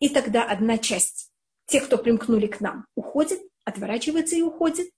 и 0.00 0.08
тогда 0.08 0.44
одна 0.44 0.76
часть, 0.76 1.32
те, 1.66 1.80
кто 1.80 1.96
примкнули 1.96 2.46
к 2.46 2.60
нам, 2.60 2.86
уходит, 2.94 3.40
отворачивается 3.64 4.36
и 4.36 4.42
уходит, 4.42 4.90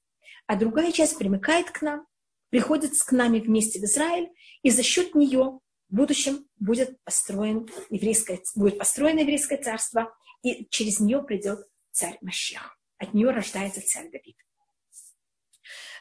а 0.46 0.56
другая 0.56 0.90
часть 0.90 1.16
примыкает 1.18 1.70
к 1.70 1.82
нам, 1.82 2.06
приходит 2.50 2.92
к 2.92 3.12
нами 3.12 3.40
вместе 3.40 3.80
в 3.80 3.84
Израиль, 3.84 4.30
и 4.62 4.70
за 4.70 4.82
счет 4.82 5.14
нее 5.14 5.60
в 5.88 5.94
будущем 5.94 6.46
будет, 6.58 7.02
построен 7.04 7.68
еврейское, 7.90 8.40
будет 8.54 8.78
построено 8.78 9.20
еврейское 9.20 9.58
царство, 9.58 10.14
и 10.42 10.66
через 10.70 11.00
нее 11.00 11.22
придет 11.22 11.60
царь 11.92 12.18
Машех. 12.20 12.78
От 12.98 13.14
нее 13.14 13.30
рождается 13.30 13.80
царь 13.86 14.10
Давид. 14.10 14.36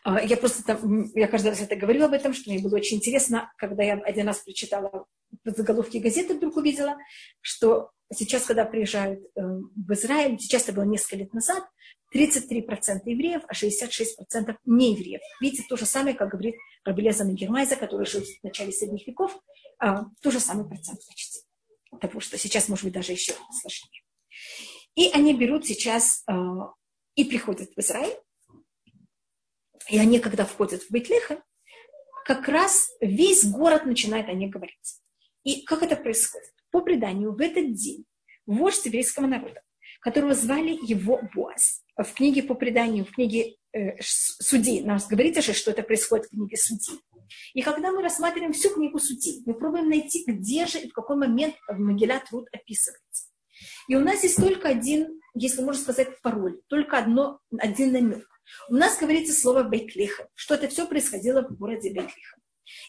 А, 0.03 0.21
я 0.21 0.37
просто 0.37 0.63
там, 0.63 1.05
я 1.15 1.27
каждый 1.27 1.47
раз 1.47 1.61
это 1.61 1.75
говорю 1.75 2.05
об 2.05 2.13
этом, 2.13 2.33
что 2.33 2.51
мне 2.51 2.61
было 2.61 2.75
очень 2.75 2.97
интересно, 2.97 3.51
когда 3.57 3.83
я 3.83 3.93
один 3.93 4.27
раз 4.27 4.39
прочитала 4.39 5.07
заголовки 5.43 5.97
газеты, 5.97 6.35
вдруг 6.35 6.57
увидела, 6.57 6.95
что 7.41 7.91
сейчас, 8.13 8.43
когда 8.45 8.65
приезжают 8.65 9.19
э, 9.35 9.41
в 9.41 9.93
Израиль, 9.93 10.39
сейчас 10.39 10.63
это 10.63 10.73
было 10.73 10.83
несколько 10.83 11.17
лет 11.17 11.33
назад, 11.33 11.63
33% 12.13 13.01
евреев, 13.05 13.43
а 13.47 13.53
66% 13.53 14.55
не 14.65 14.93
евреев. 14.93 15.21
Видите, 15.41 15.63
то 15.67 15.75
же 15.75 15.85
самое, 15.85 16.15
как 16.15 16.29
говорит 16.29 16.55
Рабелеза 16.83 17.25
Гермайза, 17.25 17.75
который 17.75 18.05
жил 18.05 18.21
в 18.21 18.43
начале 18.43 18.71
средних 18.71 19.05
веков, 19.07 19.37
а, 19.79 20.05
то 20.21 20.31
же 20.31 20.39
самый 20.39 20.67
процент 20.67 20.99
почти. 21.07 21.41
Потому 21.91 22.21
что 22.21 22.37
сейчас, 22.37 22.69
может 22.69 22.85
быть, 22.85 22.93
даже 22.93 23.11
еще 23.11 23.33
сложнее. 23.61 24.03
И 24.95 25.09
они 25.09 25.33
берут 25.33 25.65
сейчас 25.65 26.23
а, 26.27 26.71
и 27.15 27.25
приходят 27.25 27.69
в 27.75 27.79
Израиль, 27.79 28.17
и 29.89 29.99
они, 29.99 30.19
когда 30.19 30.45
входят 30.45 30.83
в 30.83 30.91
Бейтлеха, 30.91 31.43
как 32.25 32.47
раз 32.47 32.89
весь 33.01 33.45
город 33.45 33.85
начинает 33.85 34.29
о 34.29 34.33
них 34.33 34.51
говорить. 34.51 35.01
И 35.43 35.61
как 35.61 35.83
это 35.83 35.95
происходит? 35.95 36.54
По 36.75 36.81
преданию, 36.81 37.31
в 37.31 37.39
этот 37.39 37.71
день 37.71 38.03
вождь 38.45 38.85
еврейского 38.85 39.27
народа, 39.27 39.61
которого 40.01 40.33
звали 40.33 40.77
его 40.85 41.21
Боаз, 41.33 41.85
в 41.95 42.13
книге 42.13 42.43
по 42.43 42.53
преданию, 42.53 43.05
в 43.05 43.11
книге 43.11 43.55
э, 43.71 43.95
Судей, 44.01 44.81
нам 44.81 44.99
говорится 45.09 45.41
же, 45.41 45.53
что 45.53 45.71
это 45.71 45.83
происходит 45.83 46.25
в 46.25 46.31
книге 46.31 46.57
Судей. 46.57 46.99
И 47.53 47.61
когда 47.61 47.93
мы 47.93 48.01
рассматриваем 48.01 48.51
всю 48.51 48.71
книгу 48.71 48.99
Судей, 48.99 49.41
мы 49.45 49.53
пробуем 49.53 49.87
найти, 49.87 50.25
где 50.27 50.65
же 50.65 50.79
и 50.79 50.89
в 50.89 50.91
какой 50.91 51.15
момент 51.15 51.55
в 51.69 51.79
Могилят 51.79 52.29
Руд 52.31 52.49
описывается. 52.51 53.29
И 53.87 53.95
у 53.95 54.01
нас 54.01 54.23
есть 54.23 54.35
только 54.35 54.67
один, 54.67 55.21
если 55.33 55.61
можно 55.61 55.81
сказать, 55.81 56.21
пароль, 56.21 56.59
только 56.67 56.97
одно, 56.97 57.39
один 57.57 57.93
намек. 57.93 58.27
у 58.67 58.73
нас 58.73 58.99
говорится 58.99 59.31
слово 59.31 59.63
Бейтлиха, 59.63 60.27
что 60.33 60.55
это 60.55 60.67
все 60.67 60.85
происходило 60.85 61.41
в 61.41 61.57
городе 61.57 61.93
Бейтлиха. 61.93 62.35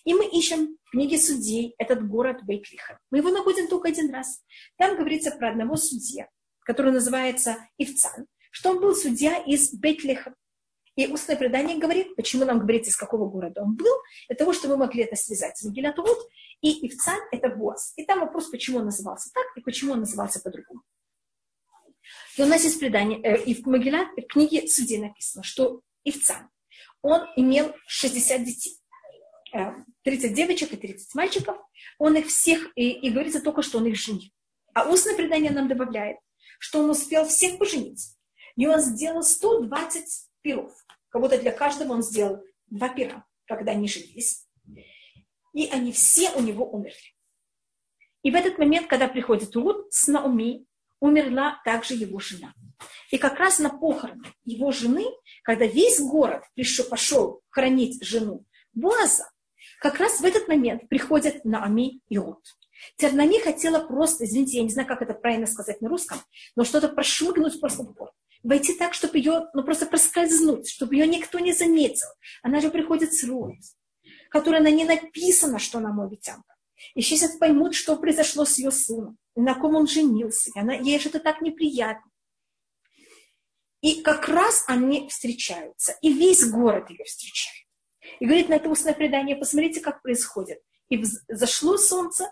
И 0.04 0.14
мы 0.14 0.26
ищем 0.26 0.76
в 0.84 0.90
книге 0.90 1.18
судей 1.18 1.74
этот 1.78 2.06
город 2.06 2.42
Бейтлиха. 2.44 2.98
Мы 3.10 3.18
его 3.18 3.30
находим 3.30 3.68
только 3.68 3.88
один 3.88 4.12
раз. 4.12 4.42
Там 4.76 4.96
говорится 4.96 5.30
про 5.30 5.50
одного 5.50 5.76
судья, 5.76 6.28
который 6.60 6.92
называется 6.92 7.56
Ивцан, 7.78 8.26
что 8.50 8.70
он 8.70 8.80
был 8.80 8.94
судья 8.94 9.38
из 9.38 9.72
Бейтлиха. 9.74 10.34
И 10.96 11.06
устное 11.06 11.36
предание 11.36 11.76
говорит, 11.78 12.16
почему 12.16 12.46
нам 12.46 12.58
говорится, 12.58 12.90
из 12.90 12.96
какого 12.96 13.28
города 13.28 13.62
он 13.62 13.76
был, 13.76 13.92
для 14.28 14.36
того, 14.36 14.54
чтобы 14.54 14.76
мы 14.76 14.86
могли 14.86 15.02
это 15.02 15.14
связать 15.14 15.58
с 15.58 15.62
Мегилат 15.62 15.98
и 16.62 16.86
Ивцан– 16.86 17.18
это 17.32 17.50
Боас. 17.50 17.92
И 17.96 18.04
там 18.04 18.20
вопрос, 18.20 18.48
почему 18.48 18.78
он 18.78 18.86
назывался 18.86 19.30
так 19.32 19.44
и 19.56 19.60
почему 19.60 19.92
он 19.92 20.00
назывался 20.00 20.40
по-другому. 20.40 20.82
И 22.36 22.42
у 22.42 22.46
нас 22.46 22.64
есть 22.64 22.80
предание, 22.80 23.20
э, 23.22 23.42
и 23.44 23.54
в 23.54 23.66
Могилат, 23.66 24.08
в 24.16 24.26
книге 24.26 24.66
судей 24.68 24.98
написано, 24.98 25.42
что 25.42 25.82
Ивцан, 26.04 26.48
он 27.02 27.26
имел 27.36 27.74
60 27.86 28.44
детей. 28.44 28.78
30 30.02 30.30
э, 30.30 30.34
девочек 30.34 30.72
и 30.72 30.76
30 30.76 31.14
мальчиков. 31.14 31.56
Он 31.98 32.16
их 32.16 32.26
всех, 32.26 32.70
и, 32.74 32.90
и 32.90 33.10
говорится 33.10 33.40
только, 33.40 33.62
что 33.62 33.78
он 33.78 33.86
их 33.86 33.96
женил. 33.96 34.30
А 34.74 34.88
устное 34.90 35.16
предание 35.16 35.50
нам 35.50 35.68
добавляет, 35.68 36.18
что 36.58 36.80
он 36.80 36.90
успел 36.90 37.26
всех 37.26 37.58
поженить. 37.58 38.16
И 38.56 38.66
он 38.66 38.80
сделал 38.80 39.22
120 39.22 40.04
пиров. 40.42 40.72
Как 41.08 41.22
будто 41.22 41.38
для 41.38 41.52
каждого 41.52 41.92
он 41.92 42.02
сделал 42.02 42.42
два 42.66 42.88
пира, 42.88 43.24
когда 43.46 43.72
они 43.72 43.88
женились. 43.88 44.46
И 45.54 45.68
они 45.68 45.92
все 45.92 46.30
у 46.32 46.40
него 46.40 46.70
умерли. 46.70 47.14
И 48.22 48.30
в 48.30 48.34
этот 48.34 48.58
момент, 48.58 48.88
когда 48.88 49.08
приходит 49.08 49.54
Рут 49.54 49.86
с 49.92 50.08
Науми, 50.08 50.66
умерла 51.00 51.60
также 51.64 51.94
его 51.94 52.18
жена. 52.18 52.52
И 53.10 53.18
как 53.18 53.38
раз 53.38 53.58
на 53.58 53.70
похороны 53.70 54.24
его 54.44 54.72
жены, 54.72 55.04
когда 55.42 55.66
весь 55.66 56.00
город 56.00 56.42
пришел, 56.54 56.86
пошел 56.86 57.42
хранить 57.50 58.04
жену 58.04 58.44
Буаза, 58.74 59.30
как 59.80 59.98
раз 59.98 60.20
в 60.20 60.24
этот 60.24 60.48
момент 60.48 60.88
приходят 60.88 61.44
Наами 61.44 62.00
и 62.08 62.18
Рут. 62.18 62.42
Теперь 62.96 63.40
хотела 63.42 63.80
просто, 63.80 64.24
извините, 64.24 64.58
я 64.58 64.62
не 64.62 64.70
знаю, 64.70 64.88
как 64.88 65.02
это 65.02 65.14
правильно 65.14 65.46
сказать 65.46 65.80
на 65.80 65.88
русском, 65.88 66.18
но 66.54 66.64
что-то 66.64 66.88
прошмыгнуть 66.88 67.60
просто 67.60 67.82
в 67.82 67.92
город. 67.94 68.12
Войти 68.42 68.74
так, 68.74 68.94
чтобы 68.94 69.18
ее, 69.18 69.48
ну 69.54 69.64
просто 69.64 69.86
проскользнуть, 69.86 70.68
чтобы 70.68 70.94
ее 70.94 71.06
никто 71.06 71.38
не 71.38 71.52
заметил. 71.52 72.06
Она 72.42 72.60
же 72.60 72.70
приходит 72.70 73.12
с 73.14 73.24
Рут, 73.24 73.56
которая 74.30 74.62
на 74.62 74.70
ней 74.70 74.84
написано, 74.84 75.58
что 75.58 75.78
она 75.78 75.92
мовитянка. 75.92 76.54
И 76.94 77.00
сейчас 77.00 77.36
поймут, 77.36 77.74
что 77.74 77.96
произошло 77.96 78.44
с 78.44 78.58
ее 78.58 78.70
сыном, 78.70 79.18
на 79.34 79.54
ком 79.54 79.74
он 79.74 79.86
женился. 79.86 80.50
Она, 80.54 80.74
ей 80.74 80.98
же 80.98 81.08
это 81.08 81.20
так 81.20 81.40
неприятно. 81.40 82.10
И 83.80 84.02
как 84.02 84.28
раз 84.28 84.64
они 84.66 85.08
встречаются, 85.08 85.96
и 86.02 86.12
весь 86.12 86.48
город 86.48 86.90
ее 86.90 87.04
встречает. 87.04 87.65
И 88.20 88.26
говорит 88.26 88.48
на 88.48 88.54
это 88.54 88.68
устное 88.68 88.94
предание, 88.94 89.36
посмотрите, 89.36 89.80
как 89.80 90.02
происходит. 90.02 90.60
И 90.88 91.02
взошло 91.28 91.76
солнце, 91.76 92.30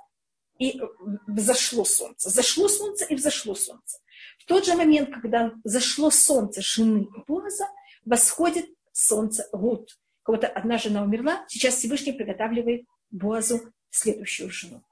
и 0.59 0.81
взошло 1.27 1.85
солнце. 1.85 2.31
Зашло 2.31 2.69
солнце 2.69 3.05
и 3.07 3.15
взошло 3.15 3.55
солнце. 3.55 3.99
В 4.39 4.47
тот 4.47 4.65
же 4.65 4.75
момент, 4.75 5.11
когда 5.13 5.53
зашло 5.65 6.11
солнце 6.11 6.61
жены 6.63 7.09
Боза, 7.27 7.67
восходит 8.05 8.67
солнце 8.93 9.49
Рут. 9.53 9.99
Кого-то 10.23 10.49
одна 10.49 10.79
жена 10.79 11.03
умерла, 11.03 11.45
сейчас 11.49 11.77
Всевышний 11.77 12.13
приготавливает 12.13 12.87
Боазу 13.11 13.73
следующую 13.91 14.51
жену. 14.51 14.83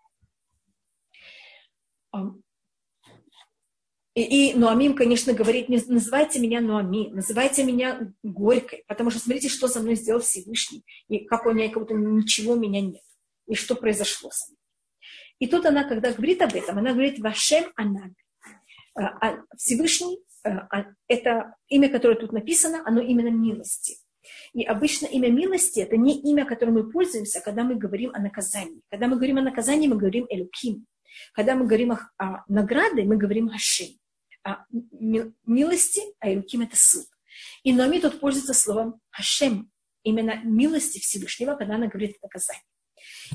И, 4.15 4.51
и 4.51 4.55
Нуамим, 4.55 4.95
конечно, 4.95 5.33
говорит, 5.33 5.71
не 5.71 5.81
называйте 5.87 6.39
меня 6.39 6.61
Нуами, 6.61 7.09
называйте 7.09 7.65
меня 7.65 8.13
Горькой, 8.23 8.85
потому 8.87 9.11
что 9.11 9.21
смотрите, 9.21 9.49
что 9.49 9.69
со 9.69 9.81
мной 9.81 9.95
сделал 9.95 10.21
Всевышний, 10.21 10.85
и 11.09 11.25
как 11.25 11.47
у 11.47 11.53
меня 11.53 11.71
как 11.71 11.83
будто 11.83 11.95
ничего 11.95 12.53
у 12.53 12.59
меня 12.59 12.83
нет, 12.83 13.03
и 13.47 13.55
что 13.55 13.75
произошло 13.75 14.31
со 14.31 14.51
мной. 14.51 14.59
И 15.39 15.47
тут 15.47 15.65
она, 15.65 15.85
когда 15.85 16.13
говорит 16.13 16.43
об 16.43 16.55
этом, 16.55 16.79
она 16.79 16.93
говорит 16.93 17.19
«Вашем 17.21 17.65
Анаг». 17.75 18.13
А, 18.95 19.07
а 19.21 19.43
Всевышний, 19.57 20.19
а, 20.45 20.85
это 21.09 21.57
имя, 21.69 21.89
которое 21.89 22.17
тут 22.17 22.33
написано, 22.33 22.83
оно 22.85 23.01
именно 23.01 23.31
милости. 23.31 23.97
И 24.53 24.63
обычно 24.63 25.07
имя 25.07 25.31
милости– 25.31 25.81
это 25.81 25.97
не 25.97 26.21
имя, 26.21 26.45
которым 26.45 26.75
мы 26.75 26.91
пользуемся, 26.91 27.41
когда 27.41 27.65
мы 27.65 27.77
говорим 27.77 28.11
о 28.15 28.21
наказании. 28.21 28.83
Когда 28.91 29.09
мы 29.09 29.17
говорим 29.17 29.39
о 29.39 29.43
наказании, 29.43 29.89
мы 29.89 29.97
говорим 29.97 30.27
«элюким». 30.29 30.87
Когда 31.33 31.55
мы 31.55 31.67
говорим 31.67 31.93
о, 31.93 32.11
о 32.19 32.45
награде, 32.47 33.05
мы 33.05 33.17
говорим 33.17 33.49
«хашим». 33.49 33.99
А 34.45 34.65
милости, 34.71 36.01
а 36.19 36.33
элюким– 36.33 36.61
это 36.63 36.77
суд. 36.77 37.07
И 37.63 37.73
Номи 37.73 37.99
тут 37.99 38.21
пользуется 38.21 38.55
словом 38.55 39.01
«хашем», 39.11 39.71
именно 40.03 40.41
милости 40.43 40.99
Всевышнего, 40.99 41.55
когда 41.55 41.77
она 41.77 41.87
говорит 41.87 42.17
о 42.21 42.27
наказании. 42.27 42.63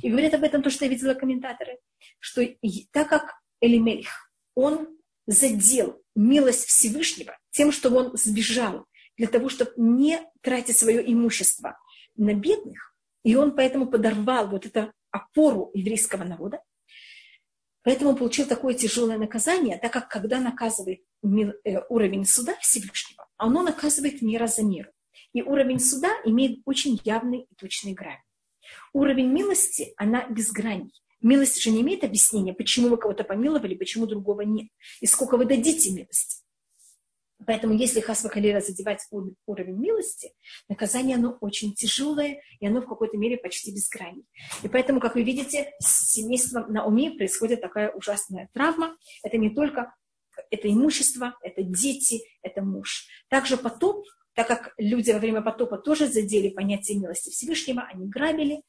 И 0.01 0.09
говорит 0.09 0.33
об 0.33 0.43
этом 0.43 0.61
то, 0.61 0.69
что 0.69 0.85
я 0.85 0.91
видела 0.91 1.13
комментаторы, 1.13 1.79
что 2.19 2.45
так 2.91 3.09
как 3.09 3.35
Элимелих, 3.61 4.31
он 4.53 4.97
задел 5.25 6.01
милость 6.15 6.65
Всевышнего 6.65 7.37
тем, 7.51 7.71
что 7.71 7.89
он 7.89 8.15
сбежал 8.17 8.85
для 9.17 9.27
того, 9.27 9.49
чтобы 9.49 9.71
не 9.77 10.21
тратить 10.41 10.77
свое 10.77 11.11
имущество 11.11 11.77
на 12.15 12.33
бедных, 12.33 12.95
и 13.23 13.35
он 13.35 13.55
поэтому 13.55 13.87
подорвал 13.87 14.47
вот 14.49 14.65
эту 14.65 14.91
опору 15.11 15.71
еврейского 15.73 16.23
народа, 16.23 16.61
поэтому 17.87 18.09
он 18.09 18.17
получил 18.17 18.45
такое 18.45 18.73
тяжелое 18.73 19.17
наказание, 19.17 19.77
так 19.77 19.93
как 19.93 20.09
когда 20.09 20.41
наказывает 20.41 20.99
э, 21.23 21.79
уровень 21.87 22.25
суда 22.25 22.53
Всевышнего, 22.59 23.29
оно 23.37 23.63
наказывает 23.63 24.21
мера 24.21 24.47
за 24.47 24.63
меру. 24.63 24.89
И 25.31 25.41
уровень 25.41 25.79
суда 25.79 26.09
имеет 26.25 26.59
очень 26.65 26.99
явный 27.05 27.47
и 27.49 27.55
точный 27.55 27.93
грань. 27.93 28.19
Уровень 28.91 29.31
милости, 29.31 29.93
она 29.95 30.27
без 30.27 30.51
граней. 30.51 30.91
Милость 31.21 31.61
же 31.61 31.69
не 31.69 31.79
имеет 31.79 32.03
объяснения, 32.03 32.53
почему 32.53 32.89
вы 32.89 32.97
кого-то 32.97 33.23
помиловали, 33.23 33.73
почему 33.73 34.05
другого 34.05 34.41
нет. 34.41 34.67
И 34.99 35.05
сколько 35.05 35.37
вы 35.37 35.45
дадите 35.45 35.93
милости. 35.93 36.43
Поэтому 37.45 37.73
если 37.73 37.99
Хасва 37.99 38.29
Халира 38.29 38.61
задевать 38.61 39.05
уровень 39.45 39.77
милости, 39.77 40.31
наказание 40.69 41.17
оно 41.17 41.37
очень 41.39 41.73
тяжелое, 41.73 42.41
и 42.59 42.67
оно 42.67 42.81
в 42.81 42.87
какой-то 42.87 43.17
мере 43.17 43.37
почти 43.37 43.71
безгранное. 43.71 44.23
И 44.63 44.67
поэтому, 44.67 44.99
как 44.99 45.15
вы 45.15 45.23
видите, 45.23 45.71
с 45.79 46.11
семейством 46.13 46.71
Науми 46.71 47.15
происходит 47.15 47.61
такая 47.61 47.91
ужасная 47.91 48.49
травма. 48.53 48.97
Это 49.23 49.37
не 49.37 49.51
только 49.51 49.93
это 50.49 50.69
имущество, 50.69 51.35
это 51.41 51.63
дети, 51.63 52.21
это 52.41 52.61
муж. 52.61 53.07
Также 53.29 53.57
потоп, 53.57 54.05
так 54.33 54.47
как 54.47 54.73
люди 54.77 55.11
во 55.11 55.19
время 55.19 55.41
потопа 55.41 55.77
тоже 55.77 56.07
задели 56.07 56.49
понятие 56.49 56.99
милости 56.99 57.29
Всевышнего, 57.29 57.83
они 57.83 58.07
грабили, 58.07 58.61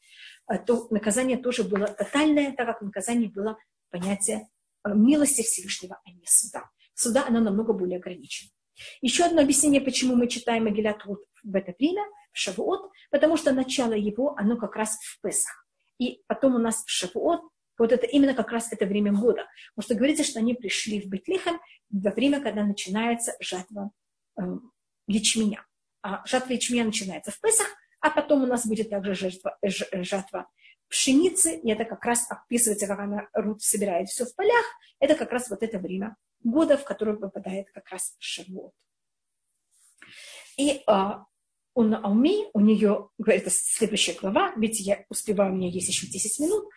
э, 0.51 0.59
то 0.59 0.89
наказание 0.90 1.36
тоже 1.36 1.65
было 1.65 1.86
тотальное, 1.86 2.53
так 2.53 2.66
как 2.66 2.82
наказание 2.82 3.28
было 3.28 3.59
понятие 3.90 4.49
э, 4.85 4.95
милости 4.95 5.43
Всевышнего, 5.43 6.01
а 6.05 6.11
не 6.11 6.24
суда. 6.27 6.70
Суда 6.95 7.27
оно 7.27 7.40
намного 7.40 7.73
более 7.73 7.99
ограничено. 7.99 8.51
Еще 9.00 9.24
одно 9.24 9.42
объяснение, 9.42 9.80
почему 9.80 10.14
мы 10.14 10.28
читаем 10.28 10.64
Магилат 10.64 11.05
Рут 11.05 11.24
в 11.42 11.55
это 11.55 11.74
время, 11.78 12.05
в 12.32 12.38
Шавуот, 12.38 12.90
потому 13.10 13.36
что 13.36 13.52
начало 13.52 13.94
его, 13.94 14.34
оно 14.36 14.56
как 14.56 14.76
раз 14.76 14.98
в 15.00 15.20
Песах. 15.20 15.66
И 15.98 16.22
потом 16.26 16.55
у 16.55 16.59
нас 16.59 16.84
в 16.84 16.90
Шавуот, 16.90 17.42
вот 17.78 17.92
это 17.92 18.06
именно 18.06 18.34
как 18.34 18.50
раз 18.50 18.72
это 18.72 18.86
время 18.86 19.12
года. 19.12 19.46
Потому 19.74 19.84
что 19.84 19.94
говорится, 19.94 20.24
что 20.24 20.40
они 20.40 20.55
пришли 20.55 21.00
в 21.00 21.06
Бетлихем 21.06 21.60
во 21.90 22.10
время, 22.10 22.40
когда 22.40 22.64
начинается 22.64 23.34
жатва 23.40 23.90
э, 24.36 24.42
ячменя. 25.06 25.64
А 26.02 26.24
жатва 26.26 26.52
ячменя 26.52 26.84
начинается 26.84 27.30
в 27.30 27.40
Песах, 27.40 27.68
а 28.00 28.10
потом 28.10 28.42
у 28.42 28.46
нас 28.46 28.66
будет 28.66 28.90
также 28.90 29.14
жатва, 29.14 29.59
жатва 29.62 30.48
пшеницы, 30.88 31.56
и 31.56 31.70
это 31.70 31.84
как 31.84 32.05
раз 32.05 32.30
описывается, 32.30 32.86
как 32.86 32.98
она 32.98 33.28
Рут 33.34 33.62
собирает 33.62 34.09
все 34.09 34.24
в 34.24 34.34
полях, 34.34 34.64
это 35.00 35.14
как 35.14 35.30
раз 35.32 35.50
вот 35.50 35.62
это 35.62 35.78
время 35.78 36.16
года, 36.50 36.76
в 36.76 36.84
которое 36.84 37.16
попадает 37.16 37.70
как 37.72 37.88
раз 37.90 38.16
Шавуот. 38.18 38.72
И 40.56 40.82
а, 40.86 41.24
у 41.74 41.82
Наоми, 41.82 42.48
у 42.52 42.60
нее, 42.60 43.10
это 43.24 43.50
следующая 43.50 44.14
глава, 44.14 44.52
ведь 44.56 44.80
я 44.80 45.04
успеваю, 45.08 45.52
у 45.52 45.56
меня 45.56 45.68
есть 45.68 45.88
еще 45.88 46.06
10 46.06 46.40
минут, 46.40 46.68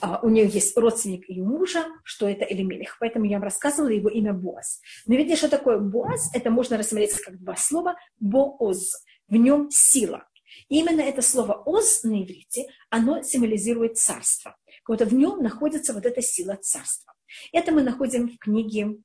а, 0.00 0.20
у 0.22 0.28
нее 0.28 0.46
есть 0.46 0.76
родственник 0.76 1.28
ее 1.28 1.44
мужа, 1.44 1.86
что 2.02 2.28
это 2.28 2.44
Элемелих. 2.44 2.98
Поэтому 3.00 3.24
я 3.24 3.36
вам 3.36 3.44
рассказывала 3.44 3.90
его 3.90 4.10
имя 4.10 4.34
Боаз. 4.34 4.80
Но 5.06 5.14
видите, 5.14 5.36
что 5.36 5.48
такое 5.48 5.78
Боаз? 5.78 6.30
Это 6.34 6.50
можно 6.50 6.76
рассмотреть 6.76 7.14
как 7.20 7.40
два 7.40 7.56
слова. 7.56 7.96
Бооз. 8.18 9.04
В 9.28 9.36
нем 9.36 9.70
сила. 9.70 10.28
И 10.68 10.78
именно 10.80 11.00
это 11.00 11.22
слово 11.22 11.54
«оз» 11.64 12.02
на 12.04 12.22
иврите, 12.22 12.66
оно 12.90 13.22
символизирует 13.22 13.96
царство. 13.96 14.56
Вот 14.86 15.00
в 15.00 15.14
нем 15.14 15.42
находится 15.42 15.92
вот 15.92 16.06
эта 16.06 16.20
сила 16.22 16.56
царства. 16.56 17.14
Это 17.52 17.72
мы 17.72 17.82
находим 17.82 18.28
в 18.28 18.38
книге 18.38 18.98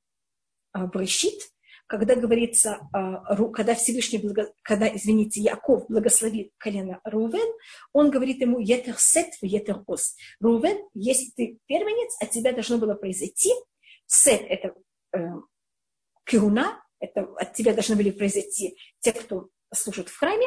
а, 0.72 0.86
Брещит, 0.86 1.40
когда 1.86 2.14
говорится, 2.14 2.88
а, 2.92 3.36
когда 3.52 3.74
Всевышний, 3.74 4.22
когда, 4.62 4.94
извините, 4.94 5.40
Яков 5.40 5.86
благословит 5.88 6.52
колено 6.58 7.00
Рувен, 7.04 7.52
он 7.92 8.10
говорит 8.10 8.40
ему 8.40 8.60
«Етер 8.60 8.96
сет 8.98 9.34
в 9.40 9.44
етер 9.44 9.82
ос». 9.86 10.16
Рувен, 10.40 10.78
если 10.94 11.30
ты 11.34 11.58
первенец, 11.66 12.16
от 12.20 12.30
тебя 12.30 12.52
должно 12.52 12.78
было 12.78 12.94
произойти. 12.94 13.50
Сет– 14.06 14.42
это 14.48 14.74
э, 15.16 15.18
кируна, 16.24 16.80
это 17.00 17.22
от 17.36 17.54
тебя 17.54 17.72
должны 17.72 17.96
были 17.96 18.10
произойти 18.10 18.76
те, 19.00 19.12
кто 19.12 19.48
служит 19.72 20.08
в 20.08 20.16
храме, 20.16 20.46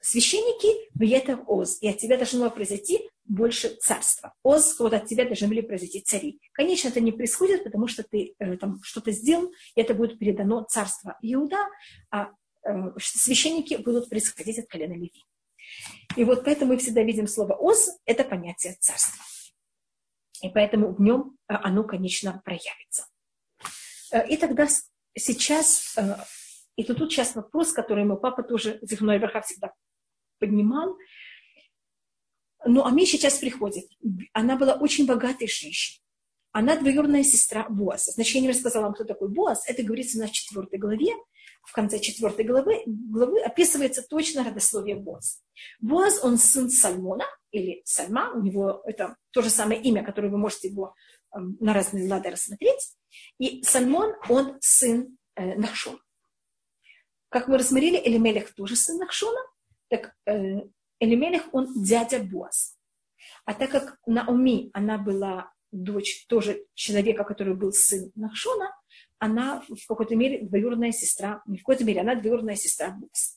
священники, 0.00 0.90
это 1.12 1.36
Оз, 1.46 1.80
и 1.82 1.88
от 1.88 1.98
тебя 1.98 2.16
должно 2.16 2.50
произойти 2.50 3.10
больше 3.24 3.68
царства. 3.80 4.34
Оз, 4.42 4.78
вот 4.78 4.92
от 4.92 5.06
тебя 5.06 5.24
должны 5.24 5.48
были 5.48 5.62
произойти 5.62 6.00
цари. 6.00 6.40
Конечно, 6.52 6.88
это 6.88 7.00
не 7.00 7.12
происходит, 7.12 7.64
потому 7.64 7.86
что 7.86 8.02
ты 8.02 8.34
э, 8.38 8.56
там 8.56 8.80
что-то 8.82 9.12
сделал, 9.12 9.50
и 9.74 9.80
это 9.80 9.94
будет 9.94 10.18
передано 10.18 10.62
царство 10.64 11.18
Иуда, 11.22 11.56
а 12.10 12.30
э, 12.64 12.70
священники 12.98 13.74
будут 13.76 14.08
происходить 14.08 14.58
от 14.58 14.66
колена 14.66 14.92
Леви. 14.92 15.24
И 16.16 16.24
вот 16.24 16.44
поэтому 16.44 16.72
мы 16.72 16.78
всегда 16.78 17.02
видим 17.02 17.26
слово 17.26 17.54
«оз»– 17.54 17.90
это 18.04 18.24
понятие 18.24 18.76
царства. 18.80 19.24
И 20.42 20.50
поэтому 20.50 20.94
в 20.94 21.00
нем 21.00 21.36
э, 21.48 21.54
оно, 21.54 21.84
конечно, 21.84 22.42
проявится. 22.44 23.06
Э, 24.12 24.26
и 24.28 24.36
тогда 24.36 24.68
сейчас, 25.16 25.94
э, 25.96 26.16
и 26.76 26.84
тут, 26.84 26.98
тут 26.98 27.12
сейчас 27.12 27.34
вопрос, 27.34 27.72
который 27.72 28.04
мой 28.04 28.20
папа 28.20 28.42
тоже, 28.42 28.78
Зихной 28.82 29.18
Верха, 29.18 29.40
всегда 29.40 29.72
поднимал. 30.38 30.96
Ну, 32.66 32.82
а 32.82 32.90
мне 32.90 33.06
сейчас 33.06 33.38
приходит. 33.38 33.84
Она 34.32 34.56
была 34.56 34.74
очень 34.74 35.06
богатой 35.06 35.48
женщиной. 35.48 36.02
Она 36.52 36.76
двоюродная 36.76 37.24
сестра 37.24 37.68
Боаса. 37.68 38.12
Значит, 38.12 38.36
я 38.36 38.40
не 38.40 38.48
рассказала 38.48 38.84
вам, 38.84 38.94
кто 38.94 39.04
такой 39.04 39.28
Боас. 39.28 39.68
Это 39.68 39.82
говорится 39.82 40.18
на 40.18 40.28
четвертой 40.28 40.78
главе. 40.78 41.12
В 41.64 41.72
конце 41.72 41.98
четвертой 41.98 42.44
главы, 42.44 42.82
главы 42.86 43.40
описывается 43.42 44.02
точно 44.02 44.44
родословие 44.44 44.96
Боаса. 44.96 45.38
Боаз, 45.80 46.22
он 46.22 46.38
сын 46.38 46.70
Сальмона, 46.70 47.24
или 47.50 47.82
Сальма, 47.84 48.32
у 48.34 48.42
него 48.42 48.82
это 48.84 49.16
то 49.30 49.42
же 49.42 49.50
самое 49.50 49.80
имя, 49.80 50.04
которое 50.04 50.28
вы 50.28 50.38
можете 50.38 50.68
его 50.68 50.94
э, 51.34 51.38
на 51.38 51.72
разные 51.72 52.08
лады 52.08 52.30
рассмотреть. 52.30 52.96
И 53.38 53.62
Сальмон, 53.62 54.12
он 54.28 54.56
сын 54.60 55.16
э, 55.36 55.56
Нахшона. 55.56 55.98
Как 57.34 57.48
мы 57.48 57.58
рассмотрели, 57.58 58.00
Элимелех 58.00 58.54
тоже 58.54 58.76
сын 58.76 58.96
Нахшона, 58.96 59.40
так 59.88 60.14
э, 60.24 60.60
он 61.50 61.82
дядя 61.82 62.20
Боаз. 62.22 62.78
А 63.44 63.54
так 63.54 63.72
как 63.72 63.98
Наоми, 64.06 64.70
она 64.72 64.98
была 64.98 65.52
дочь 65.72 66.26
тоже 66.28 66.64
человека, 66.74 67.24
который 67.24 67.56
был 67.56 67.72
сын 67.72 68.12
Нахшона, 68.14 68.70
она 69.18 69.64
в 69.68 69.84
какой-то 69.88 70.14
мере 70.14 70.46
двоюродная 70.46 70.92
сестра, 70.92 71.42
не 71.46 71.58
в 71.58 71.62
какой-то 71.62 71.82
мере, 71.82 72.02
она 72.02 72.14
двоюродная 72.14 72.54
сестра 72.54 72.90
Боаза. 72.90 73.32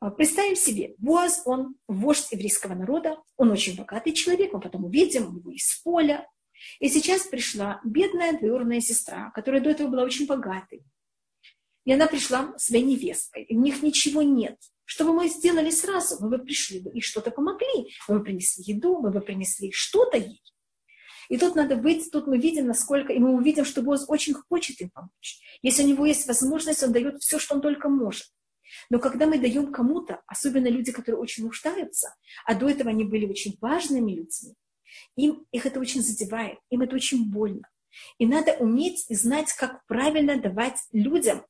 А, 0.00 0.10
представим 0.10 0.56
себе, 0.56 0.96
Боаз, 0.98 1.42
он 1.44 1.76
вождь 1.86 2.32
еврейского 2.32 2.74
народа, 2.74 3.22
он 3.36 3.52
очень 3.52 3.76
богатый 3.76 4.10
человек, 4.10 4.52
мы 4.52 4.58
потом 4.58 4.86
увидим, 4.86 5.28
у 5.28 5.38
него 5.38 5.52
есть 5.52 5.84
поле. 5.84 6.26
И 6.80 6.88
сейчас 6.88 7.28
пришла 7.28 7.80
бедная 7.84 8.36
двоюродная 8.36 8.80
сестра, 8.80 9.30
которая 9.36 9.60
до 9.60 9.70
этого 9.70 9.86
была 9.86 10.02
очень 10.02 10.26
богатой. 10.26 10.82
И 11.88 11.92
она 11.92 12.06
пришла 12.06 12.52
своей 12.58 12.84
невесткой, 12.84 13.44
и 13.44 13.56
у 13.56 13.62
них 13.62 13.82
ничего 13.82 14.20
нет. 14.20 14.58
Что 14.84 15.06
бы 15.06 15.14
мы 15.14 15.28
сделали 15.28 15.70
сразу? 15.70 16.18
Мы 16.20 16.28
бы 16.28 16.36
пришли 16.36 16.80
бы 16.80 16.90
и 16.90 17.00
что-то 17.00 17.30
помогли. 17.30 17.88
Мы 18.08 18.18
бы 18.18 18.24
принесли 18.24 18.62
еду, 18.74 19.00
мы 19.00 19.10
бы 19.10 19.22
принесли 19.22 19.72
что-то 19.72 20.18
ей. 20.18 20.42
И 21.30 21.38
тут 21.38 21.54
надо 21.54 21.76
быть, 21.76 22.10
тут 22.12 22.26
мы 22.26 22.36
видим, 22.36 22.66
насколько, 22.66 23.14
и 23.14 23.18
мы 23.18 23.34
увидим, 23.34 23.64
что 23.64 23.80
Бог 23.80 23.98
очень 24.10 24.34
хочет 24.34 24.82
им 24.82 24.90
помочь. 24.90 25.40
Если 25.62 25.82
у 25.82 25.86
него 25.86 26.04
есть 26.04 26.28
возможность, 26.28 26.82
он 26.82 26.92
дает 26.92 27.22
все, 27.22 27.38
что 27.38 27.54
он 27.54 27.62
только 27.62 27.88
может. 27.88 28.26
Но 28.90 28.98
когда 28.98 29.26
мы 29.26 29.38
даем 29.38 29.72
кому-то, 29.72 30.20
особенно 30.26 30.68
люди, 30.68 30.92
которые 30.92 31.22
очень 31.22 31.44
нуждаются, 31.44 32.14
а 32.44 32.54
до 32.54 32.68
этого 32.68 32.90
они 32.90 33.04
были 33.04 33.24
очень 33.24 33.56
важными 33.62 34.12
людьми, 34.12 34.56
им 35.16 35.46
их 35.52 35.64
это 35.64 35.80
очень 35.80 36.02
задевает, 36.02 36.58
им 36.68 36.82
это 36.82 36.94
очень 36.94 37.30
больно. 37.30 37.66
И 38.18 38.26
надо 38.26 38.52
уметь 38.58 39.06
и 39.08 39.14
знать, 39.14 39.54
как 39.54 39.86
правильно 39.86 40.38
давать 40.38 40.76
людям, 40.92 41.46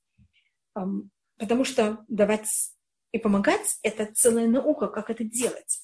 потому 1.39 1.65
что 1.65 2.05
давать 2.09 2.49
и 3.13 3.19
помогать– 3.19 3.79
это 3.83 4.07
целая 4.13 4.47
наука, 4.47 4.89
как 4.89 5.11
это 5.11 5.25
делать. 5.25 5.81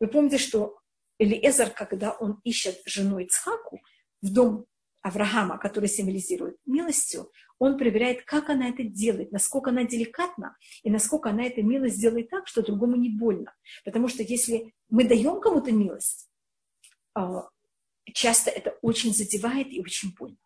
Вы 0.00 0.08
помните, 0.08 0.38
что 0.38 0.78
Элиезер, 1.18 1.70
когда 1.70 2.12
он 2.12 2.40
ищет 2.44 2.80
жену 2.84 3.18
Ицхаку 3.18 3.80
в 4.20 4.32
дом 4.32 4.66
Авраама, 5.02 5.58
который 5.58 5.88
символизирует 5.88 6.58
милостью, 6.66 7.30
он 7.58 7.78
проверяет, 7.78 8.24
как 8.24 8.50
она 8.50 8.68
это 8.68 8.82
делает, 8.82 9.32
насколько 9.32 9.70
она 9.70 9.84
деликатна, 9.84 10.56
и 10.82 10.90
насколько 10.90 11.30
она 11.30 11.44
эту 11.44 11.62
милость 11.62 12.00
делает 12.00 12.28
так, 12.28 12.46
что 12.48 12.62
другому 12.62 12.96
не 12.96 13.08
больно. 13.08 13.54
Потому 13.84 14.08
что 14.08 14.22
если 14.22 14.74
мы 14.90 15.04
даем 15.04 15.40
кому-то 15.40 15.72
милость, 15.72 16.28
а, 17.14 17.48
часто 18.12 18.50
это 18.50 18.76
очень 18.82 19.14
задевает 19.14 19.68
и 19.68 19.80
очень 19.80 20.12
больно. 20.14 20.36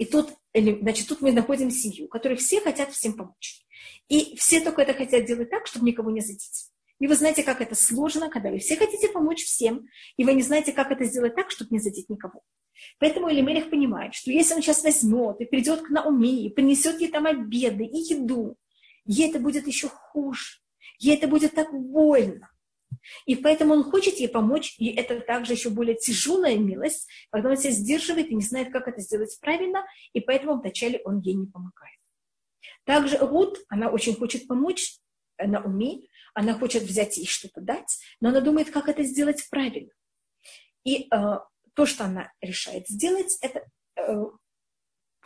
И 0.00 0.06
тут, 0.06 0.30
значит, 0.54 1.08
тут 1.08 1.20
мы 1.20 1.30
находим 1.30 1.70
семью, 1.70 2.08
которой 2.08 2.36
все 2.36 2.58
хотят 2.62 2.90
всем 2.90 3.12
помочь. 3.12 3.60
И 4.08 4.34
все 4.36 4.62
только 4.62 4.80
это 4.80 4.94
хотят 4.94 5.26
делать 5.26 5.50
так, 5.50 5.66
чтобы 5.66 5.84
никого 5.84 6.10
не 6.10 6.22
задеть. 6.22 6.70
И 7.00 7.06
вы 7.06 7.14
знаете, 7.14 7.42
как 7.42 7.60
это 7.60 7.74
сложно, 7.74 8.30
когда 8.30 8.50
вы 8.50 8.60
все 8.60 8.76
хотите 8.76 9.10
помочь 9.10 9.44
всем, 9.44 9.86
и 10.16 10.24
вы 10.24 10.32
не 10.32 10.40
знаете, 10.40 10.72
как 10.72 10.90
это 10.90 11.04
сделать 11.04 11.34
так, 11.34 11.50
чтобы 11.50 11.72
не 11.72 11.80
задеть 11.80 12.08
никого. 12.08 12.40
Поэтому 12.98 13.30
Элимелех 13.30 13.68
понимает, 13.68 14.14
что 14.14 14.30
если 14.30 14.54
он 14.54 14.62
сейчас 14.62 14.82
возьмет 14.82 15.38
и 15.40 15.44
придет 15.44 15.82
к 15.82 15.90
Науми, 15.90 16.46
и 16.46 16.48
принесет 16.48 16.98
ей 16.98 17.10
там 17.10 17.26
обеды 17.26 17.84
и 17.84 17.98
еду, 17.98 18.56
ей 19.04 19.28
это 19.28 19.38
будет 19.38 19.66
еще 19.66 19.88
хуже. 19.88 20.60
Ей 20.98 21.18
это 21.18 21.28
будет 21.28 21.54
так 21.54 21.74
больно. 21.74 22.49
И 23.26 23.36
поэтому 23.36 23.74
он 23.74 23.84
хочет 23.84 24.16
ей 24.16 24.28
помочь, 24.28 24.74
и 24.78 24.88
это 24.88 25.20
также 25.20 25.52
еще 25.52 25.70
более 25.70 25.96
тяжелая 25.96 26.56
милость, 26.56 27.08
когда 27.30 27.50
он 27.50 27.56
себя 27.56 27.72
сдерживает 27.72 28.28
и 28.28 28.34
не 28.34 28.42
знает, 28.42 28.72
как 28.72 28.88
это 28.88 29.00
сделать 29.00 29.38
правильно, 29.40 29.84
и 30.12 30.20
поэтому 30.20 30.60
вначале 30.60 31.00
он 31.04 31.20
ей 31.20 31.34
не 31.34 31.46
помогает. 31.46 31.98
Также 32.84 33.18
Рут, 33.18 33.58
она 33.68 33.88
очень 33.90 34.16
хочет 34.16 34.46
помочь 34.46 34.98
Науми, 35.38 36.08
она 36.34 36.54
хочет 36.54 36.82
взять 36.82 37.16
ей 37.16 37.26
что-то 37.26 37.60
дать, 37.60 37.98
но 38.20 38.28
она 38.28 38.40
думает, 38.40 38.70
как 38.70 38.88
это 38.88 39.02
сделать 39.02 39.46
правильно. 39.50 39.90
И 40.84 41.04
э, 41.04 41.38
то, 41.74 41.86
что 41.86 42.04
она 42.04 42.32
решает 42.40 42.88
сделать, 42.88 43.38
это 43.40 43.66
э, 43.96 44.24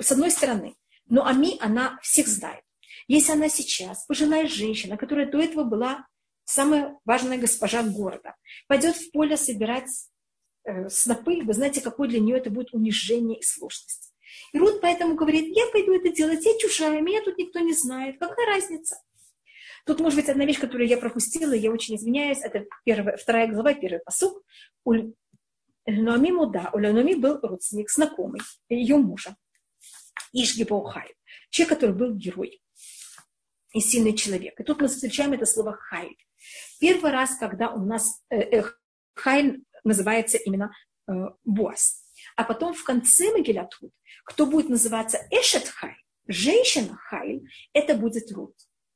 с 0.01 0.13
одной 0.13 0.31
стороны, 0.31 0.75
но 1.07 1.27
Ами, 1.27 1.59
она 1.61 1.99
всех 2.03 2.27
знает. 2.27 2.65
Если 3.07 3.33
она 3.33 3.49
сейчас, 3.49 4.07
пожилая 4.07 4.47
женщина, 4.47 4.97
которая 4.97 5.31
до 5.31 5.39
этого 5.39 5.65
была 5.65 6.07
самая 6.45 6.99
важная 7.05 7.39
госпожа 7.39 7.83
города, 7.83 8.37
пойдет 8.69 8.97
в 8.97 9.11
поле 9.13 9.37
собирать 9.37 9.91
э, 10.65 10.89
снопы, 10.89 11.43
вы 11.43 11.53
знаете, 11.53 11.81
какое 11.81 12.09
для 12.09 12.21
нее 12.21 12.39
это 12.39 12.51
будет 12.51 12.73
унижение 12.73 13.39
и 13.39 13.43
сложность. 13.43 14.15
И 14.53 14.59
Рут 14.59 14.81
поэтому 14.81 15.15
говорит, 15.15 15.57
я 15.57 15.67
пойду 15.73 15.95
это 15.95 16.11
делать, 16.11 16.45
я 16.45 16.59
чужая, 16.59 17.01
меня 17.01 17.23
тут 17.23 17.39
никто 17.39 17.61
не 17.61 17.73
знает, 17.73 18.19
какая 18.19 18.47
разница? 18.47 18.97
Тут, 19.87 20.01
может 20.01 20.19
быть, 20.19 20.29
одна 20.29 20.47
вещь, 20.47 20.59
которую 20.59 20.89
я 20.89 20.97
пропустила, 20.97 21.53
я 21.53 21.71
очень 21.71 21.97
извиняюсь, 21.97 22.39
это 22.43 22.65
первая, 22.85 23.17
вторая 23.17 23.49
глава, 23.49 23.75
первый 23.75 24.01
посук. 24.01 24.43
У 24.85 24.95
Ноами 25.87 26.31
Муда, 26.31 26.71
у 26.73 26.79
Ноами 26.79 27.15
был 27.15 27.39
родственник, 27.43 27.91
знакомый 27.91 28.41
ее 28.71 28.97
мужа, 28.97 29.37
Ишгибаухай, 30.33 31.15
человек, 31.51 31.75
который 31.75 31.95
был 31.95 32.15
герой 32.15 32.63
и 33.75 33.81
сильный 33.81 34.15
человек. 34.15 34.59
И 34.59 34.63
тут 34.63 34.81
мы 34.81 34.89
встречаем 34.89 35.33
это 35.35 35.45
слово 35.45 35.75
хайль. 35.75 36.17
Первый 36.81 37.11
раз, 37.11 37.37
когда 37.37 37.71
у 37.71 37.85
нас 37.85 38.23
э, 38.31 38.39
э, 38.39 38.65
хайль 39.15 39.65
называется 39.83 40.39
именно 40.39 40.73
э, 41.07 41.13
Боас. 41.45 42.03
А 42.37 42.45
потом 42.45 42.73
в 42.73 42.85
конце 42.85 43.31
Магилят 43.33 43.75
кто 44.25 44.47
будет 44.47 44.71
называться 44.71 45.19
Эшет 45.31 45.69
Хайль, 45.69 46.03
женщина 46.27 46.97
Хайль, 46.97 47.43
это 47.75 47.95
будет 47.95 48.33
Рут. 48.33 48.55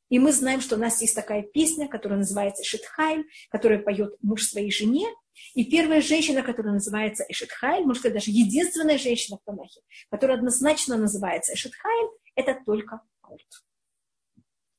И 0.09 0.18
мы 0.18 0.32
знаем, 0.32 0.62
что 0.62 0.76
у 0.76 0.78
нас 0.78 1.02
есть 1.02 1.14
такая 1.14 1.42
песня, 1.42 1.86
которая 1.86 2.18
называется 2.18 2.62
Эшетхайль, 2.62 3.26
которая 3.50 3.78
поет 3.78 4.14
муж 4.22 4.44
своей 4.44 4.70
жене. 4.70 5.06
И 5.55 5.66
первая 5.66 6.00
женщина, 6.00 6.42
которая 6.42 6.72
называется 6.72 7.26
Эшетхайль, 7.28 7.84
может 7.84 8.00
сказать, 8.00 8.14
даже 8.14 8.30
единственная 8.30 8.96
женщина 8.96 9.36
в 9.36 9.44
Танахе, 9.44 9.80
которая 10.10 10.38
однозначно 10.38 10.96
называется 10.96 11.52
Эшетхайль, 11.52 12.09
это 12.34 12.59
только 12.64 13.02
Рут. 13.22 13.67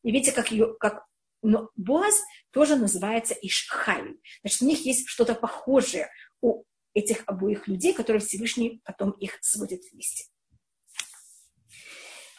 И 0.03 0.11
видите, 0.11 0.31
как, 0.31 0.51
ее, 0.51 0.75
как 0.79 1.05
но 1.41 1.69
Боаз 1.75 2.21
тоже 2.51 2.75
называется 2.75 3.33
Ишхайль. 3.33 4.19
Значит, 4.41 4.61
у 4.61 4.65
них 4.65 4.85
есть 4.85 5.07
что-то 5.07 5.35
похожее 5.35 6.09
у 6.41 6.63
этих 6.93 7.23
обоих 7.27 7.67
людей, 7.67 7.93
которые 7.93 8.21
Всевышний 8.21 8.81
потом 8.83 9.11
их 9.11 9.37
сводит 9.41 9.81
вместе. 9.91 10.25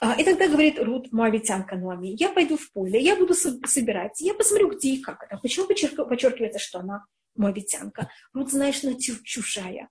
А, 0.02 0.18
и 0.18 0.24
тогда 0.24 0.48
говорит 0.48 0.78
Рут, 0.78 1.12
моавитянка 1.12 1.76
Нуами, 1.76 2.16
я 2.18 2.30
пойду 2.30 2.56
в 2.56 2.72
поле, 2.72 2.98
я 3.00 3.16
буду 3.16 3.34
собирать, 3.34 4.20
я 4.20 4.32
посмотрю, 4.32 4.70
где 4.70 4.94
и 4.94 5.02
как 5.02 5.22
это. 5.22 5.36
Почему 5.36 5.66
подчеркивается, 5.66 6.58
что 6.58 6.78
она 6.78 7.04
моавитянка? 7.36 8.10
Рут 8.32 8.50
знает, 8.50 8.74
что 8.74 8.88
она 8.88 8.96
чужая, 8.98 9.90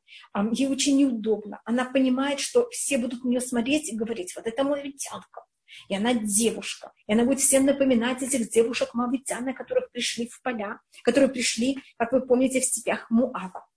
ей 0.51 0.67
очень 0.67 0.97
неудобно. 0.97 1.61
Она 1.63 1.85
понимает, 1.85 2.39
что 2.39 2.67
все 2.71 2.97
будут 2.97 3.23
на 3.23 3.29
нее 3.29 3.41
смотреть 3.41 3.89
и 3.89 3.95
говорить, 3.95 4.35
вот 4.35 4.47
это 4.47 4.63
моавитянка. 4.63 5.45
И 5.87 5.95
она 5.95 6.13
девушка. 6.13 6.91
И 7.07 7.13
она 7.13 7.25
будет 7.25 7.39
всем 7.39 7.65
напоминать 7.65 8.21
этих 8.21 8.49
девушек 8.49 8.93
моавитян, 8.93 9.53
которых 9.53 9.91
пришли 9.91 10.27
в 10.27 10.41
поля, 10.41 10.79
которые 11.03 11.29
пришли, 11.29 11.79
как 11.97 12.11
вы 12.11 12.21
помните, 12.21 12.61
в 12.61 12.65
степях 12.65 13.09
Муава, 13.09 13.67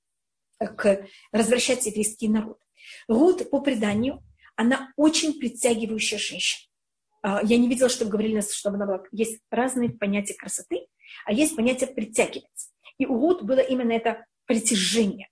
к, 0.58 1.06
развращать 1.32 1.86
еврейский 1.86 2.28
народ. 2.28 2.58
Рут, 3.08 3.50
по 3.50 3.60
преданию, 3.60 4.22
она 4.56 4.92
очень 4.96 5.38
притягивающая 5.38 6.18
женщина. 6.18 6.68
А, 7.22 7.40
я 7.42 7.56
не 7.56 7.68
видела, 7.68 7.88
чтобы 7.88 8.10
говорили, 8.10 8.40
чтобы 8.40 8.76
она 8.76 8.86
была... 8.86 9.02
Есть 9.12 9.40
разные 9.50 9.90
понятия 9.90 10.34
красоты, 10.34 10.86
а 11.24 11.32
есть 11.32 11.56
понятие 11.56 11.88
притягивать. 11.90 12.70
И 12.98 13.06
у 13.06 13.14
Рут 13.14 13.42
было 13.42 13.60
именно 13.60 13.92
это 13.92 14.26
притяжение. 14.46 15.28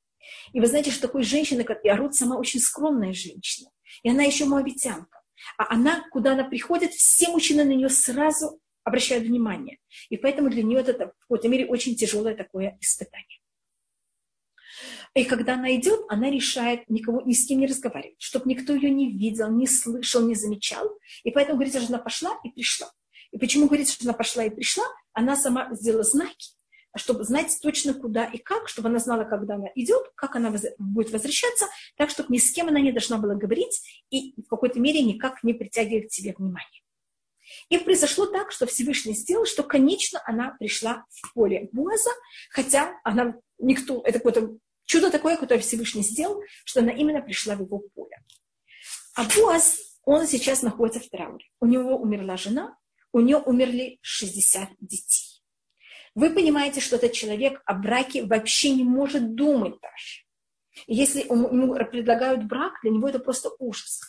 И 0.53 0.61
вы 0.61 0.66
знаете, 0.66 0.91
что 0.91 1.03
такой 1.03 1.23
женщина, 1.23 1.65
как 1.65 1.85
и 1.85 1.91
Рут, 1.91 2.15
сама 2.15 2.37
очень 2.37 2.61
скромная 2.61 3.12
женщина. 3.12 3.70
И 4.03 4.11
она 4.11 4.23
еще 4.23 4.45
моабитянка. 4.45 5.20
А 5.59 5.75
она, 5.75 6.05
куда 6.11 6.33
она 6.33 6.45
приходит, 6.45 6.93
все 6.93 7.29
мужчины 7.29 7.65
на 7.65 7.71
нее 7.71 7.89
сразу 7.89 8.61
обращают 8.85 9.25
внимание. 9.25 9.79
И 10.09 10.17
поэтому 10.17 10.51
для 10.51 10.62
нее 10.62 10.81
это 10.81 11.09
в 11.09 11.19
какой-то 11.21 11.49
мере 11.49 11.67
очень 11.67 11.97
тяжелое 11.97 12.35
такое 12.35 12.79
испытание. 12.81 13.41
И 15.15 15.25
когда 15.25 15.55
она 15.55 15.75
идет, 15.75 16.01
она 16.09 16.31
решает 16.31 16.89
никого, 16.89 17.21
ни 17.23 17.33
с 17.33 17.47
кем 17.47 17.59
не 17.59 17.67
разговаривать, 17.67 18.21
чтобы 18.21 18.49
никто 18.49 18.75
ее 18.75 18.91
не 18.91 19.11
видел, 19.11 19.51
не 19.51 19.67
слышал, 19.67 20.27
не 20.27 20.35
замечал. 20.35 20.89
И 21.25 21.31
поэтому 21.31 21.57
говорится, 21.57 21.81
что 21.81 21.93
она 21.93 22.03
пошла 22.03 22.39
и 22.45 22.51
пришла. 22.51 22.91
И 23.33 23.39
почему 23.39 23.67
говорится, 23.67 23.95
что 23.95 24.05
она 24.05 24.12
пошла 24.12 24.45
и 24.45 24.51
пришла? 24.51 24.85
Она 25.12 25.37
сама 25.37 25.75
сделала 25.75 26.05
знаки, 26.05 26.55
чтобы 26.97 27.25
знать 27.25 27.57
точно 27.62 27.95
куда 27.95 28.25
и 28.25 28.39
как, 28.39 28.69
чтобы 28.69 28.89
она 28.89 28.99
знала, 28.99 29.25
когда 29.25 29.55
она 29.55 29.69
идет, 29.75 30.11
как 30.15 30.37
она 30.37 30.53
будет 30.79 31.11
возвращаться, 31.12 31.67
так, 31.97 32.11
чтобы 32.11 32.33
ни 32.33 32.39
с 32.39 32.51
кем 32.53 32.69
она 32.69 32.81
не 32.81 32.93
должна 32.93 33.19
была 33.19 33.35
говорить 33.35 33.81
и 34.11 34.35
в 34.41 34.49
какой-то 34.49 34.81
мере 34.81 35.03
никак 35.03 35.43
не 35.45 35.55
притягивать 35.55 36.09
к 36.09 36.12
себе 36.12 36.35
внимание. 36.37 36.83
И 37.69 37.79
произошло 37.79 38.27
так, 38.27 38.53
что 38.53 38.67
Всевышний 38.67 39.15
сделал, 39.15 39.45
что, 39.45 39.62
конечно, 39.62 40.21
она 40.25 40.57
пришла 40.59 41.05
в 41.11 41.35
поле 41.35 41.69
Буаза, 41.73 42.11
хотя 42.51 42.99
она 43.05 43.37
никто, 43.59 44.03
это 44.05 44.19
какое-то 44.19 44.57
чудо 44.85 45.11
такое, 45.11 45.37
которое 45.37 45.61
Всевышний 45.61 46.03
сделал, 46.03 46.43
что 46.65 46.81
она 46.81 46.93
именно 46.93 47.23
пришла 47.23 47.55
в 47.55 47.62
его 47.62 47.81
поле. 47.95 48.23
А 49.15 49.25
Буаз, 49.25 49.99
он 50.05 50.27
сейчас 50.27 50.62
находится 50.62 51.01
в 51.01 51.09
трауре. 51.09 51.45
У 51.61 51.67
него 51.67 51.97
умерла 51.97 52.37
жена, 52.37 52.77
у 53.12 53.21
нее 53.21 53.39
умерли 53.39 53.99
60 54.03 54.71
детей. 54.81 55.30
Вы 56.15 56.31
понимаете, 56.31 56.81
что 56.81 56.97
этот 56.97 57.12
человек 57.12 57.62
о 57.65 57.74
браке 57.74 58.24
вообще 58.24 58.70
не 58.70 58.85
может 58.85 59.35
думать 59.35 59.74
даже. 59.81 60.24
Если 60.87 61.20
ему 61.20 61.74
предлагают 61.91 62.45
брак, 62.45 62.74
для 62.82 62.91
него 62.91 63.09
это 63.09 63.19
просто 63.19 63.51
ужас. 63.59 64.01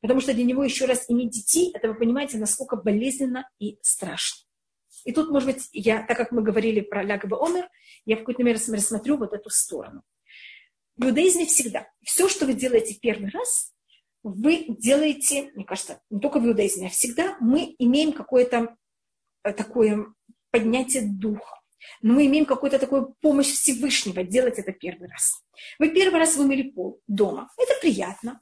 Потому 0.00 0.20
что 0.20 0.32
для 0.34 0.44
него 0.44 0.62
еще 0.62 0.84
раз 0.84 1.06
иметь 1.08 1.30
детей, 1.30 1.72
это 1.74 1.88
вы 1.88 1.94
понимаете, 1.94 2.38
насколько 2.38 2.76
болезненно 2.76 3.48
и 3.58 3.78
страшно. 3.82 4.44
И 5.04 5.12
тут, 5.12 5.30
может 5.30 5.52
быть, 5.52 5.68
я, 5.72 6.04
так 6.04 6.16
как 6.16 6.32
мы 6.32 6.42
говорили 6.42 6.80
про 6.80 7.02
Лягба 7.02 7.44
Омер, 7.44 7.68
я 8.04 8.16
в 8.16 8.20
какой-то 8.20 8.42
мере 8.42 8.58
рассмотрю 8.58 9.16
вот 9.16 9.32
эту 9.32 9.50
сторону. 9.50 10.02
В 10.96 11.06
иудаизме 11.06 11.46
всегда. 11.46 11.88
Все, 12.02 12.28
что 12.28 12.46
вы 12.46 12.54
делаете 12.54 12.98
первый 13.00 13.30
раз, 13.30 13.72
вы 14.22 14.66
делаете, 14.68 15.50
мне 15.54 15.64
кажется, 15.64 16.00
не 16.10 16.20
только 16.20 16.40
в 16.40 16.46
иудаизме, 16.46 16.88
а 16.88 16.90
всегда 16.90 17.36
мы 17.40 17.74
имеем 17.78 18.12
какое-то 18.12 18.76
э, 19.44 19.52
такое 19.52 20.06
поднятие 20.50 21.02
духа. 21.02 21.60
Но 22.02 22.14
мы 22.14 22.26
имеем 22.26 22.44
какую-то 22.44 22.78
такую 22.78 23.14
помощь 23.20 23.48
Всевышнего 23.48 24.22
делать 24.22 24.58
это 24.58 24.72
первый 24.72 25.08
раз. 25.08 25.42
Вы 25.78 25.90
первый 25.90 26.18
раз 26.18 26.36
вымыли 26.36 26.70
пол 26.70 27.00
дома. 27.06 27.50
Это 27.56 27.74
приятно. 27.80 28.40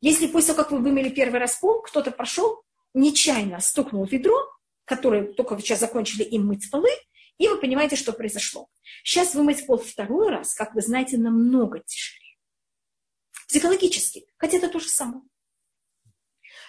Если 0.00 0.26
после 0.26 0.54
того, 0.54 0.64
как 0.64 0.72
вы 0.72 0.78
вымыли 0.78 1.08
первый 1.08 1.40
раз 1.40 1.56
пол, 1.56 1.82
кто-то 1.82 2.10
пошел, 2.10 2.62
нечаянно 2.94 3.60
стукнул 3.60 4.04
ведро, 4.04 4.38
которое 4.84 5.32
только 5.32 5.58
сейчас 5.58 5.80
закончили 5.80 6.22
им 6.22 6.46
мыть 6.46 6.70
полы, 6.70 6.90
и 7.38 7.48
вы 7.48 7.58
понимаете, 7.58 7.96
что 7.96 8.12
произошло. 8.12 8.68
Сейчас 9.02 9.34
вымыть 9.34 9.66
пол 9.66 9.78
второй 9.78 10.30
раз, 10.30 10.54
как 10.54 10.74
вы 10.74 10.82
знаете, 10.82 11.16
намного 11.16 11.80
тяжелее. 11.80 12.36
Психологически. 13.48 14.26
Хотя 14.36 14.58
это 14.58 14.68
то 14.68 14.78
же 14.78 14.88
самое. 14.88 15.22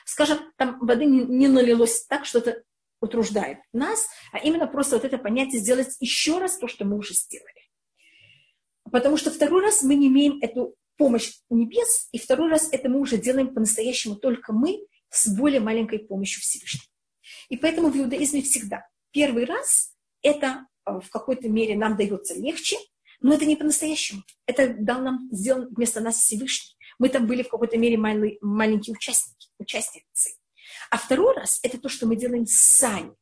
Скажем, 0.05 0.39
там 0.57 0.79
воды 0.79 1.05
не 1.05 1.47
налилось 1.47 2.05
так, 2.05 2.25
что 2.25 2.39
это 2.39 2.63
утруждает 3.01 3.59
нас, 3.73 4.07
а 4.31 4.39
именно 4.39 4.67
просто 4.67 4.95
вот 4.95 5.05
это 5.05 5.17
понятие 5.17 5.61
сделать 5.61 5.95
еще 5.99 6.39
раз 6.39 6.57
то, 6.57 6.67
что 6.67 6.85
мы 6.85 6.97
уже 6.97 7.13
сделали. 7.13 7.49
Потому 8.91 9.17
что 9.17 9.31
второй 9.31 9.61
раз 9.61 9.83
мы 9.83 9.95
не 9.95 10.07
имеем 10.07 10.39
эту 10.41 10.75
помощь 10.97 11.33
небес, 11.49 12.07
и 12.11 12.19
второй 12.19 12.49
раз 12.49 12.69
это 12.71 12.89
мы 12.89 12.99
уже 12.99 13.17
делаем 13.17 13.53
по-настоящему 13.53 14.15
только 14.15 14.53
мы 14.53 14.79
с 15.09 15.27
более 15.27 15.59
маленькой 15.59 15.99
помощью 15.99 16.41
Всевышнего. 16.41 16.85
И 17.49 17.57
поэтому 17.57 17.89
в 17.89 17.97
иудаизме 17.97 18.41
всегда 18.41 18.87
первый 19.11 19.45
раз 19.45 19.93
это 20.21 20.67
э, 20.85 20.99
в 20.99 21.09
какой-то 21.09 21.49
мере 21.49 21.75
нам 21.75 21.97
дается 21.97 22.35
легче, 22.35 22.77
но 23.21 23.33
это 23.33 23.45
не 23.45 23.55
по-настоящему. 23.55 24.23
Это 24.45 24.75
дал 24.77 25.01
нам, 25.01 25.29
сделан 25.31 25.67
вместо 25.73 26.01
нас 26.01 26.17
Всевышний. 26.17 26.75
Мы 26.99 27.09
там 27.09 27.27
были 27.27 27.43
в 27.43 27.49
какой-то 27.49 27.77
мере 27.77 27.97
маленькие 27.97 28.93
участники, 28.93 29.49
участницы. 29.57 30.31
А 30.89 30.97
второй 30.97 31.35
раз– 31.35 31.59
это 31.63 31.79
то, 31.79 31.89
что 31.89 32.05
мы 32.05 32.15
делаем 32.15 32.45
сами. 32.47 33.15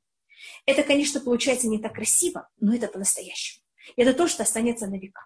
Это, 0.65 0.84
конечно, 0.84 1.19
получается 1.19 1.68
не 1.68 1.80
так 1.80 1.94
красиво, 1.94 2.49
но 2.60 2.73
это 2.73 2.88
по-настоящему. 2.88 3.64
Это 3.98 4.14
то, 4.14 4.27
что 4.27 4.44
останется 4.44 4.88
на 4.88 4.98
века. 4.98 5.26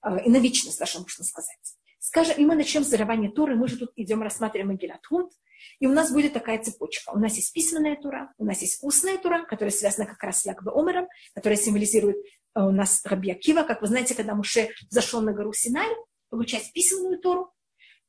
А, 0.00 0.18
и 0.18 0.28
на 0.28 0.38
вечность 0.38 0.78
даже, 0.78 1.00
можно 1.00 1.24
сказать. 1.24 1.58
Скажем, 1.98 2.36
и 2.36 2.44
мы 2.44 2.54
начнем 2.54 2.84
с 2.84 2.88
дарования 2.88 3.30
Торы. 3.30 3.56
Мы 3.56 3.66
же 3.66 3.78
тут 3.78 3.92
идем 3.96 4.22
рассматриваем 4.22 4.68
Магилат 4.72 5.04
Худ. 5.06 5.32
И 5.78 5.86
у 5.86 5.92
нас 5.92 6.12
будет 6.12 6.34
такая 6.34 6.62
цепочка. 6.62 7.10
У 7.12 7.18
нас 7.18 7.34
есть 7.36 7.52
письменная 7.52 7.96
Тура, 7.96 8.32
у 8.36 8.44
нас 8.44 8.60
есть 8.60 8.82
устная 8.82 9.16
Тура, 9.16 9.44
которая 9.46 9.72
связана 9.72 10.06
как 10.06 10.22
раз 10.22 10.42
с 10.42 10.44
Якбе 10.44 10.70
Омером, 10.70 11.08
которая 11.34 11.58
символизирует 11.58 12.16
а, 12.52 12.66
у 12.66 12.70
нас 12.70 13.00
Раби 13.04 13.30
Акива. 13.30 13.62
Как 13.62 13.80
вы 13.80 13.88
знаете, 13.88 14.14
когда 14.14 14.34
Муше 14.34 14.68
зашел 14.90 15.22
на 15.22 15.32
гору 15.32 15.52
Синай, 15.54 15.88
получать 16.28 16.70
письменную 16.72 17.18
Тору, 17.18 17.53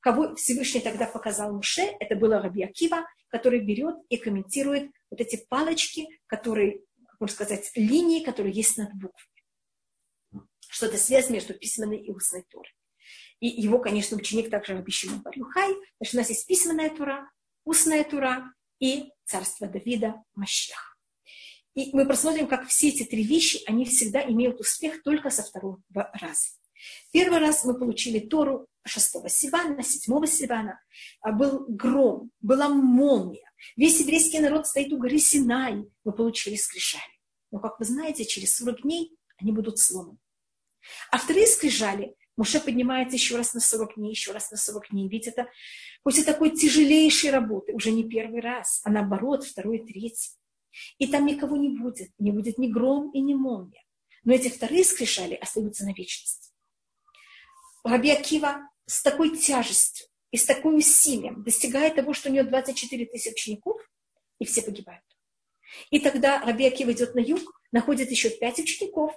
кого 0.06 0.36
Всевышний 0.36 0.82
тогда 0.82 1.08
показал 1.08 1.52
Муше, 1.52 1.82
это 2.00 2.16
было 2.16 2.40
Раби 2.40 2.62
Акива, 2.62 3.08
который 3.30 3.60
берет 3.60 3.96
и 4.10 4.18
комментирует 4.18 4.92
вот 5.10 5.20
эти 5.20 5.44
палочки, 5.50 6.08
которые, 6.28 6.84
как 7.08 7.20
можно 7.20 7.34
сказать, 7.34 7.72
линии, 7.74 8.24
которые 8.24 8.54
есть 8.54 8.78
над 8.78 8.94
буквами. 8.94 10.48
Что 10.70 10.86
это 10.86 10.98
связь 10.98 11.32
между 11.32 11.56
письменной 11.56 11.98
и 11.98 12.12
устной 12.12 12.44
Торой. 12.52 12.72
И 13.40 13.48
его, 13.48 13.80
конечно, 13.80 14.16
ученик 14.16 14.52
также 14.52 14.86
Шимон 14.88 15.24
Барюхай. 15.24 15.74
Значит, 15.98 16.14
у 16.14 16.18
нас 16.18 16.30
есть 16.30 16.46
письменная 16.46 16.92
Тура, 16.92 17.28
устная 17.64 18.04
Тура 18.04 18.54
и 18.80 19.12
царство 19.24 19.68
Давида 19.68 20.24
Мащех. 20.36 21.00
И 21.74 21.90
мы 21.96 22.06
посмотрим, 22.06 22.46
как 22.46 22.68
все 22.68 22.90
эти 22.90 23.06
три 23.06 23.24
вещи, 23.24 23.64
они 23.66 23.86
всегда 23.86 24.24
имеют 24.24 24.60
успех 24.60 25.02
только 25.02 25.32
со 25.32 25.42
второго 25.42 25.82
раза. 25.92 26.50
Первый 27.12 27.40
раз 27.40 27.64
мы 27.64 27.78
получили 27.78 28.20
Тору 28.20 28.68
6 28.86 29.30
Сивана, 29.30 29.84
7 29.84 30.26
Сивана. 30.26 30.80
А, 31.22 31.32
был 31.32 31.66
гром, 31.68 32.32
была 32.42 32.70
молния. 32.70 33.50
Весь 33.76 34.00
еврейский 34.00 34.40
народ 34.40 34.68
стоит 34.68 34.94
у 34.94 34.98
горы 34.98 35.18
Синай. 35.20 35.86
Мы 36.04 36.12
получили 36.12 36.56
скрижали. 36.56 37.04
Но, 37.52 37.60
как 37.60 37.80
вы 37.80 37.86
знаете, 37.86 38.26
через 38.26 38.56
40 38.58 38.82
дней 38.82 39.18
они 39.38 39.52
будут 39.52 39.80
сломаны. 39.80 40.18
А 41.12 41.18
вторые 41.18 41.48
скрижали 41.48 42.16
Муше 42.38 42.60
поднимается 42.60 43.16
еще 43.16 43.38
раз 43.38 43.54
на 43.54 43.62
40 43.62 43.96
дней, 43.96 44.10
еще 44.10 44.32
раз 44.32 44.52
на 44.52 44.58
40 44.58 44.90
дней. 44.92 45.08
Ведь 45.08 45.28
это 45.28 45.48
после 46.04 46.24
такой 46.24 46.52
тяжелейшей 46.52 47.30
работы, 47.30 47.74
уже 47.74 47.92
не 47.92 48.04
первый 48.04 48.42
раз, 48.42 48.82
а 48.84 48.90
наоборот, 48.90 49.46
второй, 49.46 49.80
третий. 49.80 50.32
И 50.98 51.08
там 51.08 51.26
никого 51.26 51.56
не 51.56 51.70
будет, 51.70 52.12
не 52.20 52.32
будет 52.32 52.58
ни 52.58 52.68
гром 52.68 53.12
и 53.12 53.22
ни 53.22 53.34
молния. 53.34 53.84
Но 54.26 54.34
эти 54.34 54.50
вторые 54.50 54.84
скрижали 54.84 55.36
остаются 55.36 55.86
на 55.86 55.94
вечность. 55.94 56.52
Раби 57.86 58.10
Акива 58.10 58.68
с 58.88 59.04
такой 59.04 59.38
тяжестью 59.38 60.08
и 60.32 60.38
с 60.38 60.46
таким 60.46 60.76
усилием 60.76 61.44
достигает 61.44 61.96
того, 61.96 62.14
что 62.14 62.30
у 62.30 62.34
него 62.34 62.50
24 62.50 63.06
тысячи 63.06 63.30
учеников, 63.32 63.80
и 64.40 64.46
все 64.46 64.64
погибают. 64.64 65.04
И 65.92 66.00
тогда 66.00 66.42
Раби 66.44 66.66
Акива 66.66 66.94
идет 66.94 67.14
на 67.14 67.20
юг, 67.20 67.42
находит 67.72 68.10
еще 68.10 68.32
пять 68.32 68.58
учеников 68.58 69.14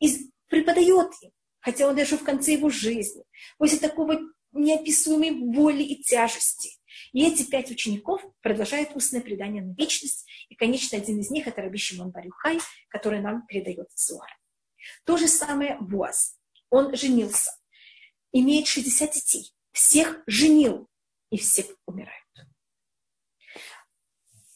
и 0.00 0.30
преподает 0.48 1.10
им, 1.20 1.30
хотя 1.60 1.86
он 1.86 1.94
даже 1.94 2.16
в 2.16 2.24
конце 2.24 2.52
его 2.52 2.70
жизни, 2.70 3.22
после 3.58 3.78
такого 3.78 4.18
неописуемой 4.52 5.32
боли 5.32 5.82
и 5.82 6.02
тяжести. 6.02 6.70
И 7.12 7.22
эти 7.22 7.42
пять 7.42 7.70
учеников 7.70 8.22
продолжают 8.40 8.96
устное 8.96 9.20
предание 9.20 9.62
на 9.62 9.74
вечность, 9.74 10.26
и, 10.48 10.54
конечно, 10.54 10.96
один 10.96 11.20
из 11.20 11.30
них– 11.30 11.46
это 11.48 11.60
Раби 11.60 11.76
Шимон 11.76 12.12
Барюхай, 12.12 12.60
который 12.88 13.20
нам 13.20 13.46
передает 13.46 13.88
Зуар. 13.94 14.30
То 15.04 15.18
же 15.18 15.28
самое 15.28 15.76
Буаз. 15.80 16.38
Он 16.70 16.96
женился 16.96 17.50
имеет 18.32 18.66
60 18.66 19.12
детей, 19.12 19.52
всех 19.72 20.22
женил, 20.26 20.88
и 21.30 21.38
все 21.38 21.66
умирают. 21.86 22.24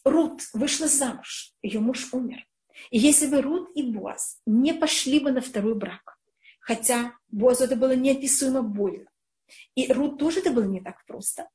Рут 0.03 0.41
вышла 0.53 0.87
замуж, 0.87 1.53
ее 1.61 1.79
муж 1.79 2.11
умер. 2.13 2.47
И 2.89 2.97
если 2.97 3.27
бы 3.27 3.41
Рут 3.41 3.69
и 3.75 3.83
Боаз 3.83 4.41
не 4.45 4.73
пошли 4.73 5.19
бы 5.19 5.31
на 5.31 5.41
второй 5.41 5.75
брак, 5.75 6.17
хотя 6.59 7.13
Боазу 7.29 7.65
это 7.65 7.75
было 7.75 7.95
неописуемо 7.95 8.63
больно, 8.63 9.09
и 9.75 9.91
Рут 9.91 10.17
тоже 10.17 10.39
это 10.39 10.51
было 10.51 10.63
не 10.63 10.81
так 10.81 11.05
просто, 11.05 11.49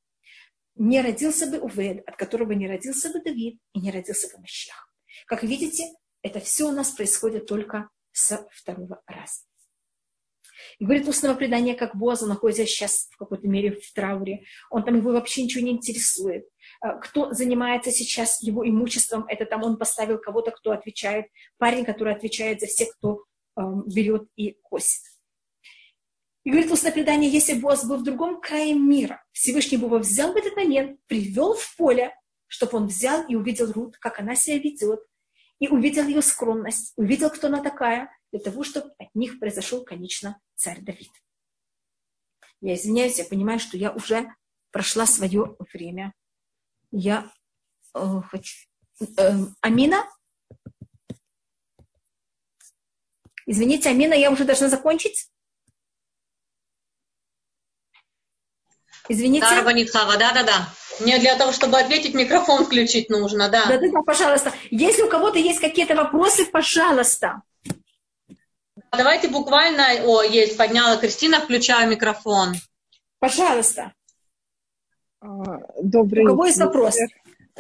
не 0.77 1.01
родился 1.01 1.47
бы 1.47 1.59
Увед, 1.59 2.07
от 2.07 2.17
которого 2.17 2.53
не 2.53 2.69
родился 2.69 3.11
бы 3.11 3.21
Давид 3.21 3.59
и 3.73 3.81
не 3.81 3.91
родился 3.91 4.29
бы 4.29 4.43
Мащах. 4.43 4.93
Как 5.27 5.43
видите, 5.43 5.85
это 6.23 6.39
все 6.41 6.65
у 6.65 6.73
нас 6.73 6.91
происходит 6.91 7.47
только 7.47 7.89
с 8.13 8.47
второго 8.53 9.03
раза. 9.07 9.43
И 10.79 10.85
говорит 10.85 11.09
устного 11.09 11.35
предания, 11.35 11.75
как 11.75 11.97
Боза, 11.97 12.27
находится 12.27 12.67
сейчас 12.67 13.09
в 13.11 13.17
какой-то 13.17 13.49
мере 13.49 13.81
в 13.81 13.93
трауре. 13.95 14.45
Он 14.71 14.85
там 14.85 14.97
его 14.97 15.13
вообще 15.13 15.45
ничего 15.45 15.65
не 15.65 15.73
интересует. 15.73 16.47
Э, 16.85 16.99
кто 17.01 17.33
занимается 17.33 17.91
сейчас 17.91 18.43
его 18.43 18.69
имуществом, 18.69 19.25
это 19.29 19.47
там 19.47 19.63
он 19.63 19.79
поставил 19.79 20.19
кого-то, 20.19 20.51
кто 20.51 20.73
отвечает, 20.73 21.27
парень, 21.59 21.85
который 21.85 22.15
отвечает 22.15 22.61
за 22.61 22.67
всех, 22.67 22.91
кто 22.97 23.25
э, 23.57 23.63
берет 23.87 24.29
и 24.37 24.59
косит. 24.63 25.03
И 26.45 26.51
говорит 26.51 26.71
устное 26.71 26.93
предание, 26.93 27.29
если 27.29 27.55
Боз 27.55 27.85
был 27.85 27.97
в 27.97 28.05
другом 28.05 28.41
крае 28.41 28.75
мира, 28.75 29.25
Всевышний 29.33 29.79
бы 29.79 29.87
его 29.87 29.99
взял 29.99 30.33
в 30.33 30.37
этот 30.37 30.55
момент, 30.57 31.01
привел 31.09 31.55
в 31.55 31.77
поле, 31.77 32.15
чтобы 32.47 32.79
он 32.79 32.87
взял 32.87 33.27
и 33.27 33.35
увидел 33.35 33.73
Рут, 33.73 33.97
как 33.97 34.21
она 34.21 34.37
себя 34.37 34.59
ведет, 34.59 35.01
и 35.59 35.69
увидел 35.69 36.07
ее 36.07 36.23
скромность, 36.23 36.93
увидел, 36.97 37.31
кто 37.31 37.49
она 37.49 37.63
такая, 37.63 38.11
для 38.33 38.41
того, 38.41 38.65
чтобы 38.65 38.93
от 38.99 39.15
них 39.15 39.39
произошел, 39.39 39.85
конечно, 39.85 40.41
царь 40.55 40.81
Давид. 40.81 41.11
Я 42.61 42.75
извиняюсь, 42.75 43.19
я 43.19 43.25
понимаю, 43.25 43.59
что 43.59 43.77
я 43.77 43.93
уже 43.93 44.29
прошла 44.71 45.07
свое 45.07 45.57
время. 45.73 46.13
Я 46.91 47.31
э, 47.95 48.21
хочу... 48.31 48.55
Э, 49.19 49.33
Амина? 49.61 50.05
Извините, 53.47 53.91
Амина, 53.91 54.15
я 54.15 54.31
уже 54.31 54.45
должна 54.45 54.69
закончить? 54.69 55.31
Извините. 59.09 59.47
Да, 59.47 59.61
Рабанит 59.61 59.91
Хава, 59.91 60.17
да-да-да. 60.17 60.69
Мне 61.01 61.19
для 61.19 61.37
того, 61.37 61.53
чтобы 61.53 61.79
ответить, 61.79 62.15
микрофон 62.15 62.65
включить 62.65 63.11
нужно, 63.11 63.49
да. 63.49 63.67
Да-да-да, 63.67 64.03
пожалуйста. 64.03 64.53
Если 64.71 65.03
у 65.03 65.09
кого-то 65.09 65.39
есть 65.39 65.61
какие-то 65.61 65.95
вопросы, 65.95 66.47
пожалуйста. 66.47 67.43
Давайте 68.97 69.29
буквально... 69.29 69.85
О, 70.05 70.23
есть, 70.23 70.57
подняла 70.57 70.97
Кристина, 70.97 71.41
включаю 71.41 71.91
микрофон. 71.91 72.55
Пожалуйста. 73.19 73.93
А, 75.21 75.27
добрый 75.83 76.25
У 76.25 76.29
кого 76.29 76.47
есть 76.47 76.59
вопрос? 76.59 76.97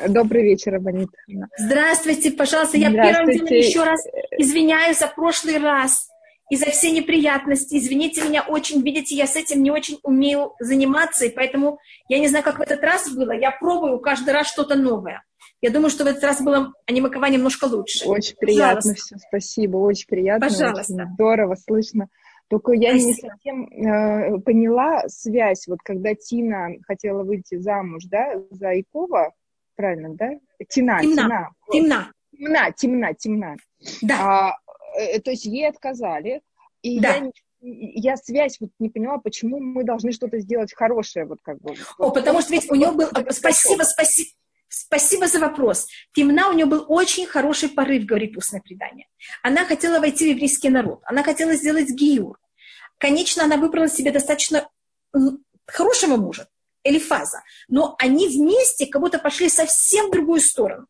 Добрый 0.08 0.42
вечер, 0.42 0.74
Абонит. 0.74 1.08
Здравствуйте, 1.56 2.30
пожалуйста. 2.30 2.76
Я 2.76 2.92
первым 2.92 3.30
делом 3.30 3.46
еще 3.46 3.82
раз 3.82 4.04
извиняюсь 4.38 4.98
за 4.98 5.06
прошлый 5.06 5.58
раз 5.58 6.08
и 6.50 6.56
за 6.56 6.66
все 6.66 6.90
неприятности. 6.90 7.78
Извините 7.78 8.22
меня 8.22 8.42
очень, 8.42 8.82
видите, 8.82 9.14
я 9.16 9.26
с 9.26 9.36
этим 9.36 9.62
не 9.62 9.70
очень 9.70 9.98
умею 10.02 10.52
заниматься, 10.60 11.24
и 11.24 11.30
поэтому 11.30 11.78
я 12.08 12.18
не 12.18 12.28
знаю, 12.28 12.44
как 12.44 12.58
в 12.58 12.62
этот 12.62 12.82
раз 12.82 13.10
было. 13.10 13.32
Я 13.32 13.50
пробую 13.50 13.98
каждый 14.00 14.34
раз 14.34 14.48
что-то 14.48 14.74
новое. 14.74 15.24
Я 15.62 15.70
думаю, 15.70 15.90
что 15.90 16.04
в 16.04 16.06
этот 16.06 16.22
раз 16.22 16.42
было 16.42 16.72
анимакование 16.86 17.38
немножко 17.38 17.64
лучше. 17.64 18.06
Очень 18.06 18.36
приятно 18.36 18.94
все, 18.94 19.16
спасибо, 19.18 19.78
очень 19.78 20.06
приятно. 20.06 20.48
Пожалуйста. 20.48 20.92
Очень 20.92 21.14
здорово, 21.14 21.54
слышно. 21.54 22.08
Только 22.48 22.72
я 22.72 22.90
спасибо. 22.90 23.08
не 23.08 23.14
совсем 23.14 23.66
э, 23.66 24.40
поняла 24.40 25.08
связь, 25.08 25.66
вот 25.66 25.80
когда 25.82 26.14
Тина 26.14 26.68
хотела 26.86 27.24
выйти 27.24 27.56
замуж, 27.58 28.04
да, 28.04 28.40
за 28.50 28.78
Икова, 28.78 29.32
правильно, 29.74 30.14
да? 30.14 30.30
Тина, 30.68 31.00
темна, 31.00 31.50
темна. 31.72 32.12
Темна, 32.30 32.72
темна, 32.72 33.14
темна. 33.14 33.56
Да. 34.02 34.16
А, 34.20 34.56
Э, 34.96 35.20
то 35.20 35.30
есть 35.30 35.44
ей 35.44 35.68
отказали, 35.68 36.40
и 36.82 37.00
да. 37.00 37.16
я, 37.16 37.30
я 37.60 38.16
связь 38.16 38.58
вот 38.60 38.70
не 38.78 38.88
поняла, 38.88 39.18
почему 39.18 39.60
мы 39.60 39.84
должны 39.84 40.12
что-то 40.12 40.38
сделать 40.38 40.74
хорошее, 40.74 41.26
вот 41.26 41.38
как 41.42 41.60
бы. 41.60 41.74
О, 41.98 42.10
потому 42.10 42.40
что 42.40 42.52
ведь 42.52 42.70
у 42.70 42.74
нее 42.74 42.92
был... 42.92 43.08
Спасибо, 43.30 43.82
спасибо. 43.82 44.30
Спасибо 44.78 45.26
за 45.26 45.38
вопрос. 45.38 45.86
Темна 46.12 46.50
у 46.50 46.52
нее 46.52 46.66
был 46.66 46.84
очень 46.86 47.26
хороший 47.26 47.70
порыв, 47.70 48.04
говорит 48.04 48.36
устное 48.36 48.60
предание. 48.60 49.08
Она 49.42 49.64
хотела 49.64 50.00
войти 50.00 50.26
в 50.26 50.34
еврейский 50.34 50.68
народ. 50.68 51.00
Она 51.04 51.22
хотела 51.22 51.54
сделать 51.54 51.88
гиюр. 51.88 52.38
Конечно, 52.98 53.44
она 53.44 53.56
выбрала 53.56 53.88
себе 53.88 54.10
достаточно 54.10 54.68
хорошего 55.66 56.16
мужа, 56.16 56.48
Элифаза. 56.84 57.42
Но 57.68 57.96
они 57.98 58.28
вместе 58.28 58.84
как 58.84 59.00
будто 59.00 59.18
пошли 59.18 59.48
совсем 59.48 60.08
в 60.08 60.10
другую 60.10 60.42
сторону. 60.42 60.86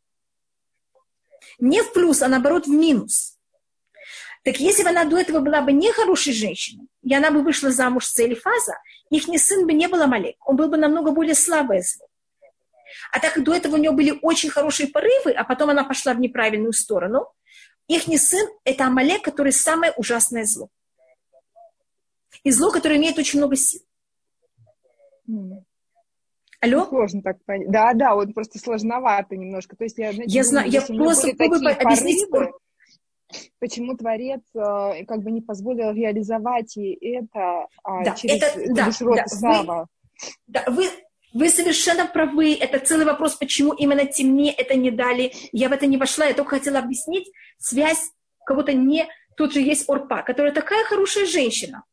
Не 1.60 1.80
в 1.84 1.92
плюс, 1.92 2.22
а 2.22 2.28
наоборот 2.28 2.66
в 2.66 2.70
минус. 2.70 3.38
Так 4.42 4.58
если 4.58 4.82
бы 4.82 4.88
она 4.88 5.04
до 5.04 5.16
этого 5.16 5.38
была 5.38 5.60
бы 5.60 5.72
не 5.72 5.92
хорошей 5.92 6.32
женщиной, 6.32 6.88
и 7.02 7.14
она 7.14 7.30
бы 7.30 7.40
вышла 7.40 7.70
замуж 7.70 8.06
с 8.06 8.18
Элифаза, 8.18 8.74
их 9.10 9.26
сын 9.40 9.64
бы 9.64 9.72
не 9.72 9.86
был 9.86 10.02
Амалек, 10.02 10.34
он 10.44 10.56
был 10.56 10.66
бы 10.66 10.76
намного 10.76 11.12
более 11.12 11.36
слабое 11.36 11.82
зло. 11.82 12.08
А 13.12 13.20
так 13.20 13.35
как 13.35 13.44
до 13.44 13.55
этого 13.55 13.74
у 13.74 13.78
нее 13.78 13.93
были 13.93 14.18
очень 14.23 14.51
хорошие 14.51 14.89
порывы, 14.89 15.32
а 15.32 15.44
потом 15.44 15.70
она 15.70 15.85
пошла 15.85 16.14
в 16.14 16.20
неправильную 16.20 16.73
сторону, 16.73 17.27
их 17.89 18.02
сын– 18.18 18.48
это 18.64 18.86
Амалек, 18.86 19.23
который 19.23 19.52
самое 19.52 19.93
ужасное 19.97 20.44
зло. 20.44 20.68
И 22.43 22.51
зло, 22.51 22.70
которое 22.70 22.97
имеет 22.97 23.18
очень 23.18 23.39
много 23.39 23.56
сил. 23.56 23.81
Алло? 26.60 26.86
Сложно 26.86 27.23
так 27.23 27.44
понять. 27.44 27.70
Да, 27.70 27.93
да, 27.94 28.14
вот 28.14 28.35
просто 28.35 28.59
сложновато 28.59 29.36
немножко. 29.36 29.77
То 29.77 29.85
есть 29.85 29.98
я, 29.98 30.12
знаете, 30.12 30.35
я 30.35 30.44
знаю, 30.44 30.70
я 30.70 30.82
просто 30.82 31.28
попробую 31.28 31.81
объяснить. 31.81 32.28
Порывы, 32.31 32.52
почему 33.59 33.97
Творец 33.97 34.43
э, 34.55 35.05
как 35.05 35.23
бы 35.23 35.31
не 35.31 35.40
позволил 35.40 35.93
реализовать 35.93 36.77
и 36.77 36.94
это 37.14 37.66
а, 37.82 38.05
да, 38.05 38.14
через 38.14 38.43
это, 38.43 38.74
да, 38.74 38.90
да, 39.16 39.27
Сава. 39.27 39.78
Вы, 39.81 40.27
да, 40.47 40.64
вы, 40.68 40.86
вы 41.36 41.50
совершенно 41.50 42.06
правы. 42.06 42.54
Это 42.54 42.78
целый 42.78 43.04
вопрос, 43.04 43.34
почему 43.34 43.74
именно 43.74 44.06
темне 44.06 44.52
это 44.52 44.74
не 44.74 44.90
дали. 44.90 45.34
Я 45.52 45.68
в 45.68 45.72
это 45.72 45.86
не 45.86 45.98
вошла, 45.98 46.24
я 46.24 46.34
только 46.34 46.56
хотела 46.56 46.78
объяснить 46.78 47.30
связь 47.58 48.10
кого-то 48.46 48.72
не... 48.72 49.06
Тут 49.36 49.52
же 49.52 49.60
есть 49.60 49.86
Орпа, 49.86 50.22
которая 50.22 50.52
такая 50.52 50.84
хорошая 50.84 51.26
женщина. 51.26 51.84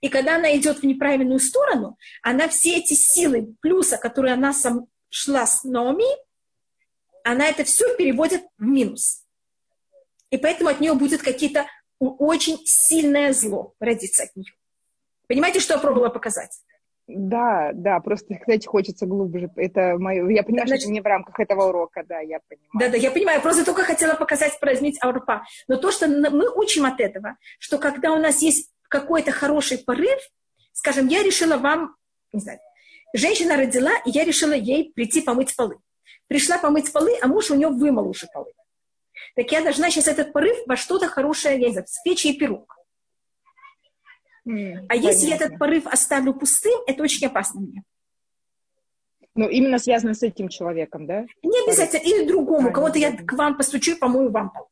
И 0.00 0.08
когда 0.08 0.36
она 0.36 0.56
идет 0.56 0.78
в 0.78 0.82
неправильную 0.82 1.38
сторону, 1.38 1.96
она 2.20 2.48
все 2.48 2.78
эти 2.78 2.94
силы 2.94 3.54
плюса, 3.60 3.96
которые 3.96 4.34
она 4.34 4.52
сам 4.52 4.88
шла 5.08 5.46
с 5.46 5.62
Номи, 5.62 6.04
она 7.22 7.46
это 7.46 7.62
все 7.62 7.96
переводит 7.96 8.42
в 8.58 8.64
минус. 8.64 9.24
И 10.30 10.36
поэтому 10.36 10.70
от 10.70 10.80
нее 10.80 10.94
будет 10.94 11.22
какие-то 11.22 11.66
очень 12.00 12.58
сильное 12.64 13.32
зло 13.32 13.74
родиться 13.78 14.24
от 14.24 14.34
нее. 14.34 14.52
Понимаете, 15.28 15.60
что 15.60 15.74
я 15.74 15.80
пробовала 15.80 16.08
показать? 16.08 16.60
Да, 17.08 17.70
да, 17.72 18.00
просто, 18.00 18.34
кстати, 18.34 18.66
хочется 18.66 19.06
глубже. 19.06 19.48
Это 19.56 19.96
мое, 19.98 20.28
я 20.30 20.42
понимаю, 20.42 20.66
Значит, 20.66 20.82
что 20.82 20.88
это 20.88 20.92
не 20.92 21.00
в 21.00 21.06
рамках 21.06 21.38
этого 21.38 21.68
урока, 21.68 22.04
да, 22.08 22.18
я 22.20 22.40
понимаю. 22.48 22.70
Да, 22.74 22.88
да, 22.88 22.96
я 22.96 23.10
понимаю, 23.10 23.40
просто 23.40 23.64
только 23.64 23.84
хотела 23.84 24.14
показать, 24.14 24.58
прояснить 24.58 24.98
Аурпа. 25.02 25.44
Но 25.68 25.76
то, 25.76 25.92
что 25.92 26.08
мы 26.08 26.48
учим 26.54 26.84
от 26.84 27.00
этого, 27.00 27.36
что 27.58 27.78
когда 27.78 28.12
у 28.12 28.18
нас 28.18 28.42
есть 28.42 28.72
какой-то 28.88 29.30
хороший 29.30 29.78
порыв, 29.78 30.18
скажем, 30.72 31.06
я 31.06 31.22
решила 31.22 31.56
вам, 31.56 31.94
не 32.32 32.40
знаю, 32.40 32.58
женщина 33.14 33.56
родила, 33.56 33.92
и 34.04 34.10
я 34.10 34.24
решила 34.24 34.52
ей 34.52 34.92
прийти 34.92 35.20
помыть 35.20 35.54
полы. 35.54 35.76
Пришла 36.26 36.58
помыть 36.58 36.92
полы, 36.92 37.12
а 37.22 37.28
муж 37.28 37.50
у 37.50 37.54
нее 37.54 37.68
вымыл 37.68 38.08
уже 38.08 38.26
полы 38.34 38.50
так 39.36 39.52
я 39.52 39.62
должна 39.62 39.90
сейчас 39.90 40.08
этот 40.08 40.32
порыв 40.32 40.56
во 40.66 40.76
что-то 40.76 41.08
хорошее, 41.08 41.60
я 41.60 41.66
не 41.66 41.72
знаю, 41.72 41.86
спечь 41.88 42.24
ей 42.24 42.38
пирог. 42.38 42.75
Mm, 44.46 44.84
а 44.84 44.88
понятно. 44.88 45.06
если 45.06 45.26
я 45.26 45.36
этот 45.36 45.58
порыв 45.58 45.86
оставлю 45.86 46.32
пустым, 46.32 46.80
это 46.86 47.02
очень 47.02 47.26
опасно 47.26 47.60
мне. 47.60 47.82
Ну, 49.34 49.48
именно 49.48 49.78
связано 49.78 50.14
с 50.14 50.22
этим 50.22 50.48
человеком, 50.48 51.06
да? 51.06 51.26
Не 51.42 51.64
обязательно, 51.66 52.02
или 52.02 52.26
другому. 52.26 52.72
Кого-то 52.72 52.98
я 52.98 53.12
к 53.12 53.32
вам 53.34 53.56
постучу, 53.56 53.96
помою 53.98 54.30
вам 54.30 54.50
пол. 54.50 54.68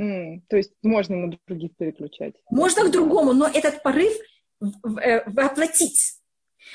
Mm, 0.00 0.40
то 0.48 0.56
есть 0.56 0.72
можно 0.82 1.16
на 1.16 1.38
других 1.46 1.76
переключать? 1.76 2.34
Можно 2.50 2.84
к 2.84 2.90
другому, 2.90 3.32
но 3.32 3.46
этот 3.46 3.82
порыв 3.82 4.12
э, 4.60 5.28
воплотить. 5.30 6.16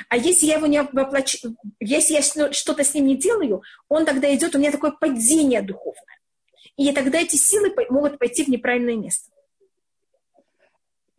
А 0.10 0.18
если 0.18 0.48
я 0.48 0.56
его 0.56 0.68
не 0.68 0.82
воплощу, 0.82 1.56
если 1.80 2.16
я 2.16 2.22
что-то 2.22 2.84
с 2.84 2.94
ним 2.94 3.08
не 3.08 3.16
делаю, 3.16 3.62
он 3.90 4.06
тогда 4.06 4.34
идет, 4.34 4.56
у 4.56 4.60
меня 4.60 4.72
такое 4.72 4.92
падение 4.92 5.62
духовное. 5.62 6.20
И 6.78 6.92
тогда 6.94 7.20
эти 7.20 7.36
силы 7.36 7.74
могут 7.90 8.18
пойти 8.18 8.44
в 8.44 8.48
неправильное 8.48 8.96
место. 8.96 9.30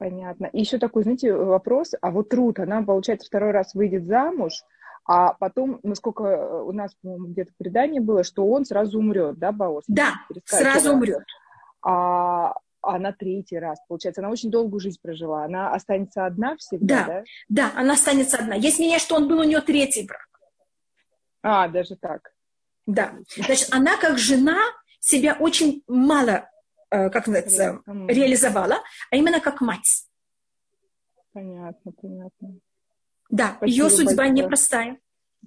Понятно. 0.02 0.46
И 0.46 0.58
еще 0.58 0.78
такой, 0.78 1.04
знаете, 1.04 1.32
вопрос. 1.32 1.92
А 2.00 2.10
вот 2.10 2.34
Рут, 2.34 2.58
она, 2.58 2.82
получается, 2.82 3.28
второй 3.28 3.52
раз 3.52 3.72
выйдет 3.72 4.04
замуж, 4.04 4.64
а 5.04 5.34
потом, 5.34 5.78
насколько 5.84 6.64
у 6.64 6.72
нас, 6.72 6.92
по-моему, 7.00 7.28
где-то 7.28 7.52
предание 7.56 8.00
было, 8.00 8.24
что 8.24 8.44
он 8.44 8.64
сразу 8.64 8.98
умрет, 8.98 9.38
да, 9.38 9.52
Баос? 9.52 9.84
Да, 9.86 10.14
сразу 10.44 10.94
умрет. 10.94 11.22
А, 11.82 12.52
а 12.80 12.98
на 12.98 13.12
третий 13.12 13.60
раз, 13.60 13.78
получается, 13.86 14.22
она 14.22 14.30
очень 14.30 14.50
долгую 14.50 14.80
жизнь 14.80 14.98
прожила. 15.00 15.44
Она 15.44 15.72
останется 15.72 16.26
одна 16.26 16.56
всегда, 16.56 16.96
да? 16.96 17.06
Да, 17.06 17.22
да 17.48 17.80
она 17.80 17.92
останется 17.92 18.38
одна. 18.38 18.56
Есть 18.56 18.80
мнение, 18.80 18.98
что 18.98 19.14
он 19.14 19.28
был 19.28 19.38
у 19.38 19.44
нее 19.44 19.60
третий 19.60 20.04
брак. 20.04 20.26
А, 21.44 21.68
даже 21.68 21.94
так. 21.94 22.32
Да. 22.88 23.12
Значит, 23.36 23.68
она 23.70 23.96
как 23.98 24.18
жена 24.18 24.58
себя 24.98 25.36
очень 25.38 25.84
мало, 25.86 26.30
э, 26.30 26.42
как 27.10 27.26
называется, 27.26 27.80
реализовала, 27.86 28.76
а 29.10 29.16
именно 29.16 29.40
как 29.40 29.60
мать. 29.60 30.06
Понятно, 31.32 31.92
понятно. 31.92 32.58
Да, 33.30 33.54
Спасибо 33.56 33.66
ее 33.66 33.90
судьба 33.90 34.14
большое. 34.14 34.30
непростая. 34.30 34.98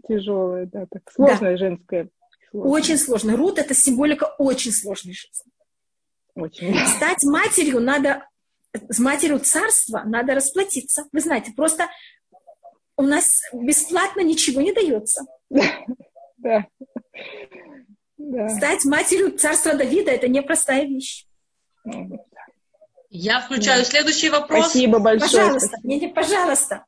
Тяжелая, 0.08 0.66
да, 0.66 0.88
так 0.90 1.12
сложная 1.12 1.52
да. 1.52 1.58
женская. 1.58 2.10
Сложная. 2.50 2.72
Очень 2.72 2.98
сложно. 2.98 3.38
Рут 3.38 3.60
это 3.60 3.74
символика 3.76 4.26
очень 4.40 4.72
сложной 4.72 5.14
жизни. 5.14 5.52
Очень. 6.34 6.76
Стать 6.88 7.24
матерью 7.24 7.80
надо 7.80 8.28
с 8.90 9.00
матерью 9.00 9.40
царства 9.40 10.04
надо 10.06 10.34
расплатиться. 10.34 11.08
Вы 11.12 11.22
знаете, 11.22 11.54
просто 11.56 11.88
у 12.98 13.04
нас 13.04 13.42
бесплатно 13.54 14.22
ничего 14.22 14.62
не 14.62 14.74
дается. 14.74 15.22
Да. 16.38 16.68
Да. 18.18 18.50
Стать 18.50 18.86
матерью 18.86 19.36
царства 19.36 19.74
Давида– 19.74 20.12
это 20.12 20.28
непростая 20.28 20.86
вещь. 20.86 21.24
Я 23.10 23.41
включаю 23.41 23.84
да. 23.84 23.90
следующий 23.90 24.30
вопрос. 24.30 24.72
Спасибо 24.72 24.99
большое. 24.99 25.30
Пожалуйста, 25.30 25.78
не, 25.84 25.99
не, 25.99 26.07
пожалуйста. 26.10 26.86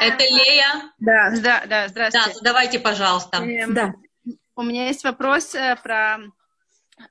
Это 0.00 0.24
Лея? 0.24 0.92
Да, 0.98 1.32
да, 1.42 1.66
да, 1.66 1.88
здравствуйте. 1.88 2.32
Да, 2.34 2.40
давайте, 2.42 2.78
пожалуйста. 2.80 3.36
Эм, 3.38 3.74
да. 3.74 3.92
У 4.56 4.62
меня 4.62 4.86
есть 4.86 5.04
вопрос 5.04 5.54
э, 5.54 5.76
про, 5.82 6.18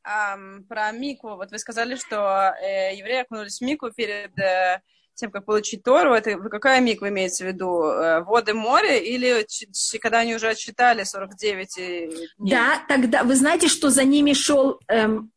про 0.03 0.91
Мику. 0.91 1.35
Вот 1.35 1.51
вы 1.51 1.59
сказали, 1.59 1.95
что 1.95 2.53
э, 2.61 2.95
евреи 2.95 3.21
окунулись 3.21 3.59
в 3.59 3.61
Мику 3.63 3.91
перед 3.91 4.37
э, 4.39 4.81
тем, 5.19 5.31
как 5.31 5.45
получить 5.45 5.83
Тору. 5.83 6.13
Это 6.13 6.37
какая 6.37 6.81
Миква 6.81 7.09
имеется 7.09 7.43
в 7.43 7.47
виду? 7.47 7.83
Э, 7.83 8.21
воды 8.21 8.53
моря 8.53 8.97
или 8.97 9.45
когда 9.99 10.19
они 10.19 10.35
уже 10.35 10.49
отчитали 10.49 11.03
49 11.03 11.75
дней? 11.75 12.29
Да, 12.37 12.81
тогда 12.87 13.23
вы 13.23 13.35
знаете, 13.35 13.67
что 13.67 13.89
за 13.89 14.03
ними 14.03 14.33
шел 14.33 14.79
эм, 14.87 15.31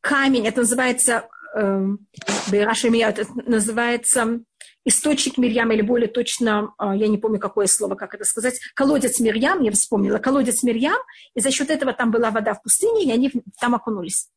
камень, 0.00 0.46
это 0.46 0.60
называется 0.60 1.28
эм, 1.54 2.06
это 2.50 3.26
называется 3.46 4.40
источник 4.84 5.38
Мирьям, 5.38 5.70
или 5.72 5.82
более 5.82 6.08
точно, 6.08 6.72
а, 6.78 6.96
я 6.96 7.08
не 7.08 7.18
помню, 7.18 7.38
какое 7.38 7.66
слово, 7.66 7.94
как 7.94 8.14
это 8.14 8.24
сказать, 8.24 8.58
колодец 8.74 9.20
Мирьям, 9.20 9.60
я 9.60 9.70
вспомнила, 9.70 10.18
колодец 10.18 10.62
Мирьям, 10.62 10.98
и 11.34 11.40
за 11.40 11.50
счет 11.50 11.70
этого 11.70 11.92
там 11.92 12.10
была 12.10 12.30
вода 12.30 12.54
в 12.54 12.62
пустыне, 12.62 13.04
и 13.04 13.12
они 13.12 13.30
там 13.60 13.74
окунулись. 13.74 14.30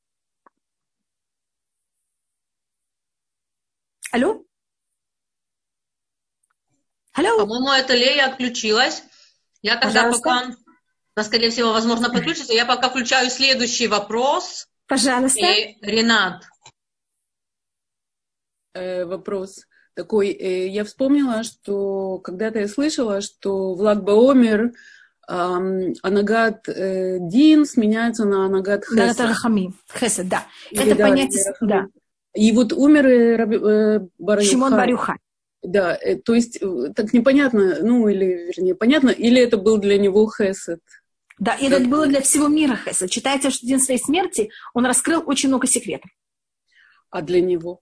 Алло? 4.12 4.44
Алло? 7.14 7.40
По-моему, 7.40 7.72
это 7.72 7.94
Лея 7.94 8.28
отключилась. 8.28 9.04
Я 9.62 9.76
тогда 9.76 10.06
Пожалуйста. 10.06 10.24
пока, 10.24 10.56
да, 11.16 11.24
скорее 11.24 11.50
всего, 11.50 11.74
возможно, 11.74 12.10
подключится. 12.10 12.54
Я 12.54 12.66
пока 12.66 12.90
включаю 12.90 13.30
следующий 13.30 13.88
вопрос. 13.88 14.68
Пожалуйста. 14.88 15.46
И 15.46 15.78
Ренат. 15.82 16.44
Э, 18.74 19.06
вопрос 19.06 19.66
такой. 19.94 20.30
Э, 20.30 20.68
я 20.68 20.86
вспомнила, 20.86 21.44
что 21.44 22.20
когда-то 22.20 22.60
я 22.60 22.68
слышала, 22.68 23.22
что 23.22 23.76
Влад 23.76 24.04
Баомер 24.04 24.72
э, 25.28 25.94
Анагат 26.02 26.68
э, 26.70 27.18
Дин 27.20 27.66
сменяется 27.66 28.26
на 28.26 28.46
Анагат 28.46 28.86
Хесед. 28.86 28.98
Да, 28.98 29.06
это 29.08 29.28
Рахами. 29.28 29.74
Хесед, 29.94 30.28
да. 30.28 30.46
Или, 30.72 30.88
это 30.88 30.96
да, 30.96 31.08
понятие, 31.08 31.54
да. 31.62 31.88
И 32.34 32.52
вот 32.54 32.72
умер 32.72 33.06
э, 33.06 33.36
э, 33.36 34.00
Барюха. 34.18 34.50
Шимон 34.50 34.72
Барюха. 34.72 35.18
Да, 35.64 35.96
э, 35.96 36.16
то 36.16 36.34
есть 36.34 36.58
э, 36.62 36.94
так 36.96 37.14
непонятно, 37.14 37.78
ну 37.82 38.08
или, 38.08 38.52
вернее, 38.56 38.74
понятно, 38.74 39.10
или 39.10 39.40
это 39.40 39.58
был 39.58 39.78
для 39.78 39.98
него 40.00 40.30
Хесед? 40.30 40.82
Да, 41.38 41.54
и 41.56 41.68
это 41.68 41.80
было 41.88 42.08
для 42.08 42.22
всего 42.22 42.48
мира 42.48 42.76
Хесед. 42.76 43.12
Считается, 43.12 43.52
что 43.52 43.66
в 43.66 43.70
день 43.70 43.80
своей 43.80 44.00
смерти 44.00 44.50
он 44.74 44.86
раскрыл 44.86 45.24
очень 45.26 45.50
много 45.50 45.68
секретов. 45.68 46.10
А 47.12 47.22
для 47.22 47.42
него? 47.42 47.82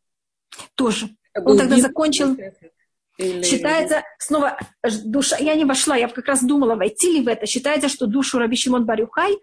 Тоже. 0.75 1.09
Он 1.35 1.57
тогда 1.57 1.77
закончил... 1.77 2.35
Или... 3.17 3.43
Считается, 3.43 4.03
снова, 4.17 4.57
душа, 5.03 5.35
я 5.37 5.53
не 5.55 5.65
вошла, 5.65 5.97
я 5.97 6.07
как 6.07 6.25
раз 6.25 6.41
думала, 6.41 6.75
войти 6.75 7.11
ли 7.11 7.21
в 7.21 7.27
это. 7.27 7.45
Считается, 7.45 7.89
что 7.89 8.07
душу 8.07 8.39
Раби 8.39 8.55
Шимон 8.55 8.85
Барюхай, 8.85 9.37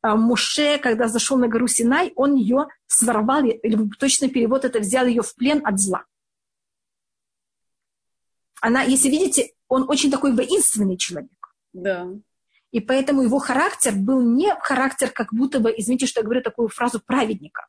а, 0.00 0.14
Муше, 0.14 0.78
когда 0.78 1.08
зашел 1.08 1.36
на 1.36 1.48
гору 1.48 1.66
Синай, 1.66 2.12
он 2.14 2.36
ее 2.36 2.68
своровал, 2.86 3.44
или 3.44 3.90
точный 3.98 4.28
перевод 4.28 4.64
это 4.64 4.78
взял 4.78 5.06
ее 5.06 5.22
в 5.22 5.34
плен 5.34 5.60
от 5.64 5.80
зла 5.80 6.04
она, 8.60 8.82
если 8.82 9.08
видите, 9.08 9.52
он 9.68 9.88
очень 9.88 10.10
такой 10.10 10.34
воинственный 10.34 10.96
человек. 10.96 11.30
Да. 11.72 12.08
И 12.72 12.80
поэтому 12.80 13.22
его 13.22 13.38
характер 13.38 13.94
был 13.94 14.20
не 14.22 14.54
характер, 14.60 15.10
как 15.10 15.32
будто 15.32 15.60
бы, 15.60 15.72
извините, 15.76 16.06
что 16.06 16.20
я 16.20 16.24
говорю 16.24 16.42
такую 16.42 16.68
фразу, 16.68 17.00
праведника. 17.00 17.66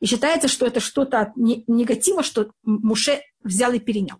И 0.00 0.06
считается, 0.06 0.48
что 0.48 0.66
это 0.66 0.80
что-то 0.80 1.20
от 1.20 1.36
негатива, 1.36 2.22
что 2.22 2.50
Муше 2.62 3.20
взял 3.42 3.72
и 3.72 3.78
перенял. 3.78 4.18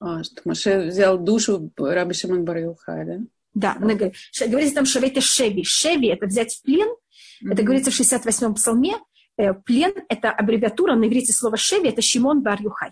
А, 0.00 0.22
что 0.22 0.42
Муше 0.44 0.86
взял 0.86 1.18
душу 1.18 1.72
Раби 1.76 2.14
Шимон 2.14 2.44
бар 2.44 2.76
да? 2.86 3.18
Да, 3.54 3.76
говорится 3.78 4.74
там 4.74 4.86
шавете 4.86 5.20
шеви. 5.20 5.62
Шеви– 5.64 6.08
это 6.08 6.26
взять 6.26 6.54
в 6.54 6.62
плен. 6.62 6.88
Mm-hmm. 6.88 7.52
Это 7.52 7.62
говорится 7.62 7.90
в 7.90 8.00
68-м 8.00 8.54
псалме. 8.54 8.96
Э, 9.36 9.54
плен– 9.54 9.94
это 10.08 10.30
аббревиатура 10.30 10.96
на 10.96 11.06
иврите 11.06 11.32
слова 11.32 11.56
шеви– 11.56 11.88
это 11.90 12.02
Шимон 12.02 12.42
бар 12.42 12.60
Юхай. 12.60 12.90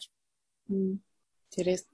Интересно. 1.50 1.92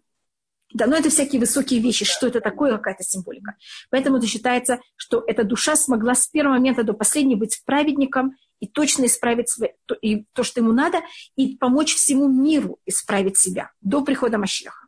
Да, 0.74 0.86
но 0.86 0.96
это 0.96 1.08
всякие 1.08 1.40
высокие 1.40 1.80
вещи, 1.80 2.04
что 2.04 2.26
это 2.26 2.40
такое, 2.40 2.76
какая-то 2.76 3.02
символика. 3.02 3.56
Поэтому 3.90 4.18
это 4.18 4.26
считается, 4.26 4.80
что 4.96 5.24
эта 5.26 5.42
душа 5.42 5.76
смогла 5.76 6.14
с 6.14 6.26
первого 6.26 6.54
момента 6.54 6.82
до 6.82 6.92
последнего 6.92 7.38
быть 7.38 7.62
праведником 7.64 8.36
и 8.60 8.66
точно 8.66 9.06
исправить 9.06 9.48
свое, 9.48 9.76
то, 9.86 9.94
и 9.94 10.26
то, 10.34 10.42
что 10.42 10.60
ему 10.60 10.72
надо, 10.72 11.00
и 11.36 11.56
помочь 11.56 11.94
всему 11.94 12.28
миру 12.28 12.78
исправить 12.84 13.38
себя 13.38 13.70
до 13.80 14.04
прихода 14.04 14.36
Машеха. 14.36 14.87